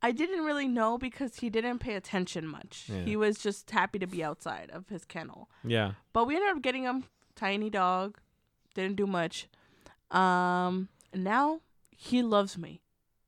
I 0.04 0.12
didn't 0.12 0.44
really 0.44 0.68
know 0.68 0.98
because 0.98 1.38
he 1.38 1.50
didn't 1.50 1.80
pay 1.80 1.96
attention 1.96 2.46
much. 2.46 2.90
Yeah. 2.90 3.04
He 3.04 3.16
was 3.16 3.38
just 3.40 3.72
happy 3.72 4.00
to 4.00 4.08
be 4.08 4.24
outside 4.24 4.70
of 4.72 4.90
his 4.90 5.06
kennel. 5.06 5.50
Yeah. 5.64 5.94
But 6.12 6.28
we 6.28 6.36
ended 6.36 6.52
up 6.52 6.62
getting 6.62 6.84
him 6.84 7.06
tiny 7.36 7.70
dog. 7.70 8.18
Didn't 8.76 8.98
do 8.98 9.08
much. 9.08 9.48
Um 10.12 10.90
now 11.14 11.62
he 11.90 12.22
loves 12.22 12.58
me. 12.58 12.82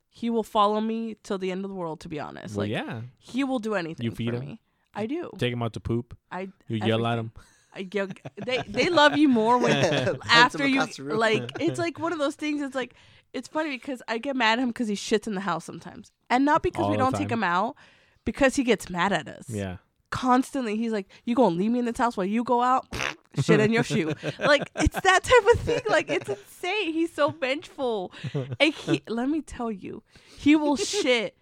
He 0.10 0.30
will 0.30 0.44
follow 0.44 0.82
me 0.82 1.16
till 1.24 1.38
the 1.38 1.52
end 1.52 1.66
of 1.66 1.70
the 1.70 1.76
world 1.76 2.00
to 2.02 2.10
be 2.10 2.20
honest. 2.20 2.56
well, 2.56 2.66
like 2.66 2.72
yeah. 2.72 3.02
he 3.18 3.44
will 3.44 3.60
do 3.60 3.76
anything 3.76 4.04
You 4.04 4.12
feed 4.12 4.30
for 4.32 4.36
him? 4.38 4.46
me. 4.46 4.62
I 4.94 5.06
do. 5.08 5.30
Take 5.38 5.54
him 5.54 5.62
out 5.64 5.74
to 5.74 5.80
poop. 5.80 6.18
I 6.32 6.50
You 6.68 6.78
yell 6.78 7.06
at 7.06 7.20
him. 7.20 7.32
I 7.78 7.88
yell, 7.94 8.08
they 8.46 8.62
they 8.68 8.90
love 8.90 9.18
you 9.18 9.28
more 9.28 9.58
when 9.58 9.76
after 10.30 10.66
you 10.66 10.82
across 10.82 10.96
the 10.98 11.04
room. 11.04 11.18
like 11.20 11.52
it's 11.60 11.78
like 11.80 12.00
one 12.00 12.14
of 12.14 12.20
those 12.20 12.36
things 12.36 12.62
it's 12.62 12.76
like 12.76 12.94
it's 13.36 13.48
funny 13.48 13.72
because 13.72 14.02
i 14.08 14.18
get 14.18 14.36
mad 14.36 14.60
at 14.60 14.64
him 14.64 14.70
because 14.70 14.88
he 14.88 14.96
shits 14.96 15.28
in 15.28 15.36
the 15.36 15.42
house 15.42 15.66
sometimes. 15.66 16.12
And 16.30 16.46
not 16.46 16.64
because 16.64 16.86
All 16.86 16.92
we 16.92 16.98
don't 16.98 17.16
take 17.16 17.30
him 17.30 17.44
out 17.44 17.76
because 18.24 18.56
he 18.56 18.64
gets 18.64 18.90
mad 18.90 19.14
at 19.14 19.28
us. 19.28 19.46
Yeah. 19.50 19.78
constantly 20.10 20.78
he's 20.78 20.92
like 20.92 21.08
you 21.26 21.36
gonna 21.36 21.56
leave 21.56 21.72
me 21.72 21.80
in 21.80 21.86
this 21.86 21.98
house 21.98 22.16
while 22.18 22.26
you 22.26 22.44
go 22.44 22.62
out? 22.62 22.88
Shit 23.44 23.60
in 23.60 23.74
your 23.74 23.84
shoe. 23.84 24.14
Like 24.40 24.72
it's 24.78 25.00
that 25.02 25.24
type 25.24 25.54
of 25.54 25.60
thing. 25.60 25.82
Like 25.90 26.10
it's 26.10 26.30
insane. 26.30 26.94
He's 26.94 27.14
so 27.14 27.32
vengeful. 27.32 28.14
And 28.60 28.74
he 28.74 29.02
let 29.10 29.28
me 29.30 29.42
tell 29.42 29.72
you 29.72 30.04
he 30.38 30.56
will 30.56 30.78
shit 30.78 31.38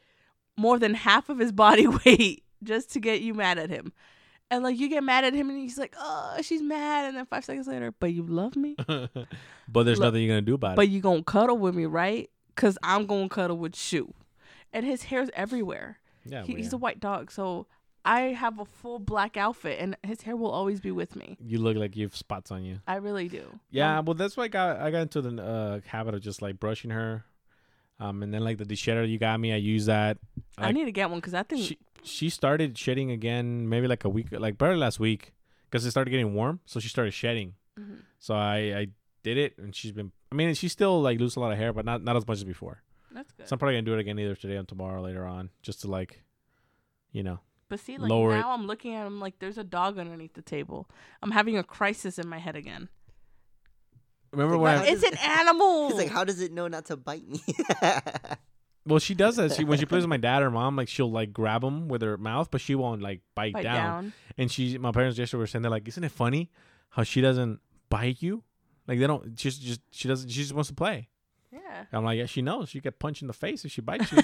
more 0.58 0.80
than 0.80 0.96
half 0.96 1.30
of 1.30 1.38
his 1.40 1.52
body 1.52 1.88
weight 2.06 2.44
just 2.64 2.92
to 2.94 3.00
get 3.00 3.22
you 3.22 3.34
mad 3.36 3.58
at 3.60 3.70
him 3.70 3.94
and 4.54 4.64
like 4.64 4.80
you 4.80 4.90
get 4.90 5.04
mad 5.04 5.24
at 5.26 5.34
him, 5.34 5.50
and 5.50 5.60
he's 5.60 5.78
like, 5.78 5.96
"Oh, 5.98 6.38
she's 6.42 6.62
mad," 6.62 7.06
and 7.06 7.18
then 7.18 7.26
five 7.26 7.44
seconds 7.46 7.68
later, 7.68 7.92
but 8.00 8.14
you 8.14 8.24
love 8.24 8.56
me, 8.56 8.76
but 8.88 9.84
there's 9.84 10.00
Look, 10.00 10.08
nothing 10.08 10.22
you're 10.24 10.30
gonna 10.36 10.42
do 10.42 10.54
about 10.56 10.76
but 10.76 10.84
it. 10.84 10.88
But 10.88 10.90
you 10.90 11.02
gonna 11.02 11.24
cuddle 11.24 11.58
with 11.58 11.76
me, 11.76 11.86
right? 11.86 12.30
Cause 12.56 12.78
I'm 12.84 13.06
gonna 13.06 13.30
cuddle 13.30 13.58
with 13.58 13.76
you, 13.94 14.14
and 14.72 14.86
his 14.86 15.04
hair's 15.04 15.30
everywhere. 15.34 16.00
Yeah, 16.26 16.44
He, 16.44 16.56
he's 16.56 16.72
a 16.72 16.78
white 16.78 17.00
dog, 17.00 17.32
so 17.32 17.68
I 18.06 18.20
have 18.34 18.60
a 18.60 18.66
full 18.66 19.00
black 19.00 19.36
outfit, 19.38 19.80
and 19.80 19.98
his 20.04 20.22
hair 20.22 20.36
will 20.36 20.52
always 20.52 20.80
be 20.80 20.92
with 20.92 21.16
me. 21.16 21.38
you 21.44 21.58
look 21.60 21.76
like 21.78 21.96
you 21.96 22.04
have 22.06 22.16
spots 22.16 22.52
on 22.52 22.64
you. 22.64 22.80
I 22.88 22.96
really 22.98 23.28
do. 23.28 23.60
Yeah, 23.72 24.00
Um, 24.00 24.06
well, 24.06 24.14
that's 24.14 24.38
why 24.38 24.44
I 24.44 24.48
got 24.50 24.78
I 24.78 24.92
got 24.92 25.02
into 25.02 25.22
the 25.22 25.44
uh, 25.44 25.80
habit 25.88 26.14
of 26.16 26.22
just 26.22 26.42
like 26.42 26.60
brushing 26.60 26.92
her, 26.92 27.26
um, 28.00 28.22
and 28.24 28.34
then 28.34 28.44
like 28.44 28.58
the 28.58 28.66
de-shedder 28.66 29.04
you 29.06 29.18
got 29.18 29.40
me, 29.40 29.52
I 29.52 29.58
use 29.58 29.88
that. 29.88 30.18
I 30.58 30.68
Like, 30.68 30.76
need 30.76 30.86
to 30.86 30.92
get 30.92 31.10
one 31.10 31.20
because 31.20 31.34
I 31.34 31.44
think 31.44 31.64
she 31.66 31.78
she 32.04 32.30
started 32.30 32.78
shedding 32.78 33.12
again 33.12 33.68
maybe 33.70 33.88
like 33.88 34.04
a 34.04 34.10
week, 34.10 34.28
like 34.32 34.58
barely 34.58 34.78
last 34.80 35.00
week, 35.00 35.34
because 35.70 35.86
it 35.86 35.92
started 35.92 36.12
getting 36.12 36.34
warm, 36.34 36.60
so 36.66 36.80
she 36.80 36.90
started 36.90 37.12
shedding. 37.12 37.56
Mhm. 37.80 38.00
So 38.20 38.36
I 38.36 38.58
I 38.78 38.88
did 39.24 39.38
it, 39.38 39.58
and 39.58 39.76
she's 39.76 39.92
been. 39.92 40.12
I 40.32 40.36
mean, 40.36 40.54
she 40.56 40.68
still 40.68 41.02
like 41.02 41.20
lose 41.20 41.36
a 41.36 41.40
lot 41.40 41.52
of 41.52 41.58
hair, 41.58 41.74
but 41.74 41.86
not 41.86 42.04
not 42.04 42.16
as 42.16 42.28
much 42.28 42.38
as 42.38 42.44
before. 42.44 42.82
that's 43.12 43.32
good. 43.32 43.48
So 43.48 43.54
I'm 43.54 43.60
probably 43.60 43.76
gonna 43.76 43.84
do 43.86 43.94
it 43.94 44.00
again 44.00 44.18
either 44.20 44.36
today 44.36 44.56
or 44.58 44.64
tomorrow 44.64 45.02
later 45.02 45.26
on, 45.26 45.50
just 45.62 45.82
to 45.82 45.88
like, 45.88 46.24
you 47.12 47.24
know. 47.24 47.40
But 47.70 47.80
see, 47.80 47.98
like 47.98 48.10
lower 48.10 48.34
it. 48.36 48.40
now 48.42 48.52
I'm 48.52 48.68
looking 48.68 48.94
at 48.96 49.06
him 49.08 49.20
like 49.20 49.40
there's 49.40 49.58
a 49.58 49.64
dog 49.64 49.98
underneath 49.98 50.34
the 50.34 50.42
table. 50.42 50.90
I'm 51.22 51.32
having 51.32 51.58
a 51.58 51.64
crisis 51.64 52.20
in 52.20 52.28
my 52.28 52.38
head 52.40 52.56
again. 52.56 52.90
Remember 54.32 54.58
Like, 54.58 54.82
when? 54.82 54.94
It's 54.94 55.04
an 55.04 55.16
animal. 55.22 55.90
He's 55.90 55.98
like, 55.98 56.10
how 56.10 56.24
does 56.24 56.42
it 56.42 56.52
know 56.52 56.68
not 56.68 56.86
to 56.86 56.98
bite 56.98 57.28
me? 57.28 57.40
well, 58.86 59.00
she 59.00 59.14
does 59.16 59.36
that. 59.38 59.54
She 59.54 59.64
when 59.64 59.80
she 59.80 59.86
plays 59.86 60.04
with 60.04 60.10
my 60.10 60.18
dad 60.18 60.42
or 60.44 60.52
mom, 60.52 60.76
like 60.76 60.88
she'll 60.88 61.12
like 61.12 61.32
grab 61.34 61.64
him 61.64 61.88
with 61.88 62.02
her 62.02 62.18
mouth, 62.18 62.50
but 62.52 62.62
she 62.62 62.76
won't 62.76 63.02
like 63.02 63.22
bite, 63.36 63.54
Bite 63.54 63.64
down. 63.64 63.76
down. 63.76 64.14
And 64.38 64.52
she, 64.52 64.78
my 64.78 64.92
parents 64.92 65.18
yesterday 65.18 65.40
were 65.40 65.48
saying 65.48 65.62
they're 65.62 65.72
like, 65.72 65.88
isn't 65.88 66.04
it 66.04 66.12
funny 66.12 66.50
how 66.90 67.04
she 67.04 67.22
doesn't 67.22 67.60
bite 67.90 68.22
you? 68.22 68.44
Like 68.88 69.00
they 69.00 69.08
don't. 69.08 69.40
She's 69.40 69.58
just 69.58 69.82
she 69.92 70.08
doesn't. 70.08 70.30
She 70.30 70.42
just 70.42 70.54
wants 70.54 70.70
to 70.70 70.76
play. 70.76 71.08
Yeah. 71.52 71.86
I'm 71.94 72.04
like, 72.04 72.18
yeah, 72.18 72.26
she 72.26 72.42
knows. 72.42 72.70
She 72.70 72.80
get 72.80 73.00
punched 73.00 73.22
in 73.22 73.28
the 73.28 73.34
face 73.34 73.64
if 73.64 73.72
she 73.72 73.82
bites 73.82 74.12
you. 74.12 74.18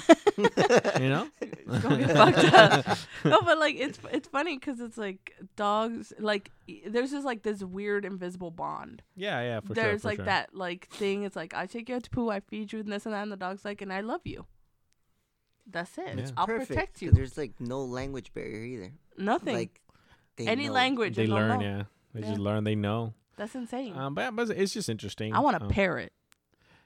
You 1.01 1.09
know. 1.09 1.27
It's 1.71 1.83
gonna 1.83 1.97
get 1.99 2.11
fucked 2.17 2.53
up. 2.87 2.97
no, 3.23 3.41
but 3.41 3.59
like 3.59 3.75
it's 3.75 3.99
it's 4.11 4.27
funny 4.27 4.57
because 4.57 4.79
it's 4.79 4.97
like 4.97 5.35
dogs. 5.55 6.11
Like 6.17 6.51
there's 6.87 7.11
just 7.11 7.25
like 7.25 7.43
this 7.43 7.63
weird 7.63 8.05
invisible 8.05 8.49
bond. 8.49 9.03
Yeah, 9.15 9.41
yeah, 9.41 9.59
for 9.59 9.67
sure. 9.67 9.75
there's 9.75 10.01
for 10.01 10.07
like 10.07 10.15
sure. 10.17 10.25
that 10.25 10.55
like 10.55 10.87
thing. 10.89 11.23
It's 11.23 11.35
like 11.35 11.53
I 11.53 11.67
take 11.67 11.89
you 11.89 11.95
out 11.95 12.03
to 12.03 12.09
poo, 12.09 12.29
I 12.29 12.39
feed 12.39 12.73
you, 12.73 12.79
and 12.79 12.91
this 12.91 13.05
and 13.05 13.13
that, 13.13 13.21
and 13.21 13.31
the 13.31 13.37
dog's 13.37 13.63
like, 13.63 13.81
and 13.81 13.93
I 13.93 14.01
love 14.01 14.21
you. 14.25 14.45
That's 15.71 15.95
it. 15.99 16.17
Yeah. 16.17 16.27
I'll 16.37 16.47
Perfect, 16.47 16.69
protect 16.69 16.93
'cause 16.95 17.01
you. 17.03 17.11
There's 17.11 17.37
like 17.37 17.53
no 17.59 17.83
language 17.83 18.33
barrier 18.33 18.63
either. 18.63 18.91
Nothing. 19.17 19.53
Like 19.55 19.79
they 20.37 20.47
Any 20.47 20.67
know. 20.67 20.73
language. 20.73 21.15
They 21.15 21.27
they'll 21.27 21.35
learn, 21.35 21.59
know. 21.59 21.65
yeah. 21.65 21.83
They 22.15 22.21
Yeah. 22.21 22.27
just 22.29 22.39
learn. 22.39 22.63
They 22.63 22.75
know. 22.75 23.13
That's 23.37 23.53
insane. 23.53 23.95
Um, 23.95 24.15
but, 24.15 24.35
but 24.35 24.49
it's 24.49 24.73
just 24.73 24.89
interesting. 24.89 25.33
I 25.33 25.39
want 25.39 25.55
a 25.57 25.61
um, 25.61 25.69
parrot. 25.69 26.11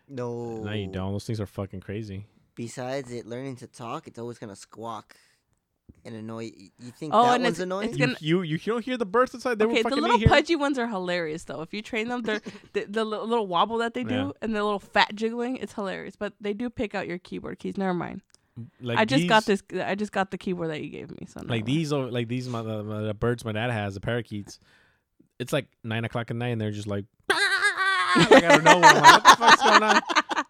No. 0.10 0.58
No, 0.58 0.72
you 0.74 0.88
don't. 0.88 1.14
Those 1.14 1.26
things 1.26 1.40
are 1.40 1.46
fucking 1.46 1.80
crazy. 1.80 2.26
Besides 2.56 3.12
it 3.12 3.26
learning 3.26 3.56
to 3.58 3.68
talk, 3.68 4.08
it's 4.08 4.20
always 4.20 4.38
gonna 4.38 4.56
squawk 4.56 5.16
and 6.06 6.16
annoy. 6.16 6.52
You 6.56 6.70
You 6.80 6.92
think 6.92 7.14
Oh, 7.16 7.24
that 7.24 7.36
and 7.36 7.44
one's 7.44 7.56
it's- 7.60 7.64
annoying? 7.64 7.90
it's 7.90 7.98
You, 7.98 8.06
gonna- 8.06 8.18
you 8.22 8.42
you 8.44 8.58
don't 8.58 8.84
hear 8.86 8.98
the 8.98 9.06
birds 9.06 9.34
outside. 9.34 9.58
They 9.60 9.66
were 9.66 9.72
okay, 9.72 9.82
the 9.82 9.90
fucking 9.90 10.02
little 10.02 10.16
in 10.16 10.20
here. 10.22 10.30
pudgy 10.30 10.56
ones 10.56 10.78
are 10.78 10.88
hilarious 10.88 11.44
though. 11.46 11.62
If 11.62 11.74
you 11.74 11.82
train 11.82 12.08
them, 12.10 12.22
they're 12.22 12.42
the, 12.74 12.86
the 12.88 13.04
little 13.06 13.48
wobble 13.48 13.78
that 13.80 13.94
they 13.94 14.04
do 14.04 14.14
Yeah. 14.16 14.32
and 14.42 14.56
the 14.56 14.64
little 14.64 14.80
fat 14.80 15.16
jiggling. 15.16 15.58
It's 15.58 15.74
hilarious. 15.74 16.16
But 16.16 16.34
they 16.40 16.54
do 16.54 16.70
pick 16.70 16.94
out 16.96 17.08
your 17.08 17.18
keyboard 17.20 17.60
keys. 17.60 17.78
Never 17.78 17.94
mind. 17.94 18.22
Mm, 18.60 18.68
like 18.82 18.98
I 19.00 19.06
just 19.06 19.28
got 19.28 19.46
this. 19.46 19.64
I 19.84 19.96
just 19.96 20.12
got 20.12 20.30
the 20.30 20.38
keyboard 20.38 20.70
that 20.70 20.82
you 20.84 20.90
gave 20.90 21.10
me. 21.10 21.26
So 21.28 21.40
never 21.42 21.50
like 21.54 21.66
these 21.66 21.92
are 21.92 22.06
like 22.12 22.28
these 22.28 22.48
my, 22.48 22.62
the, 22.62 22.84
the 22.84 23.14
birds 23.16 23.44
my 23.44 23.52
dad 23.52 23.72
has 23.72 23.96
the 23.96 24.02
parakeets 24.02 24.60
it's 25.40 25.52
like 25.52 25.66
nine 25.84 26.06
o'clock 26.06 26.30
at 26.30 26.38
night 26.38 26.50
and 26.50 26.62
they're 26.62 26.70
just 26.72 26.88
like 26.88 27.06
like 27.30 28.44
out 28.44 28.60
of 28.60 28.64
nowhere 28.64 28.86
I'm 28.86 29.04
like 29.04 29.12
what 29.12 29.24
the 29.24 29.36
fuck's 29.38 29.62
going 29.64 29.84
on 29.84 30.02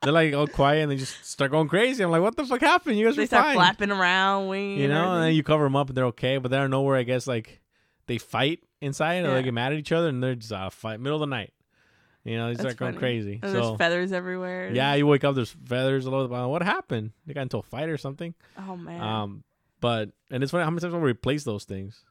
they're 0.04 0.14
like 0.14 0.34
all 0.34 0.48
quiet 0.48 0.84
and 0.84 0.92
they 0.92 0.96
just 0.98 1.26
start 1.26 1.52
going 1.52 1.68
crazy 1.68 2.04
I'm 2.04 2.12
like 2.12 2.22
what 2.22 2.36
the 2.36 2.46
fuck 2.46 2.62
happened 2.62 2.98
you 2.98 3.06
guys 3.06 3.16
They 3.16 3.24
are 3.24 3.28
start 3.28 3.46
fine 3.46 3.56
flapping 3.56 3.92
around, 3.92 4.48
winging. 4.48 4.80
you 4.80 4.88
know 4.88 5.14
and 5.14 5.24
then 5.24 5.34
you 5.34 5.44
cover 5.44 5.64
them 5.64 5.76
up 5.76 5.88
and 5.90 5.98
they're 5.98 6.06
okay 6.08 6.38
but 6.38 6.52
they're 6.52 6.68
nowhere 6.68 6.98
I 6.98 7.04
guess 7.04 7.28
like 7.28 7.62
they 8.08 8.18
fight 8.18 8.60
inside 8.82 9.24
or 9.24 9.30
Yeah. 9.30 9.34
they 9.36 9.44
get 9.44 9.54
mad 9.54 9.74
at 9.74 9.80
each 9.80 9.92
other 9.92 10.08
and 10.10 10.22
they're 10.22 10.36
just 10.36 10.52
uh, 10.52 10.70
fight 10.70 11.00
middle 11.00 11.18
of 11.22 11.30
the 11.30 11.34
night 11.36 11.54
you 12.24 12.38
know 12.38 12.48
they 12.48 12.54
That's 12.56 12.62
start 12.62 12.78
going 12.78 12.94
funny. 12.94 13.00
crazy 13.00 13.40
And 13.42 13.52
so 13.52 13.62
there's 13.62 13.78
feathers 13.78 14.12
everywhere. 14.12 14.72
yeah 14.74 14.94
you 14.96 15.08
wake 15.08 15.24
up 15.24 15.36
there's 15.36 15.52
feathers 15.66 16.06
all 16.08 16.16
over 16.16 16.28
The, 16.36 16.48
what 16.48 16.62
happened 16.64 17.12
they 17.26 17.34
got 17.34 17.42
into 17.44 17.58
a 17.58 17.64
fight 17.64 17.90
or 17.90 17.98
something 17.98 18.34
Oh 18.58 18.76
man. 18.78 19.02
um 19.02 19.44
but 19.82 20.10
and 20.32 20.42
it's 20.44 20.52
funny 20.52 20.64
how 20.64 20.70
many 20.70 20.82
times 20.82 20.94
I 20.94 20.98
replace 20.98 21.44
those 21.44 21.64
things 21.66 22.04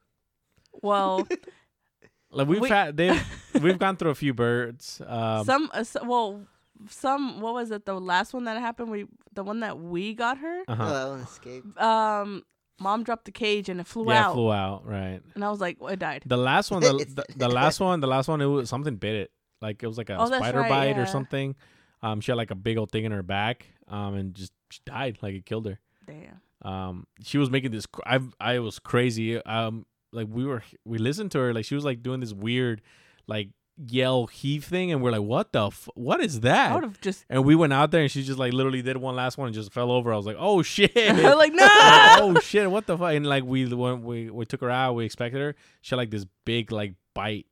well, 0.81 1.29
Like 2.31 2.49
we've 2.49 2.61
We- 2.63 2.69
had, 2.71 2.97
they've 2.97 3.23
we've 3.63 3.79
gone 3.79 3.97
through 3.97 4.09
a 4.11 4.15
few 4.15 4.33
birds. 4.33 5.03
Um, 5.07 5.45
some. 5.45 5.71
Uh, 5.75 5.85
so, 5.85 6.03
well, 6.05 6.41
some. 6.89 7.41
What 7.41 7.55
was 7.55 7.71
it? 7.71 7.85
The 7.87 7.99
last 7.99 8.35
one 8.35 8.45
that 8.45 8.59
happened. 8.59 8.91
We 8.91 9.07
the 9.33 9.45
one 9.45 9.61
that 9.61 9.79
we 9.79 10.15
got 10.15 10.39
her. 10.39 10.63
uh-huh. 10.69 10.85
Oh, 10.85 10.95
that 10.95 11.09
one 11.11 11.21
escaped. 11.21 11.81
Um, 11.81 12.43
mom 12.81 13.05
dropped 13.05 13.25
the 13.25 13.33
cage 13.33 13.69
and 13.69 13.81
it 13.81 13.87
flew 13.87 14.09
yeah, 14.09 14.27
out, 14.29 14.35
flew 14.35 14.53
out. 14.53 14.87
Right. 14.87 15.21
and 15.35 15.45
I 15.45 15.51
was 15.51 15.61
like, 15.61 15.81
well, 15.81 15.93
it 15.93 15.99
died. 15.99 16.23
The 16.27 16.37
last 16.37 16.71
one, 16.71 16.81
the, 16.81 16.93
the, 17.29 17.35
the 17.37 17.49
last 17.49 17.81
one, 17.81 18.01
the 18.01 18.07
last 18.07 18.29
one, 18.29 18.41
it 18.41 18.47
was 18.47 18.69
something 18.69 18.97
bit 18.97 19.15
it. 19.15 19.31
Like 19.61 19.83
it 19.83 19.87
was 19.87 19.99
like 19.99 20.11
a 20.11 20.19
Oh, 20.19 20.27
spider 20.27 20.61
right, 20.61 20.69
bite 20.69 20.99
or 20.99 21.07
something. 21.07 21.55
Um, 22.03 22.21
she 22.21 22.33
had 22.33 22.37
like 22.37 22.51
a 22.51 22.57
big 22.57 22.79
old 22.79 22.91
thing 22.91 23.05
in 23.05 23.13
her 23.13 23.23
back. 23.23 23.67
Um, 23.89 24.15
and 24.15 24.35
just 24.35 24.53
she 24.71 24.81
died. 24.85 25.19
Like 25.23 25.35
it 25.35 25.47
killed 25.47 25.67
her. 25.67 25.79
Damn. 26.07 26.41
Um, 26.63 27.07
she 27.23 27.39
was 27.39 27.51
making 27.51 27.71
this. 27.71 27.87
cr- 27.87 28.03
I 28.05 28.21
I 28.41 28.59
was 28.59 28.79
crazy. 28.79 29.37
Um, 29.45 29.87
like 30.13 30.27
we 30.31 30.45
were 30.45 30.63
we 30.85 30.99
listened 30.99 31.31
to 31.33 31.39
her. 31.39 31.55
Like 31.55 31.65
she 31.65 31.75
was 31.75 31.85
like 31.85 32.03
doing 32.03 32.21
this 32.21 32.33
weird, 32.33 32.83
like 33.27 33.51
yell 33.77 34.27
heave 34.27 34.65
thing, 34.65 34.93
and 34.93 35.03
we're 35.03 35.11
like, 35.13 35.23
what 35.23 35.53
the 35.53 35.67
f- 35.69 35.89
what 35.95 36.21
is 36.21 36.37
I 36.37 36.41
that? 36.41 36.75
would 36.75 36.85
have 36.85 37.01
just. 37.01 37.25
And 37.29 37.45
we 37.45 37.55
went 37.55 37.73
out 37.73 37.91
there, 37.91 38.03
and 38.03 38.11
she 38.11 38.23
just 38.23 38.39
like 38.39 38.53
literally 38.53 38.83
did 38.83 38.97
one 38.97 39.17
last 39.17 39.39
one 39.39 39.47
and 39.49 39.55
just 39.55 39.73
fell 39.73 39.91
over. 39.91 40.13
I 40.13 40.17
was 40.17 40.27
like, 40.27 40.37
oh 40.39 40.63
shit. 40.63 40.95
like 40.97 41.53
no. 41.55 41.63
Like, 41.65 42.21
oh 42.21 42.37
shit, 42.43 42.71
what 42.71 42.87
the 42.87 42.97
fuck? 42.99 43.15
And 43.15 43.27
like 43.27 43.45
we 43.45 43.67
when 43.75 44.03
we 44.03 44.31
we 44.31 44.45
took 44.45 44.61
her 44.61 44.71
out, 44.71 44.95
we 44.95 45.05
expected 45.05 45.41
her. 45.41 45.55
She 45.81 45.95
had 45.95 45.99
like 45.99 46.11
this 46.11 46.27
big 46.45 46.71
like 46.73 46.95
bite, 47.15 47.47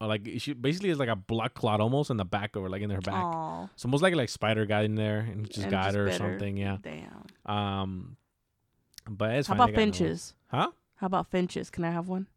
or 0.00 0.08
like 0.08 0.28
she 0.38 0.52
basically 0.52 0.90
is 0.90 0.98
like 0.98 1.08
a 1.08 1.16
blood 1.16 1.54
clot 1.54 1.80
almost 1.80 2.10
in 2.10 2.16
the 2.16 2.24
back 2.24 2.56
of 2.56 2.62
her, 2.62 2.68
like 2.68 2.82
in 2.82 2.90
her 2.90 3.00
back. 3.00 3.14
Aw, 3.24 3.68
So 3.76 3.88
most 3.88 4.02
likely 4.02 4.18
like 4.18 4.28
spider 4.28 4.66
got 4.66 4.84
in 4.84 4.94
there 4.96 5.20
and 5.20 5.46
just 5.46 5.58
and 5.62 5.70
got 5.70 5.84
just 5.86 5.96
her 5.96 6.08
or 6.08 6.12
something. 6.12 6.56
Yeah. 6.56 6.78
Damn. 6.82 7.26
Um, 7.54 8.16
but 9.08 9.30
it's 9.32 9.48
How 9.48 9.54
fine. 9.54 9.68
about 9.70 9.74
finches? 9.76 10.34
Huh? 10.48 10.70
How 10.96 11.06
about 11.06 11.28
finches? 11.30 11.70
Can 11.70 11.84
I 11.84 11.90
have 11.90 12.08
one? 12.08 12.28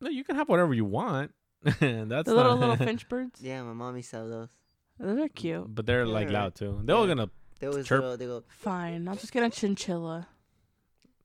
No, 0.00 0.08
you 0.10 0.24
can 0.24 0.36
have 0.36 0.48
whatever 0.48 0.72
you 0.74 0.84
want. 0.84 1.32
That's 1.80 1.80
the 1.80 2.04
not, 2.04 2.26
little 2.26 2.56
little 2.58 2.76
finch 2.76 3.08
birds. 3.08 3.40
Yeah, 3.40 3.62
my 3.62 3.72
mommy 3.72 4.02
saw 4.02 4.26
those. 4.26 4.50
Those 4.98 5.18
are 5.18 5.28
cute. 5.28 5.74
but 5.74 5.86
they're 5.86 6.06
like 6.06 6.30
loud 6.30 6.54
too. 6.54 6.80
They're 6.84 6.94
all 6.96 7.06
gonna. 7.06 7.30
They 7.60 7.68
was 7.68 7.86
Chirp. 7.86 8.02
little, 8.02 8.16
they 8.16 8.26
go, 8.26 8.44
Fine. 8.48 9.08
I'll 9.08 9.16
just 9.16 9.32
get 9.32 9.42
a 9.42 9.50
chinchilla. 9.50 10.28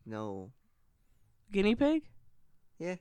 no. 0.06 0.52
Guinea 1.52 1.76
pig. 1.76 2.04
Yeah. 2.78 2.96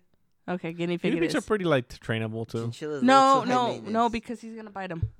Okay, 0.48 0.72
guinea 0.72 0.96
pig. 0.96 1.12
Guinea 1.12 1.20
pigs 1.26 1.34
are 1.34 1.42
pretty 1.42 1.64
like 1.66 1.88
trainable 1.88 2.48
too. 2.48 2.62
Chinchillas 2.62 3.02
No, 3.02 3.40
little 3.40 3.44
too 3.44 3.50
high 3.50 3.78
no, 3.84 3.90
no, 3.90 4.08
because 4.08 4.40
he's 4.40 4.54
gonna 4.54 4.70
bite 4.70 4.90
him. 4.90 5.10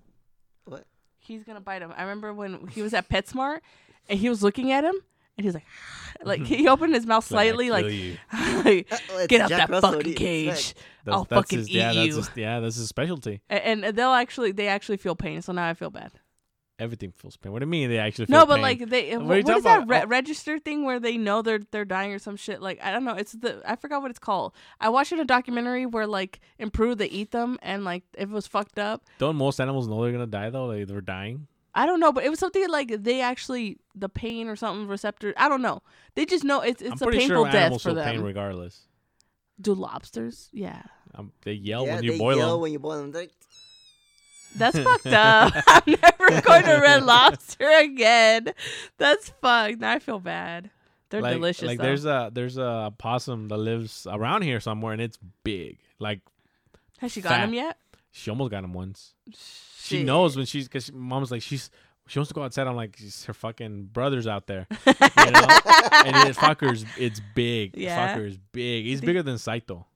What? 0.64 0.87
He's 1.19 1.45
gonna 1.45 1.61
bite 1.61 1.83
him. 1.83 1.93
I 1.97 2.03
remember 2.03 2.33
when 2.33 2.66
he 2.69 2.81
was 2.83 2.95
at 2.95 3.09
PetSmart 3.09 3.61
and 4.09 4.19
he 4.19 4.29
was 4.31 4.43
looking 4.43 4.73
at 4.73 4.85
him 4.85 4.95
and 5.39 5.45
he 5.45 5.49
was 5.49 5.55
like, 5.55 5.64
like 6.24 6.43
he 6.47 6.68
opened 6.68 6.95
his 6.95 7.07
mouth 7.07 7.24
slightly, 7.24 7.70
Like, 7.70 7.84
like, 7.84 7.93
kill 7.93 8.01
you. 8.01 8.16
like, 8.64 8.93
Uh-oh, 8.93 9.18
it's 9.18 9.26
get 9.28 9.41
out 9.41 9.49
Jack 9.49 9.59
that 9.68 9.70
Russell, 9.70 9.91
what 9.91 9.97
fucking 9.99 10.11
you 10.12 10.16
cage. 10.16 10.49
expect? 10.49 10.78
That's, 11.05 11.14
I'll 11.16 11.24
that's 11.24 11.41
fucking 11.41 11.59
his, 11.61 11.70
yeah, 11.70 11.93
eat 11.93 11.95
that's 11.95 12.07
you. 12.09 12.16
his, 12.16 12.30
yeah, 12.36 12.61
that's 12.61 12.76
his 12.76 12.89
specialty. 12.89 13.41
A- 13.49 13.66
and 13.66 13.82
they'll 13.84 14.11
actually 14.12 14.53
they 14.53 14.68
actually 14.68 14.99
feel 14.99 15.14
pain. 15.16 15.41
So 15.41 15.53
now 15.53 15.66
I 15.68 15.72
feel 15.74 15.91
bad. 15.91 16.12
Everything 16.80 17.11
feels 17.11 17.36
pain. 17.36 17.51
What 17.51 17.59
do 17.59 17.64
you 17.64 17.70
mean 17.70 17.91
they 17.91 17.99
actually 17.99 18.26
feel 18.26 18.39
No, 18.39 18.47
but 18.47 18.55
pain? 18.57 18.62
like 18.62 18.89
they 18.89 19.16
What 19.16 19.22
are 19.22 19.26
what, 19.26 19.36
you 19.39 19.43
what 19.45 19.57
is 19.57 19.62
talking 19.62 19.62
that 19.64 19.82
about? 19.82 19.89
re- 19.89 20.03
Oh. 20.05 20.07
register 20.07 20.59
thing 20.61 20.84
where 20.84 21.01
they 21.01 21.16
know 21.16 21.43
they're 21.43 21.59
they're 21.72 21.84
dying 21.84 22.12
or 22.12 22.20
some 22.20 22.36
shit? 22.36 22.62
Like 22.62 22.78
I 22.84 22.93
don't 22.93 23.05
know. 23.05 23.14
It's 23.14 23.32
the 23.32 23.61
I 23.68 23.74
forgot 23.74 24.01
what 24.03 24.11
it's 24.11 24.20
called. 24.20 24.55
I 24.80 24.89
watched 24.91 25.11
in 25.11 25.18
a 25.18 25.24
documentary 25.24 25.86
where 25.86 26.07
like 26.07 26.39
in 26.59 26.70
Peru 26.70 26.95
they 26.95 27.07
eat 27.07 27.32
them 27.32 27.59
and 27.62 27.84
like 27.84 28.05
if 28.16 28.28
it 28.28 28.32
was 28.32 28.47
fucked 28.47 28.78
up. 28.78 29.03
Don't 29.18 29.34
most 29.34 29.61
animals 29.61 29.89
know 29.89 30.01
they're 30.03 30.12
gonna 30.12 30.26
die 30.28 30.51
though? 30.51 30.66
Like 30.66 30.86
they're 30.86 31.01
dying. 31.01 31.49
I 31.75 31.87
don't 31.87 32.01
know, 32.01 32.12
but 32.12 32.25
it 32.25 32.31
was 32.31 32.39
something 32.39 32.69
like 32.69 33.03
they 33.03 33.21
actually 33.21 33.79
the 33.95 34.09
pain 34.09 34.49
or 34.49 34.57
something 34.57 34.89
receptor. 34.89 35.35
I 35.37 35.49
don't 35.49 35.62
know. 35.62 35.83
They 36.14 36.25
just 36.27 36.45
know 36.45 36.61
it's 36.61 36.83
it's 36.83 37.01
I'm 37.03 37.09
a 37.09 37.11
pretty 37.11 37.19
painful 37.19 37.45
sure 37.45 37.53
death 37.53 37.73
for 37.83 37.93
feel 37.95 38.03
pain 38.03 38.16
them. 38.16 38.25
regardless. 38.25 38.87
Do 39.61 39.75
lobsters? 39.75 40.49
Yeah, 40.53 40.83
Um, 41.14 41.33
they 41.43 41.53
yell 41.53 41.85
yeah, 41.87 41.97
when 41.97 42.05
you 42.05 42.12
they 42.12 42.19
boil 42.19 42.37
yell 42.37 42.53
them. 42.53 42.61
when 42.61 42.73
you 42.73 42.79
boil 42.79 42.99
them. 43.01 43.12
They're 43.12 43.27
that's 44.57 44.79
fucked 44.85 45.07
up. 45.07 45.53
I'm 45.66 45.83
never 45.87 46.41
going 46.41 46.64
to 46.64 46.79
red 46.81 47.05
lobster 47.05 47.69
again. 47.69 48.49
That's 48.97 49.31
fucked. 49.41 49.79
Now 49.79 49.93
I 49.93 49.99
feel 49.99 50.21
bad. 50.21 50.71
They're 51.11 51.23
like, 51.23 51.35
delicious. 51.35 51.66
Like 51.66 51.79
though. 51.79 51.85
there's 51.85 52.05
a 52.05 52.31
there's 52.33 52.57
a 52.59 52.93
possum 52.99 53.49
that 53.49 53.57
lives 53.59 54.07
around 54.11 54.43
here 54.43 54.61
somewhere 54.61 54.93
and 54.93 55.03
it's 55.03 55.19
big. 55.45 55.79
Like 55.99 56.21
Has 56.99 57.12
she 57.12 57.21
got 57.21 57.41
him 57.41 57.55
yet? 57.55 57.79
She 58.11 58.30
almost 58.30 58.50
got 58.50 58.64
him 58.64 58.72
once. 58.72 59.14
She 59.78 59.98
Shit. 59.98 60.06
knows 60.06 60.36
when 60.36 60.46
she's 60.46 60.66
because 60.68 60.92
mom's 60.92 61.30
like 61.30 61.42
she's 61.42 61.70
she 62.06 62.18
wants 62.18 62.28
to 62.28 62.34
go 62.34 62.42
outside. 62.42 62.66
I'm 62.66 62.76
like 62.76 62.96
she's, 62.98 63.24
her 63.26 63.34
fucking 63.34 63.84
brother's 63.92 64.26
out 64.26 64.46
there, 64.46 64.66
you 64.86 64.92
know. 64.92 65.46
and 66.04 66.28
it, 66.28 66.36
fucker's 66.36 66.84
it's 66.98 67.20
big. 67.34 67.76
Yeah. 67.76 68.16
Fucker's 68.16 68.38
big. 68.52 68.84
He's 68.86 69.00
bigger 69.00 69.22
than 69.22 69.38
Saito. 69.38 69.86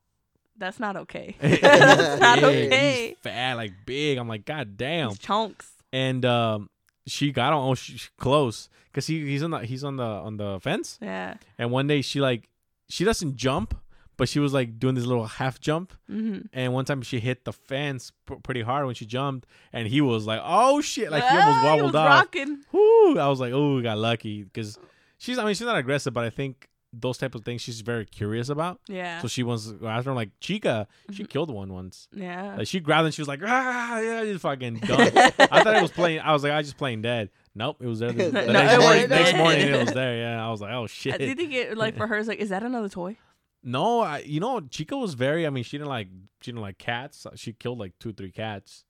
That's 0.56 0.78
not 0.78 0.96
okay. 0.96 1.36
That's 1.40 2.20
not 2.20 2.40
big. 2.40 2.66
okay. 2.72 3.08
He's 3.08 3.16
fat, 3.18 3.54
like 3.54 3.72
big. 3.86 4.18
I'm 4.18 4.28
like, 4.28 4.44
God 4.44 4.76
damn. 4.76 5.10
These 5.10 5.18
chunks. 5.18 5.70
And 5.92 6.24
um, 6.24 6.70
she 7.06 7.32
got 7.32 7.52
on 7.52 7.70
oh, 7.70 7.74
she, 7.74 7.96
she- 7.96 8.10
close 8.18 8.68
because 8.86 9.06
he 9.06 9.26
he's 9.26 9.42
on 9.42 9.50
the 9.50 9.58
he's 9.60 9.82
on 9.82 9.96
the 9.96 10.04
on 10.04 10.36
the 10.36 10.60
fence. 10.60 10.98
Yeah. 11.00 11.34
And 11.58 11.70
one 11.70 11.86
day 11.86 12.02
she 12.02 12.20
like 12.20 12.48
she 12.88 13.04
doesn't 13.04 13.36
jump, 13.36 13.74
but 14.22 14.28
she 14.28 14.38
was 14.38 14.52
like 14.52 14.78
doing 14.78 14.94
this 14.94 15.04
little 15.04 15.26
half 15.26 15.58
jump. 15.58 15.92
hmm 16.06 16.38
And 16.52 16.72
one 16.72 16.84
time 16.84 17.02
she 17.02 17.18
hit 17.18 17.44
the 17.44 17.52
fence 17.52 18.12
p- 18.26 18.36
pretty 18.46 18.62
hard 18.62 18.86
when 18.86 18.94
she 18.94 19.04
jumped, 19.04 19.48
and 19.72 19.88
he 19.88 20.00
was 20.00 20.26
like, 20.30 20.40
"Oh 20.44 20.80
shit!" 20.80 21.10
Like 21.10 21.24
he 21.24 21.36
almost 21.36 21.64
wobbled 21.64 21.82
Ah, 21.82 21.86
was 21.86 21.94
off. 21.96 22.08
rocking. 22.20 22.52
Woo! 22.70 23.18
I 23.18 23.26
was 23.28 23.40
like, 23.40 23.52
"Oh, 23.52 23.76
we 23.76 23.82
got 23.82 23.98
lucky," 23.98 24.44
because 24.44 24.78
she's 25.18 25.38
I 25.38 25.44
mean 25.44 25.54
she's 25.54 25.66
not 25.66 25.76
aggressive, 25.76 26.14
but 26.14 26.22
I 26.24 26.30
think 26.30 26.68
those 26.94 27.16
type 27.16 27.34
of 27.34 27.42
things 27.42 27.62
she's 27.62 27.80
very 27.80 28.04
curious 28.04 28.48
about. 28.50 28.78
Yeah. 28.86 29.20
So 29.22 29.26
she 29.26 29.42
wants 29.42 29.66
to 29.66 29.72
go 29.74 29.88
after 29.88 30.10
him. 30.10 30.16
Like 30.16 30.30
Chica, 30.40 30.86
she 31.10 31.24
Mhm. 31.24 31.28
killed 31.30 31.50
one 31.50 31.72
once. 31.72 32.06
yeah. 32.14 32.54
Like 32.58 32.66
she 32.68 32.80
grabbed 32.80 33.06
and 33.06 33.14
she 33.14 33.22
was 33.22 33.28
like, 33.28 33.40
ah, 33.42 33.98
yeah, 33.98 34.36
fucking 34.36 34.74
done. 34.90 35.10
I 35.56 35.58
thought 35.64 35.74
it 35.76 35.82
was 35.82 35.90
playing. 35.90 36.20
I 36.20 36.32
was 36.34 36.42
like, 36.44 36.52
I 36.52 36.58
was 36.58 36.66
just 36.68 36.76
playing 36.76 37.00
dead. 37.02 37.30
Nope, 37.54 37.78
it 37.80 37.86
was 37.86 37.98
there. 38.00 38.12
The, 38.12 38.24
the 38.30 38.46
No, 38.46 38.52
next, 38.52 38.74
it 38.74 38.80
morning, 38.80 39.00
was 39.02 39.10
next 39.10 39.36
morning, 39.36 39.68
it 39.68 39.80
was 39.86 39.92
there. 39.94 40.16
Yeah, 40.18 40.46
I 40.46 40.50
was 40.50 40.60
like, 40.60 40.72
oh 40.74 40.86
shit. 40.86 41.18
Did 41.18 41.40
you 41.40 41.48
get 41.48 41.78
like 41.78 41.96
for 41.96 42.06
her? 42.06 42.18
It's 42.18 42.28
like, 42.28 42.38
is 42.38 42.50
that 42.50 42.62
another 42.62 42.90
toy? 42.90 43.16
No, 43.64 44.00
I, 44.00 44.18
you 44.20 44.40
know, 44.40 44.60
Chica 44.60 44.96
was 44.96 45.14
very. 45.14 45.46
I 45.46 45.50
mean, 45.50 45.64
she 45.64 45.78
didn't 45.78 45.88
like. 45.90 46.08
She 46.40 46.50
didn't 46.50 46.62
like 46.62 46.78
cats. 46.78 47.26
She 47.36 47.52
killed 47.52 47.78
like 47.78 47.92
two, 47.98 48.12
three 48.12 48.32
cats. 48.32 48.84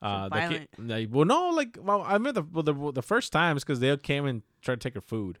Uh, 0.00 0.28
violent. 0.28 0.68
like, 0.78 1.08
well, 1.10 1.24
no, 1.24 1.50
like, 1.50 1.76
well, 1.80 2.02
I 2.02 2.12
remember 2.14 2.40
the 2.40 2.46
well, 2.52 2.62
the, 2.62 2.92
the 2.92 3.02
first 3.02 3.32
times 3.32 3.64
because 3.64 3.80
they 3.80 3.96
came 3.96 4.26
and 4.26 4.42
tried 4.62 4.80
to 4.80 4.88
take 4.88 4.94
her 4.94 5.00
food. 5.00 5.38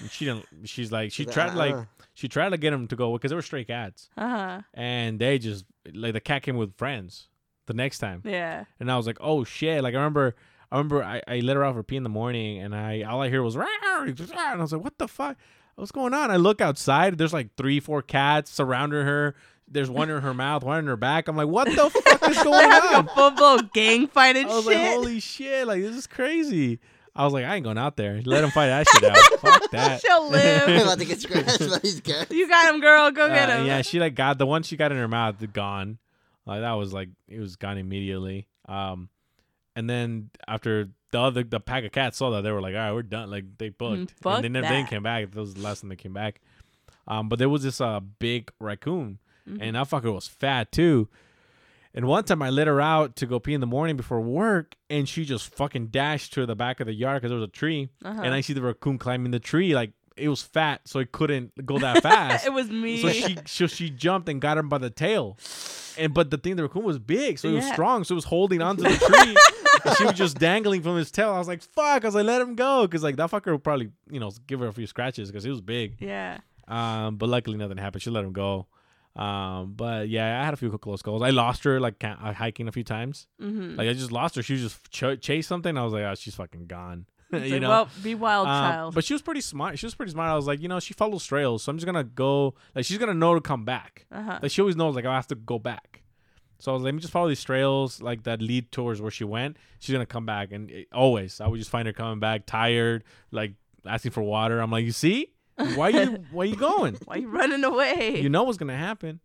And 0.00 0.10
she 0.10 0.24
didn't. 0.24 0.46
She's 0.64 0.90
like, 0.92 1.12
she 1.12 1.24
tried 1.24 1.50
to, 1.50 1.56
like, 1.56 1.74
"Uh-uh." 1.74 1.84
she 2.14 2.28
tried 2.28 2.50
to 2.50 2.56
get 2.56 2.70
them 2.70 2.86
to 2.88 2.96
go 2.96 3.12
because 3.12 3.30
they 3.30 3.34
were 3.36 3.42
stray 3.42 3.64
cats, 3.64 4.08
Uh 4.16 4.28
huh. 4.28 4.60
and 4.72 5.18
they 5.18 5.38
just 5.38 5.64
like 5.92 6.12
the 6.12 6.20
cat 6.20 6.42
came 6.42 6.56
with 6.56 6.76
friends. 6.76 7.28
The 7.66 7.72
next 7.74 7.98
time, 7.98 8.20
Yeah. 8.26 8.64
and 8.78 8.92
I 8.92 8.96
was 8.96 9.06
like, 9.06 9.16
"Oh 9.20 9.42
shit!" 9.42 9.82
Like 9.82 9.94
I 9.94 9.96
remember, 9.96 10.34
I 10.70 10.76
remember 10.76 11.02
I, 11.02 11.22
I 11.26 11.40
let 11.40 11.56
her 11.56 11.64
out 11.64 11.74
for 11.74 11.82
pee 11.82 11.96
in 11.96 12.02
the 12.02 12.10
morning, 12.10 12.58
and 12.58 12.74
I 12.74 13.02
all 13.02 13.22
I 13.22 13.28
hear 13.30 13.42
was 13.42 13.56
"Rawr," 13.56 13.66
and 14.06 14.30
I 14.38 14.54
was 14.56 14.72
like, 14.72 14.84
"What 14.84 14.98
the 14.98 15.08
fuck? 15.08 15.36
What's 15.76 15.92
going 15.92 16.14
on?" 16.14 16.30
I 16.30 16.36
look 16.36 16.60
outside. 16.60 17.18
There's 17.18 17.32
like 17.32 17.54
three, 17.56 17.80
four 17.80 18.02
cats 18.02 18.50
surrounding 18.50 19.04
her. 19.04 19.34
There's 19.66 19.88
one 19.90 20.10
in 20.10 20.20
her 20.20 20.34
mouth, 20.34 20.62
one 20.62 20.78
in 20.78 20.86
her 20.86 20.96
back. 20.96 21.26
I'm 21.28 21.36
like, 21.36 21.48
"What 21.48 21.66
the 21.66 21.90
fuck 21.90 22.28
is 22.30 22.36
going 22.42 22.58
They're 22.58 22.70
having 22.70 22.96
on?" 22.96 23.08
a 23.08 23.14
full 23.14 23.30
blown 23.32 23.70
gang 23.72 24.06
fight 24.08 24.36
and 24.36 24.48
I 24.48 24.54
was 24.54 24.64
shit. 24.64 24.76
like, 24.76 24.88
"Holy 24.92 25.20
shit! 25.20 25.66
Like 25.66 25.80
this 25.82 25.96
is 25.96 26.06
crazy." 26.06 26.80
I 27.16 27.24
was 27.24 27.32
like, 27.32 27.44
"I 27.44 27.54
ain't 27.56 27.64
going 27.64 27.78
out 27.78 27.96
there. 27.96 28.20
Let 28.24 28.40
them 28.42 28.50
fight 28.50 28.66
that 28.66 28.88
shit 28.88 29.04
out. 29.04 29.16
fuck 29.40 29.70
that." 29.72 30.00
She'll 30.00 30.28
live. 30.30 30.68
I'm 30.68 30.82
about 30.82 30.98
to 30.98 31.04
get 31.04 31.20
scratched 31.20 31.58
by 31.60 31.78
these 31.78 32.00
guys. 32.00 32.26
you 32.30 32.48
got 32.48 32.74
him, 32.74 32.80
girl. 32.80 33.10
Go 33.10 33.28
get 33.28 33.48
Uh, 33.48 33.58
him. 33.58 33.66
yeah, 33.66 33.82
she 33.82 33.98
like 34.00 34.14
got 34.14 34.36
the 34.38 34.46
one 34.46 34.62
she 34.64 34.76
got 34.76 34.92
in 34.92 34.98
her 34.98 35.08
mouth 35.08 35.36
gone. 35.52 35.98
Like 36.46 36.60
that 36.60 36.72
was 36.72 36.92
like 36.92 37.08
it 37.28 37.38
was 37.40 37.56
gone 37.56 37.78
immediately. 37.78 38.48
Um, 38.68 39.08
and 39.76 39.88
then 39.88 40.30
after 40.46 40.90
the 41.14 41.20
other 41.20 41.44
the 41.44 41.60
pack 41.60 41.84
of 41.84 41.92
cats 41.92 42.18
saw 42.18 42.30
that 42.30 42.42
they 42.42 42.50
were 42.52 42.60
like, 42.60 42.74
all 42.74 42.80
right, 42.80 42.92
we're 42.92 43.02
done. 43.02 43.30
Like 43.30 43.44
they 43.58 43.68
booked, 43.70 44.20
Mm, 44.22 44.34
and 44.36 44.44
they 44.44 44.48
never 44.48 44.68
they 44.68 44.84
came 44.84 45.02
back. 45.04 45.30
That 45.30 45.40
was 45.40 45.54
the 45.54 45.62
last 45.62 45.80
time 45.80 45.88
they 45.88 45.96
came 45.96 46.12
back. 46.12 46.40
Um, 47.06 47.28
but 47.28 47.38
there 47.38 47.48
was 47.48 47.62
this 47.62 47.80
uh 47.80 48.00
big 48.00 48.50
raccoon, 48.58 49.18
Mhm. 49.48 49.58
and 49.60 49.76
that 49.76 49.88
fucker 49.88 50.12
was 50.12 50.26
fat 50.26 50.72
too. 50.72 51.08
And 51.96 52.06
one 52.06 52.24
time 52.24 52.42
I 52.42 52.50
let 52.50 52.66
her 52.66 52.80
out 52.80 53.14
to 53.16 53.26
go 53.26 53.38
pee 53.38 53.54
in 53.54 53.60
the 53.60 53.68
morning 53.68 53.96
before 53.96 54.20
work, 54.20 54.74
and 54.90 55.08
she 55.08 55.24
just 55.24 55.54
fucking 55.54 55.88
dashed 55.88 56.32
to 56.34 56.44
the 56.46 56.56
back 56.56 56.80
of 56.80 56.86
the 56.88 56.92
yard 56.94 57.22
because 57.22 57.30
there 57.30 57.38
was 57.38 57.48
a 57.48 57.52
tree, 57.52 57.88
Uh-huh. 58.04 58.20
and 58.24 58.34
I 58.34 58.40
see 58.40 58.52
the 58.52 58.62
raccoon 58.62 58.98
climbing 58.98 59.30
the 59.30 59.38
tree. 59.38 59.74
Like 59.74 59.92
it 60.16 60.28
was 60.28 60.42
fat, 60.42 60.80
so 60.86 60.98
it 60.98 61.12
couldn't 61.12 61.64
go 61.66 61.78
that 61.78 62.02
fast. 62.08 62.46
it 62.46 62.52
was 62.52 62.68
me. 62.70 63.00
So 63.02 63.08
she 63.10 63.36
so 63.46 63.66
she 63.68 63.90
jumped 63.90 64.28
and 64.28 64.40
got 64.40 64.58
him 64.58 64.68
by 64.68 64.78
the 64.78 64.90
tail. 64.90 65.38
And 65.96 66.12
but 66.12 66.30
the 66.32 66.38
thing 66.38 66.56
the 66.56 66.64
raccoon 66.64 66.82
was 66.82 66.98
big, 66.98 67.38
so 67.38 67.48
it 67.48 67.52
was 67.54 67.66
strong, 67.68 68.02
so 68.02 68.14
it 68.14 68.16
was 68.16 68.24
holding 68.24 68.60
onto 68.60 68.82
the 68.82 68.88
tree. 69.08 69.36
She 69.96 70.04
was 70.04 70.14
just 70.14 70.38
dangling 70.38 70.82
from 70.82 70.96
his 70.96 71.10
tail. 71.10 71.30
I 71.30 71.38
was 71.38 71.48
like, 71.48 71.62
"Fuck!" 71.62 72.04
I 72.04 72.08
was 72.08 72.14
like, 72.14 72.24
"Let 72.26 72.40
him 72.40 72.54
go," 72.54 72.82
because 72.86 73.02
like 73.02 73.16
that 73.16 73.30
fucker 73.30 73.52
would 73.52 73.64
probably 73.64 73.90
you 74.10 74.20
know 74.20 74.30
give 74.46 74.60
her 74.60 74.66
a 74.66 74.72
few 74.72 74.86
scratches 74.86 75.30
because 75.30 75.44
he 75.44 75.50
was 75.50 75.60
big. 75.60 75.96
yeah. 76.00 76.38
Um, 76.66 77.16
but 77.16 77.28
luckily 77.28 77.56
nothing 77.58 77.76
happened. 77.76 78.02
She 78.02 78.10
let 78.10 78.24
him 78.24 78.32
go. 78.32 78.66
Um, 79.16 79.74
but 79.76 80.08
yeah, 80.08 80.40
I 80.40 80.44
had 80.44 80.54
a 80.54 80.56
few 80.56 80.70
close 80.78 81.02
calls. 81.02 81.22
I 81.22 81.30
lost 81.30 81.62
her 81.64 81.78
like 81.78 82.00
ca- 82.00 82.16
uh, 82.20 82.32
hiking 82.32 82.66
a 82.68 82.72
few 82.72 82.82
times. 82.84 83.28
Mm-hmm. 83.40 83.76
Like 83.76 83.88
I 83.88 83.92
just 83.92 84.10
lost 84.10 84.34
her. 84.36 84.42
She 84.42 84.54
was 84.54 84.62
just 84.62 84.90
ch- 84.90 85.20
chased 85.20 85.48
something. 85.48 85.76
I 85.78 85.84
was 85.84 85.92
like, 85.92 86.02
"Oh, 86.04 86.14
she's 86.14 86.34
fucking 86.34 86.66
gone." 86.66 87.06
You 87.34 87.40
like, 87.40 87.62
know. 87.62 87.68
well, 87.68 87.88
be 88.02 88.14
wild, 88.14 88.46
Um, 88.46 88.52
child. 88.52 88.94
But 88.94 89.02
she 89.04 89.12
was 89.12 89.20
pretty 89.22 89.40
smart. 89.40 89.76
She 89.78 89.86
was 89.86 89.94
pretty 89.96 90.12
smart. 90.12 90.30
I 90.30 90.36
was 90.36 90.46
like, 90.46 90.60
you 90.60 90.68
know, 90.68 90.78
she 90.78 90.94
follows 90.94 91.24
trails, 91.26 91.64
so 91.64 91.70
I'm 91.70 91.78
just 91.78 91.86
gonna 91.86 92.04
go. 92.04 92.54
Like, 92.76 92.84
she's 92.84 92.98
gonna 92.98 93.12
know 93.14 93.34
to 93.34 93.40
come 93.40 93.64
back. 93.64 94.06
uh-huh. 94.12 94.38
Like, 94.42 94.52
she 94.52 94.60
always 94.60 94.76
knows, 94.76 94.94
like, 94.94 95.04
I 95.04 95.14
have 95.16 95.26
to 95.28 95.34
go 95.34 95.58
back. 95.58 96.02
So 96.64 96.72
I 96.72 96.74
was 96.74 96.80
like, 96.80 96.86
let 96.86 96.94
me 96.94 97.00
just 97.02 97.12
follow 97.12 97.28
these 97.28 97.44
trails, 97.44 98.00
like 98.00 98.22
that 98.22 98.40
lead 98.40 98.72
towards 98.72 98.98
where 99.02 99.10
she 99.10 99.24
went. 99.24 99.58
She's 99.80 99.92
gonna 99.92 100.06
come 100.06 100.24
back, 100.24 100.50
and 100.50 100.70
it- 100.70 100.88
always, 100.94 101.38
I 101.38 101.46
would 101.46 101.58
just 101.58 101.68
find 101.68 101.86
her 101.86 101.92
coming 101.92 102.20
back, 102.20 102.46
tired, 102.46 103.04
like 103.30 103.52
asking 103.84 104.12
for 104.12 104.22
water. 104.22 104.60
I'm 104.60 104.70
like, 104.70 104.86
you 104.86 104.92
see, 104.92 105.34
why 105.74 105.90
you 105.90 106.24
why 106.32 106.44
you 106.44 106.56
going? 106.56 106.96
Why 107.04 107.16
you 107.16 107.28
running 107.28 107.62
away? 107.64 108.18
You 108.18 108.30
know 108.30 108.44
what's 108.44 108.56
gonna 108.56 108.78
happen. 108.78 109.20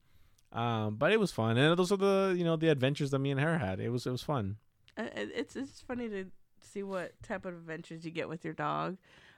Um, 0.51 0.95
but 0.97 1.13
it 1.13 1.19
was 1.19 1.31
fun, 1.31 1.57
and 1.57 1.77
those 1.79 1.93
are 1.93 1.97
the 1.97 2.35
you 2.37 2.43
know 2.43 2.57
the 2.57 2.67
adventures 2.67 3.11
that 3.11 3.19
me 3.19 3.31
and 3.31 3.39
her 3.39 3.57
had. 3.57 3.79
It 3.79 3.87
was 3.89 4.05
it 4.05 4.11
was 4.11 4.21
fun. 4.21 4.57
Uh, 4.97 5.03
it's 5.15 5.55
it's 5.55 5.79
funny 5.79 6.09
to 6.09 6.25
see 6.59 6.83
what 6.83 7.13
type 7.23 7.45
of 7.45 7.53
adventures 7.53 8.03
you 8.03 8.11
get 8.11 8.27
with 8.27 8.43
your 8.43 8.53
dog. 8.53 8.97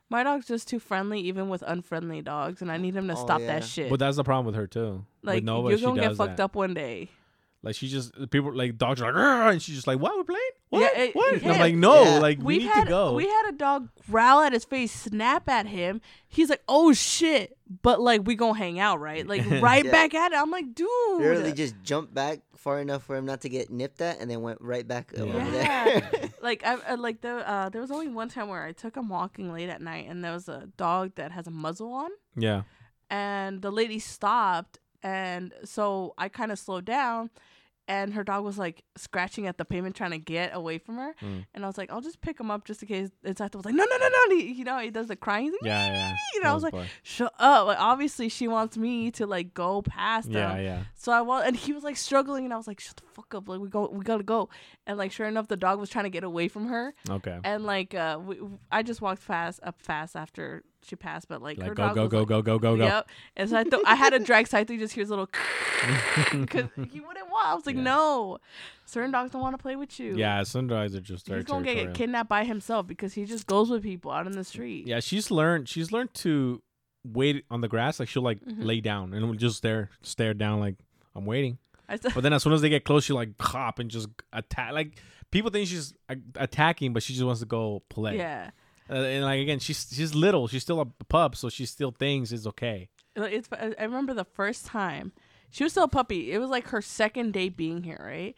My 0.09 0.23
dog's 0.23 0.47
just 0.47 0.67
too 0.67 0.79
friendly, 0.79 1.19
even 1.21 1.49
with 1.49 1.61
unfriendly 1.67 2.23
dogs, 2.23 2.63
and 2.63 2.71
I 2.71 2.77
need 2.77 2.95
him 2.95 3.07
to 3.09 3.13
Oh, 3.13 3.23
stop 3.23 3.41
yeah. 3.41 3.47
that 3.59 3.63
shit. 3.63 3.91
But 3.91 3.99
that's 3.99 4.17
the 4.17 4.23
problem 4.23 4.47
with 4.47 4.55
her 4.55 4.65
too. 4.65 5.05
like 5.21 5.35
with 5.35 5.43
Nova, 5.43 5.69
you're 5.69 5.77
gonna 5.79 6.01
get 6.01 6.07
does 6.09 6.17
fucked 6.17 6.37
that. 6.37 6.43
up 6.45 6.55
one 6.55 6.73
day. 6.73 7.09
Like 7.63 7.75
she 7.75 7.87
just 7.89 8.11
people 8.31 8.53
like 8.55 8.77
dogs 8.77 9.01
are 9.01 9.13
like 9.13 9.53
and 9.53 9.61
she's 9.61 9.75
just 9.75 9.85
like 9.87 9.99
what 9.99 10.17
we're 10.17 10.23
playing 10.23 10.41
what 10.69 10.79
Yeah, 10.79 11.03
it- 11.03 11.15
what 11.15 11.33
and 11.33 11.51
I'm 11.51 11.59
like 11.59 11.75
no 11.75 12.03
Yeah. 12.03 12.19
like 12.19 12.37
we 12.39 12.45
We've 12.45 12.61
need 12.63 12.71
had 12.71 12.83
to 12.85 12.89
go 12.89 13.13
we 13.13 13.25
had 13.27 13.49
a 13.49 13.51
dog 13.51 13.89
growl 14.09 14.41
at 14.41 14.51
his 14.53 14.65
face, 14.65 14.91
snap 14.91 15.47
at 15.47 15.67
him. 15.67 16.01
He's 16.27 16.49
like, 16.49 16.63
"Oh 16.67 16.91
shit!" 16.93 17.57
But 17.83 18.01
like, 18.01 18.21
we 18.25 18.35
gonna 18.35 18.57
hang 18.57 18.79
out, 18.79 18.99
right? 18.99 19.27
Like 19.27 19.43
right 19.61 19.85
Yeah. 19.85 19.91
back 19.91 20.13
at 20.15 20.31
it. 20.31 20.39
I'm 20.39 20.49
like, 20.49 20.73
dude. 20.73 20.87
Literally 21.17 21.53
just 21.53 21.75
jumped 21.83 22.13
back 22.13 22.39
far 22.57 22.79
enough 22.79 23.03
for 23.03 23.15
him 23.15 23.25
not 23.25 23.41
to 23.41 23.49
get 23.49 23.69
nipped 23.69 24.01
at, 24.01 24.19
and 24.19 24.29
then 24.31 24.41
went 24.41 24.59
right 24.61 24.87
back 24.87 25.11
Yeah. 25.15 25.21
over 25.23 25.51
there. 25.51 26.29
like 26.41 26.65
I, 26.65 26.77
I 26.87 26.95
like 26.95 27.21
the 27.21 27.47
uh, 27.47 27.69
there 27.69 27.81
was 27.81 27.91
only 27.91 28.07
one 28.07 28.29
time 28.29 28.47
where 28.47 28.63
I 28.63 28.71
took 28.71 28.95
him 28.97 29.07
walking 29.09 29.51
late 29.53 29.69
at 29.69 29.81
night, 29.81 30.07
and 30.09 30.23
there 30.23 30.31
was 30.33 30.47
a 30.49 30.67
dog 30.77 31.13
that 31.15 31.31
has 31.31 31.45
a 31.47 31.51
muzzle 31.51 31.93
on, 31.93 32.09
yeah 32.35 32.63
and 33.09 33.61
the 33.61 33.71
lady 33.71 33.99
stopped, 33.99 34.79
and 35.03 35.53
so 35.63 36.13
I 36.17 36.29
kind 36.29 36.51
of 36.51 36.59
slowed 36.59 36.85
down, 36.85 37.29
and 37.87 38.13
her 38.13 38.23
dog 38.23 38.43
was 38.45 38.57
like 38.57 38.83
scratching 38.95 39.47
at 39.47 39.57
the 39.57 39.65
pavement 39.65 39.95
trying 39.95 40.11
to 40.11 40.17
get 40.19 40.55
away 40.55 40.77
from 40.77 40.97
her, 40.97 41.13
Mm. 41.21 41.45
and 41.53 41.63
I 41.63 41.67
was 41.67 41.77
like, 41.77 41.91
I'll 41.91 41.99
just 42.01 42.21
pick 42.21 42.39
him 42.39 42.49
up 42.51 42.63
just 42.65 42.81
in 42.83 42.87
case. 42.87 43.09
And 43.23 43.37
Sato 43.37 43.57
was 43.57 43.65
like, 43.65 43.73
no, 43.75 43.83
no, 43.83 43.97
no, 43.97 44.07
no, 44.07 44.35
he, 44.35 44.51
you 44.53 44.63
know, 44.63 44.77
he 44.79 44.91
does 44.91 45.07
the 45.07 45.15
crying. 45.15 45.45
He's 45.45 45.53
like, 45.53 45.61
yeah 45.63 45.91
yeah 45.93 46.15
You 46.35 46.43
know, 46.43 46.51
I 46.51 46.53
was 46.53 46.63
like, 46.63 46.75
shut 47.03 47.33
up. 47.39 47.67
Like, 47.67 47.79
obviously, 47.79 48.29
she 48.29 48.47
wants 48.47 48.77
me 48.77 49.11
to 49.11 49.25
like 49.25 49.53
go 49.53 49.81
past 49.81 50.29
yeah 50.29 50.49
them. 50.55 50.63
yeah 50.63 50.83
So 50.95 51.11
I 51.11 51.21
was, 51.21 51.43
and 51.45 51.55
he 51.55 51.73
was 51.73 51.83
like 51.83 51.97
struggling, 51.97 52.45
and 52.45 52.53
I 52.53 52.57
was 52.57 52.67
like, 52.67 52.79
"Shut 52.79 52.95
the 52.97 53.03
fuck 53.13 53.33
up! 53.35 53.49
Like 53.49 53.59
we 53.59 53.67
go, 53.67 53.89
we 53.91 54.03
gotta 54.05 54.23
go." 54.23 54.49
And 54.87 54.97
like, 54.97 55.11
sure 55.11 55.27
enough, 55.27 55.47
the 55.47 55.57
dog 55.57 55.79
was 55.79 55.89
trying 55.89 56.05
to 56.05 56.09
get 56.11 56.23
away 56.23 56.47
from 56.47 56.67
her, 56.67 56.93
okay 57.09 57.39
and 57.43 57.63
like, 57.65 57.93
uh, 57.95 58.19
we, 58.23 58.37
I 58.71 58.83
just 58.83 59.01
walked 59.01 59.21
fast 59.23 59.59
up 59.63 59.81
fast 59.81 60.15
after 60.15 60.63
she 60.83 60.95
passed, 60.95 61.27
but 61.27 61.41
like, 61.41 61.57
her 61.59 61.67
like 61.67 61.75
go 61.75 61.83
dog 61.83 61.95
go 61.95 62.01
was 62.03 62.09
go 62.11 62.19
like, 62.19 62.27
go 62.27 62.41
go 62.41 62.59
go 62.59 62.77
go 62.77 62.83
Yep. 62.85 63.09
And 63.37 63.49
so 63.49 63.57
I 63.57 63.63
thought 63.63 63.81
I 63.85 63.95
had 63.95 64.11
to 64.11 64.19
drag 64.19 64.47
Saito. 64.47 64.73
He 64.73 64.79
just 64.79 64.93
hears 64.93 65.09
a 65.09 65.11
little 65.11 65.27
because 66.31 66.65
he 66.91 66.99
wouldn't 66.99 67.29
want. 67.31 67.47
I 67.47 67.55
was 67.55 67.65
like, 67.65 67.75
Yeah. 67.75 67.81
no, 67.83 68.37
certain 68.85 69.11
dogs 69.11 69.31
don't 69.31 69.41
want 69.41 69.53
to 69.57 69.61
play 69.61 69.75
with 69.75 69.99
you. 69.99 70.15
yeah 70.15 70.43
some 70.43 70.67
dogs 70.67 70.95
are 70.95 71.01
just 71.01 71.27
he's 71.27 71.43
gonna 71.45 71.73
get 71.73 71.93
kidnapped 71.93 72.29
by 72.29 72.43
himself 72.43 72.87
because 72.87 73.13
he 73.13 73.25
just 73.25 73.47
goes 73.47 73.69
with 73.69 73.83
people 73.83 74.11
out 74.11 74.25
in 74.27 74.33
the 74.33 74.43
street. 74.43 74.85
yeah 74.87 74.99
she's 74.99 75.31
learned 75.31 75.69
she's 75.69 75.91
learned 75.91 76.13
to 76.13 76.61
wait 77.05 77.45
on 77.49 77.61
the 77.61 77.67
grass 77.67 77.99
like 77.99 78.09
she'll 78.09 78.21
like 78.21 78.39
Mhm. 78.45 78.63
lay 78.65 78.81
down 78.81 79.13
and 79.13 79.39
just 79.39 79.57
stare 79.57 79.89
stare 80.01 80.33
down 80.33 80.59
like 80.59 80.75
I'm 81.15 81.25
waiting 81.25 81.57
but 81.87 82.21
then 82.21 82.31
as 82.33 82.43
soon 82.43 82.53
as 82.53 82.61
they 82.61 82.69
get 82.69 82.83
close 82.85 83.05
she 83.05 83.13
like 83.13 83.29
hop 83.41 83.79
and 83.79 83.89
just 83.89 84.07
attack 84.33 84.71
like 84.73 84.97
people 85.31 85.49
think 85.51 85.67
she's 85.67 85.93
a- 86.09 86.17
attacking 86.35 86.93
but 86.93 87.01
she 87.01 87.13
just 87.13 87.25
wants 87.25 87.39
to 87.39 87.45
go 87.47 87.81
play 87.89 88.17
yeah. 88.17 88.51
Uh, 88.91 88.95
and 88.95 89.23
like 89.25 89.39
again 89.39 89.59
she's 89.59 89.87
she's 89.91 90.13
little 90.13 90.47
she's 90.47 90.61
still 90.63 90.79
a 90.81 90.85
pup 91.05 91.35
so 91.35 91.49
she 91.49 91.65
still 91.65 91.91
thinks 91.91 92.31
it's 92.31 92.45
okay 92.45 92.89
It's. 93.15 93.47
I 93.51 93.73
I 93.79 93.83
remember 93.83 94.13
the 94.13 94.25
first 94.25 94.65
time 94.65 95.11
she 95.49 95.63
was 95.63 95.73
still 95.73 95.83
a 95.83 95.89
puppy. 95.89 96.31
It 96.31 96.37
was 96.39 96.49
like 96.49 96.67
her 96.69 96.81
second 96.81 97.33
day 97.33 97.49
being 97.49 97.83
here, 97.83 98.01
right? 98.01 98.35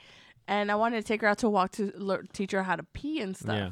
And 0.48 0.72
I 0.72 0.76
wanted 0.76 0.98
to 1.02 1.08
take 1.08 1.22
her 1.22 1.28
out 1.28 1.38
to 1.40 1.50
walk 1.50 1.72
to 1.74 1.92
lear- 1.96 2.26
teach 2.34 2.52
her 2.52 2.64
how 2.64 2.76
to 2.76 2.84
pee 2.84 3.22
and 3.22 3.38
stuff. 3.38 3.56
Yeah. 3.56 3.72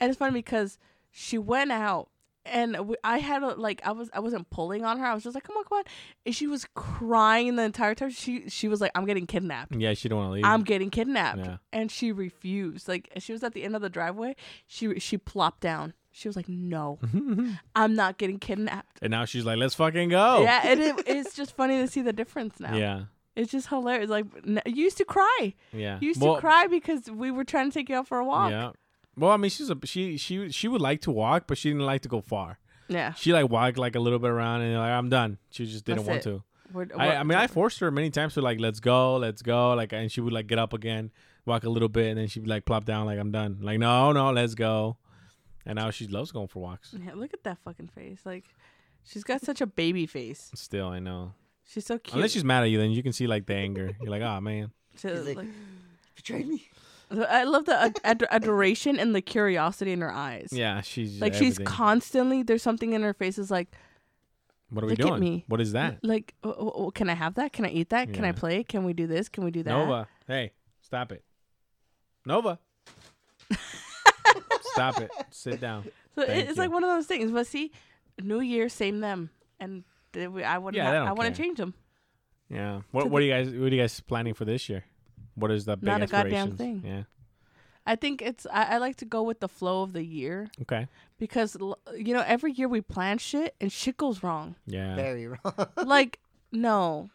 And 0.00 0.08
it's 0.10 0.18
funny 0.18 0.32
because 0.32 0.78
she 1.10 1.36
went 1.36 1.70
out 1.72 2.08
and 2.46 2.94
I 3.04 3.18
had 3.18 3.42
a, 3.42 3.48
like 3.54 3.82
I 3.84 3.92
was 3.92 4.08
I 4.14 4.20
wasn't 4.20 4.48
pulling 4.48 4.82
on 4.84 4.98
her. 4.98 5.04
I 5.04 5.12
was 5.14 5.22
just 5.22 5.34
like, 5.34 5.44
come 5.44 5.56
on, 5.58 5.64
come 5.64 5.78
on. 5.78 5.84
And 6.24 6.34
she 6.34 6.46
was 6.46 6.66
crying 6.74 7.56
the 7.56 7.62
entire 7.64 7.94
time. 7.94 8.10
She 8.10 8.48
she 8.48 8.66
was 8.66 8.80
like, 8.80 8.92
I'm 8.94 9.04
getting 9.04 9.26
kidnapped. 9.26 9.76
yeah 9.76 9.92
she 9.94 10.08
don't 10.08 10.18
want 10.18 10.30
to 10.30 10.34
leave 10.36 10.44
I'm 10.44 10.62
getting 10.64 10.88
kidnapped. 10.90 11.38
Yeah. 11.44 11.56
And 11.72 11.90
she 11.92 12.12
refused. 12.12 12.88
Like 12.88 13.10
she 13.18 13.32
was 13.32 13.44
at 13.44 13.52
the 13.52 13.62
end 13.62 13.76
of 13.76 13.82
the 13.82 13.90
driveway. 13.90 14.36
She 14.66 14.98
she 14.98 15.18
plopped 15.18 15.60
down. 15.60 15.92
She 16.20 16.28
was 16.28 16.36
like, 16.36 16.48
no, 16.48 16.98
I'm 17.74 17.94
not 17.94 18.18
getting 18.18 18.38
kidnapped. 18.38 18.98
and 19.02 19.10
now 19.10 19.24
she's 19.24 19.44
like 19.44 19.56
let's 19.58 19.74
fucking 19.74 20.10
go 20.10 20.42
Yeah, 20.42 20.60
and 20.64 20.80
it, 20.80 20.94
it's 21.06 21.34
just 21.34 21.56
funny 21.56 21.78
to 21.78 21.86
see 21.88 22.02
the 22.02 22.12
difference 22.12 22.60
now. 22.60 22.74
Yeah. 22.76 23.04
It's 23.36 23.50
just 23.50 23.68
hilarious. 23.68 24.10
Like 24.10 24.26
you 24.66 24.84
used 24.84 24.98
to 24.98 25.04
cry. 25.04 25.54
Yeah. 25.72 25.98
You 26.00 26.08
used 26.08 26.20
Well, 26.20 26.34
to 26.34 26.40
cry 26.40 26.66
because 26.66 27.10
we 27.10 27.30
were 27.30 27.44
trying 27.44 27.70
to 27.70 27.74
take 27.78 27.88
you 27.88 27.96
out 27.96 28.06
for 28.06 28.18
a 28.18 28.24
walk. 28.24 28.50
Yeah. 28.50 28.72
Well, 29.16 29.30
I 29.30 29.36
mean, 29.38 29.50
she's 29.50 29.70
a 29.70 29.78
she 29.84 30.16
she 30.18 30.50
she 30.50 30.68
would 30.68 30.80
like 30.82 31.00
to 31.02 31.10
walk, 31.10 31.44
but 31.46 31.56
she 31.58 31.70
didn't 31.70 31.86
like 31.86 32.02
to 32.02 32.08
go 32.08 32.20
far. 32.20 32.58
Yeah. 32.88 33.12
She 33.14 33.32
like 33.32 33.48
walked 33.48 33.78
like 33.78 33.94
a 33.96 34.00
little 34.00 34.18
bit 34.18 34.30
around 34.30 34.62
and 34.62 34.74
like 34.76 34.90
I'm 34.90 35.08
done. 35.08 35.38
She 35.50 35.64
just 35.64 35.84
didn't 35.84 36.04
That's 36.04 36.08
want 36.08 36.20
it. 36.20 36.22
to. 36.24 36.42
We're- 36.72 36.88
we're- 36.94 37.16
I 37.16 37.22
mean, 37.24 37.38
I 37.38 37.46
forced 37.48 37.80
her 37.80 37.90
many 37.90 38.10
times 38.10 38.34
to 38.34 38.40
like, 38.42 38.60
let's 38.60 38.78
go, 38.78 39.16
let's 39.16 39.42
go, 39.42 39.74
like, 39.74 39.92
and 39.92 40.10
she 40.12 40.20
would 40.20 40.32
like 40.32 40.46
get 40.46 40.58
up 40.60 40.72
again, 40.72 41.10
walk 41.44 41.64
a 41.64 41.68
little 41.68 41.88
bit, 41.88 42.10
and 42.10 42.18
then 42.18 42.28
she'd 42.28 42.46
like 42.46 42.64
plop 42.64 42.84
down, 42.84 43.06
like, 43.06 43.18
I'm 43.18 43.32
done. 43.32 43.58
Like, 43.60 43.80
no, 43.80 44.12
no, 44.12 44.30
let's 44.30 44.54
go. 44.54 44.96
And 45.70 45.76
now 45.76 45.90
she 45.90 46.08
loves 46.08 46.32
going 46.32 46.48
for 46.48 46.60
walks. 46.60 46.92
Yeah, 47.00 47.12
look 47.14 47.32
at 47.32 47.44
that 47.44 47.58
fucking 47.64 47.90
face. 47.94 48.22
Like, 48.24 48.44
she's 49.04 49.22
got 49.22 49.40
such 49.40 49.60
a 49.60 49.66
baby 49.68 50.04
face. 50.04 50.50
Still, 50.56 50.88
I 50.88 50.98
know. 50.98 51.34
She's 51.64 51.86
so 51.86 51.96
cute. 51.96 52.16
Unless 52.16 52.32
she's 52.32 52.42
mad 52.42 52.64
at 52.64 52.70
you, 52.70 52.78
then 52.78 52.90
you 52.90 53.04
can 53.04 53.12
see 53.12 53.28
like 53.28 53.46
the 53.46 53.54
anger. 53.54 53.92
You're 54.00 54.10
like, 54.10 54.22
oh 54.22 54.40
man. 54.40 54.72
She- 54.96 55.06
He's 55.08 55.24
like, 55.28 55.36
like- 55.36 55.46
betrayed 56.16 56.48
me. 56.48 56.68
I 57.12 57.44
love 57.44 57.66
the 57.66 57.80
ad- 57.80 58.00
ad- 58.02 58.26
adoration 58.32 58.98
and 58.98 59.14
the 59.14 59.20
curiosity 59.20 59.92
in 59.92 60.00
her 60.00 60.10
eyes. 60.10 60.48
Yeah, 60.50 60.80
she's 60.80 61.20
Like 61.20 61.34
she's 61.34 61.60
constantly 61.60 62.42
there's 62.42 62.62
something 62.64 62.92
in 62.92 63.02
her 63.02 63.14
face 63.14 63.38
is 63.38 63.48
like 63.50 63.68
What 64.70 64.82
are 64.82 64.88
we 64.88 64.92
look 64.94 65.00
at 65.00 65.06
doing? 65.06 65.20
me. 65.20 65.44
What 65.46 65.60
is 65.60 65.70
that? 65.72 65.98
like 66.02 66.34
oh, 66.42 66.50
oh, 66.50 66.72
oh, 66.86 66.90
can 66.90 67.08
I 67.08 67.14
have 67.14 67.34
that? 67.34 67.52
Can 67.52 67.64
I 67.64 67.68
eat 67.70 67.90
that? 67.90 68.12
Can 68.12 68.24
I 68.24 68.32
play? 68.32 68.64
Can 68.64 68.82
we 68.82 68.92
do 68.92 69.06
this? 69.06 69.28
Can 69.28 69.44
we 69.44 69.52
do 69.52 69.62
that? 69.62 69.70
Nova, 69.70 70.08
hey, 70.26 70.50
stop 70.82 71.12
it. 71.12 71.22
Nova, 72.26 72.58
stop 74.72 75.00
it. 75.00 75.10
Sit 75.30 75.60
down. 75.60 75.84
So 76.16 76.26
Thank 76.26 76.48
it's 76.48 76.56
you. 76.56 76.62
like 76.62 76.72
one 76.72 76.82
of 76.82 76.90
those 76.90 77.06
things. 77.06 77.30
But 77.30 77.46
see, 77.46 77.70
New 78.20 78.40
Year, 78.40 78.68
same 78.68 78.98
them, 78.98 79.30
and 79.60 79.84
they, 80.12 80.26
we, 80.26 80.42
I 80.42 80.58
wouldn't. 80.58 80.76
Yeah, 80.76 80.84
ha- 80.86 80.90
they 80.90 80.98
don't 80.98 81.08
I 81.08 81.12
want 81.12 81.34
to 81.34 81.40
change 81.42 81.58
them. 81.58 81.72
Yeah. 82.48 82.80
What 82.90 83.04
To 83.04 83.08
What 83.08 83.22
are 83.22 83.24
you 83.24 83.30
guys 83.32 83.46
What 83.48 83.72
are 83.72 83.74
you 83.76 83.80
guys 83.80 84.00
planning 84.00 84.34
for 84.34 84.44
this 84.44 84.68
year? 84.68 84.84
What 85.36 85.52
is 85.52 85.66
the 85.66 85.76
big 85.76 85.86
Not 85.86 86.02
a 86.02 86.06
goddamn 86.08 86.56
thing. 86.56 86.82
Yeah. 86.84 87.02
I 87.86 87.94
think 87.94 88.20
it's. 88.22 88.44
I, 88.52 88.74
I 88.74 88.78
like 88.78 88.96
to 88.96 89.04
go 89.04 89.22
with 89.22 89.38
the 89.38 89.48
flow 89.48 89.82
of 89.82 89.92
the 89.92 90.02
year 90.04 90.50
Okay. 90.62 90.88
because 91.18 91.56
you 91.96 92.12
know 92.12 92.24
every 92.26 92.52
year 92.52 92.68
we 92.68 92.80
plan 92.80 93.18
shit 93.18 93.54
and 93.60 93.70
shit 93.72 93.96
goes 93.96 94.22
wrong. 94.24 94.56
Yeah. 94.66 94.96
Very 94.96 95.28
wrong. 95.28 95.54
like 95.86 96.18
no, 96.52 97.08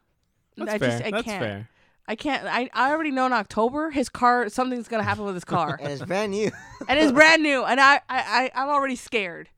That's 0.56 0.72
I 0.74 0.78
fair. 0.80 0.90
just 0.90 1.04
I 1.04 1.12
That's 1.12 1.24
can't. 1.26 1.44
fair. 1.44 1.70
I 2.08 2.16
can't. 2.16 2.46
I, 2.46 2.70
I 2.74 2.92
already 2.92 3.12
know 3.12 3.26
in 3.26 3.34
October 3.34 3.90
his 3.92 4.10
car 4.10 4.48
something's 4.50 4.88
gonna 4.88 5.04
happen 5.04 5.26
with 5.26 5.34
his 5.36 5.46
car, 5.46 5.78
and 5.82 5.92
it's 5.92 6.04
brand 6.04 6.32
new. 6.32 6.52
and 6.88 7.00
it's 7.00 7.12
brand 7.12 7.42
new, 7.44 7.64
and 7.64 7.80
I 7.82 7.96
I, 7.96 8.02
I 8.10 8.52
I'm 8.56 8.70
already 8.70 8.96
scared. 8.96 9.50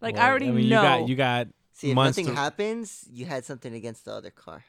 Like 0.00 0.16
Well, 0.16 0.24
I 0.24 0.28
already 0.28 0.48
I 0.48 0.52
mean, 0.52 0.68
know. 0.68 0.82
You 0.82 0.88
got 0.88 1.08
you 1.08 1.16
got 1.16 1.48
See, 1.72 1.90
if 1.90 1.94
months 1.94 2.18
nothing 2.18 2.34
to- 2.34 2.40
happens, 2.40 3.06
you 3.10 3.24
had 3.26 3.44
something 3.44 3.72
against 3.74 4.04
the 4.04 4.12
other 4.12 4.30
car. 4.30 4.64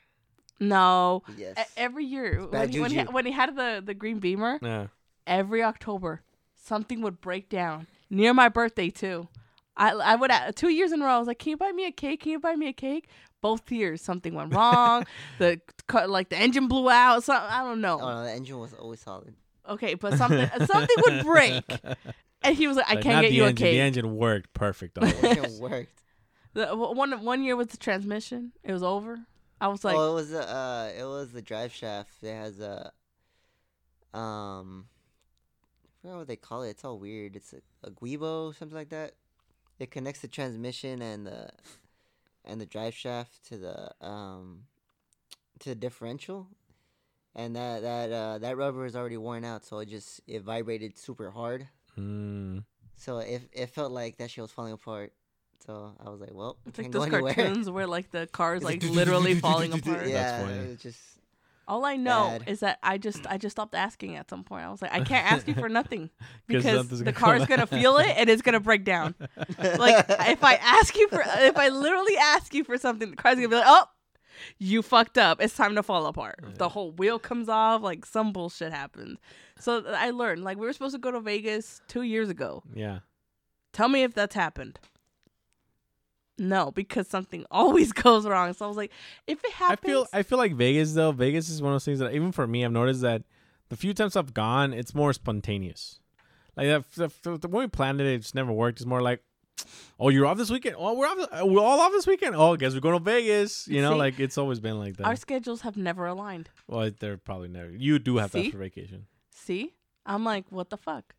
no, 0.59 1.23
Yes. 1.37 1.57
E- 1.59 1.63
every 1.77 2.05
year 2.05 2.45
when 2.47 2.69
he, 2.69 2.79
when, 2.79 2.91
he, 2.91 2.99
when 3.03 3.25
he 3.25 3.31
had 3.31 3.55
the 3.55 3.81
the 3.83 3.93
green 3.93 4.19
beamer, 4.19 4.59
Yeah. 4.61 4.87
every 5.27 5.63
October 5.63 6.21
something 6.55 7.01
would 7.01 7.19
break 7.19 7.49
down 7.49 7.87
near 8.09 8.33
my 8.33 8.47
birthday 8.49 8.89
too. 8.89 9.27
I 9.75 9.89
I 9.91 10.15
would 10.15 10.29
uh, 10.31 10.51
two 10.55 10.69
years 10.69 10.91
in 10.91 11.01
a 11.01 11.05
row. 11.05 11.15
I 11.15 11.19
was 11.19 11.27
like, 11.27 11.39
"Can 11.39 11.49
you 11.51 11.57
buy 11.57 11.71
me 11.71 11.87
a 11.87 11.91
cake? 11.91 12.21
Can 12.21 12.31
you 12.33 12.39
buy 12.39 12.55
me 12.55 12.67
a 12.67 12.73
cake?" 12.73 13.07
Both 13.43 13.69
years 13.71 14.01
something 14.01 14.33
went 14.33 14.55
wrong. 14.55 15.05
the 15.37 15.59
cut 15.87 16.09
like 16.09 16.29
the 16.29 16.37
engine 16.37 16.67
blew 16.67 16.89
out. 16.89 17.23
So 17.25 17.33
I 17.33 17.61
don't 17.63 17.81
know. 17.81 17.99
oh 18.01 18.09
no, 18.09 18.23
the 18.23 18.31
engine 18.31 18.57
was 18.57 18.73
always 18.73 19.01
solid. 19.01 19.35
Okay, 19.69 19.93
but 19.95 20.17
something 20.17 20.49
something 20.65 20.95
would 21.05 21.23
break, 21.25 21.63
and 22.41 22.55
he 22.55 22.67
was 22.67 22.77
like, 22.77 22.87
"I 22.89 22.93
Like, 22.95 23.03
can't 23.03 23.21
get 23.21 23.29
the 23.29 23.35
you 23.35 23.43
a 23.43 23.49
engine. 23.49 23.67
The 23.67 23.79
engine 23.81 24.15
worked 24.15 24.53
perfect. 24.53 24.95
The 24.99 25.05
always. 25.05 25.23
engine 25.37 25.59
worked. 25.59 25.99
The, 26.53 26.67
one 26.75 27.11
one 27.23 27.43
year 27.43 27.55
with 27.55 27.71
the 27.71 27.77
transmission, 27.77 28.53
it 28.63 28.71
was 28.73 28.83
over. 28.83 29.19
I 29.61 29.67
was 29.67 29.83
like, 29.83 29.95
oh, 29.95 30.11
it 30.11 30.15
was 30.15 30.29
the 30.31 30.43
uh, 30.49 30.91
it 30.97 31.03
was 31.05 31.31
the 31.31 31.41
drive 31.41 31.73
shaft. 31.73 32.23
It 32.23 32.33
has 32.33 32.59
a 32.59 32.91
um, 34.17 34.85
I 35.83 36.01
forgot 36.01 36.17
what 36.19 36.27
they 36.27 36.35
call 36.35 36.63
it. 36.63 36.69
It's 36.71 36.85
all 36.85 36.99
weird. 36.99 37.35
It's 37.35 37.53
a, 37.53 37.61
a 37.87 37.91
guibo, 37.91 38.55
something 38.55 38.77
like 38.77 38.89
that. 38.89 39.13
It 39.79 39.91
connects 39.91 40.21
the 40.21 40.27
transmission 40.27 41.01
and 41.01 41.25
the 41.25 41.49
and 42.45 42.59
the 42.59 42.65
drive 42.65 42.93
shaft 42.93 43.45
to 43.47 43.57
the 43.57 44.05
um 44.05 44.63
to 45.59 45.69
the 45.69 45.75
differential, 45.75 46.47
and 47.35 47.55
that 47.55 47.81
that 47.81 48.11
uh, 48.11 48.37
that 48.39 48.57
rubber 48.57 48.85
is 48.85 48.95
already 48.95 49.17
worn 49.17 49.45
out, 49.45 49.65
so 49.65 49.79
it 49.79 49.87
just 49.89 50.21
it 50.27 50.41
vibrated 50.43 50.97
super 50.97 51.31
hard. 51.31 51.67
Mm. 51.97 52.63
So 52.95 53.19
it 53.19 53.49
it 53.51 53.69
felt 53.69 53.91
like 53.91 54.17
that 54.17 54.29
shit 54.31 54.41
was 54.41 54.51
falling 54.51 54.73
apart. 54.73 55.13
So 55.65 55.93
I 56.05 56.09
was 56.09 56.19
like, 56.19 56.33
well, 56.33 56.57
it's 56.65 56.77
can't 56.77 56.87
like 56.87 56.91
go 56.91 56.99
those 56.99 57.13
anywhere. 57.13 57.33
cartoons 57.33 57.69
where 57.69 57.87
like 57.87 58.11
the 58.11 58.27
cars 58.27 58.57
It's 58.57 58.65
like 58.69 58.83
like 58.83 58.91
literally 58.91 59.35
falling 59.35 59.71
apart. 59.79 60.07
Yeah, 60.07 60.41
funny. 60.41 60.57
it 60.57 60.69
was 60.69 60.81
just 60.81 60.99
All 61.67 61.85
I 61.85 61.95
know 61.95 62.37
Bad. 62.39 62.49
is 62.49 62.59
that 62.59 62.79
I 62.83 62.97
just 62.97 63.25
I 63.27 63.37
just 63.37 63.55
stopped 63.55 63.75
asking 63.75 64.15
at 64.15 64.29
some 64.29 64.43
point. 64.43 64.65
I 64.65 64.69
was 64.71 64.81
like, 64.81 64.93
I 64.93 65.01
can't 65.01 65.31
ask 65.31 65.47
you 65.47 65.53
for 65.53 65.69
nothing 65.69 66.09
because 66.47 66.87
the 66.89 67.05
gonna 67.05 67.13
car's 67.13 67.45
gonna 67.45 67.67
feel 67.67 67.97
it 67.97 68.13
and 68.17 68.29
it's 68.29 68.41
gonna 68.41 68.59
break 68.59 68.83
down. 68.83 69.15
like 69.57 70.05
if 70.09 70.43
I 70.43 70.55
ask 70.61 70.95
you 70.95 71.07
for 71.09 71.23
if 71.25 71.57
I 71.57 71.69
literally 71.69 72.17
ask 72.17 72.53
you 72.53 72.63
for 72.63 72.77
something, 72.77 73.11
the 73.11 73.15
car's 73.15 73.35
gonna 73.35 73.49
be 73.49 73.55
like, 73.55 73.65
oh, 73.67 73.85
you 74.57 74.81
fucked 74.81 75.17
up. 75.17 75.41
It's 75.41 75.55
time 75.55 75.75
to 75.75 75.83
fall 75.83 76.05
apart. 76.05 76.39
The 76.57 76.69
whole 76.69 76.91
wheel 76.91 77.19
comes 77.19 77.49
off. 77.49 77.81
Like 77.81 78.05
some 78.05 78.33
bullshit 78.33 78.71
happens. 78.71 79.19
So 79.59 79.85
I 79.87 80.11
learned. 80.11 80.43
Like 80.43 80.57
we 80.57 80.65
were 80.65 80.73
supposed 80.73 80.95
to 80.95 80.99
go 80.99 81.11
to 81.11 81.19
Vegas 81.19 81.81
two 81.87 82.01
years 82.01 82.29
ago. 82.29 82.63
Yeah. 82.73 82.99
Tell 83.71 83.87
me 83.87 84.03
if 84.03 84.13
that's 84.13 84.35
happened. 84.35 84.79
No, 86.37 86.71
because 86.71 87.07
something 87.07 87.45
always 87.51 87.91
goes 87.91 88.25
wrong. 88.25 88.53
So 88.53 88.65
I 88.65 88.67
was 88.67 88.77
like, 88.77 88.91
if 89.27 89.43
it 89.43 89.51
happens 89.51 89.79
I 89.83 89.87
feel 89.87 90.07
I 90.13 90.23
feel 90.23 90.37
like 90.37 90.53
Vegas 90.55 90.93
though. 90.93 91.11
Vegas 91.11 91.49
is 91.49 91.61
one 91.61 91.71
of 91.71 91.75
those 91.75 91.85
things 91.85 91.99
that 91.99 92.13
even 92.13 92.31
for 92.31 92.47
me, 92.47 92.65
I've 92.65 92.71
noticed 92.71 93.01
that 93.01 93.23
the 93.69 93.75
few 93.75 93.93
times 93.93 94.15
I've 94.15 94.33
gone, 94.33 94.73
it's 94.73 94.93
more 94.95 95.13
spontaneous. 95.13 95.99
Like 96.55 96.67
the, 96.95 97.11
the, 97.23 97.47
we 97.47 97.67
planned 97.67 97.99
it, 98.01 98.07
it 98.07 98.19
just 98.19 98.35
never 98.35 98.51
worked. 98.51 98.79
It's 98.79 98.85
more 98.85 99.01
like, 99.01 99.23
oh, 99.99 100.09
you're 100.09 100.25
off 100.27 100.37
this 100.37 100.51
weekend. 100.51 100.75
Oh, 100.77 100.93
we're 100.93 101.07
off. 101.07 101.17
uh, 101.41 101.45
We're 101.45 101.61
all 101.61 101.79
off 101.79 101.91
this 101.91 102.05
weekend. 102.05 102.35
Oh, 102.35 102.55
guess 102.55 102.73
we're 102.75 102.79
going 102.79 102.97
to 102.97 103.03
Vegas. 103.03 103.67
You 103.67 103.81
know, 103.81 103.93
See? 103.93 103.97
like 103.97 104.19
it's 104.19 104.37
always 104.37 104.59
been 104.59 104.77
like 104.77 104.97
that. 104.97 105.05
our 105.07 105.15
schedules 105.15 105.61
have 105.61 105.77
never 105.77 106.05
aligned. 106.05 106.49
well, 106.67 106.91
they're 106.99 107.17
probably 107.17 107.47
never. 107.47 107.71
You 107.71 107.97
do 107.99 108.17
have 108.17 108.31
See? 108.31 108.43
that 108.43 108.51
for 108.51 108.57
vacation. 108.59 109.07
See, 109.31 109.73
I'm 110.05 110.23
like, 110.23 110.45
what 110.51 110.69
the 110.69 110.77
fuck? 110.77 111.15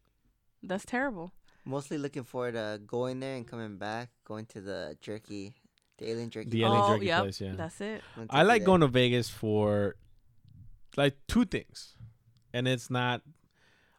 That's 0.62 0.84
terrible. 0.84 1.32
Mostly 1.64 1.98
looking 1.98 2.24
forward 2.24 2.54
to 2.54 2.80
going 2.86 3.20
there 3.20 3.36
and 3.36 3.46
coming 3.46 3.76
back, 3.76 4.10
going 4.24 4.46
to 4.46 4.60
the 4.60 4.96
jerky, 5.00 5.54
the 5.98 6.10
alien 6.10 6.30
jerky. 6.30 6.50
The 6.50 6.64
alien 6.64 6.82
oh, 6.82 6.94
jerky 6.94 7.06
yep, 7.06 7.22
place, 7.22 7.40
yeah. 7.40 7.52
that's 7.56 7.80
it. 7.80 8.02
I 8.30 8.42
like 8.42 8.60
there. 8.60 8.66
going 8.66 8.80
to 8.82 8.88
Vegas 8.88 9.28
for 9.28 9.96
like 10.96 11.16
two 11.28 11.44
things, 11.44 11.94
and 12.52 12.68
it's 12.68 12.90
not. 12.90 13.22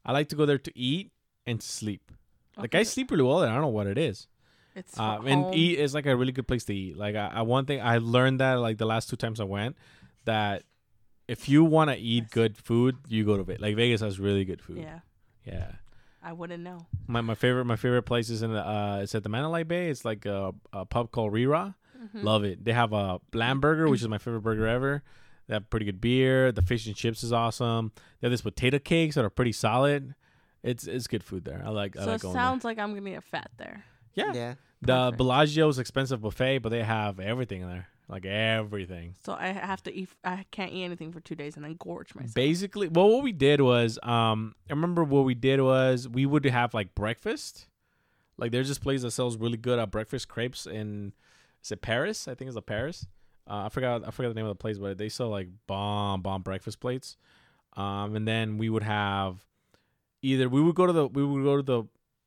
I 0.06 0.12
like 0.12 0.30
to 0.30 0.36
go 0.36 0.46
there 0.46 0.60
to 0.60 0.78
eat 0.78 1.12
and 1.48 1.60
to 1.60 1.68
sleep. 1.68 2.12
Like 2.58 2.76
I 2.76 2.84
sleep 2.84 3.12
really 3.12 3.24
well 3.24 3.40
there. 3.40 3.50
I 3.50 3.54
don't 3.54 3.64
know 3.64 3.68
what 3.68 3.88
it 3.88 3.98
is. 3.98 4.28
It's 4.76 4.98
Um, 5.00 5.18
home. 5.18 5.28
and 5.28 5.56
eat 5.56 5.80
is 5.80 5.94
like 5.94 6.06
a 6.06 6.16
really 6.16 6.32
good 6.32 6.48
place 6.48 6.66
to 6.66 6.76
eat. 6.76 6.98
Like 6.98 7.16
I, 7.16 7.28
I 7.28 7.42
one 7.42 7.66
thing 7.66 7.82
I 7.82 7.98
learned 7.98 8.40
that 8.40 8.56
like 8.56 8.78
the 8.78 8.86
last 8.86 9.10
two 9.10 9.16
times 9.16 9.40
I 9.40 9.46
went 9.46 9.78
that 10.26 10.64
if 11.28 11.50
you 11.50 11.64
want 11.64 11.90
to 11.92 11.98
eat 11.98 12.30
good 12.30 12.58
food, 12.58 12.98
you 13.08 13.26
go 13.26 13.38
to 13.38 13.44
Vegas. 13.44 13.62
Like 13.62 13.76
Vegas 13.76 14.02
has 14.02 14.20
really 14.20 14.46
good 14.46 14.62
food. 14.62 14.78
Yeah, 14.78 15.00
Yeah. 15.46 15.72
I 16.28 16.34
wouldn't 16.34 16.64
know. 16.64 16.88
My 17.08 17.22
my 17.22 17.36
favorite 17.36 17.66
my 17.66 17.76
favorite 17.76 18.04
place 18.04 18.30
is 18.32 18.42
in 18.42 18.52
the 18.52 18.60
uh 18.68 19.00
it's 19.04 19.14
at 19.14 19.22
the 19.24 19.30
Mandalay 19.30 19.64
Bay. 19.64 19.90
It's 19.90 20.04
like 20.04 20.26
a, 20.26 20.54
a 20.74 20.84
pub 20.86 21.12
called 21.12 21.32
Rí 21.34 21.46
Rá. 21.46 21.76
Mhm. 21.98 22.24
Love 22.24 22.44
it. 22.44 22.66
They 22.66 22.74
have 22.74 22.92
a 22.94 23.20
lamb 23.34 23.60
burger, 23.62 23.88
which 23.90 24.02
is 24.02 24.08
my 24.08 24.18
favorite 24.18 24.42
burger 24.42 24.68
ever. 24.68 25.04
They 25.48 25.54
have 25.54 25.70
pretty 25.70 25.86
good 25.86 26.02
beer. 26.02 26.52
The 26.52 26.64
fish 26.64 26.88
and 26.88 26.96
chips 26.96 27.24
is 27.24 27.32
awesome. 27.32 27.92
They 28.20 28.26
have 28.28 28.32
this 28.32 28.42
potato 28.42 28.80
cakes 28.80 29.14
that 29.16 29.24
are 29.24 29.30
pretty 29.30 29.52
solid. 29.52 30.16
It's 30.64 30.88
it's 30.88 31.06
good 31.08 31.24
food 31.24 31.46
there. 31.46 31.62
I 31.64 31.70
like 31.70 31.96
I 31.96 32.02
So 32.02 32.06
like 32.08 32.16
it 32.16 32.22
going 32.24 32.34
sounds 32.34 32.66
like 32.66 32.80
I'm 32.80 32.96
gonna 32.96 33.12
get 33.12 33.24
fat 33.24 33.52
there. 33.58 33.84
there. 34.16 34.26
Yeah. 34.28 34.34
Yeah. 34.34 34.54
The 34.82 34.94
Perfect. 35.12 35.18
Bellagio's 35.20 35.80
expensive 35.80 36.22
buffet, 36.22 36.58
but 36.60 36.70
they 36.70 36.84
have 36.84 37.20
everything 37.20 37.62
there. 37.68 37.88
Like 38.08 38.26
everything. 38.26 39.16
So 39.24 39.34
I 39.34 39.48
have 39.48 39.82
to 39.84 39.94
eat. 39.94 40.10
I 40.24 40.46
can't 40.52 40.72
eat 40.72 40.84
anything 40.84 41.12
for 41.12 41.20
two 41.20 41.34
days 41.34 41.56
and 41.56 41.66
then 41.66 41.76
gorge 41.80 42.14
myself. 42.14 42.36
Basically, 42.36 42.88
well, 42.88 43.10
what 43.10 43.24
we 43.24 43.32
did 43.32 43.62
was, 43.62 43.98
um, 44.04 44.54
I 44.70 44.74
remember 44.74 45.04
what 45.04 45.26
we 45.26 45.34
did 45.34 45.60
was 45.60 46.08
we 46.08 46.26
would 46.28 46.46
have 46.46 46.74
like 46.76 46.94
breakfast. 46.94 47.68
Like 48.38 48.52
there's 48.52 48.68
this 48.68 48.78
place 48.78 49.02
that 49.02 49.12
sells 49.12 49.38
really 49.38 49.58
good 49.58 49.80
uh, 49.80 49.88
breakfast 49.88 50.28
crepes 50.28 50.68
in, 50.68 51.14
is 51.64 51.72
it 51.72 51.82
Paris? 51.82 52.28
I 52.28 52.36
think 52.36 52.50
it's 52.50 52.58
a 52.58 52.62
Paris. 52.62 53.08
Uh, 53.50 53.66
I 53.66 53.70
forgot 53.70 54.08
I 54.08 54.12
forgot 54.12 54.30
the 54.30 54.36
name 54.36 54.46
of 54.46 54.50
the 54.50 54.62
place, 54.62 54.78
but 54.78 54.98
they 54.98 55.10
sell 55.10 55.30
like 55.30 55.48
bomb 55.66 56.22
bomb 56.22 56.44
breakfast 56.44 56.80
plates. 56.80 57.18
Um, 57.74 58.16
and 58.16 58.28
then 58.28 58.58
we 58.58 58.70
would 58.70 58.84
have 58.84 59.46
either 60.22 60.48
we 60.48 60.62
would 60.62 60.76
go 60.76 60.86
to 60.86 60.94
the 60.94 61.08
we 61.08 61.24
would 61.24 61.44
go 61.44 61.58
to 61.58 61.64
the 61.64 61.84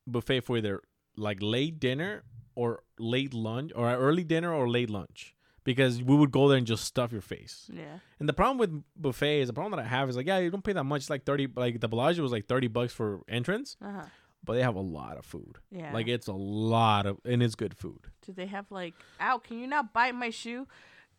buffet 0.06 0.40
for 0.40 0.56
either 0.56 0.80
like 1.16 1.38
late 1.40 1.78
dinner 1.78 2.24
or 2.54 2.82
late 2.98 3.32
lunch 3.32 3.70
or 3.74 3.92
early 3.94 4.24
dinner 4.24 4.52
or 4.52 4.68
late 4.68 4.90
lunch 4.90 5.34
because 5.68 6.02
we 6.02 6.16
would 6.16 6.30
go 6.32 6.48
there 6.48 6.56
and 6.56 6.66
just 6.66 6.84
stuff 6.84 7.12
your 7.12 7.20
face. 7.20 7.70
yeah. 7.72 7.98
And 8.18 8.26
the 8.28 8.32
problem 8.32 8.56
with 8.56 8.72
buffet 8.96 9.42
is 9.42 9.46
the 9.48 9.52
problem 9.52 9.72
that 9.76 9.84
I 9.84 9.88
have 9.88 10.08
is 10.08 10.16
like, 10.16 10.26
yeah, 10.26 10.38
you 10.38 10.50
don't 10.50 10.64
pay 10.64 10.72
that 10.72 10.84
much. 10.84 11.02
It's 11.02 11.10
like 11.10 11.24
thirty. 11.24 11.46
Like 11.64 11.80
the 11.80 11.88
Bellagio 11.88 12.22
was 12.22 12.32
like 12.32 12.46
thirty 12.46 12.68
bucks 12.68 12.92
for 12.92 13.20
entrance, 13.28 13.76
Uh 13.82 13.92
huh. 13.92 14.04
but 14.44 14.54
they 14.54 14.62
have 14.62 14.76
a 14.76 14.80
lot 14.80 15.18
of 15.18 15.24
food. 15.26 15.58
Yeah. 15.70 15.92
Like 15.92 16.08
it's 16.08 16.26
a 16.28 16.32
lot 16.32 17.04
of, 17.06 17.18
and 17.24 17.42
it's 17.42 17.54
good 17.54 17.74
food. 17.76 18.00
do 18.26 18.32
they 18.32 18.46
have 18.46 18.66
like? 18.70 18.94
Ow! 19.20 19.38
Can 19.38 19.58
you 19.60 19.66
not 19.66 19.92
bite 19.92 20.14
my 20.14 20.30
shoe? 20.30 20.66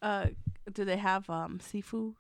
Uh, 0.02 0.28
do 0.74 0.84
they 0.86 0.98
have 0.98 1.30
um 1.30 1.60
seafood? 1.62 2.16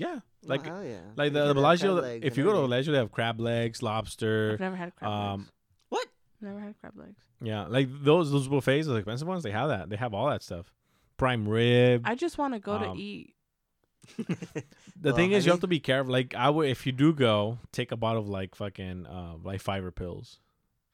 Yeah, 0.00 0.18
Oh, 0.20 0.48
like 0.52 0.64
hell 0.66 0.84
yeah. 0.84 1.00
like 1.16 1.32
They 1.32 1.40
the, 1.40 1.46
the 1.48 1.54
Bellagio. 1.54 1.96
If 1.98 2.36
you 2.36 2.44
go 2.44 2.50
to 2.50 2.56
everything. 2.58 2.70
Bellagio, 2.70 2.92
they 2.92 2.98
have 2.98 3.12
crab 3.12 3.40
legs, 3.40 3.82
lobster. 3.82 4.52
I've 4.54 4.60
never 4.60 4.76
had 4.76 4.94
crab 4.96 5.10
Um, 5.10 5.40
legs. 5.40 5.50
What? 5.88 6.06
Never 6.40 6.60
had 6.60 6.74
crab 6.80 6.96
legs. 6.96 7.20
Yeah, 7.40 7.66
like 7.66 7.88
those 8.02 8.30
those 8.30 8.46
buffets, 8.48 8.86
those 8.88 8.98
expensive 8.98 9.26
ones, 9.28 9.42
they 9.44 9.50
have 9.52 9.68
that. 9.68 9.88
They 9.90 9.96
have 9.96 10.12
all 10.14 10.28
that 10.30 10.42
stuff. 10.42 10.72
Prime 11.18 11.46
rib. 11.46 12.02
I 12.06 12.14
just 12.14 12.38
want 12.38 12.54
to 12.54 12.60
go 12.60 12.72
Um, 12.72 12.96
to 12.96 13.02
eat. 13.02 13.34
the 14.16 14.64
Well, 15.02 15.14
thing 15.14 15.32
is, 15.32 15.44
I 15.44 15.46
you 15.46 15.50
have 15.52 15.60
to 15.60 15.66
be 15.66 15.80
careful. 15.80 16.12
Like 16.12 16.34
I 16.34 16.48
would, 16.48 16.68
if 16.68 16.86
you 16.86 16.92
do 16.92 17.12
go, 17.12 17.58
take 17.72 17.92
a 17.92 17.96
bottle 17.96 18.22
of 18.22 18.28
like 18.28 18.54
fucking 18.54 19.06
uh, 19.06 19.34
like 19.42 19.60
fiber 19.60 19.90
pills 19.90 20.38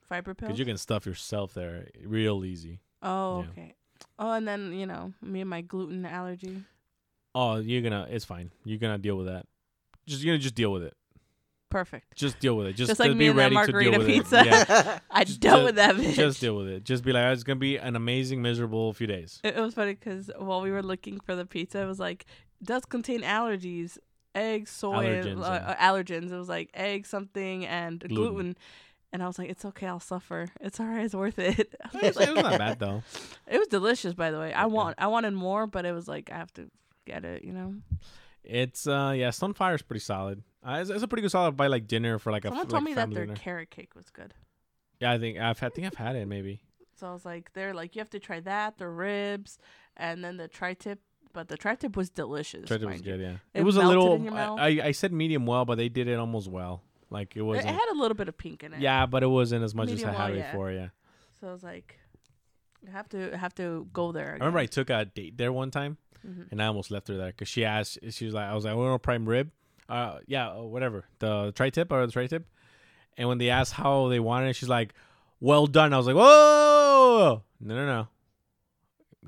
Fiber 0.09 0.35
pills. 0.35 0.49
because 0.49 0.59
you 0.59 0.65
can 0.65 0.77
stuff 0.79 1.07
yourself 1.07 1.55
there 1.55 1.89
real 2.05 2.45
easy. 2.45 2.81
oh, 3.03 3.43
yeah. 3.43 3.49
okay. 3.51 3.75
Oh, 4.19 4.33
and 4.33 4.47
then 4.49 4.73
you 4.73 4.87
know 4.87 5.13
me 5.23 5.41
and 5.43 5.51
my 5.51 5.61
gluten 5.61 6.05
allergy. 6.05 6.63
Oh, 7.35 7.57
you're 7.59 7.83
gonna. 7.83 8.07
It's 8.11 8.25
fine. 8.25 8.51
You're 8.65 8.79
gonna 8.79 8.99
deal 8.99 9.17
with 9.17 9.27
that. 9.27 9.47
Just 10.07 10.23
you're 10.23 10.33
gonna 10.35 10.43
just 10.43 10.55
deal 10.55 10.73
with 10.73 10.83
it. 10.83 10.95
Perfect. 11.75 12.15
Just 12.17 12.39
deal 12.39 12.57
with 12.57 12.69
it. 12.69 12.75
Just, 12.75 12.89
Just 12.89 13.01
like 13.01 13.19
be 13.19 13.27
and 13.27 13.37
ready 13.37 13.57
to 13.57 13.67
deal 13.67 13.73
margarita 13.73 13.99
with 13.99 14.07
pizza. 14.07 14.41
it. 14.41 14.47
Yeah, 14.47 14.99
I 15.11 15.25
Just- 15.25 15.41
dealt 15.41 15.59
ju- 15.61 15.65
with 15.65 15.75
that 15.75 15.97
bitch. 15.97 16.15
just 16.15 16.41
deal 16.41 16.57
with 16.57 16.69
it. 16.69 16.85
Just 16.85 17.03
be 17.03 17.13
like, 17.13 17.25
"Oh, 17.27 17.33
it's 17.33 17.43
gonna 17.43 17.59
be 17.59 17.77
an 17.79 17.97
amazing, 17.97 18.41
miserable 18.43 18.93
few 18.93 19.09
days. 19.09 19.41
It, 19.43 19.57
it 19.57 19.61
was 19.61 19.75
funny 19.75 19.95
because 19.95 20.31
while 20.39 20.61
we 20.61 20.71
were 20.71 20.83
looking 20.85 21.19
for 21.19 21.35
the 21.35 21.45
pizza, 21.45 21.81
it 21.81 21.87
was 21.87 21.99
like 21.99 22.27
does 22.63 22.85
contain 22.85 23.23
allergies, 23.23 23.99
eggs, 24.37 24.71
soy, 24.71 25.05
Allergens, 25.05 25.43
uh, 25.43 25.75
yeah. 25.77 25.91
allergens. 25.91 26.31
It 26.31 26.37
was 26.37 26.49
like 26.49 26.71
egg 26.75 27.07
something 27.07 27.67
and 27.67 27.99
gluten. 28.01 28.15
Gluten. 28.35 28.57
And 29.13 29.23
I 29.23 29.27
was 29.27 29.39
like, 29.39 29.49
it's 29.51 29.65
okay, 29.65 29.87
I'll 29.89 29.99
suffer. 30.01 30.47
It's 30.61 30.79
alright, 30.81 31.05
it's 31.05 31.15
worth 31.15 31.39
it. 31.39 31.59
it 31.59 31.77
was 31.93 32.03
It's, 32.03 32.17
like- 32.19 32.29
it's 32.31 32.43
not 32.43 32.59
bad 32.59 32.79
though. 32.79 33.03
It 33.49 33.59
was 33.59 33.67
delicious, 33.69 34.15
by 34.15 34.31
the 34.31 34.39
way. 34.39 34.53
I 34.53 34.67
want, 34.67 34.95
I 34.99 35.09
wanted 35.09 35.35
more, 35.35 35.67
but 35.67 35.85
it 35.85 35.93
was 35.93 36.07
like 36.07 36.31
I 36.33 36.37
have 36.37 36.53
to 36.55 36.71
get 37.05 37.25
it. 37.25 37.43
You 37.45 37.53
know, 37.53 37.75
It's 38.45 38.87
uh 38.87 39.13
yeah, 39.17 39.29
Stonefire 39.31 39.75
is 39.75 39.83
pretty 39.83 40.01
solid. 40.05 40.43
Uh, 40.67 40.79
it's, 40.81 40.91
it's 40.91 41.03
a 41.03 41.09
pretty 41.09 41.23
good 41.23 41.31
salad 41.31 41.57
by 41.57 41.67
like 41.67 41.87
dinner 41.87 42.19
for 42.19 42.33
like 42.33 42.45
a 42.45 42.49
someone 42.49 42.67
told 42.67 42.73
like 42.83 42.85
me 42.85 42.95
that 42.95 43.11
their 43.11 43.27
dinner. 43.27 43.37
carrot 43.39 43.71
cake 43.71 43.95
was 43.95 44.09
good. 44.11 44.33
Yeah, 45.01 45.13
I 45.13 45.19
think 45.19 45.39
I've 45.39 45.59
had, 45.59 45.73
I 45.73 45.75
think 45.75 45.87
I've 45.87 45.95
had 45.95 46.17
it 46.17 46.27
maybe. 46.27 46.63
So 46.97 47.09
I 47.09 47.13
was 47.13 47.25
like, 47.25 47.53
they're 47.53 47.75
like, 47.75 47.97
you 47.97 48.01
have 48.01 48.11
to 48.11 48.21
try 48.21 48.41
that, 48.41 48.79
the 48.79 48.89
ribs, 48.89 49.59
and 49.97 50.25
then 50.25 50.37
the 50.37 50.49
tri-tip. 50.49 51.01
But 51.33 51.49
the 51.49 51.57
tri-tip 51.57 51.97
was 51.97 52.11
delicious. 52.11 52.69
Tried 52.69 52.83
it 52.83 52.87
was 52.87 52.99
you. 52.99 53.03
good, 53.03 53.21
yeah. 53.21 53.33
It 53.53 53.61
It, 53.61 53.63
was 53.65 53.77
a 53.77 53.83
little. 53.83 54.15
in 54.15 54.23
your 54.23 54.33
mouth. 54.33 54.61
I, 54.61 54.81
I 54.85 54.93
said 54.93 55.13
medium 55.13 55.45
well, 55.47 55.65
but 55.65 55.77
they 55.77 55.89
did 55.89 56.07
it 56.07 56.15
almost 56.19 56.49
well. 56.49 56.83
Like 57.11 57.37
it 57.37 57.43
It, 57.43 57.57
it 57.57 57.65
had 57.67 57.89
a 57.93 57.99
little 57.99 58.15
bit 58.15 58.29
of 58.29 58.39
pink 58.39 58.63
in 58.63 58.73
it. 58.73 58.81
yeah, 58.81 59.05
but 59.07 59.23
it 59.25 59.27
wasn't 59.27 59.65
as 59.65 59.75
much 59.75 59.89
Medium 59.89 60.09
as 60.11 60.15
I 60.15 60.19
had 60.19 60.31
well, 60.31 60.39
yeah. 60.39 60.51
before. 60.53 60.71
Yeah. 60.71 60.89
So 61.41 61.49
I 61.49 61.53
was 61.53 61.63
like, 61.65 61.99
I 62.87 62.93
have 62.93 63.09
to 63.11 63.35
I 63.35 63.37
have 63.37 63.55
to 63.57 63.87
go 63.93 64.13
there. 64.13 64.31
I 64.31 64.35
remember 64.35 64.59
I 64.61 64.67
took 64.67 64.91
a 64.91 65.05
date 65.05 65.37
there 65.37 65.53
one 65.53 65.71
time, 65.71 65.99
hmm 66.23 66.43
and 66.51 66.63
I 66.63 66.67
almost 66.67 66.91
left 66.91 67.09
her 67.09 67.17
there 67.17 67.29
because 67.29 67.49
she 67.49 67.65
asked. 67.65 67.99
She 68.11 68.25
was 68.25 68.35
like, 68.35 68.47
"I 68.47 68.55
was 68.55 68.65
like, 68.65 68.73
I 68.73 68.75
want 68.75 68.95
a 68.95 68.99
prime 68.99 69.29
rib." 69.29 69.51
Uh, 69.89 70.19
yeah, 70.27 70.51
uh, 70.51 70.63
whatever. 70.63 71.05
The 71.19 71.53
tri 71.55 71.71
tip 71.71 71.93
or 71.93 72.07
the 72.07 72.13
tri 72.13 72.27
tip. 72.27 72.47
And 73.17 73.29
when 73.29 73.39
they 73.39 73.51
asked 73.51 73.73
how 73.73 74.09
they 74.09 74.21
wanted 74.21 74.49
it, 74.49 74.57
she's 74.57 74.69
like, 74.69 74.95
"Well 75.41 75.67
done." 75.67 75.93
I 75.93 75.99
was 75.99 76.07
like, 76.07 76.17
"Whoa, 76.17 77.43
no, 77.61 77.75
no, 77.75 77.87
no, 77.87 78.09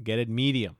get 0.03 0.19
it 0.19 0.29
medium." 0.29 0.77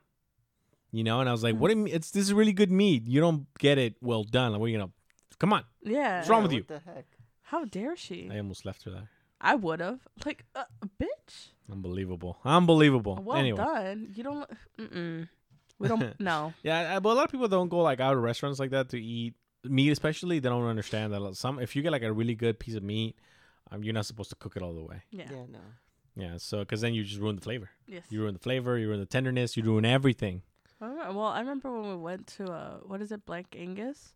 You 0.91 1.03
know, 1.03 1.19
and 1.19 1.29
I 1.29 1.31
was 1.31 1.43
like, 1.43 1.55
"What? 1.55 1.69
Do 1.69 1.77
you 1.77 1.83
mean? 1.83 1.93
It's 1.93 2.11
this 2.11 2.23
is 2.23 2.33
really 2.33 2.53
good 2.53 2.71
meat. 2.71 3.07
You 3.07 3.21
don't 3.21 3.47
get 3.59 3.77
it 3.77 3.95
well 4.01 4.23
done. 4.23 4.51
Like, 4.51 4.59
what 4.59 4.65
are 4.65 4.69
you 4.69 4.77
gonna? 4.77 4.91
Come 5.39 5.53
on." 5.53 5.63
Yeah. 5.83 6.17
What's 6.17 6.29
wrong 6.29 6.43
with 6.43 6.51
what 6.51 6.57
you? 6.57 6.65
the 6.67 6.79
heck? 6.79 7.05
How 7.43 7.63
dare 7.63 7.95
she? 7.95 8.29
I 8.31 8.39
almost 8.39 8.65
left 8.65 8.83
her 8.83 8.91
there. 8.91 9.09
I 9.39 9.55
would 9.55 9.79
have. 9.79 9.99
Like, 10.25 10.43
uh, 10.55 10.63
bitch. 10.99 11.49
Unbelievable. 11.71 12.39
Unbelievable. 12.43 13.21
Well 13.23 13.37
anyway. 13.37 13.57
done. 13.57 14.09
You 14.13 14.23
don't. 14.23 14.49
Mm-mm. 14.79 15.29
We 15.79 15.87
don't. 15.87 16.19
no. 16.19 16.53
Yeah, 16.63 16.99
but 16.99 17.09
a 17.09 17.13
lot 17.13 17.25
of 17.25 17.31
people 17.31 17.47
don't 17.47 17.69
go 17.69 17.79
like 17.79 17.99
out 17.99 18.13
to 18.13 18.19
restaurants 18.19 18.59
like 18.59 18.71
that 18.71 18.89
to 18.89 19.01
eat 19.01 19.35
meat, 19.69 19.89
especially. 19.91 20.39
They 20.39 20.49
don't 20.49 20.65
understand 20.65 21.13
that 21.13 21.35
some 21.35 21.59
if 21.59 21.75
you 21.75 21.81
get 21.81 21.91
like 21.91 22.03
a 22.03 22.11
really 22.11 22.35
good 22.35 22.59
piece 22.59 22.75
of 22.75 22.83
meat, 22.83 23.15
um, 23.71 23.83
you're 23.83 23.93
not 23.93 24.05
supposed 24.05 24.29
to 24.29 24.35
cook 24.35 24.55
it 24.55 24.61
all 24.63 24.73
the 24.73 24.83
way. 24.83 25.03
Yeah. 25.11 25.25
Yeah, 25.31 25.45
no. 25.51 25.59
Yeah, 26.15 26.37
so 26.37 26.59
because 26.59 26.81
then 26.81 26.93
you 26.95 27.03
just 27.03 27.19
ruin 27.21 27.35
the 27.35 27.41
flavor. 27.41 27.69
Yes. 27.85 28.03
You 28.09 28.21
ruin 28.21 28.33
the 28.33 28.39
flavor. 28.39 28.77
You 28.77 28.87
ruin 28.87 28.99
the 28.99 29.05
tenderness. 29.05 29.55
You 29.55 29.63
ruin 29.63 29.85
everything. 29.85 30.41
Well, 30.79 31.21
I 31.21 31.39
remember 31.39 31.71
when 31.71 31.89
we 31.89 31.95
went 31.95 32.27
to 32.37 32.51
uh, 32.51 32.77
what 32.85 33.01
is 33.01 33.11
it, 33.11 33.25
Black 33.25 33.55
Angus? 33.57 34.13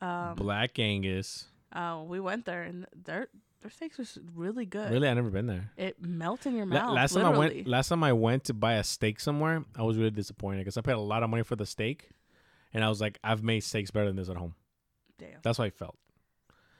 Um, 0.00 0.34
Black 0.36 0.78
Angus. 0.78 1.46
Uh, 1.72 2.02
we 2.06 2.20
went 2.20 2.44
there 2.44 2.62
and 2.62 2.86
their 3.04 3.28
their 3.62 3.70
steaks 3.70 3.96
was 3.98 4.18
really 4.34 4.66
good. 4.66 4.90
Really, 4.90 5.08
I 5.08 5.14
never 5.14 5.30
been 5.30 5.46
there. 5.46 5.70
It 5.76 6.00
melts 6.04 6.46
in 6.46 6.54
your 6.54 6.66
La- 6.66 6.86
mouth. 6.86 6.94
last 6.94 7.14
time 7.14 7.24
I 7.26 7.38
went, 7.38 7.66
last 7.66 7.88
time 7.88 8.04
I 8.04 8.12
went 8.12 8.44
to 8.44 8.54
buy 8.54 8.74
a 8.74 8.84
steak 8.84 9.18
somewhere, 9.20 9.64
I 9.74 9.82
was 9.82 9.96
really 9.96 10.10
disappointed 10.10 10.58
because 10.58 10.76
I 10.76 10.82
paid 10.82 10.92
a 10.92 11.00
lot 11.00 11.22
of 11.22 11.30
money 11.30 11.42
for 11.44 11.56
the 11.56 11.64
steak, 11.66 12.10
and 12.74 12.84
I 12.84 12.88
was 12.88 13.00
like, 13.00 13.18
I've 13.24 13.42
made 13.42 13.60
steaks 13.60 13.90
better 13.90 14.06
than 14.06 14.16
this 14.16 14.28
at 14.28 14.36
home. 14.36 14.54
Damn, 15.18 15.38
That's 15.42 15.58
how 15.58 15.64
I 15.64 15.70
felt. 15.70 15.96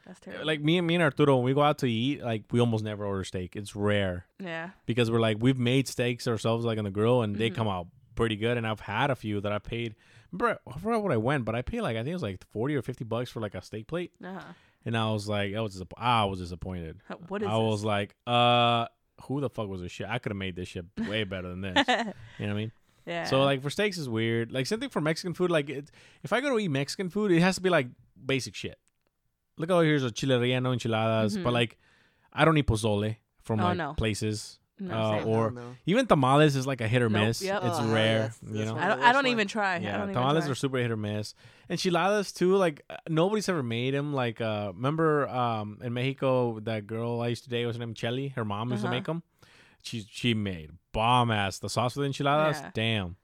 that's 0.06 0.20
terrible. 0.20 0.46
Like 0.46 0.60
me 0.60 0.78
and 0.78 0.86
me 0.86 0.94
and 0.96 1.02
Arturo, 1.02 1.36
when 1.36 1.44
we 1.44 1.54
go 1.54 1.62
out 1.62 1.78
to 1.78 1.86
eat, 1.90 2.22
like 2.22 2.44
we 2.50 2.60
almost 2.60 2.84
never 2.84 3.04
order 3.06 3.24
steak. 3.24 3.56
It's 3.56 3.74
rare. 3.76 4.26
yeah, 4.38 4.70
because 4.86 5.10
we're 5.10 5.20
like 5.20 5.38
we've 5.40 5.58
made 5.58 5.88
steaks 5.88 6.26
ourselves 6.28 6.64
like 6.64 6.78
on 6.78 6.84
the 6.84 6.90
grill 6.90 7.22
and 7.22 7.36
they 7.36 7.50
Mhm. 7.50 7.54
come 7.54 7.68
out 7.68 7.86
pretty 8.14 8.36
good 8.36 8.56
and 8.56 8.64
I've 8.66 8.80
had 8.80 9.10
a 9.10 9.16
few 9.16 9.40
that 9.40 9.50
I 9.50 9.58
paid 9.58 9.96
remember 10.30 10.60
I 10.72 10.78
forgot 10.78 11.02
what 11.02 11.10
I 11.10 11.16
went 11.16 11.44
but 11.44 11.56
I 11.56 11.62
paid 11.62 11.80
like 11.80 11.96
I 11.96 12.00
think 12.00 12.10
it 12.10 12.14
was 12.14 12.22
like 12.22 12.44
40 12.52 12.76
or 12.76 12.82
50 12.82 13.02
bucks 13.04 13.28
for 13.28 13.40
like 13.40 13.56
a 13.56 13.62
steak 13.62 13.88
plate 13.88 14.12
uh-huh. 14.24 14.40
and 14.84 14.96
I 14.96 15.10
was 15.10 15.28
like 15.28 15.52
I 15.56 15.60
was 15.60 15.76
disapp- 15.80 15.98
I 15.98 16.24
was 16.26 16.38
disappointed 16.38 17.00
What 17.26 17.42
is 17.42 17.48
I 17.48 17.56
was 17.56 17.82
like 17.84 18.14
uh 18.24 18.86
who 19.24 19.40
the 19.40 19.50
fuck 19.50 19.66
was 19.68 19.80
this 19.80 19.90
shit 19.90 20.06
I 20.08 20.18
could 20.20 20.30
have 20.30 20.36
made 20.36 20.54
this 20.54 20.68
shit 20.68 20.84
way 21.08 21.24
better 21.34 21.48
than 21.48 21.62
this 21.62 21.74
you 21.88 21.94
know 21.96 22.12
what 22.38 22.50
I 22.50 22.52
mean 22.52 22.72
yeah. 23.04 23.24
so 23.24 23.42
like 23.42 23.62
for 23.62 23.70
steaks 23.70 23.98
is 23.98 24.08
weird 24.08 24.52
like 24.52 24.66
same 24.66 24.78
thing 24.78 24.90
for 24.90 25.00
Mexican 25.00 25.34
food 25.34 25.50
like 25.50 25.68
it, 25.68 25.90
if 26.22 26.32
I 26.32 26.40
go 26.40 26.50
to 26.50 26.58
eat 26.60 26.68
Mexican 26.68 27.08
food 27.10 27.32
it 27.32 27.40
has 27.40 27.56
to 27.56 27.60
be 27.62 27.68
like 27.68 27.88
basic 28.26 28.54
shit 28.54 28.78
look 29.56 29.70
over 29.70 29.84
here's 29.84 30.02
a 30.04 30.10
chile 30.10 30.34
relleno 30.36 30.72
enchiladas 30.72 31.36
but 31.36 31.50
Mhm. 31.50 31.52
like 31.52 31.78
I 32.32 32.44
don't 32.44 32.56
eat 32.58 32.66
pozole 32.66 33.16
from 33.42 33.60
Oh, 33.60 33.64
like 33.64 33.76
no. 33.76 33.94
places 33.94 34.58
no, 34.80 34.92
uh, 34.92 35.18
same. 35.20 35.28
or- 35.28 35.42
Hell 35.44 35.50
no. 35.52 35.76
even 35.86 36.06
tamales 36.08 36.56
is 36.56 36.66
like 36.66 36.80
a 36.80 36.88
hit 36.88 37.00
or 37.00 37.08
Nope, 37.08 37.26
miss. 37.28 37.40
yep. 37.42 37.62
It's 37.62 37.78
Oh, 37.78 37.92
rare, 37.92 38.18
that's- 38.18 38.40
you 38.42 38.64
know. 38.64 38.76
I 38.76 38.88
don't. 38.88 39.00
I 39.02 39.12
don't 39.12 39.26
even 39.28 39.38
ones. 39.46 39.52
try. 39.52 39.74
I 39.74 39.78
Yeah, 39.78 39.92
don't 39.98 40.10
even 40.10 40.14
tamales 40.14 40.44
try. 40.44 40.50
are 40.50 40.54
super 40.56 40.78
hit 40.78 40.90
or 40.90 40.96
miss. 40.96 41.32
And 41.68 41.78
enchiladas 41.78 42.32
too. 42.32 42.56
Like 42.56 42.82
uh, 42.90 42.96
nobody's 43.08 43.48
ever 43.48 43.62
made 43.62 43.94
them. 43.94 44.12
Like 44.12 44.40
uh, 44.40 44.72
remember 44.74 45.28
um 45.28 45.78
in 45.80 45.92
Mexico 45.92 46.58
that 46.60 46.88
girl 46.88 47.20
I 47.20 47.28
used 47.28 47.44
to 47.44 47.50
date 47.50 47.66
was 47.66 47.78
named 47.78 47.90
name 47.90 47.94
Chelly. 47.94 48.28
Her 48.30 48.44
mom 48.44 48.70
used 48.70 48.82
to 48.82 48.88
Uh-huh. 48.88 48.96
make 48.96 49.04
them. 49.04 49.22
She 49.82 50.04
she 50.10 50.34
made 50.34 50.72
bomb 50.92 51.30
ass 51.30 51.60
the 51.60 51.68
sauce 51.70 51.94
with 51.94 52.06
enchiladas. 52.06 52.60
Yeah. 52.60 52.70
Damn. 52.74 53.16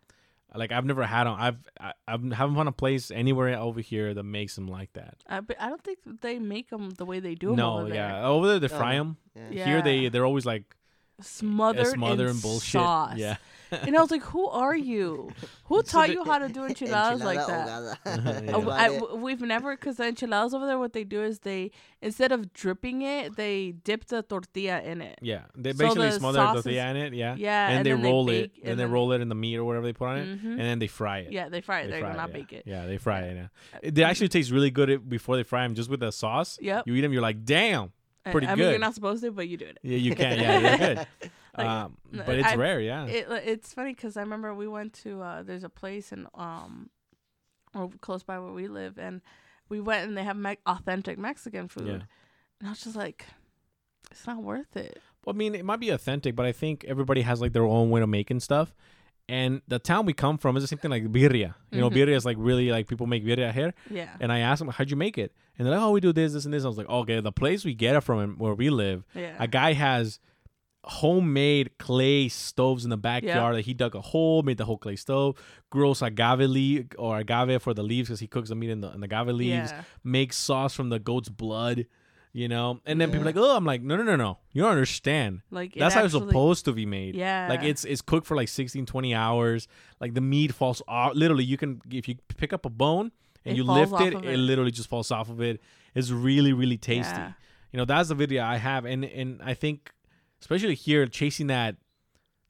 Like 0.55 0.73
I've 0.73 0.85
never 0.85 1.05
had 1.07 1.25
them. 1.25 1.37
I've 1.39 1.59
I, 1.81 1.93
I 2.09 2.13
haven't 2.13 2.35
found 2.55 2.69
a 2.69 2.73
place 2.73 3.11
anywhere 3.11 3.57
over 3.59 3.81
here 3.81 4.15
that 4.15 4.23
makes 4.25 4.55
them 4.57 4.67
like 4.67 4.93
that. 4.95 5.15
I, 5.29 5.41
but 5.41 5.57
I 5.61 5.69
don't 5.69 5.83
think 5.83 5.99
they 6.21 6.39
make 6.39 6.71
them 6.71 6.91
the 6.91 7.05
way 7.05 7.21
they 7.21 7.35
do 7.35 7.49
them 7.49 7.57
no, 7.57 7.79
over 7.79 7.85
there. 7.89 7.95
yeah, 7.95 8.27
over 8.27 8.47
there 8.49 8.59
they 8.59 8.67
Oh, 8.75 8.79
fry 8.79 8.97
them. 8.97 9.17
Yeah. 9.51 9.65
Here 9.65 9.83
they 9.83 10.09
they're 10.09 10.25
always 10.27 10.45
like 10.47 10.75
Smothered, 11.21 11.87
smothered 11.89 12.31
in 12.31 12.37
in 12.37 12.41
bullshit. 12.41 12.73
sauce. 12.73 13.17
Yeah. 13.17 13.37
And 13.71 13.97
I 13.97 14.01
was 14.01 14.11
like, 14.11 14.23
"Who 14.23 14.47
are 14.49 14.77
you? 14.77 15.31
Who 15.65 15.83
taught 15.93 16.11
you 16.11 16.25
how 16.25 16.39
to 16.39 16.49
do 16.49 16.65
enchiladas 16.71 17.23
like 17.23 17.45
that?" 17.47 17.69
ahogada. 17.69 17.97
Yeah. 18.05 18.11
Uh, 18.13 18.17
That's 18.21 18.53
I- 18.53 18.87
about 18.87 18.91
it. 18.93 19.01
w- 19.01 19.23
we've 19.25 19.41
never 19.41 19.77
because 19.77 19.97
the 19.97 20.07
enchiladas 20.07 20.55
over 20.55 20.67
there, 20.67 20.79
what 20.79 20.93
they 20.93 21.05
do 21.05 21.23
is 21.23 21.41
they 21.41 21.71
instead 22.03 22.33
of 22.33 22.53
dripping 22.53 23.03
it, 23.03 23.37
they 23.37 23.73
dip 23.85 24.07
the 24.07 24.23
tortilla 24.23 24.81
in 24.83 25.01
it. 25.03 25.19
Yeah, 25.23 25.43
they 25.57 25.73
So 25.73 25.79
basically 25.79 26.09
the 26.11 26.19
smother 26.19 26.39
the 26.39 26.53
tortilla 26.55 26.85
is- 26.87 26.91
in 26.91 26.97
it. 26.97 27.13
Yeah, 27.15 27.35
Yeah, 27.37 27.69
and, 27.69 27.77
and 27.79 27.87
they 27.87 27.91
then 27.93 28.03
they 28.03 28.09
roll 28.09 28.31
it, 28.31 28.51
and 28.63 28.71
and 28.73 28.81
they 28.81 28.85
roll 28.87 29.13
it 29.13 29.21
in 29.21 29.29
the 29.29 29.35
meat 29.35 29.57
or 29.57 29.65
whatever 29.65 29.87
they 29.87 29.93
put 29.93 30.09
on 30.09 30.17
it, 30.19 30.29
Mhm. 30.43 30.51
and 30.53 30.61
then 30.61 30.79
they 30.79 30.87
fry 30.87 31.19
it. 31.21 31.33
Yeah, 31.33 31.49
they 31.49 31.61
fry 31.61 31.81
it. 31.81 31.87
They 31.87 31.93
They 31.93 32.01
fry 32.01 32.09
do 32.11 32.15
it, 32.15 32.17
not 32.17 32.29
yeah. 32.31 32.33
bake 32.37 32.53
it. 32.53 32.63
Yeah, 32.67 32.87
they 32.87 32.99
fry 32.99 33.21
it. 33.23 33.49
Yeah, 33.83 33.91
they 33.91 34.03
actually 34.05 34.29
taste 34.29 34.51
really 34.51 34.71
good 34.71 35.09
before 35.09 35.37
they 35.37 35.43
fry 35.45 35.63
them, 35.63 35.75
just 35.75 35.91
with 35.91 36.01
the 36.01 36.11
sauce. 36.11 36.59
Yep. 36.61 36.85
You 36.87 36.95
eat 36.95 37.01
them, 37.03 37.13
you're 37.13 37.23
like, 37.23 37.45
damn. 37.45 37.93
I- 38.27 38.33
pretty 38.33 38.47
I, 38.49 38.55
mean, 38.55 38.69
you're 38.69 38.79
not 38.79 38.95
supposed 38.95 39.23
to, 39.25 39.31
but 39.33 39.49
you 39.49 39.57
do 39.57 39.65
it. 39.65 39.79
Yeah, 39.83 39.97
you 39.97 40.15
can. 40.15 40.39
Yeah, 40.39 40.59
you're 40.59 40.79
good. 40.79 41.07
Like, 41.57 41.67
um, 41.67 41.97
but 42.13 42.39
it's 42.39 42.49
I- 42.49 42.55
rare. 42.57 42.81
Yeah. 42.81 43.07
It, 43.07 43.27
it's 43.47 43.73
funny 43.75 43.93
because 43.95 44.17
I 44.17 44.21
remember 44.21 44.55
we 44.55 44.69
went 44.69 44.93
to 45.05 45.21
uh, 45.23 45.43
there's 45.43 45.65
a 45.65 45.69
place 45.69 46.13
in 46.13 46.27
um 46.35 46.91
or 47.75 47.91
close 48.01 48.23
by 48.23 48.39
where 48.39 48.53
we 48.53 48.67
live, 48.69 48.99
and 48.99 49.21
we 49.69 49.81
went 49.81 50.09
and 50.09 50.17
they 50.17 50.25
have 50.25 50.37
me- 50.37 50.59
authentic 50.67 51.19
Mexican 51.19 51.69
food, 51.69 51.87
Yeah. 51.87 51.93
and 52.61 52.67
I 52.67 52.71
was 52.71 52.83
just 52.83 52.97
like, 52.97 53.27
it's 54.11 54.27
not 54.27 54.43
worth 54.43 54.77
it. 54.77 55.01
Well, 55.25 55.35
I 55.35 55.39
mean, 55.39 55.55
it 55.55 55.65
might 55.65 55.79
be 55.81 55.91
authentic, 55.91 56.35
but 56.35 56.47
I 56.47 56.53
think 56.53 56.85
everybody 56.89 57.21
has 57.23 57.41
like 57.41 57.53
their 57.53 57.65
own 57.65 57.91
way 57.91 58.01
of 58.01 58.09
making 58.09 58.41
stuff. 58.41 58.75
And 59.29 59.63
the 59.69 59.79
town 59.79 60.07
we 60.07 60.13
come 60.13 60.39
from 60.39 60.57
is 60.57 60.65
the 60.65 60.67
same 60.67 60.81
thing 60.81 60.91
like 60.91 61.05
birria. 61.05 61.55
You 61.71 61.81
know, 61.81 61.89
Mhm. 61.91 61.95
birria 61.95 62.17
is 62.17 62.25
like 62.25 62.37
really 62.41 62.71
like 62.73 62.89
people 62.89 63.07
make 63.07 63.25
birria 63.25 63.53
here. 63.53 63.73
Yeah. 63.89 64.09
And 64.19 64.33
I 64.33 64.41
asked 64.41 64.59
them, 64.59 64.69
how'd 64.69 64.91
you 64.91 64.97
make 64.97 65.19
it? 65.19 65.33
And 65.57 65.65
they're 65.69 65.75
like, 65.77 65.85
oh, 65.85 65.93
we 65.93 66.01
do 66.01 66.13
this, 66.13 66.33
this, 66.33 66.45
and 66.47 66.53
this. 66.53 66.65
I 66.65 66.67
was 66.69 66.77
like, 66.79 66.89
okay, 66.89 67.21
the 67.21 67.31
place 67.31 67.65
we 67.65 67.73
get 67.75 67.95
it 67.95 68.01
from 68.01 68.39
where 68.39 68.55
we 68.55 68.71
live, 68.71 69.05
Yeah. 69.15 69.37
a 69.39 69.47
guy 69.47 69.75
has 69.75 70.19
homemade 70.85 71.77
clay 71.79 72.29
stoves 72.29 72.85
in 72.85 72.91
the 72.91 72.97
backyard 72.97 73.57
that 73.57 73.63
he 73.67 73.75
dug 73.75 73.95
a 73.95 74.01
hole, 74.01 74.43
made 74.43 74.57
the 74.59 74.65
whole 74.65 74.79
clay 74.79 74.97
stove, 74.97 75.37
grows 75.71 76.03
agave 76.03 76.41
leaf 76.49 76.87
or 76.99 77.19
agave 77.19 77.63
for 77.63 77.75
the 77.75 77.83
leaves 77.83 78.09
because 78.09 78.21
he 78.21 78.27
cooks 78.27 78.49
the 78.49 78.55
meat 78.55 78.71
in 78.71 78.81
the, 78.81 78.91
in 78.93 79.01
the 79.01 79.07
agave 79.07 79.29
leaves, 79.35 79.71
Yeah. 79.71 79.83
makes 80.05 80.37
sauce 80.37 80.75
from 80.75 80.89
the 80.89 80.99
goat's 80.99 81.29
blood, 81.29 81.87
you 82.33 82.49
know. 82.49 82.81
And 82.87 83.01
then 83.01 83.11
people 83.11 83.23
are 83.23 83.27
like, 83.27 83.37
oh, 83.37 83.57
I'm 83.57 83.65
like, 83.65 83.83
no, 83.83 83.97
no, 83.97 84.03
no, 84.03 84.17
no, 84.17 84.39
you 84.53 84.63
don't 84.63 84.71
understand. 84.73 85.43
Like 85.51 85.75
That's 85.75 85.95
how 85.95 86.05
it's 86.05 86.13
supposed 86.15 86.65
to 86.65 86.73
be 86.73 86.87
made. 86.87 87.15
Yeah. 87.15 87.47
Like 87.49 87.63
it's 87.63 87.85
it's 87.85 88.01
cooked 88.01 88.27
for 88.27 88.37
like 88.37 88.49
16, 88.49 88.87
20 88.87 89.15
hours. 89.15 89.69
Like 90.01 90.15
the 90.15 90.21
meat 90.23 90.55
falls 90.55 90.81
off. 90.89 91.15
Literally, 91.15 91.45
you 91.45 91.57
can 91.59 91.81
if 91.91 92.09
you 92.09 92.17
pick 92.37 92.53
up 92.53 92.65
a 92.65 92.71
bone 92.71 93.13
and 93.45 93.55
It 93.55 93.57
you 93.57 93.65
lift 93.65 93.93
it, 94.01 94.15
it 94.15 94.25
it. 94.25 94.37
literally 94.39 94.71
just 94.71 94.89
falls 94.89 95.11
off 95.11 95.29
of 95.29 95.41
it. 95.43 95.61
It's 95.95 96.11
really 96.11 96.53
really 96.53 96.79
tasty. 96.79 97.13
Yeah. 97.15 97.33
You 97.73 97.77
know, 97.79 97.85
that's 97.85 98.09
the 98.09 98.15
video 98.17 98.43
I 98.45 98.57
have, 98.57 98.85
and 98.85 99.05
and 99.05 99.41
I 99.45 99.55
think, 99.55 99.93
especially 100.41 100.75
here, 100.75 101.07
chasing 101.07 101.49
that, 101.49 101.77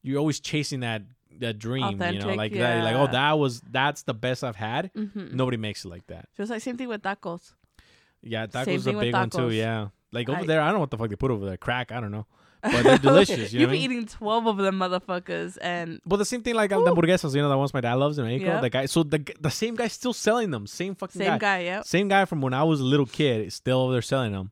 you're 0.03 0.19
always 0.19 0.41
chasing 0.41 0.81
that 0.81 1.03
that 1.39 1.59
dream. 1.59 1.85
you 1.85 1.91
know, 1.97 2.05
Authentic, 2.07 2.37
like 2.37 2.53
that, 2.53 2.85
like 2.85 2.97
oh, 2.97 3.11
that 3.13 3.33
was 3.39 3.61
that's 3.63 4.03
the 4.03 4.15
best 4.15 4.45
I've 4.45 4.57
had. 4.57 4.91
Mm-hmm. 4.95 5.37
Nobody 5.37 5.57
makes 5.57 5.85
it 5.85 5.89
like 5.89 6.07
that. 6.09 6.29
Just 6.37 6.51
like 6.51 6.61
same 6.63 6.77
thing 6.77 6.89
with 6.89 7.03
tacos. 7.03 7.53
Yeah, 8.23 8.47
tacos 8.47 8.87
a 8.87 8.99
big 8.99 9.13
one 9.15 9.31
too. 9.31 9.51
Yeah, 9.51 9.89
like 10.13 10.29
over 10.29 10.41
I- 10.41 10.47
there, 10.47 10.61
I 10.61 10.67
don't 10.67 10.75
know 10.75 10.81
what 10.81 10.91
the 10.91 10.99
fuck 10.99 11.09
they 11.09 11.17
put 11.17 11.31
over 11.31 11.47
there. 11.47 11.57
Crack, 11.57 11.93
I 11.93 12.01
don't 12.01 12.11
know, 12.11 12.27
but 12.63 12.83
they're 12.83 12.99
delicious. 12.99 13.53
You 13.53 13.61
know 13.61 13.63
You've 13.63 13.71
what 13.71 13.75
I 13.75 13.81
been 13.89 13.93
eating 13.93 14.07
twelve 14.07 14.47
of 14.47 14.59
them 14.59 14.79
motherfuckers, 14.79 15.57
and 15.63 16.01
But 16.05 16.17
the 16.17 16.27
same 16.27 16.43
thing 16.43 16.55
like 16.55 16.71
uh, 16.73 16.81
the 16.81 16.95
hamburguesas, 16.95 17.35
you 17.35 17.41
know, 17.41 17.49
the 17.49 17.57
ones 17.57 17.73
my 17.73 17.81
dad 17.81 17.95
loves 17.95 18.19
in 18.19 18.27
Mexico. 18.27 18.53
Yep. 18.53 18.61
The 18.63 18.71
guy, 18.71 18.87
so 18.87 19.03
the 19.03 19.25
the 19.41 19.51
same 19.51 19.75
guy's 19.77 19.95
still 19.95 20.13
selling 20.13 20.51
them. 20.51 20.67
Same 20.67 20.95
fucking 20.95 21.21
same 21.23 21.39
guy. 21.39 21.61
yeah, 21.61 21.83
Same 21.83 22.09
guy 22.09 22.27
from 22.27 22.43
when 22.43 22.53
I 22.53 22.65
was 22.65 22.81
a 22.81 22.85
little 22.85 23.07
kid 23.07 23.47
is 23.47 23.55
still 23.55 23.79
over 23.81 23.93
there 23.93 24.03
selling 24.03 24.33
them. 24.33 24.51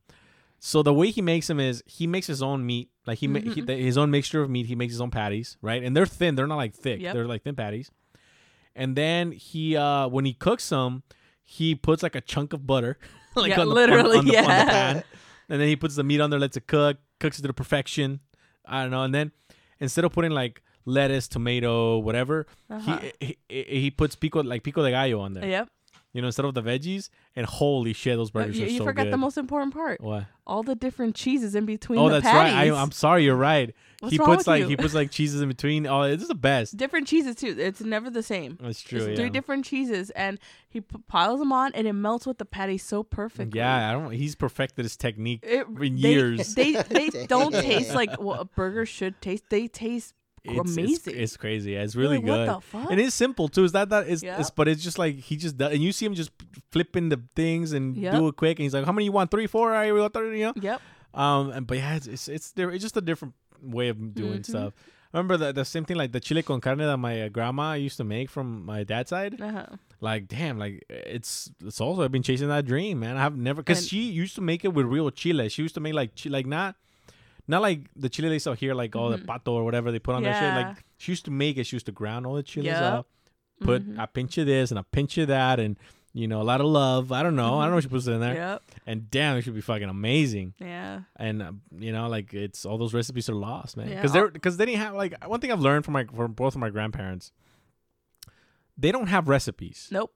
So 0.60 0.82
the 0.82 0.92
way 0.92 1.10
he 1.10 1.22
makes 1.22 1.46
them 1.46 1.60
is 1.60 1.82
he 1.86 2.06
makes 2.06 2.26
his 2.26 2.42
own 2.42 2.66
meat, 2.66 2.90
like 3.06 3.18
he, 3.18 3.28
ma- 3.28 3.38
he 3.38 3.60
the, 3.60 3.76
his 3.76 3.96
own 3.96 4.10
mixture 4.10 4.42
of 4.42 4.50
meat. 4.50 4.66
He 4.66 4.74
makes 4.74 4.92
his 4.92 5.00
own 5.00 5.10
patties, 5.10 5.56
right? 5.62 5.82
And 5.84 5.96
they're 5.96 6.06
thin. 6.06 6.34
They're 6.34 6.48
not 6.48 6.56
like 6.56 6.74
thick. 6.74 7.00
Yep. 7.00 7.14
They're 7.14 7.26
like 7.28 7.42
thin 7.44 7.54
patties. 7.54 7.90
And 8.74 8.96
then 8.96 9.32
he, 9.32 9.76
uh 9.76 10.08
when 10.08 10.24
he 10.24 10.32
cooks 10.34 10.68
them, 10.68 11.02
he 11.44 11.74
puts 11.74 12.02
like 12.02 12.14
a 12.16 12.20
chunk 12.20 12.52
of 12.52 12.66
butter, 12.66 12.98
like 13.36 13.50
Yeah, 13.50 13.60
on, 13.60 13.68
the, 13.68 13.74
literally, 13.74 14.18
on, 14.18 14.24
the, 14.26 14.36
on 14.38 14.44
the 14.44 14.50
yeah. 14.50 14.64
pan, 14.70 15.04
and 15.48 15.60
then 15.60 15.68
he 15.68 15.76
puts 15.76 15.94
the 15.96 16.04
meat 16.04 16.20
on 16.20 16.30
there, 16.30 16.38
lets 16.40 16.56
it 16.56 16.66
cook, 16.66 16.98
cooks 17.20 17.38
it 17.38 17.42
to 17.42 17.52
perfection. 17.52 18.20
I 18.66 18.82
don't 18.82 18.90
know. 18.90 19.02
And 19.04 19.14
then 19.14 19.32
instead 19.80 20.04
of 20.04 20.12
putting 20.12 20.32
like 20.32 20.62
lettuce, 20.84 21.28
tomato, 21.28 21.98
whatever, 21.98 22.46
Uh-huh. 22.68 22.98
he, 23.20 23.36
he 23.48 23.62
he 23.80 23.90
puts 23.90 24.16
pico 24.16 24.42
like 24.42 24.62
pico 24.64 24.82
de 24.82 24.90
gallo 24.90 25.20
on 25.20 25.34
there 25.34 25.46
Yep. 25.46 25.68
You 26.12 26.20
know, 26.22 26.26
instead 26.26 26.44
of 26.44 26.54
the 26.54 26.62
veggies. 26.62 27.10
And 27.36 27.46
holy 27.46 27.92
shit, 27.92 28.16
those 28.16 28.30
But 28.30 28.40
burgers 28.46 28.58
you 28.58 28.66
are 28.66 28.68
you 28.70 28.78
so 28.78 28.84
forgot 28.84 29.04
good. 29.04 29.12
the 29.12 29.16
most 29.18 29.38
important 29.38 29.74
part. 29.74 30.00
what? 30.00 30.24
All 30.46 30.62
the 30.62 30.74
different 30.74 31.14
cheeses 31.14 31.54
in 31.54 31.66
between 31.66 31.98
Oh, 31.98 32.08
the 32.08 32.20
that's 32.20 32.24
right. 32.34 32.50
patties. 32.52 32.72
I, 32.72 32.82
I'm 32.82 32.90
sorry, 32.90 33.24
you're 33.24 33.36
right. 33.36 33.74
What's 34.00 34.12
he 34.12 34.18
wrong 34.18 34.28
puts 34.28 34.38
with 34.40 34.46
like 34.46 34.60
you? 34.62 34.68
he 34.68 34.76
puts 34.76 34.94
like 34.94 35.10
cheeses 35.10 35.42
in 35.42 35.48
between. 35.48 35.86
Oh, 35.86 36.02
it's 36.02 36.26
the 36.26 36.34
best. 36.34 36.76
different 36.76 37.06
cheeses 37.06 37.34
too. 37.36 37.54
It's 37.58 37.80
never 37.82 38.08
the 38.08 38.22
same. 38.22 38.56
That's 38.60 38.80
true. 38.80 38.98
It's 39.00 39.08
yeah. 39.08 39.16
three 39.16 39.28
different 39.30 39.66
cheeses, 39.66 40.08
and 40.10 40.38
he 40.68 40.80
p- 40.80 40.96
piles 41.06 41.38
them 41.40 41.52
on, 41.52 41.72
and 41.74 41.86
it 41.86 41.92
melts 41.92 42.26
with 42.26 42.38
the 42.38 42.44
patty 42.46 42.78
so 42.78 43.02
perfectly. 43.02 43.58
Yeah, 43.58 43.90
I 43.90 43.92
don't. 43.92 44.10
He's 44.12 44.34
perfected 44.36 44.84
his 44.86 44.96
technique 44.96 45.40
It, 45.42 45.66
in 45.66 45.96
they, 46.00 46.08
years. 46.12 46.54
They 46.54 46.72
they 46.72 47.10
don't 47.26 47.52
taste 47.52 47.94
like 47.94 48.18
what 48.18 48.40
a 48.40 48.44
burger 48.46 48.86
should 48.86 49.20
taste. 49.20 49.44
They 49.50 49.66
taste 49.68 50.14
It's, 50.44 50.58
it's, 50.70 50.76
amazing. 50.76 51.14
it's 51.16 51.36
crazy. 51.36 51.74
It's 51.74 51.94
really 51.96 52.16
like, 52.16 52.26
good. 52.26 52.48
What 52.48 52.54
the 52.54 52.60
fuck? 52.66 52.90
And 52.90 53.00
it's 53.00 53.14
simple 53.14 53.48
too. 53.48 53.64
Is 53.64 53.72
that 53.72 53.88
that 53.90 54.08
is? 54.08 54.22
Yeah. 54.22 54.40
It's, 54.40 54.50
but 54.50 54.68
it's 54.68 54.82
just 54.82 54.98
like 54.98 55.16
he 55.16 55.36
just 55.36 55.56
does, 55.56 55.72
and 55.72 55.82
you 55.82 55.92
see 55.92 56.06
him 56.06 56.14
just 56.14 56.30
flipping 56.72 57.08
the 57.08 57.20
things 57.36 57.72
and 57.72 57.96
Yep. 57.96 58.14
do 58.14 58.28
it 58.28 58.36
quick. 58.36 58.58
And 58.58 58.64
he's 58.64 58.74
like, 58.74 58.84
"How 58.84 58.92
many 58.92 59.04
you 59.06 59.12
want? 59.12 59.30
Three, 59.30 59.46
four? 59.46 59.74
I 59.74 59.90
want 59.92 60.12
three, 60.14 60.40
you 60.40 60.46
know." 60.46 60.52
Yep. 60.60 60.80
Um, 61.14 61.50
and 61.50 61.66
but 61.66 61.78
yeah, 61.78 61.96
it's 61.96 62.06
it's 62.06 62.28
it's, 62.28 62.52
there, 62.52 62.70
it's 62.70 62.82
just 62.82 62.96
a 62.96 63.00
different 63.00 63.34
way 63.62 63.88
of 63.88 64.14
doing 64.14 64.40
Mhm. 64.40 64.46
stuff. 64.46 64.74
I 65.12 65.16
remember 65.16 65.38
the, 65.38 65.52
the 65.54 65.64
same 65.64 65.86
thing 65.86 65.96
like 65.96 66.12
the 66.12 66.20
chile 66.20 66.42
con 66.42 66.60
carne 66.60 66.76
that 66.78 66.96
my 66.98 67.22
uh, 67.22 67.28
grandma 67.30 67.72
used 67.72 67.96
to 67.96 68.04
make 68.04 68.28
from 68.28 68.66
my 68.66 68.84
dad's 68.84 69.08
side. 69.08 69.40
Uh-huh. 69.40 69.64
Like 70.02 70.28
damn, 70.28 70.58
like 70.58 70.84
it's 70.90 71.50
it's 71.64 71.80
also 71.80 72.02
I've 72.02 72.12
been 72.12 72.22
chasing 72.22 72.48
that 72.48 72.66
dream, 72.66 73.00
man. 73.00 73.16
I've 73.16 73.34
never 73.36 73.62
because 73.62 73.88
she 73.88 74.02
used 74.02 74.34
to 74.34 74.42
make 74.42 74.64
it 74.66 74.74
with 74.74 74.84
real 74.86 75.10
chile. 75.10 75.48
She 75.48 75.62
used 75.62 75.74
to 75.76 75.80
make 75.80 75.94
like 75.94 76.12
chi- 76.14 76.28
like 76.30 76.46
not 76.46 76.76
not 77.48 77.62
like 77.62 77.88
the 77.96 78.08
chile 78.08 78.28
they 78.28 78.38
sell 78.38 78.52
here, 78.54 78.74
like 78.74 78.94
all 78.94 79.10
the 79.10 79.16
Mhm. 79.18 79.26
pato 79.26 79.52
or 79.52 79.64
whatever 79.64 79.90
they 79.90 79.98
put 79.98 80.14
on 80.14 80.22
that 80.22 80.38
shit. 80.38 80.54
Like 80.66 80.84
she 80.98 81.12
used 81.12 81.24
to 81.24 81.30
make 81.30 81.56
it. 81.56 81.64
She 81.64 81.76
used 81.76 81.86
to 81.86 81.92
ground 81.92 82.26
all 82.26 82.34
the 82.34 82.42
chiles 82.42 82.66
Yep. 82.66 82.82
up, 82.82 83.08
put 83.60 83.88
Mhm. 83.88 84.02
a 84.02 84.06
pinch 84.06 84.38
of 84.38 84.46
this 84.46 84.70
and 84.70 84.78
a 84.78 84.82
pinch 84.84 85.18
of 85.18 85.28
that, 85.28 85.58
and 85.58 85.76
you 86.12 86.26
know 86.28 86.40
a 86.40 86.44
lot 86.52 86.60
of 86.60 86.66
love. 86.66 87.10
I 87.12 87.22
don't 87.22 87.36
know. 87.36 87.58
I 87.58 87.62
don't 87.64 87.70
know 87.70 87.74
what 87.76 87.84
she 87.84 87.88
puts 87.90 88.06
in 88.06 88.20
there. 88.20 88.34
Yep. 88.34 88.62
And 88.86 89.10
damn, 89.10 89.36
it 89.36 89.42
should 89.42 89.54
be 89.54 89.60
fucking 89.60 89.88
amazing 89.88 90.54
Yeah. 90.58 91.02
and 91.16 91.42
uh, 91.42 91.52
you 91.78 91.92
know 91.92 92.08
like 92.08 92.32
it's 92.34 92.64
all 92.66 92.78
those 92.78 92.94
recipes 92.94 93.28
are 93.28 93.34
lost 93.34 93.76
man 93.76 93.88
Yeah. 93.88 93.94
because 93.96 94.12
they're 94.12 94.30
because 94.30 94.56
they 94.56 94.66
didn't 94.66 94.80
have 94.80 94.94
like 94.94 95.14
one 95.26 95.40
thing 95.40 95.52
i've 95.52 95.60
learned 95.60 95.84
from 95.84 95.92
my 95.94 96.04
from 96.04 96.32
both 96.32 96.54
of 96.54 96.60
my 96.60 96.70
grandparents 96.70 97.30
they 98.76 98.92
don't 98.92 99.08
have 99.08 99.28
recipes 99.28 99.88
Nope. 99.90 100.12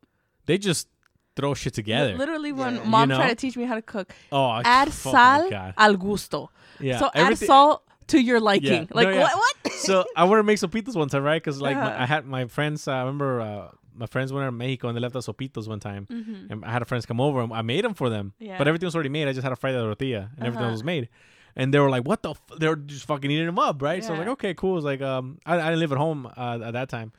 they 0.46 0.58
just 0.58 0.88
throw 1.36 1.54
shit 1.54 1.74
together 1.74 2.16
Literally, 2.16 2.52
when 2.52 2.76
Yeah. 2.76 2.84
mom 2.84 3.10
You 3.10 3.16
tried 3.16 3.28
to 3.30 3.34
teach 3.34 3.56
me 3.56 3.64
how 3.64 3.74
to 3.74 3.82
cook, 3.82 4.12
oh 4.30 4.60
add 4.64 4.88
oh 4.88 4.90
sal 4.90 5.50
God. 5.50 5.74
al 5.76 5.96
gusto. 5.96 6.50
Yeah 6.82 6.98
so 6.98 7.06
add 7.14 7.22
everything- 7.22 7.46
salt 7.46 7.82
to 8.08 8.20
your 8.20 8.40
liking. 8.40 8.82
No, 8.82 8.96
Like 9.00 9.08
yeah. 9.08 9.20
what? 9.22 9.36
What? 9.36 9.72
so 9.88 10.04
i 10.16 10.24
want 10.24 10.38
to 10.40 10.42
make 10.42 10.58
some 10.58 10.68
sopitos 10.70 10.94
one 10.96 11.08
time 11.08 11.22
right 11.22 11.40
because 11.42 11.60
like 11.62 11.76
my, 11.76 12.02
i 12.02 12.04
had 12.04 12.26
my 12.26 12.46
friends 12.46 12.86
uh, 12.86 12.92
i 12.92 12.98
remember 13.00 13.40
uh, 13.40 13.68
my 13.94 14.06
friends 14.06 14.32
went 14.32 14.46
to 14.46 14.52
mexico 14.52 14.88
and 14.88 14.96
they 14.96 15.00
left 15.00 15.14
us 15.16 15.26
sopitos 15.28 15.68
one 15.68 15.80
time 15.80 16.06
mm-hmm. 16.10 16.50
and 16.52 16.64
I 16.64 16.70
had 16.72 16.82
a 16.82 16.84
friends 16.84 17.06
come 17.06 17.20
over 17.20 17.40
and 17.40 17.52
I 17.52 17.62
made 17.62 17.84
them 17.84 17.94
for 17.94 18.08
them. 18.08 18.32
Yeah. 18.38 18.56
But 18.58 18.66
everything 18.68 18.86
was 18.86 18.94
already 18.94 19.10
made. 19.10 19.28
I 19.28 19.32
just 19.32 19.42
had 19.44 19.50
to 19.50 19.56
fry 19.56 19.70
the 19.72 19.80
tortilla 19.82 20.30
and 20.36 20.46
everything 20.46 20.64
Uh-huh. 20.64 20.72
was 20.72 20.82
made. 20.84 21.08
And 21.56 21.72
they 21.74 21.78
were 21.78 21.90
like, 21.90 22.04
"What 22.08 22.22
the?" 22.22 22.30
F-? 22.30 22.42
They 22.58 22.68
were 22.68 22.76
just 22.76 23.04
fucking 23.04 23.30
eating 23.30 23.44
them 23.44 23.58
up, 23.58 23.82
right? 23.82 24.02
So 24.02 24.08
I 24.08 24.12
was 24.12 24.16
Yeah. 24.20 24.24
like, 24.24 24.32
"Okay, 24.38 24.54
cool." 24.54 24.72
It 24.72 24.76
was 24.76 24.84
like, 24.86 25.02
um, 25.02 25.38
I, 25.44 25.56
I 25.60 25.64
didn't 25.68 25.80
live 25.80 25.92
at 25.92 25.98
home 25.98 26.20
uh, 26.26 26.58
at 26.68 26.72
that 26.72 26.88
time, 26.88 27.12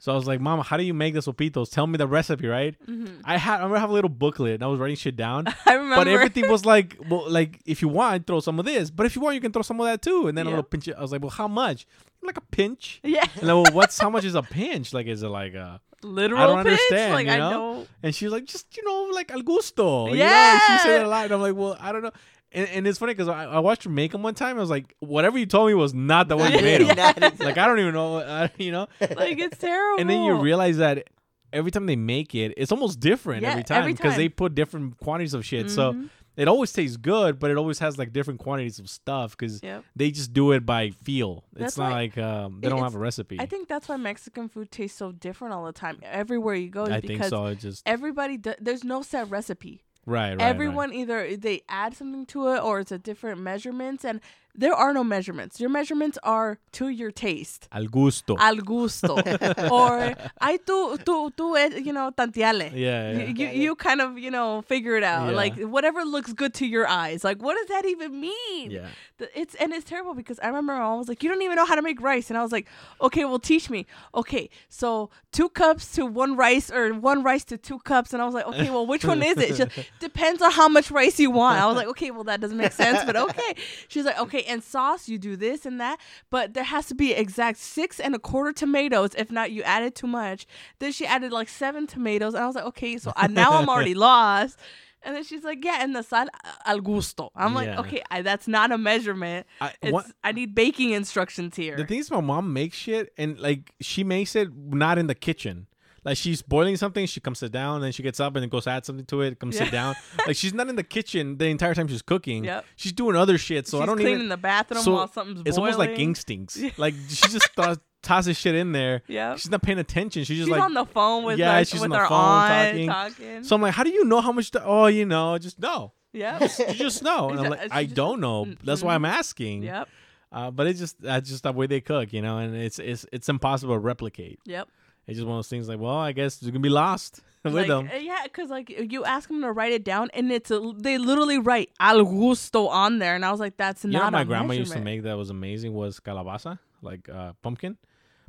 so 0.00 0.10
I 0.10 0.16
was 0.16 0.26
like, 0.26 0.40
"Mom, 0.40 0.58
how 0.60 0.76
do 0.76 0.82
you 0.82 0.92
make 0.94 1.14
the 1.14 1.20
sopitos? 1.20 1.70
Tell 1.70 1.86
me 1.86 1.96
the 1.96 2.08
recipe, 2.08 2.48
right?" 2.48 2.74
Mm-hmm. 2.88 3.20
I 3.24 3.36
had 3.36 3.52
I 3.54 3.56
remember 3.58 3.76
I 3.76 3.80
have 3.80 3.90
a 3.90 3.92
little 3.92 4.10
booklet 4.10 4.54
and 4.54 4.64
I 4.64 4.66
was 4.66 4.80
writing 4.80 4.96
shit 4.96 5.14
down, 5.14 5.46
I 5.66 5.74
remember. 5.74 5.94
but 5.96 6.08
everything 6.08 6.50
was 6.50 6.64
like, 6.74 6.96
well, 7.08 7.30
like 7.30 7.60
if 7.66 7.80
you 7.82 7.88
want, 7.88 8.26
throw 8.26 8.40
some 8.40 8.58
of 8.58 8.64
this, 8.64 8.90
but 8.90 9.06
if 9.06 9.14
you 9.14 9.22
want, 9.22 9.36
you 9.36 9.40
can 9.40 9.52
throw 9.52 9.62
some 9.62 9.78
of 9.80 9.86
that 9.86 10.02
too, 10.02 10.26
and 10.26 10.36
then 10.36 10.46
a 10.46 10.50
Yep. 10.50 10.56
little 10.56 10.68
pinch. 10.70 10.88
I 10.88 11.00
was 11.00 11.12
like, 11.12 11.20
"Well, 11.22 11.30
how 11.30 11.46
much?" 11.48 11.86
Like 12.22 12.36
a 12.36 12.42
pinch. 12.42 13.00
yeah. 13.02 13.24
And 13.40 13.48
then, 13.48 13.56
well, 13.62 13.72
what's 13.72 13.98
how 13.98 14.10
much 14.10 14.24
is 14.24 14.34
a 14.34 14.42
pinch? 14.42 14.92
Like, 14.92 15.06
is 15.06 15.22
it 15.22 15.28
like 15.28 15.54
a? 15.54 15.80
Literal 16.02 16.56
pitch? 16.56 16.66
understand, 16.66 17.12
Like 17.14 17.26
you 17.26 17.32
I 17.32 17.36
know? 17.38 17.50
know. 17.50 17.86
And 18.02 18.14
she 18.14 18.24
was 18.24 18.32
like, 18.32 18.46
just, 18.46 18.74
you 18.76 18.82
know, 18.84 19.10
like 19.14 19.30
al 19.30 19.42
gusto. 19.42 20.08
You 20.12 20.18
know? 20.24 20.58
She 20.66 20.78
said 20.78 21.04
a 21.04 21.08
lot. 21.08 21.24
And 21.26 21.34
I'm 21.34 21.42
like, 21.42 21.54
well, 21.54 21.76
I 21.78 21.92
don't 21.92 22.02
know. 22.02 22.10
And, 22.52 22.68
and 22.68 22.86
it's 22.86 22.98
funny 22.98 23.14
because 23.14 23.28
I, 23.28 23.44
I 23.44 23.58
watched 23.60 23.84
her 23.84 23.90
make 23.90 24.12
them 24.12 24.22
one 24.22 24.34
time. 24.34 24.56
I 24.56 24.60
was 24.60 24.70
like, 24.70 24.94
whatever 25.00 25.38
you 25.38 25.46
told 25.46 25.68
me 25.68 25.74
was 25.74 25.94
not 25.94 26.28
the 26.28 26.36
way 26.36 26.52
you 26.56 26.60
made 26.62 26.80
them. 26.86 27.32
Like, 27.38 27.58
I 27.58 27.66
don't 27.66 27.78
even 27.78 27.94
know, 27.94 28.16
uh, 28.16 28.48
you 28.58 28.72
know? 28.72 28.88
Like 29.00 29.38
it's 29.38 29.58
terrible. 29.58 30.00
And 30.00 30.10
then 30.10 30.22
you 30.24 30.34
realize 30.40 30.78
that 30.78 31.08
every 31.52 31.70
time 31.70 31.86
they 31.86 31.96
make 31.96 32.34
it, 32.34 32.54
it's 32.56 32.72
almost 32.72 32.98
different 33.00 33.42
Yeah, 33.42 33.50
every 33.50 33.62
time 33.64 33.84
because 33.86 34.16
they 34.16 34.28
put 34.28 34.54
different 34.54 34.98
quantities 34.98 35.34
of 35.34 35.44
shit. 35.44 35.70
So 35.70 35.92
Mhm. 35.92 36.08
it 36.36 36.48
always 36.48 36.72
tastes 36.72 36.96
good, 36.96 37.38
but 37.38 37.50
it 37.52 37.56
always 37.56 37.78
has 37.80 37.98
like 37.98 38.12
different 38.12 38.40
quantities 38.40 38.78
of 38.80 38.88
stuff 38.90 39.36
because 39.36 39.62
Yep. 39.62 39.84
they 39.94 40.10
just 40.10 40.32
do 40.32 40.50
it 40.52 40.66
by 40.66 40.90
feel. 40.90 41.44
It's 41.56 41.76
not 41.78 41.90
why- 41.90 41.92
like 42.02 42.18
um, 42.18 42.60
they 42.60 42.68
don't 42.68 42.82
have 42.82 42.94
a 42.96 42.98
recipe. 42.98 43.38
I 43.40 43.46
think 43.46 43.68
that's 43.68 43.88
why 43.88 43.96
Mexican 43.96 44.48
food 44.48 44.70
tastes 44.72 44.98
so 44.98 45.12
different 45.12 45.54
all 45.54 45.64
the 45.66 45.72
time. 45.72 45.98
Everywhere 46.02 46.54
you 46.56 46.68
go, 46.70 46.84
is 46.84 46.90
I 46.90 47.00
think 47.00 47.12
because 47.14 47.30
so. 47.30 47.46
It 47.46 47.60
just 47.60 47.82
everybody 47.86 48.36
do- 48.38 48.54
there's 48.60 48.82
no 48.84 49.02
set 49.02 49.30
recipe. 49.30 49.82
Right, 50.06 50.30
right. 50.30 50.38
right. 50.38 50.46
Everyone 50.48 50.92
either 50.92 51.36
they 51.36 51.62
add 51.68 51.94
something 51.96 52.26
to 52.26 52.48
it 52.48 52.60
or 52.60 52.80
it's 52.80 52.92
a 52.92 52.98
different 52.98 53.40
measurements, 53.40 54.04
and 54.04 54.20
there 54.54 54.74
are 54.74 54.92
no 54.92 55.02
measurements. 55.04 55.60
Your 55.60 55.70
measurements 55.70 56.18
are 56.22 56.58
to 56.72 56.88
your 56.88 57.10
taste. 57.10 57.68
al 57.72 57.86
gusto. 57.86 58.36
Al 58.38 58.56
gusto, 58.56 59.14
or 59.70 60.14
I 60.40 60.56
tu 60.58 60.98
tu 61.04 61.30
tu 61.36 61.56
you 61.82 61.92
know 61.92 62.10
tantiale. 62.16 62.70
yeah, 62.74 63.12
yeah. 63.12 63.18
You, 63.24 63.34
you 63.34 63.46
you 63.62 63.74
kind 63.76 64.00
of 64.00 64.18
you 64.18 64.30
know 64.30 64.62
figure 64.62 64.96
it 64.96 65.04
out 65.04 65.28
Yeah. 65.30 65.36
like 65.36 65.54
whatever 65.60 66.04
looks 66.04 66.32
good 66.32 66.52
to 66.54 66.66
your 66.66 66.86
eyes 66.86 67.24
like 67.24 67.40
what 67.42 67.56
does 67.56 67.68
that 67.68 67.84
even 67.86 68.20
mean 68.20 68.70
yeah. 68.70 68.88
It's 69.34 69.54
and 69.56 69.72
it's 69.74 69.84
terrible 69.84 70.14
because 70.14 70.38
I 70.40 70.46
remember 70.46 70.72
I 70.72 70.94
was 70.94 71.06
like, 71.06 71.22
"You 71.22 71.28
don't 71.28 71.42
even 71.42 71.56
know 71.56 71.66
how 71.66 71.74
to 71.74 71.82
make 71.82 72.00
rice," 72.00 72.30
and 72.30 72.38
I 72.38 72.42
was 72.42 72.52
like, 72.52 72.66
"Okay, 73.02 73.26
well, 73.26 73.38
teach 73.38 73.68
me." 73.68 73.84
Okay, 74.14 74.48
so 74.70 75.10
two 75.30 75.50
cups 75.50 75.92
to 75.96 76.06
one 76.06 76.36
rice, 76.36 76.70
or 76.70 76.94
one 76.94 77.22
rice 77.22 77.44
to 77.52 77.58
two 77.58 77.80
cups, 77.80 78.14
and 78.14 78.22
I 78.22 78.24
was 78.24 78.32
like, 78.32 78.46
"Okay, 78.46 78.70
well, 78.70 78.86
which 78.86 79.04
one 79.04 79.22
is 79.22 79.36
it?" 79.36 79.56
She 79.56 79.84
depends 80.00 80.40
on 80.40 80.50
how 80.52 80.68
much 80.68 80.90
rice 80.90 81.20
you 81.20 81.30
want. 81.30 81.60
I 81.60 81.66
was 81.66 81.76
like, 81.76 81.88
"Okay, 81.88 82.10
well, 82.10 82.24
that 82.24 82.40
doesn't 82.40 82.56
make 82.56 82.72
sense, 82.72 83.04
but 83.04 83.14
okay." 83.14 83.52
She's 83.88 84.06
like, 84.06 84.18
"Okay, 84.18 84.39
and 84.46 84.62
sauce, 84.62 85.08
you 85.08 85.18
do 85.18 85.36
this 85.36 85.64
and 85.66 85.80
that, 85.80 85.98
but 86.30 86.54
there 86.54 86.64
has 86.64 86.86
to 86.86 86.94
be 86.94 87.12
exact 87.12 87.58
six 87.58 87.98
and 88.00 88.14
a 88.14 88.18
quarter 88.18 88.52
tomatoes. 88.52 89.10
If 89.16 89.30
not, 89.30 89.50
you 89.52 89.62
added 89.62 89.94
too 89.94 90.06
much." 90.06 90.46
Then 90.78 90.92
she 90.92 91.06
added 91.06 91.32
like 91.32 91.48
seven 91.48 91.86
tomatoes, 91.86 92.34
and 92.34 92.42
I 92.42 92.46
was 92.46 92.56
like, 92.56 92.64
"Okay, 92.66 92.98
so 92.98 93.12
I, 93.16 93.26
now 93.26 93.52
I'm 93.52 93.68
already 93.68 93.94
lost." 94.10 94.58
And 95.02 95.16
then 95.16 95.24
she's 95.24 95.44
like, 95.44 95.64
"Yeah, 95.64 95.78
and 95.80 95.96
the 95.96 96.02
sal 96.02 96.26
al 96.66 96.80
gusto." 96.80 97.30
I'm 97.34 97.54
like, 97.54 97.68
Yeah. 97.68 97.80
"Okay, 97.80 98.02
I, 98.10 98.20
that's 98.22 98.46
not 98.46 98.70
a 98.70 98.76
measurement. 98.76 99.46
I, 99.60 99.72
It's, 99.80 99.92
one- 99.92 100.12
I 100.22 100.32
need 100.32 100.54
baking 100.54 100.90
instructions 100.90 101.56
here." 101.56 101.76
The 101.76 101.86
thing 101.86 102.00
is, 102.00 102.10
my 102.10 102.20
mom 102.20 102.52
makes 102.52 102.76
shit, 102.76 103.12
and 103.16 103.38
like 103.38 103.72
she 103.80 104.04
makes 104.04 104.36
it 104.36 104.48
not 104.54 104.98
in 104.98 105.06
the 105.06 105.14
kitchen. 105.14 105.66
Like 106.04 106.16
she's 106.16 106.40
boiling 106.42 106.76
something, 106.76 107.06
she 107.06 107.20
comes 107.20 107.38
sit 107.40 107.52
down, 107.52 107.80
then 107.82 107.92
she 107.92 108.02
gets 108.02 108.20
up 108.20 108.34
and 108.34 108.42
then 108.42 108.48
goes 108.48 108.66
add 108.66 108.84
something 108.86 109.04
to 109.06 109.20
it, 109.22 109.38
comes 109.38 109.58
sit 109.58 109.70
down. 109.70 109.94
Like 110.26 110.36
she's 110.36 110.54
not 110.54 110.68
in 110.68 110.76
the 110.76 110.82
kitchen 110.82 111.36
the 111.36 111.46
entire 111.46 111.74
time 111.74 111.88
she's 111.88 112.02
cooking. 112.02 112.44
Yep. 112.44 112.64
She's 112.76 112.92
doing 112.92 113.16
other 113.16 113.36
shit. 113.38 113.66
So 113.68 113.78
she's 113.78 113.82
I 113.82 113.86
don't 113.86 113.96
cleaning 113.96 114.14
even. 114.16 114.28
the 114.30 114.36
bathroom 114.36 114.82
so 114.82 114.92
while 114.92 115.08
something's 115.08 115.40
it's 115.44 115.56
boiling. 115.58 115.74
almost 115.74 115.90
like 115.90 115.98
instincts. 115.98 116.58
Like 116.78 116.94
she 117.08 117.28
just 117.28 117.50
th- 117.54 117.78
tosses 118.02 118.36
shit 118.38 118.54
in 118.54 118.72
there. 118.72 119.02
Yeah. 119.08 119.36
She's 119.36 119.50
not 119.50 119.60
paying 119.62 119.78
attention. 119.78 120.22
She's 120.24 120.38
She's 120.38 120.46
just 120.46 120.50
like. 120.50 120.60
on 120.62 120.72
the 120.74 120.86
phone 120.86 121.24
with 121.24 121.38
Yeah, 121.38 121.52
like, 121.52 121.66
she's 121.68 121.80
with 121.80 121.84
on 121.84 121.90
the 121.90 121.98
her 121.98 122.08
phone 122.08 122.18
aunt 122.18 122.70
talking. 122.70 122.88
talking. 122.88 123.44
so 123.44 123.56
I'm 123.56 123.62
like, 123.62 123.74
how 123.74 123.84
do 123.84 123.90
you 123.90 124.04
know 124.06 124.20
how 124.22 124.32
much? 124.32 124.50
To, 124.52 124.64
oh, 124.64 124.86
you 124.86 125.04
know, 125.04 125.36
just 125.36 125.58
know. 125.60 125.92
yep. 126.14 126.40
You 126.68 126.74
just 126.74 127.02
know. 127.02 127.28
And 127.30 127.40
I'm 127.40 127.50
like, 127.50 127.68
I 127.70 127.84
don't 127.84 128.20
know. 128.20 128.46
Mm, 128.46 128.56
That's 128.64 128.82
why 128.82 128.94
I'm 128.94 129.04
asking. 129.04 129.64
Yep. 129.64 129.88
Uh, 130.32 130.50
but 130.50 130.66
it's 130.68 130.78
just 130.78 131.00
that's 131.02 131.28
just 131.28 131.42
the 131.42 131.52
way 131.52 131.66
they 131.66 131.80
cook, 131.80 132.12
you 132.12 132.22
know, 132.22 132.38
and 132.38 132.54
it's 132.54 132.78
it's 132.78 133.04
it's 133.12 133.28
impossible 133.28 133.74
to 133.74 133.78
replicate. 133.80 134.38
Yep. 134.46 134.68
It's 135.10 135.18
just 135.18 135.26
one 135.26 135.36
of 135.36 135.38
those 135.38 135.48
things 135.48 135.68
like, 135.68 135.80
well, 135.80 135.96
I 135.96 136.12
guess 136.12 136.42
you're 136.42 136.52
gonna 136.52 136.62
be 136.62 136.68
lost. 136.68 137.20
with 137.44 137.54
like, 137.54 137.66
them. 137.66 137.90
uh, 137.92 137.96
Yeah, 137.98 138.22
because 138.24 138.48
like 138.50 138.70
you 138.70 139.04
ask 139.04 139.28
them 139.28 139.42
to 139.42 139.52
write 139.52 139.72
it 139.72 139.84
down, 139.84 140.08
and 140.14 140.30
it's 140.30 140.50
a, 140.50 140.72
they 140.76 140.98
literally 140.98 141.38
write 141.38 141.70
al 141.80 142.04
gusto 142.04 142.68
on 142.68 142.98
there, 142.98 143.14
and 143.14 143.24
I 143.24 143.30
was 143.30 143.40
like, 143.40 143.56
that's 143.56 143.84
You 143.84 143.90
not. 143.90 144.04
what 144.04 144.12
my 144.12 144.22
a 144.22 144.24
grandma 144.24 144.54
used 144.54 144.72
to 144.72 144.80
make 144.80 145.02
that 145.02 145.16
was 145.16 145.30
amazing 145.30 145.74
was 145.74 146.00
calabaza, 146.00 146.58
like 146.82 147.08
uh, 147.08 147.32
pumpkin, 147.42 147.76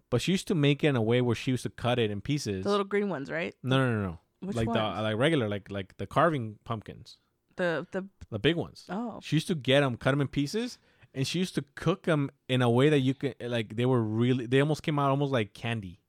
but 0.09 0.21
she 0.21 0.31
used 0.31 0.47
to 0.47 0.55
make 0.55 0.83
it 0.83 0.87
in 0.87 0.95
a 0.95 1.01
way 1.01 1.21
where 1.21 1.35
she 1.35 1.51
used 1.51 1.63
to 1.63 1.69
cut 1.69 1.99
it 1.99 2.09
in 2.09 2.19
pieces. 2.21 2.63
the 2.63 2.69
little 2.69 2.85
green 2.85 3.09
ones, 3.09 3.29
right? 3.29 3.55
no, 3.63 3.77
no, 3.77 3.93
no, 3.93 4.01
no. 4.09 4.19
Which 4.41 4.57
like 4.57 4.67
ones? 4.67 4.77
the 4.77 5.01
like 5.03 5.17
regular, 5.17 5.47
like 5.47 5.69
like 5.69 5.97
the 5.97 6.07
carving 6.07 6.57
pumpkins, 6.63 7.17
the 7.57 7.85
the 7.91 8.07
the 8.31 8.39
big 8.39 8.55
ones. 8.55 8.85
oh 8.89 9.19
She 9.21 9.35
used 9.35 9.47
to 9.47 9.55
get 9.55 9.81
them, 9.81 9.97
cut 9.97 10.11
them 10.11 10.21
in 10.21 10.27
pieces, 10.27 10.79
and 11.13 11.27
she 11.27 11.37
used 11.37 11.53
to 11.55 11.63
cook 11.75 12.03
them 12.03 12.31
in 12.49 12.61
a 12.63 12.69
way 12.69 12.89
that 12.89 12.99
you 12.99 13.13
could 13.13 13.35
like 13.39 13.75
they 13.75 13.85
were 13.85 14.01
really 14.01 14.47
they 14.47 14.59
almost 14.59 14.81
came 14.81 14.97
out 14.97 15.11
almost 15.11 15.31
like 15.31 15.53
candy. 15.53 15.99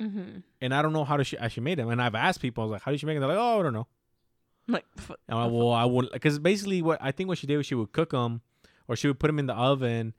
Mm-hmm. 0.00 0.38
And 0.60 0.74
I 0.74 0.82
don't 0.82 0.92
know 0.92 1.04
how 1.04 1.16
to 1.16 1.24
she 1.24 1.36
actually 1.38 1.64
made 1.64 1.78
them. 1.78 1.88
And 1.90 2.00
I've 2.02 2.14
asked 2.14 2.40
people, 2.40 2.62
I 2.62 2.64
was 2.66 2.72
like, 2.72 2.82
"How 2.82 2.90
did 2.90 3.00
she 3.00 3.06
make 3.06 3.14
them?" 3.16 3.20
They're 3.28 3.36
like, 3.36 3.38
"Oh, 3.38 3.60
I 3.60 3.62
don't 3.62 3.72
know." 3.72 3.86
like 4.68 4.84
f- 4.98 5.10
And 5.28 5.38
I'm 5.38 5.44
like, 5.44 5.52
well, 5.52 5.72
I 5.72 5.84
would 5.84 6.10
because 6.12 6.38
basically 6.38 6.82
what 6.82 6.98
I 7.00 7.12
think 7.12 7.28
what 7.28 7.38
she 7.38 7.46
did 7.46 7.56
was 7.56 7.66
she 7.66 7.74
would 7.76 7.92
cook 7.92 8.10
them, 8.10 8.40
or 8.88 8.96
she 8.96 9.06
would 9.08 9.18
put 9.18 9.28
them 9.28 9.38
in 9.38 9.46
the 9.46 9.54
oven, 9.54 10.12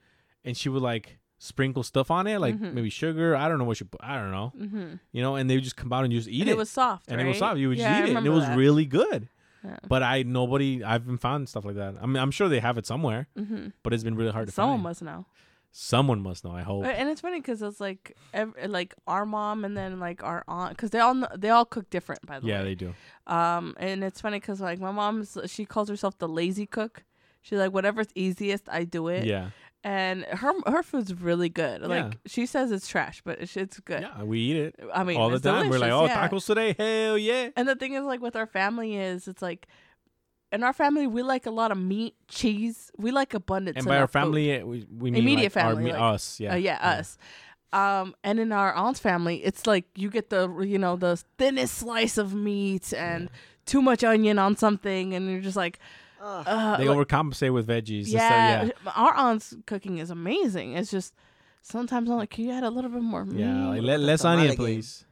and 0.45 0.56
she 0.56 0.70
would 0.70 0.82
like 0.82 1.20
sprinkle 1.40 1.84
stuff 1.84 2.10
on 2.10 2.26
it, 2.28 2.40
like 2.40 2.56
Mhm. 2.58 2.74
maybe 2.74 2.90
sugar. 2.90 3.36
I 3.36 3.48
don't 3.49 3.60
know 3.60 3.66
what 3.66 3.78
she 3.78 3.84
put. 3.84 4.02
I 4.04 4.16
don't 4.16 4.32
know, 4.32 4.54
mm-hmm. 4.58 4.94
you 5.12 5.22
know. 5.22 5.36
And 5.36 5.49
they 5.49 5.56
would 5.56 5.64
just 5.64 5.76
come 5.76 5.91
out 5.94 6.04
and 6.06 6.12
you 6.14 6.20
just 6.20 6.30
eat 6.30 6.41
and 6.41 6.49
it, 6.49 6.54
it 6.54 6.58
was 6.58 6.70
soft, 6.70 7.12
and 7.12 7.20
it 7.22 7.26
was 7.28 7.38
soft. 7.38 7.60
You 7.60 7.70
would 7.70 7.78
Yeah, 7.78 7.99
just 7.99 8.08
eat 8.10 8.12
it, 8.14 8.18
and 8.18 8.26
it 8.26 8.30
was 8.30 8.45
that. 8.45 8.58
really 8.58 8.86
good. 8.86 9.28
Yeah. 9.64 9.78
But 9.88 10.02
I 10.02 10.24
nobody 10.24 10.84
I 10.84 10.94
haven't 10.94 11.18
found 11.18 11.49
stuff 11.49 11.66
like 11.66 11.76
that. 11.76 11.95
I 12.02 12.06
mean, 12.06 12.18
I'm 12.18 12.32
sure 12.32 12.48
they 12.48 12.60
have 12.62 12.78
it 12.78 12.86
somewhere, 12.88 13.28
Mm-hmm. 13.38 13.68
but 13.84 13.94
it's 13.94 14.04
been 14.04 14.16
really 14.16 14.32
hard 14.32 14.48
to 14.48 14.54
find. 14.54 14.64
Someone 14.64 14.78
find. 14.78 14.84
must 14.84 15.02
know. 15.02 15.26
Someone 15.72 16.22
must 16.22 16.44
know. 16.44 16.52
I 16.52 16.61
hope. 16.64 16.85
And 16.85 17.07
it's 17.10 17.22
funny 17.22 17.39
because 17.39 17.61
it's 17.61 17.80
like 17.80 18.15
ev- 18.34 18.53
like 18.68 18.95
our 19.06 19.26
mom 19.26 19.64
and 19.64 19.77
then 19.77 19.99
like 19.99 20.23
our 20.23 20.44
aunt 20.48 20.72
because 20.72 20.89
they 20.89 20.99
all 20.99 21.14
kn- 21.14 21.27
they 21.38 21.49
all 21.49 21.65
cook 21.65 21.89
different 21.89 22.26
by 22.26 22.39
the 22.39 22.48
Yeah, 22.48 22.53
way. 22.56 22.60
Yeah, 22.60 22.64
they 22.64 22.76
do. 22.76 22.94
Um, 23.27 23.76
and 23.77 24.03
it's 24.03 24.19
funny 24.19 24.39
because 24.39 24.60
like 24.60 24.80
my 24.80 24.91
mom's 24.91 25.38
she 25.45 25.65
calls 25.65 25.88
herself 25.89 26.18
the 26.18 26.27
lazy 26.27 26.65
cook. 26.65 27.03
She's 27.41 27.60
like 27.60 27.73
whatever's 27.73 28.07
easiest, 28.15 28.68
I 28.69 28.85
do 28.85 29.07
it. 29.07 29.26
Yeah, 29.26 29.52
And 29.84 30.23
her 30.26 30.52
her 30.65 30.81
food's 30.84 31.14
really 31.14 31.49
good. 31.49 31.81
Yeah. 31.81 31.88
Like 31.88 32.18
she 32.26 32.45
says 32.48 32.72
it's 32.72 32.88
trash, 32.88 33.22
but 33.23 33.39
it's, 33.39 33.56
it's 33.56 33.80
good. 33.80 34.02
yeah, 34.02 34.23
we 34.23 34.39
eat 34.39 34.56
it 34.57 34.76
I 34.94 35.03
mean, 35.03 35.18
all 35.18 35.30
the 35.30 35.39
time. 35.39 35.69
We're 35.69 35.77
like, 35.80 35.91
oh, 35.91 36.06
yeah. 36.06 36.27
tacos 36.27 36.45
today, 36.48 36.73
hell 36.77 37.18
yeah. 37.18 37.49
And 37.56 37.68
the 37.68 37.76
thing 37.76 37.94
is, 37.94 38.03
like 38.03 38.22
with 38.22 38.35
our 38.35 38.48
family, 38.48 38.95
is 38.98 39.27
it's 39.27 39.41
like 39.44 39.68
in 40.52 40.64
our 40.64 40.74
family 40.74 41.07
we 41.07 41.24
like 41.24 41.45
a 41.45 41.52
lot 41.52 41.72
of 41.72 41.78
meat, 41.78 42.15
cheese. 42.28 42.91
We 42.98 43.11
like 43.11 43.34
abundance. 43.34 43.78
And 43.78 43.86
by 43.86 43.98
our 43.98 44.07
family, 44.07 44.52
eh, 44.52 44.64
we, 44.64 44.86
we 44.95 45.11
mean 45.11 45.22
Immediate 45.24 45.44
like 45.56 45.65
family, 45.65 45.84
me- 45.86 45.91
like- 45.91 46.02
us. 46.02 46.40
Yeah, 46.40 46.53
Uh, 46.53 46.57
yeah, 46.57 46.78
us. 46.82 47.18
Um, 47.74 48.15
and 48.24 48.40
in 48.40 48.52
our 48.53 48.74
aunt's 48.74 48.99
family, 48.99 49.44
it's 49.44 49.68
like 49.68 49.86
you 49.95 50.10
get 50.10 50.30
the 50.30 50.49
you 50.61 50.78
know 50.80 50.95
the 50.95 51.18
thinnest 51.38 51.74
slice 51.76 52.18
of 52.18 52.34
meat 52.34 52.94
and 52.94 53.30
too 53.65 53.82
much 53.82 54.03
onion 54.06 54.40
on 54.40 54.56
something, 54.56 55.14
and 55.14 55.30
you're 55.30 55.41
just 55.41 55.57
like, 55.57 55.78
uh, 56.22 56.78
They 56.78 56.88
like- 56.88 56.98
overcompensate 56.98 57.52
with 57.53 57.68
veggies. 57.68 58.03
and 58.03 58.07
stuff, 58.07 58.22
yeah, 58.22 58.64
yeah. 58.64 58.91
Our 58.95 59.14
aunt's 59.14 59.53
cooking 59.65 59.98
is 59.98 60.10
amazing. 60.10 60.74
It's 60.74 60.90
just 60.90 61.14
sometimes 61.61 62.10
I'm 62.10 62.15
like, 62.18 62.30
can 62.30 62.45
you 62.45 62.52
add 62.52 62.64
a 62.64 62.69
little 62.69 62.90
bit 62.90 63.02
more 63.03 63.26
meat? 63.26 63.41
Yeah, 63.41 63.68
like 63.68 63.82
le- 63.82 63.98
the 63.98 63.98
less 63.98 64.22
tamale 64.22 64.38
onion, 64.40 64.49
game. 64.56 64.57
please. 64.65 65.03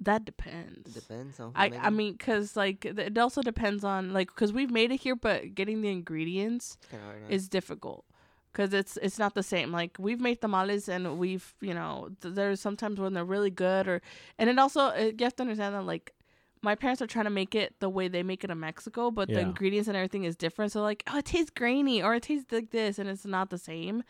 That 0.00 0.24
depends. 0.24 0.92
Depends 0.94 1.40
on. 1.40 1.52
I 1.54 1.68
made 1.70 1.80
I 1.82 1.90
mean, 1.90 2.18
cause 2.18 2.56
like 2.56 2.80
th- 2.82 2.98
it 2.98 3.18
also 3.18 3.42
depends 3.42 3.84
on 3.84 4.12
like 4.12 4.28
because 4.28 4.52
we've 4.52 4.70
made 4.70 4.90
it 4.92 5.00
here, 5.00 5.16
but 5.16 5.54
getting 5.54 5.80
the 5.82 5.88
ingredients 5.88 6.76
It's 6.82 6.90
kinda 6.90 7.04
hard, 7.04 7.22
huh? 7.22 7.34
is 7.34 7.48
difficult 7.48 8.04
because 8.52 8.74
it's 8.74 8.96
it's 8.98 9.18
not 9.18 9.34
the 9.34 9.42
same. 9.42 9.72
Like 9.72 9.96
we've 9.98 10.20
made 10.20 10.40
tamales 10.40 10.88
and 10.88 11.18
we've 11.18 11.54
you 11.60 11.74
know 11.74 12.10
th- 12.20 12.34
there's 12.34 12.60
sometimes 12.60 12.98
when 13.00 13.12
they're 13.14 13.24
really 13.24 13.50
good 13.50 13.86
or 13.88 14.02
and 14.38 14.50
it 14.50 14.58
also 14.58 14.88
it, 14.88 15.20
you 15.20 15.24
have 15.24 15.36
to 15.36 15.42
understand 15.42 15.74
that 15.74 15.84
like 15.84 16.12
my 16.62 16.74
parents 16.74 17.02
are 17.02 17.06
trying 17.06 17.26
to 17.26 17.30
make 17.30 17.54
it 17.54 17.74
the 17.80 17.90
way 17.90 18.08
they 18.08 18.22
make 18.22 18.42
it 18.42 18.50
in 18.50 18.58
Mexico, 18.58 19.10
but 19.10 19.28
the 19.28 19.40
ingredients 19.48 19.86
and 19.86 19.96
everything 19.98 20.24
is 20.24 20.34
different. 20.36 20.72
So 20.72 20.82
like 20.82 21.02
oh 21.08 21.18
it 21.18 21.24
tastes 21.26 21.50
grainy 21.50 22.02
or 22.02 22.14
it 22.14 22.22
tastes 22.24 22.50
like 22.50 22.70
this 22.70 22.98
and 22.98 23.08
it's 23.08 23.24
not 23.26 23.50
the 23.50 23.58
same. 23.58 24.02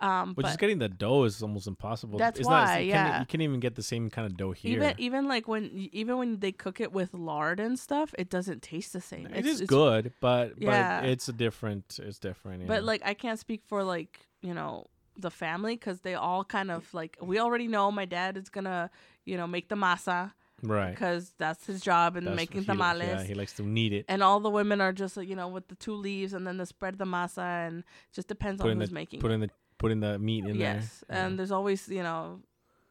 Um, 0.00 0.32
But, 0.34 0.42
but 0.42 0.48
just 0.50 0.58
getting 0.60 0.78
the 0.78 0.88
dough 0.88 1.24
is 1.24 1.42
almost 1.42 1.66
impossible. 1.66 2.18
That's 2.18 2.38
it's 2.38 2.48
not, 2.48 2.66
why, 2.68 2.78
you 2.78 2.92
can't- 2.92 3.08
yeah. 3.08 3.20
you 3.20 3.26
can't 3.26 3.42
even 3.42 3.58
get 3.58 3.74
the 3.74 3.82
same 3.82 4.10
kind 4.10 4.26
of 4.26 4.36
dough 4.36 4.52
here. 4.52 4.76
even 4.76 4.94
even 4.98 5.26
like 5.28 5.48
when 5.48 5.88
even 5.92 6.18
when 6.18 6.38
they 6.38 6.52
cook 6.52 6.80
it 6.80 6.92
with 6.92 7.12
lard 7.14 7.58
and 7.58 7.78
stuff, 7.78 8.14
it 8.16 8.30
doesn't 8.30 8.62
taste 8.62 8.92
the 8.92 9.00
same. 9.00 9.26
it 9.26 9.38
It's- 9.38 9.54
is 9.54 9.60
it's 9.62 9.68
good, 9.68 10.12
but 10.20 10.54
Yeah. 10.60 11.00
but 11.00 11.08
it's 11.10 11.28
a 11.28 11.32
different. 11.32 11.98
It's 12.02 12.18
different. 12.20 12.62
Yeah. 12.62 12.68
But 12.68 12.84
like 12.84 13.02
I 13.04 13.14
can't 13.14 13.38
speak 13.40 13.62
for 13.66 13.82
like 13.82 14.26
you 14.40 14.54
know 14.54 14.86
the 15.16 15.30
family 15.32 15.74
because 15.74 16.00
they 16.02 16.14
all 16.14 16.44
kind 16.44 16.70
of 16.70 16.94
like 16.94 17.16
we 17.20 17.40
already 17.40 17.66
know 17.66 17.90
my 17.90 18.04
dad 18.04 18.36
is 18.36 18.48
gonna 18.48 18.90
you 19.24 19.36
know 19.36 19.48
make 19.48 19.68
the 19.68 19.74
masa 19.74 20.32
right, 20.62 20.90
because 20.90 21.32
that's 21.38 21.66
his 21.66 21.80
job 21.80 22.16
in 22.16 22.22
That's- 22.24 22.36
making 22.36 22.64
tamales. 22.66 23.08
Yeah, 23.08 23.24
he 23.24 23.34
likes 23.34 23.54
to 23.54 23.62
knead 23.64 23.92
it. 23.92 24.04
and 24.08 24.22
all 24.22 24.38
the 24.38 24.50
women 24.50 24.80
are 24.80 24.92
just 24.92 25.16
you 25.16 25.34
know 25.34 25.48
with 25.48 25.66
the 25.66 25.74
two 25.74 25.94
leaves 25.94 26.34
and 26.34 26.46
then 26.46 26.56
they 26.58 26.64
spread 26.66 26.98
the 26.98 27.04
masa 27.04 27.66
and 27.66 27.82
just 28.12 28.28
depends 28.28 28.62
Put 28.62 28.70
on 28.70 28.78
who's 28.80 28.90
the 28.90 28.94
making. 28.94 29.20
put 29.20 29.32
it. 29.32 29.34
in 29.34 29.40
the 29.40 29.50
put 29.78 29.92
in 29.92 30.00
the 30.00 30.18
meat 30.18 30.44
in 30.44 30.56
yes, 30.56 30.58
there. 30.58 30.74
Yes, 30.74 31.04
and 31.08 31.38
there's 31.38 31.52
always 31.52 31.88
you 31.88 32.02
know 32.02 32.40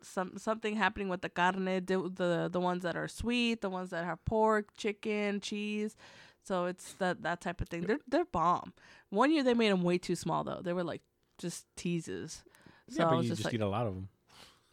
some 0.02 0.38
something 0.38 0.76
happening 0.76 1.10
with 1.10 1.22
the 1.22 1.30
carne, 1.30 1.66
the 1.66 1.82
the 2.14 2.50
the 2.52 2.60
ones 2.60 2.84
that 2.84 2.96
are 2.96 3.08
sweet, 3.08 3.62
the 3.62 3.70
ones 3.70 3.90
that 3.92 4.06
have 4.06 4.24
pork, 4.26 4.76
chicken, 4.78 5.40
cheese. 5.40 5.96
So 6.44 6.66
it's 6.66 6.94
that 6.94 7.24
that 7.24 7.42
type 7.42 7.62
of 7.62 7.70
thing. 7.70 7.82
They're 7.82 8.00
they're 8.08 8.26
bomb. 8.26 8.74
One 9.10 9.32
year 9.32 9.44
they 9.44 9.54
made 9.54 9.72
them 9.72 9.84
way 9.84 9.98
too 9.98 10.16
small 10.16 10.44
though. 10.44 10.62
They 10.64 10.74
were 10.74 10.84
like 10.84 11.02
just 11.38 11.66
teases. 11.76 12.44
So 12.90 13.04
yeah, 13.04 13.10
but 13.10 13.16
you 13.18 13.22
just, 13.24 13.42
just 13.42 13.46
like, 13.46 13.54
eat 13.54 13.62
a 13.62 13.68
lot 13.68 13.86
of 13.86 13.96
them. 13.96 14.10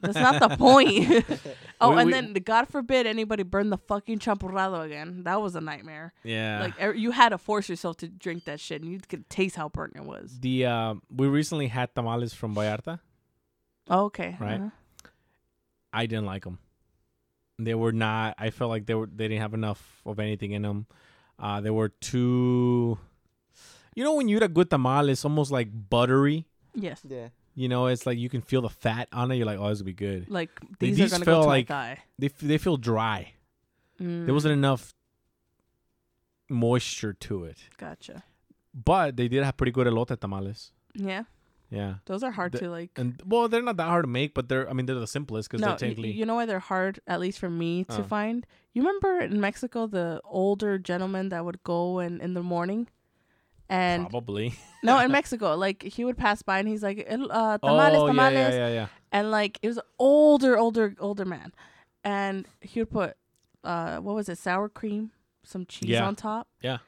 That's 0.04 0.16
not 0.16 0.40
the 0.48 0.56
point. 0.56 1.24
oh, 1.80 1.90
We- 1.92 1.96
and 2.00 2.06
we- 2.06 2.12
then 2.12 2.32
God 2.44 2.68
forbid 2.68 3.06
anybody 3.06 3.42
burn 3.42 3.70
the 3.70 3.78
fucking 3.78 4.18
champurrado 4.20 4.84
again. 4.84 5.24
That 5.24 5.40
was 5.40 5.56
a 5.56 5.60
nightmare. 5.60 6.12
Yeah. 6.22 6.60
Like 6.60 6.82
er, 6.82 6.92
you 6.94 7.10
had 7.10 7.30
to 7.30 7.38
force 7.38 7.68
yourself 7.68 7.96
to 7.98 8.08
drink 8.08 8.44
that 8.44 8.60
shit, 8.60 8.82
and 8.82 8.90
you 8.92 9.00
could 9.08 9.28
taste 9.28 9.56
how 9.56 9.68
burnt 9.68 9.94
it 9.96 10.04
was. 10.04 10.38
the 10.40 10.66
uh, 10.66 10.94
we 11.10 11.26
recently 11.26 11.68
had 11.68 11.94
tamales 11.94 12.32
from 12.34 12.54
Vallarta. 12.54 13.00
Oh, 13.90 14.04
okay. 14.04 14.36
Right. 14.40 14.60
uh-huh. 14.60 14.70
I 15.92 16.06
didn't 16.06 16.26
like 16.26 16.44
them. 16.44 16.58
They 17.58 17.74
were 17.74 17.92
not. 17.92 18.34
I 18.38 18.50
felt 18.50 18.70
like 18.70 18.86
they 18.86 18.94
were. 18.94 19.06
They 19.06 19.28
didn't 19.28 19.42
have 19.42 19.54
enough 19.54 20.02
of 20.04 20.18
anything 20.18 20.52
in 20.52 20.62
them. 20.62 20.86
Uh, 21.38 21.60
they 21.60 21.70
were 21.70 21.88
too. 21.90 22.98
You 23.94 24.02
know, 24.02 24.14
when 24.14 24.26
you 24.28 24.38
eat 24.38 24.42
a 24.42 24.48
good 24.48 24.70
tamal, 24.70 25.08
it's 25.08 25.24
almost 25.24 25.52
like 25.52 25.68
buttery. 25.70 26.46
Yes. 26.74 27.02
yeah. 27.08 27.28
You 27.56 27.68
know, 27.68 27.86
it's 27.86 28.04
like 28.06 28.18
you 28.18 28.28
can 28.28 28.40
feel 28.40 28.62
the 28.62 28.68
fat 28.68 29.08
on 29.12 29.30
it. 29.30 29.36
You're 29.36 29.46
like, 29.46 29.58
oh, 29.60 29.68
this 29.68 29.78
will 29.78 29.86
be 29.86 29.92
good. 29.92 30.28
Like 30.28 30.50
these, 30.80 30.96
these 30.96 31.12
are 31.12 31.14
gonna 31.16 31.24
felt 31.24 31.38
go 31.38 31.42
to 31.42 31.48
like- 31.48 31.68
my 31.68 31.74
thigh. 31.74 31.98
They 32.18 32.26
f- 32.26 32.38
they 32.38 32.58
feel 32.58 32.76
dry. 32.76 33.34
Mm, 34.00 34.24
There 34.26 34.34
wasn't 34.34 34.52
enough 34.54 34.92
moisture 36.48 37.12
to 37.12 37.44
it. 37.44 37.58
Gotcha. 37.78 38.24
But 38.74 39.16
they 39.16 39.28
did 39.28 39.44
have 39.44 39.56
pretty 39.56 39.72
good 39.72 39.86
elote 39.86 40.18
tamales. 40.20 40.72
Yeah, 40.94 41.24
Yeah. 41.70 41.94
those 42.06 42.22
are 42.22 42.32
hard 42.32 42.52
The- 42.52 42.58
to 42.60 42.70
like. 42.70 42.90
And 42.96 43.20
well, 43.24 43.48
they're 43.48 43.62
not 43.62 43.76
that 43.76 43.84
hard 43.88 44.04
to 44.04 44.08
make, 44.10 44.34
but 44.34 44.48
they're 44.48 44.68
I 44.68 44.72
mean 44.72 44.86
they're 44.86 44.96
the 44.98 45.06
simplest 45.06 45.48
because 45.48 45.60
no, 45.60 45.66
they're 45.68 45.74
y- 45.74 45.78
technically 45.78 46.12
you 46.12 46.26
know 46.26 46.34
why 46.34 46.46
they're 46.46 46.58
hard, 46.58 47.00
at 47.06 47.20
least 47.20 47.38
for 47.38 47.50
me 47.50 47.84
to 47.84 48.00
Uh. 48.00 48.02
find. 48.02 48.46
You 48.72 48.82
remember 48.82 49.20
in 49.20 49.40
Mexico 49.40 49.86
the 49.86 50.20
older 50.24 50.78
gentleman 50.78 51.28
that 51.28 51.44
would 51.44 51.62
go 51.62 52.00
and 52.00 52.20
in 52.20 52.34
the 52.34 52.42
morning, 52.42 52.88
and 53.68 54.08
probably. 54.08 54.54
no, 54.82 54.98
in 55.00 55.10
Mexico, 55.18 55.54
like 55.56 55.82
he 55.82 56.04
would 56.04 56.16
pass 56.18 56.42
by 56.42 56.58
and 56.58 56.68
he's 56.68 56.82
like, 56.82 57.04
"El- 57.06 57.32
uh, 57.32 57.58
tamales, 57.58 57.98
oh 57.98 58.06
tamales, 58.08 58.54
yeah, 58.54 58.68
yeah, 58.68 58.74
yeah, 58.74 58.86
and 59.12 59.30
like 59.30 59.58
it 59.62 59.68
was 59.68 59.78
older, 59.98 60.58
older, 60.58 60.94
older 60.98 61.24
man, 61.24 61.52
and 62.04 62.46
he 62.60 62.80
would 62.80 62.90
put, 62.90 63.16
uh, 63.62 63.98
what 63.98 64.14
was 64.14 64.28
it, 64.28 64.38
sour 64.38 64.68
cream, 64.68 65.10
some 65.42 65.66
cheese 65.66 65.98
on 65.98 66.14
top. 66.16 66.48
Yeah. 66.62 66.78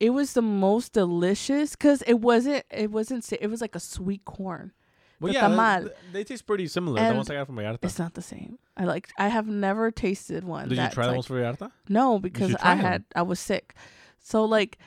It 0.00 0.10
was 0.10 0.32
the 0.32 0.42
most 0.42 0.92
delicious 0.94 1.76
because 1.76 2.02
it 2.02 2.14
wasn't. 2.14 2.64
It 2.72 2.90
wasn't. 2.90 3.30
It 3.32 3.48
was 3.48 3.60
like 3.60 3.76
a 3.76 3.80
sweet 3.80 4.24
corn. 4.24 4.72
Well, 5.20 5.32
The 5.32 5.38
yeah, 5.38 5.48
they- 5.48 5.54
tamal. 5.54 5.84
They, 5.84 5.90
they 6.12 6.24
taste 6.24 6.44
pretty 6.44 6.66
similar. 6.66 6.98
And 6.98 7.12
the 7.12 7.14
ones 7.14 7.30
I 7.30 7.34
got 7.34 7.46
from 7.46 7.54
Vallarta. 7.54 7.78
It's 7.82 8.00
not 8.00 8.14
the 8.14 8.22
same. 8.22 8.58
I 8.76 8.84
like. 8.84 9.10
I 9.16 9.28
have 9.28 9.46
never 9.46 9.92
tasted 9.92 10.42
one. 10.42 10.68
Did 10.68 10.78
you 10.78 10.88
try 10.88 11.04
the 11.04 11.10
like, 11.10 11.16
ones 11.18 11.26
from 11.26 11.36
Vallarta? 11.36 11.70
No, 11.88 12.18
because 12.18 12.56
I 12.60 12.74
had 12.74 13.04
I 13.14 13.22
was 13.22 13.38
sick, 13.38 13.76
so 14.18 14.44
like, 14.44 14.78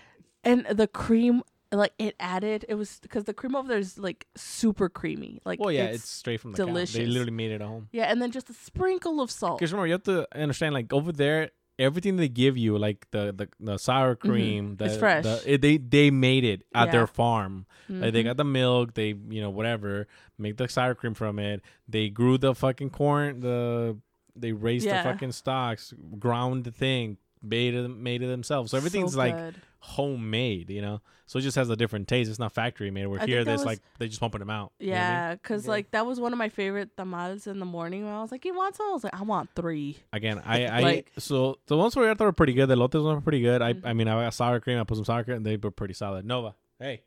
and 0.45 0.65
the 0.67 0.88
cream 0.88 1.41
like 1.72 1.93
it 1.99 2.15
added. 2.19 2.65
It 2.69 2.76
was 2.76 2.99
because 3.01 3.26
the 3.26 3.34
cream 3.34 3.55
over 3.55 3.67
there 3.67 3.80
is 3.80 3.97
like 3.97 4.27
super 4.35 4.88
creamy. 4.88 5.41
Like 5.43 5.59
Well, 5.59 5.72
yeah, 5.72 5.85
it's, 5.85 6.03
it's, 6.03 6.09
straight 6.09 6.39
from 6.39 6.51
the 6.53 6.57
cow. 6.65 6.72
They 6.73 7.05
literally 7.05 7.31
made 7.31 7.51
it 7.51 7.55
at 7.55 7.61
home. 7.61 7.89
yeah, 7.91 8.05
and 8.05 8.22
then 8.22 8.31
just 8.31 8.49
a 8.49 8.53
sprinkle 8.53 9.19
of 9.19 9.30
salt. 9.31 9.59
Because 9.59 9.73
remember, 9.73 9.88
you 9.88 9.93
have 9.93 10.03
to 10.03 10.27
understand, 10.39 10.73
like 10.73 10.93
over 10.93 11.11
there, 11.11 11.49
everything 11.77 12.15
they 12.15 12.30
give 12.30 12.55
you, 12.57 12.77
like 12.77 13.07
the 13.11 13.34
the, 13.35 13.49
the 13.59 13.77
sour 13.77 14.15
cream, 14.15 14.77
the, 14.77 14.85
Mm-hmm. 14.85 14.91
It's 14.91 14.99
fresh. 14.99 15.23
the- 15.26 15.53
it- 15.53 15.61
they 15.61 15.77
they 15.77 16.11
made 16.11 16.43
it 16.45 16.61
at 16.73 16.85
Yeah. 16.85 16.91
their 16.91 17.07
farm. 17.07 17.65
Like 17.89 18.13
they 18.13 18.22
Mhm. 18.22 18.26
got 18.26 18.38
the 18.38 18.45
milk, 18.45 18.93
they 18.93 19.09
you 19.30 19.41
know 19.41 19.49
whatever, 19.49 20.07
make 20.38 20.55
the 20.57 20.67
sour 20.69 20.95
cream 20.95 21.13
from 21.13 21.38
it. 21.39 21.61
They 21.89 22.09
grew 22.09 22.38
the 22.38 22.55
fucking 22.55 22.91
corn. 22.91 23.41
The 23.41 23.97
they 24.38 24.51
raised 24.53 24.85
Yeah. 24.85 25.01
the 25.03 25.09
fucking 25.09 25.31
stocks 25.34 25.93
ground 26.19 26.63
the 26.63 26.72
thing, 26.72 27.17
made 27.45 27.73
it 27.76 27.88
made 27.88 28.22
it 28.22 28.27
themselves. 28.27 28.72
So 28.72 28.77
everything's 28.77 29.13
So 29.13 29.17
like 29.19 29.53
homemade, 29.80 30.69
you 30.69 30.81
know. 30.81 31.01
So 31.27 31.39
it 31.39 31.41
just 31.41 31.55
has 31.55 31.69
a 31.72 31.76
different 31.76 32.07
taste. 32.07 32.30
It's 32.30 32.38
not 32.38 32.51
factory 32.51 32.91
made. 32.91 33.07
Where 33.07 33.17
I 33.19 33.22
think 33.22 33.30
here, 33.30 33.39
that 33.43 33.45
there's 33.45 33.65
like 33.65 33.80
they 33.97 34.07
just 34.07 34.19
pumping 34.19 34.39
them 34.39 34.49
out. 34.51 34.73
you 34.80 34.91
know 34.91 34.93
I 34.93 34.99
mean? 34.99 35.03
Yeah, 35.05 35.34
because 35.35 35.67
like 35.67 35.89
that 35.91 36.05
was 36.05 36.19
one 36.19 36.34
of 36.34 36.38
my 36.38 36.49
favorite 36.49 36.95
tamales 36.97 37.47
in 37.47 37.59
the 37.59 37.65
morning. 37.65 38.05
When 38.05 38.13
I 38.13 38.22
was 38.22 38.31
like, 38.31 38.45
"You 38.45 38.53
want 38.55 38.76
some?" 38.76 38.88
I 38.89 38.91
was 38.91 39.03
like, 39.03 39.15
"I 39.19 39.23
want 39.23 39.49
three. 39.55 39.97
Again, 40.13 40.41
I, 40.45 40.65
I 40.77 40.80
Like- 40.81 41.11
so 41.17 41.57
the 41.67 41.77
ones 41.77 41.95
where 41.95 42.11
I 42.11 42.13
thought 42.13 42.26
were 42.26 42.31
pretty 42.31 42.53
good. 42.53 42.67
The 42.67 42.76
lotes 42.76 42.93
ones 42.93 43.05
were 43.05 43.22
pretty 43.22 43.41
good. 43.41 43.61
I, 43.63 43.73
Mhm. 43.73 43.81
I 43.85 43.93
mean, 43.93 44.07
I 44.07 44.23
got 44.26 44.34
sour 44.35 44.59
cream. 44.59 44.80
I 44.80 44.84
put 44.84 44.97
some 44.97 45.05
sour 45.05 45.23
cream, 45.23 45.38
and 45.38 45.45
they 45.45 45.57
were 45.57 45.72
pretty 45.72 45.95
solid. 45.95 46.26
Nova, 46.26 46.53
hey, 46.80 47.01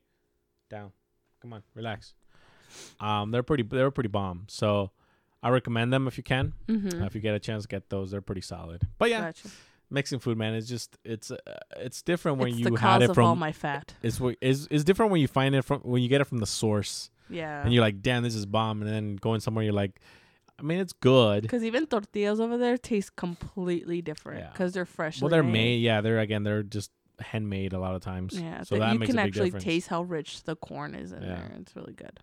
down, 0.69 0.91
come 1.41 1.53
on, 1.53 1.63
relax. 1.75 2.15
Um, 3.01 3.31
they're 3.31 3.43
pretty. 3.45 3.63
They 3.63 3.83
were 3.83 3.91
pretty 3.93 4.09
bomb. 4.09 4.47
So, 4.49 4.91
I 5.43 5.51
recommend 5.51 5.93
them 5.93 6.09
if 6.09 6.17
you 6.19 6.25
can. 6.25 6.55
Mm-hmm. 6.67 7.05
If 7.05 7.15
you 7.15 7.21
get 7.21 7.35
a 7.35 7.39
chance, 7.39 7.67
get 7.67 7.89
those. 7.89 8.11
They're 8.11 8.21
pretty 8.21 8.41
solid. 8.43 8.83
But 8.99 9.11
yeah, 9.11 9.21
Gotcha. 9.21 9.49
Mixing 9.91 10.19
food, 10.19 10.37
man, 10.39 10.55
it's 10.55 10.69
just 10.69 10.97
it's 11.05 11.31
uh, 11.31 11.37
it's 11.77 12.03
different 12.03 12.39
when 12.39 12.49
it's 12.49 12.59
you 12.59 12.65
the 12.71 12.71
had 12.79 13.01
cause 13.01 13.03
it 13.03 13.11
of 13.11 13.19
all 13.19 13.37
my 13.37 13.53
fat. 13.53 13.95
It's 14.03 14.21
is 14.41 14.67
is 14.69 14.85
different 14.85 15.13
when 15.13 15.21
you 15.21 15.29
find 15.29 15.55
it 15.55 15.63
from 15.63 15.81
when 15.81 16.03
you 16.03 16.09
get 16.09 16.21
it 16.21 16.25
from 16.25 16.39
the 16.39 16.47
source, 16.47 17.11
Yeah. 17.29 17.63
and 17.63 17.73
you're 17.73 17.83
like, 17.83 18.03
damn, 18.03 18.23
this 18.23 18.35
is 18.35 18.47
bomb, 18.47 18.83
and 18.83 18.91
then 18.91 19.17
going 19.17 19.41
somewhere, 19.41 19.65
you're 19.65 19.73
like, 19.73 20.01
I 20.59 20.63
mean, 20.63 20.79
it's 20.81 20.93
good. 20.93 21.43
Because 21.43 21.63
even 21.65 21.87
tortillas 21.87 22.41
over 22.41 22.57
there 22.59 22.77
taste 22.79 23.15
completely 23.17 24.03
different 24.03 24.41
Yeah. 24.41 24.51
because 24.51 24.73
they're 24.73 24.85
fresh. 24.85 25.21
Well, 25.23 25.31
they're 25.31 25.43
made. 25.43 25.77
Yeah, 25.83 26.01
they're 26.01 26.19
again, 26.19 26.43
they're 26.43 26.63
just 26.65 26.91
handmade 27.21 27.73
a 27.73 27.81
lot 27.81 27.95
of 27.97 28.01
times. 28.03 28.39
Yeah, 28.39 28.63
so 28.63 28.79
that 28.79 28.93
you 28.93 28.99
makes 28.99 29.11
can 29.11 29.19
a 29.19 29.23
big 29.23 29.29
actually 29.29 29.45
difference. 29.47 29.65
taste 29.65 29.89
how 29.89 30.03
rich 30.03 30.43
the 30.45 30.55
corn 30.57 30.95
is 30.95 31.13
in 31.13 31.23
Yeah. 31.23 31.29
there. 31.29 31.53
It's 31.61 31.75
really 31.75 31.93
good. 31.95 32.21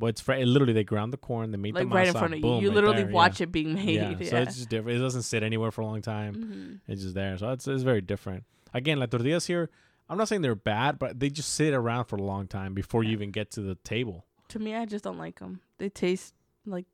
But 0.00 0.06
it's 0.06 0.20
fr- 0.20 0.34
literally 0.34 0.72
they 0.72 0.84
ground 0.84 1.12
the 1.12 1.16
corn, 1.16 1.50
they 1.50 1.56
made 1.56 1.74
Like 1.74 1.88
the 1.88 1.94
right 1.94 2.06
in 2.08 2.14
masa, 2.14 2.18
front 2.18 2.34
of 2.34 2.38
you. 2.38 2.42
boom, 2.42 2.62
You 2.62 2.68
right 2.68 2.74
literally 2.76 3.02
there, 3.04 3.12
watch 3.12 3.40
yeah. 3.40 3.44
it 3.44 3.52
being 3.52 3.74
made. 3.74 3.96
Yeah, 3.96 4.10
Yeah. 4.18 4.30
so 4.30 4.36
it's 4.38 4.56
just 4.56 4.68
different. 4.68 4.96
It 4.98 5.00
doesn't 5.02 5.22
sit 5.22 5.42
anywhere 5.42 5.70
for 5.72 5.80
a 5.80 5.86
long 5.86 6.02
time. 6.02 6.34
hmm 6.34 6.92
It's 6.92 7.02
just 7.02 7.14
there. 7.14 7.36
So 7.38 7.50
it's 7.50 7.66
it's 7.66 7.82
very 7.82 8.00
different. 8.00 8.44
Again, 8.72 8.98
like 9.00 9.10
tortillas 9.10 9.46
here, 9.46 9.70
I'm 10.08 10.16
not 10.16 10.28
saying 10.28 10.42
they're 10.42 10.54
bad, 10.54 10.98
but 10.98 11.18
they 11.18 11.30
just 11.30 11.52
sit 11.54 11.74
around 11.74 12.04
for 12.04 12.16
a 12.16 12.22
long 12.22 12.46
time 12.46 12.74
before 12.74 13.02
you 13.02 13.10
even 13.12 13.30
get 13.32 13.50
to 13.52 13.60
the 13.60 13.74
table. 13.76 14.24
To 14.50 14.58
me, 14.58 14.74
I 14.74 14.86
just 14.86 15.02
don't 15.04 15.18
like 15.18 15.40
them. 15.40 15.60
They 15.78 15.88
taste 15.88 16.32
like 16.64 16.86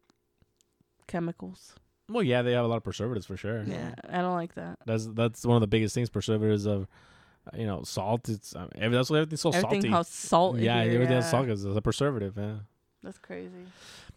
chemicals. 1.06 1.74
Well, 2.09 2.22
yeah, 2.22 2.43
they 2.43 2.52
have 2.52 2.64
a 2.64 2.68
lot 2.68 2.76
of 2.76 2.85
preservatives 2.85 3.26
for 3.26 3.36
sure. 3.36 3.62
Yeah, 3.64 3.94
I 4.09 4.18
don't 4.20 4.35
like 4.35 4.55
that. 4.55 4.78
That's 4.86 5.06
that's 5.06 5.44
one 5.47 5.56
of 5.56 5.60
the 5.62 5.66
biggest 5.66 5.94
things. 5.94 6.10
Preservatives 6.10 6.66
of, 6.66 6.86
uh, 7.52 7.56
you 7.56 7.66
know, 7.66 7.82
salt. 7.82 8.28
It's 8.28 8.55
I 8.55 8.66
mean, 8.81 8.93
that's 8.93 9.09
why 9.10 9.18
everything's 9.18 9.40
so 9.40 9.51
Everything 9.51 9.81
salty. 9.82 9.89
has 9.90 10.09
salt. 10.09 10.59
yeah, 10.59 10.82
here, 10.82 10.94
everything 10.94 11.16
yeah. 11.16 11.22
has 11.22 11.31
salt 11.31 11.48
is 11.48 11.64
a 11.64 11.81
preservative. 11.81 12.35
Yeah. 12.36 12.56
That's 13.05 13.18
crazy. 13.18 13.66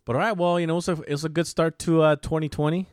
But 0.06 0.16
all 0.16 0.22
right, 0.22 0.36
well, 0.38 0.60
you 0.60 0.66
know, 0.68 0.78
it's 0.78 0.88
a, 0.88 0.94
it's 1.08 1.24
a 1.26 1.30
good 1.30 1.46
start 1.46 1.78
to 1.80 2.02
uh, 2.02 2.16
2020. 2.16 2.88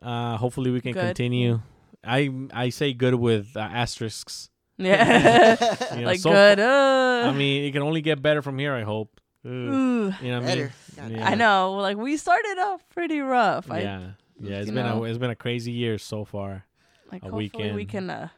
Uh, 0.00 0.36
hopefully, 0.36 0.70
we 0.70 0.80
can 0.80 0.92
Good. 0.92 1.04
continue. 1.04 1.60
I 2.04 2.30
I 2.52 2.70
say 2.70 2.92
good 2.94 3.14
with 3.16 3.56
uh, 3.56 3.60
asterisks. 3.60 4.48
Yeah, 4.78 5.56
You 5.90 5.96
know, 6.00 6.06
like 6.06 6.20
so 6.20 6.30
good. 6.30 6.60
Uh, 6.60 7.28
I 7.28 7.32
mean, 7.32 7.64
it 7.64 7.72
can 7.72 7.82
only 7.82 8.00
get 8.00 8.22
better 8.22 8.40
from 8.40 8.58
here. 8.58 8.72
I 8.74 8.82
hope. 8.82 9.20
Ugh. 9.44 9.50
ooh. 9.50 10.14
You 10.22 10.30
know 10.30 10.40
what 10.40 10.50
I 10.50 10.54
mean? 10.54 10.70
Yeah. 11.18 11.28
I 11.28 11.34
know. 11.34 11.72
Like 11.74 11.96
we 11.96 12.16
started 12.16 12.58
off 12.60 12.88
pretty 12.88 13.20
rough. 13.20 13.70
I, 13.70 13.80
yeah, 13.80 14.00
yeah. 14.40 14.56
It's 14.58 14.68
you 14.68 14.72
been 14.72 14.86
know. 14.86 15.04
a 15.04 15.08
it's 15.08 15.18
been 15.18 15.30
a 15.30 15.36
crazy 15.36 15.72
year 15.72 15.98
so 15.98 16.24
far. 16.24 16.64
like 17.12 17.22
a 17.24 17.30
hopefully 17.30 17.72
we 17.72 17.84
can 17.84 18.08
uh, 18.08 18.28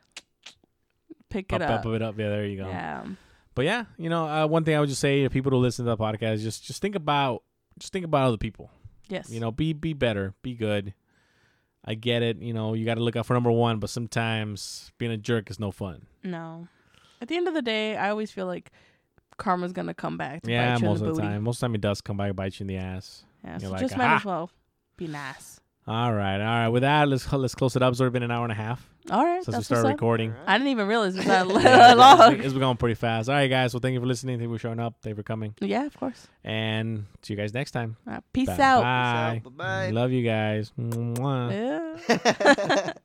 pick 1.29 1.49
Pop 1.49 1.61
it 1.61 1.71
up. 1.71 1.87
up 1.87 1.93
it 1.95 2.03
up. 2.03 2.19
Yeah, 2.19 2.29
there 2.31 2.47
you 2.47 2.57
go. 2.57 2.69
Yeah. 2.69 3.05
But 3.55 3.65
yeah, 3.65 3.85
you 3.99 4.09
know, 4.09 4.27
uh, 4.27 4.47
one 4.47 4.65
thing 4.65 4.75
I 4.75 4.81
would 4.81 4.89
just 4.89 5.01
say 5.01 5.23
to 5.23 5.31
people 5.31 5.51
who 5.51 5.59
listen 5.59 5.85
to 5.85 5.91
the 5.91 5.97
podcast, 5.97 6.41
just 6.43 6.65
just 6.65 6.81
think 6.81 6.95
about 6.95 7.43
just 7.79 7.93
think 7.93 8.05
about 8.05 8.27
other 8.27 8.39
people. 8.39 8.71
Yes. 9.09 9.31
You 9.31 9.41
know, 9.41 9.51
be 9.51 9.73
be 9.73 9.93
better, 9.93 10.35
be 10.43 10.55
good. 10.55 10.95
I 11.85 11.95
get 11.95 12.23
it. 12.23 12.41
You 12.41 12.55
know, 12.55 12.75
you 12.75 12.85
got 12.85 12.95
to 12.95 13.03
look 13.03 13.17
out 13.17 13.27
for 13.27 13.35
number 13.35 13.51
one, 13.51 13.79
but 13.79 13.91
sometimes 13.91 14.93
being 14.99 15.11
a 15.11 15.17
jerk 15.17 15.51
is 15.51 15.59
no 15.59 15.71
fun. 15.73 16.07
No. 16.23 16.69
At 17.21 17.29
the 17.29 17.37
end 17.37 17.49
of 17.49 17.55
the 17.55 17.63
day, 17.63 17.97
I 17.97 18.11
always 18.11 18.31
feel 18.31 18.47
like 18.47 18.71
karma's 19.37 19.73
gonna 19.73 19.95
come 19.95 20.17
back 20.17 20.43
to 20.43 20.51
yeah, 20.51 20.75
bite 20.75 20.81
you 20.83 20.89
most 20.89 20.99
in 20.99 21.05
the 21.05 21.11
of 21.11 21.17
the 21.17 21.23
booty. 21.23 21.33
time. 21.35 21.43
Most 21.43 21.57
of 21.57 21.61
the 21.61 21.67
time, 21.67 21.75
it 21.75 21.81
does 21.81 22.01
come 22.01 22.17
back 22.17 22.29
and 22.29 22.37
bite 22.37 22.59
you 22.59 22.65
in 22.65 22.69
the 22.69 22.77
ass. 22.77 23.25
Yeah, 23.45 23.59
so 23.59 23.71
like, 23.71 23.81
just 23.81 23.97
might 23.97 24.17
as 24.17 24.25
well 24.25 24.51
be 24.97 25.09
nice. 25.09 25.61
All 25.87 26.13
right, 26.13 26.37
all 26.41 26.45
right. 26.47 26.69
With 26.69 26.83
that, 26.83 27.09
let's 27.09 27.31
let's 27.33 27.55
close 27.57 27.75
it 27.75 27.83
up. 27.83 27.91
It's 27.93 28.01
already 28.01 28.13
been 28.13 28.23
an 28.23 28.31
hour 28.31 28.45
and 28.45 28.53
a 28.53 28.55
half 28.55 28.89
All 29.11 29.25
right, 29.25 29.43
since 29.43 29.49
we 29.49 29.53
that's 29.55 29.67
started 29.67 29.83
what's 29.83 29.93
up. 29.95 29.97
recording. 30.01 30.33
I 30.47 30.57
didn't 30.57 30.69
even 30.71 30.87
realize 30.87 31.17
it 31.17 31.19
was 31.19 31.27
that 31.27 31.47
Yeah, 31.65 31.95
long. 31.95 32.35
it's, 32.35 32.45
it's 32.45 32.53
been 32.53 32.61
going 32.61 32.77
pretty 32.77 32.95
fast. 32.95 33.29
All 33.29 33.35
right, 33.35 33.49
guys. 33.49 33.75
Well, 33.75 33.81
thank 33.81 33.95
you 33.95 34.01
for 34.01 34.07
listening. 34.07 34.39
Thank 34.39 34.49
you 34.49 34.55
for 34.55 34.61
showing 34.61 34.79
up. 34.79 34.95
Thank 35.03 35.13
you 35.13 35.17
for 35.17 35.25
coming. 35.25 35.55
Yeah, 35.61 35.85
of 35.87 35.97
course. 35.99 36.29
And 36.45 37.07
see 37.23 37.35
you 37.35 37.37
guys 37.37 37.53
next 37.53 37.73
time. 37.73 37.97
All 38.07 38.13
right, 38.15 38.23
peace 38.33 38.47
Bye. 38.47 38.59
out. 38.61 38.83
Bye. 38.83 39.41
Bye-bye. 39.45 39.91
Love 39.91 40.13
you 40.13 40.23
guys. 40.23 40.71
Mwah. 40.79 41.97
Yeah. 42.09 42.93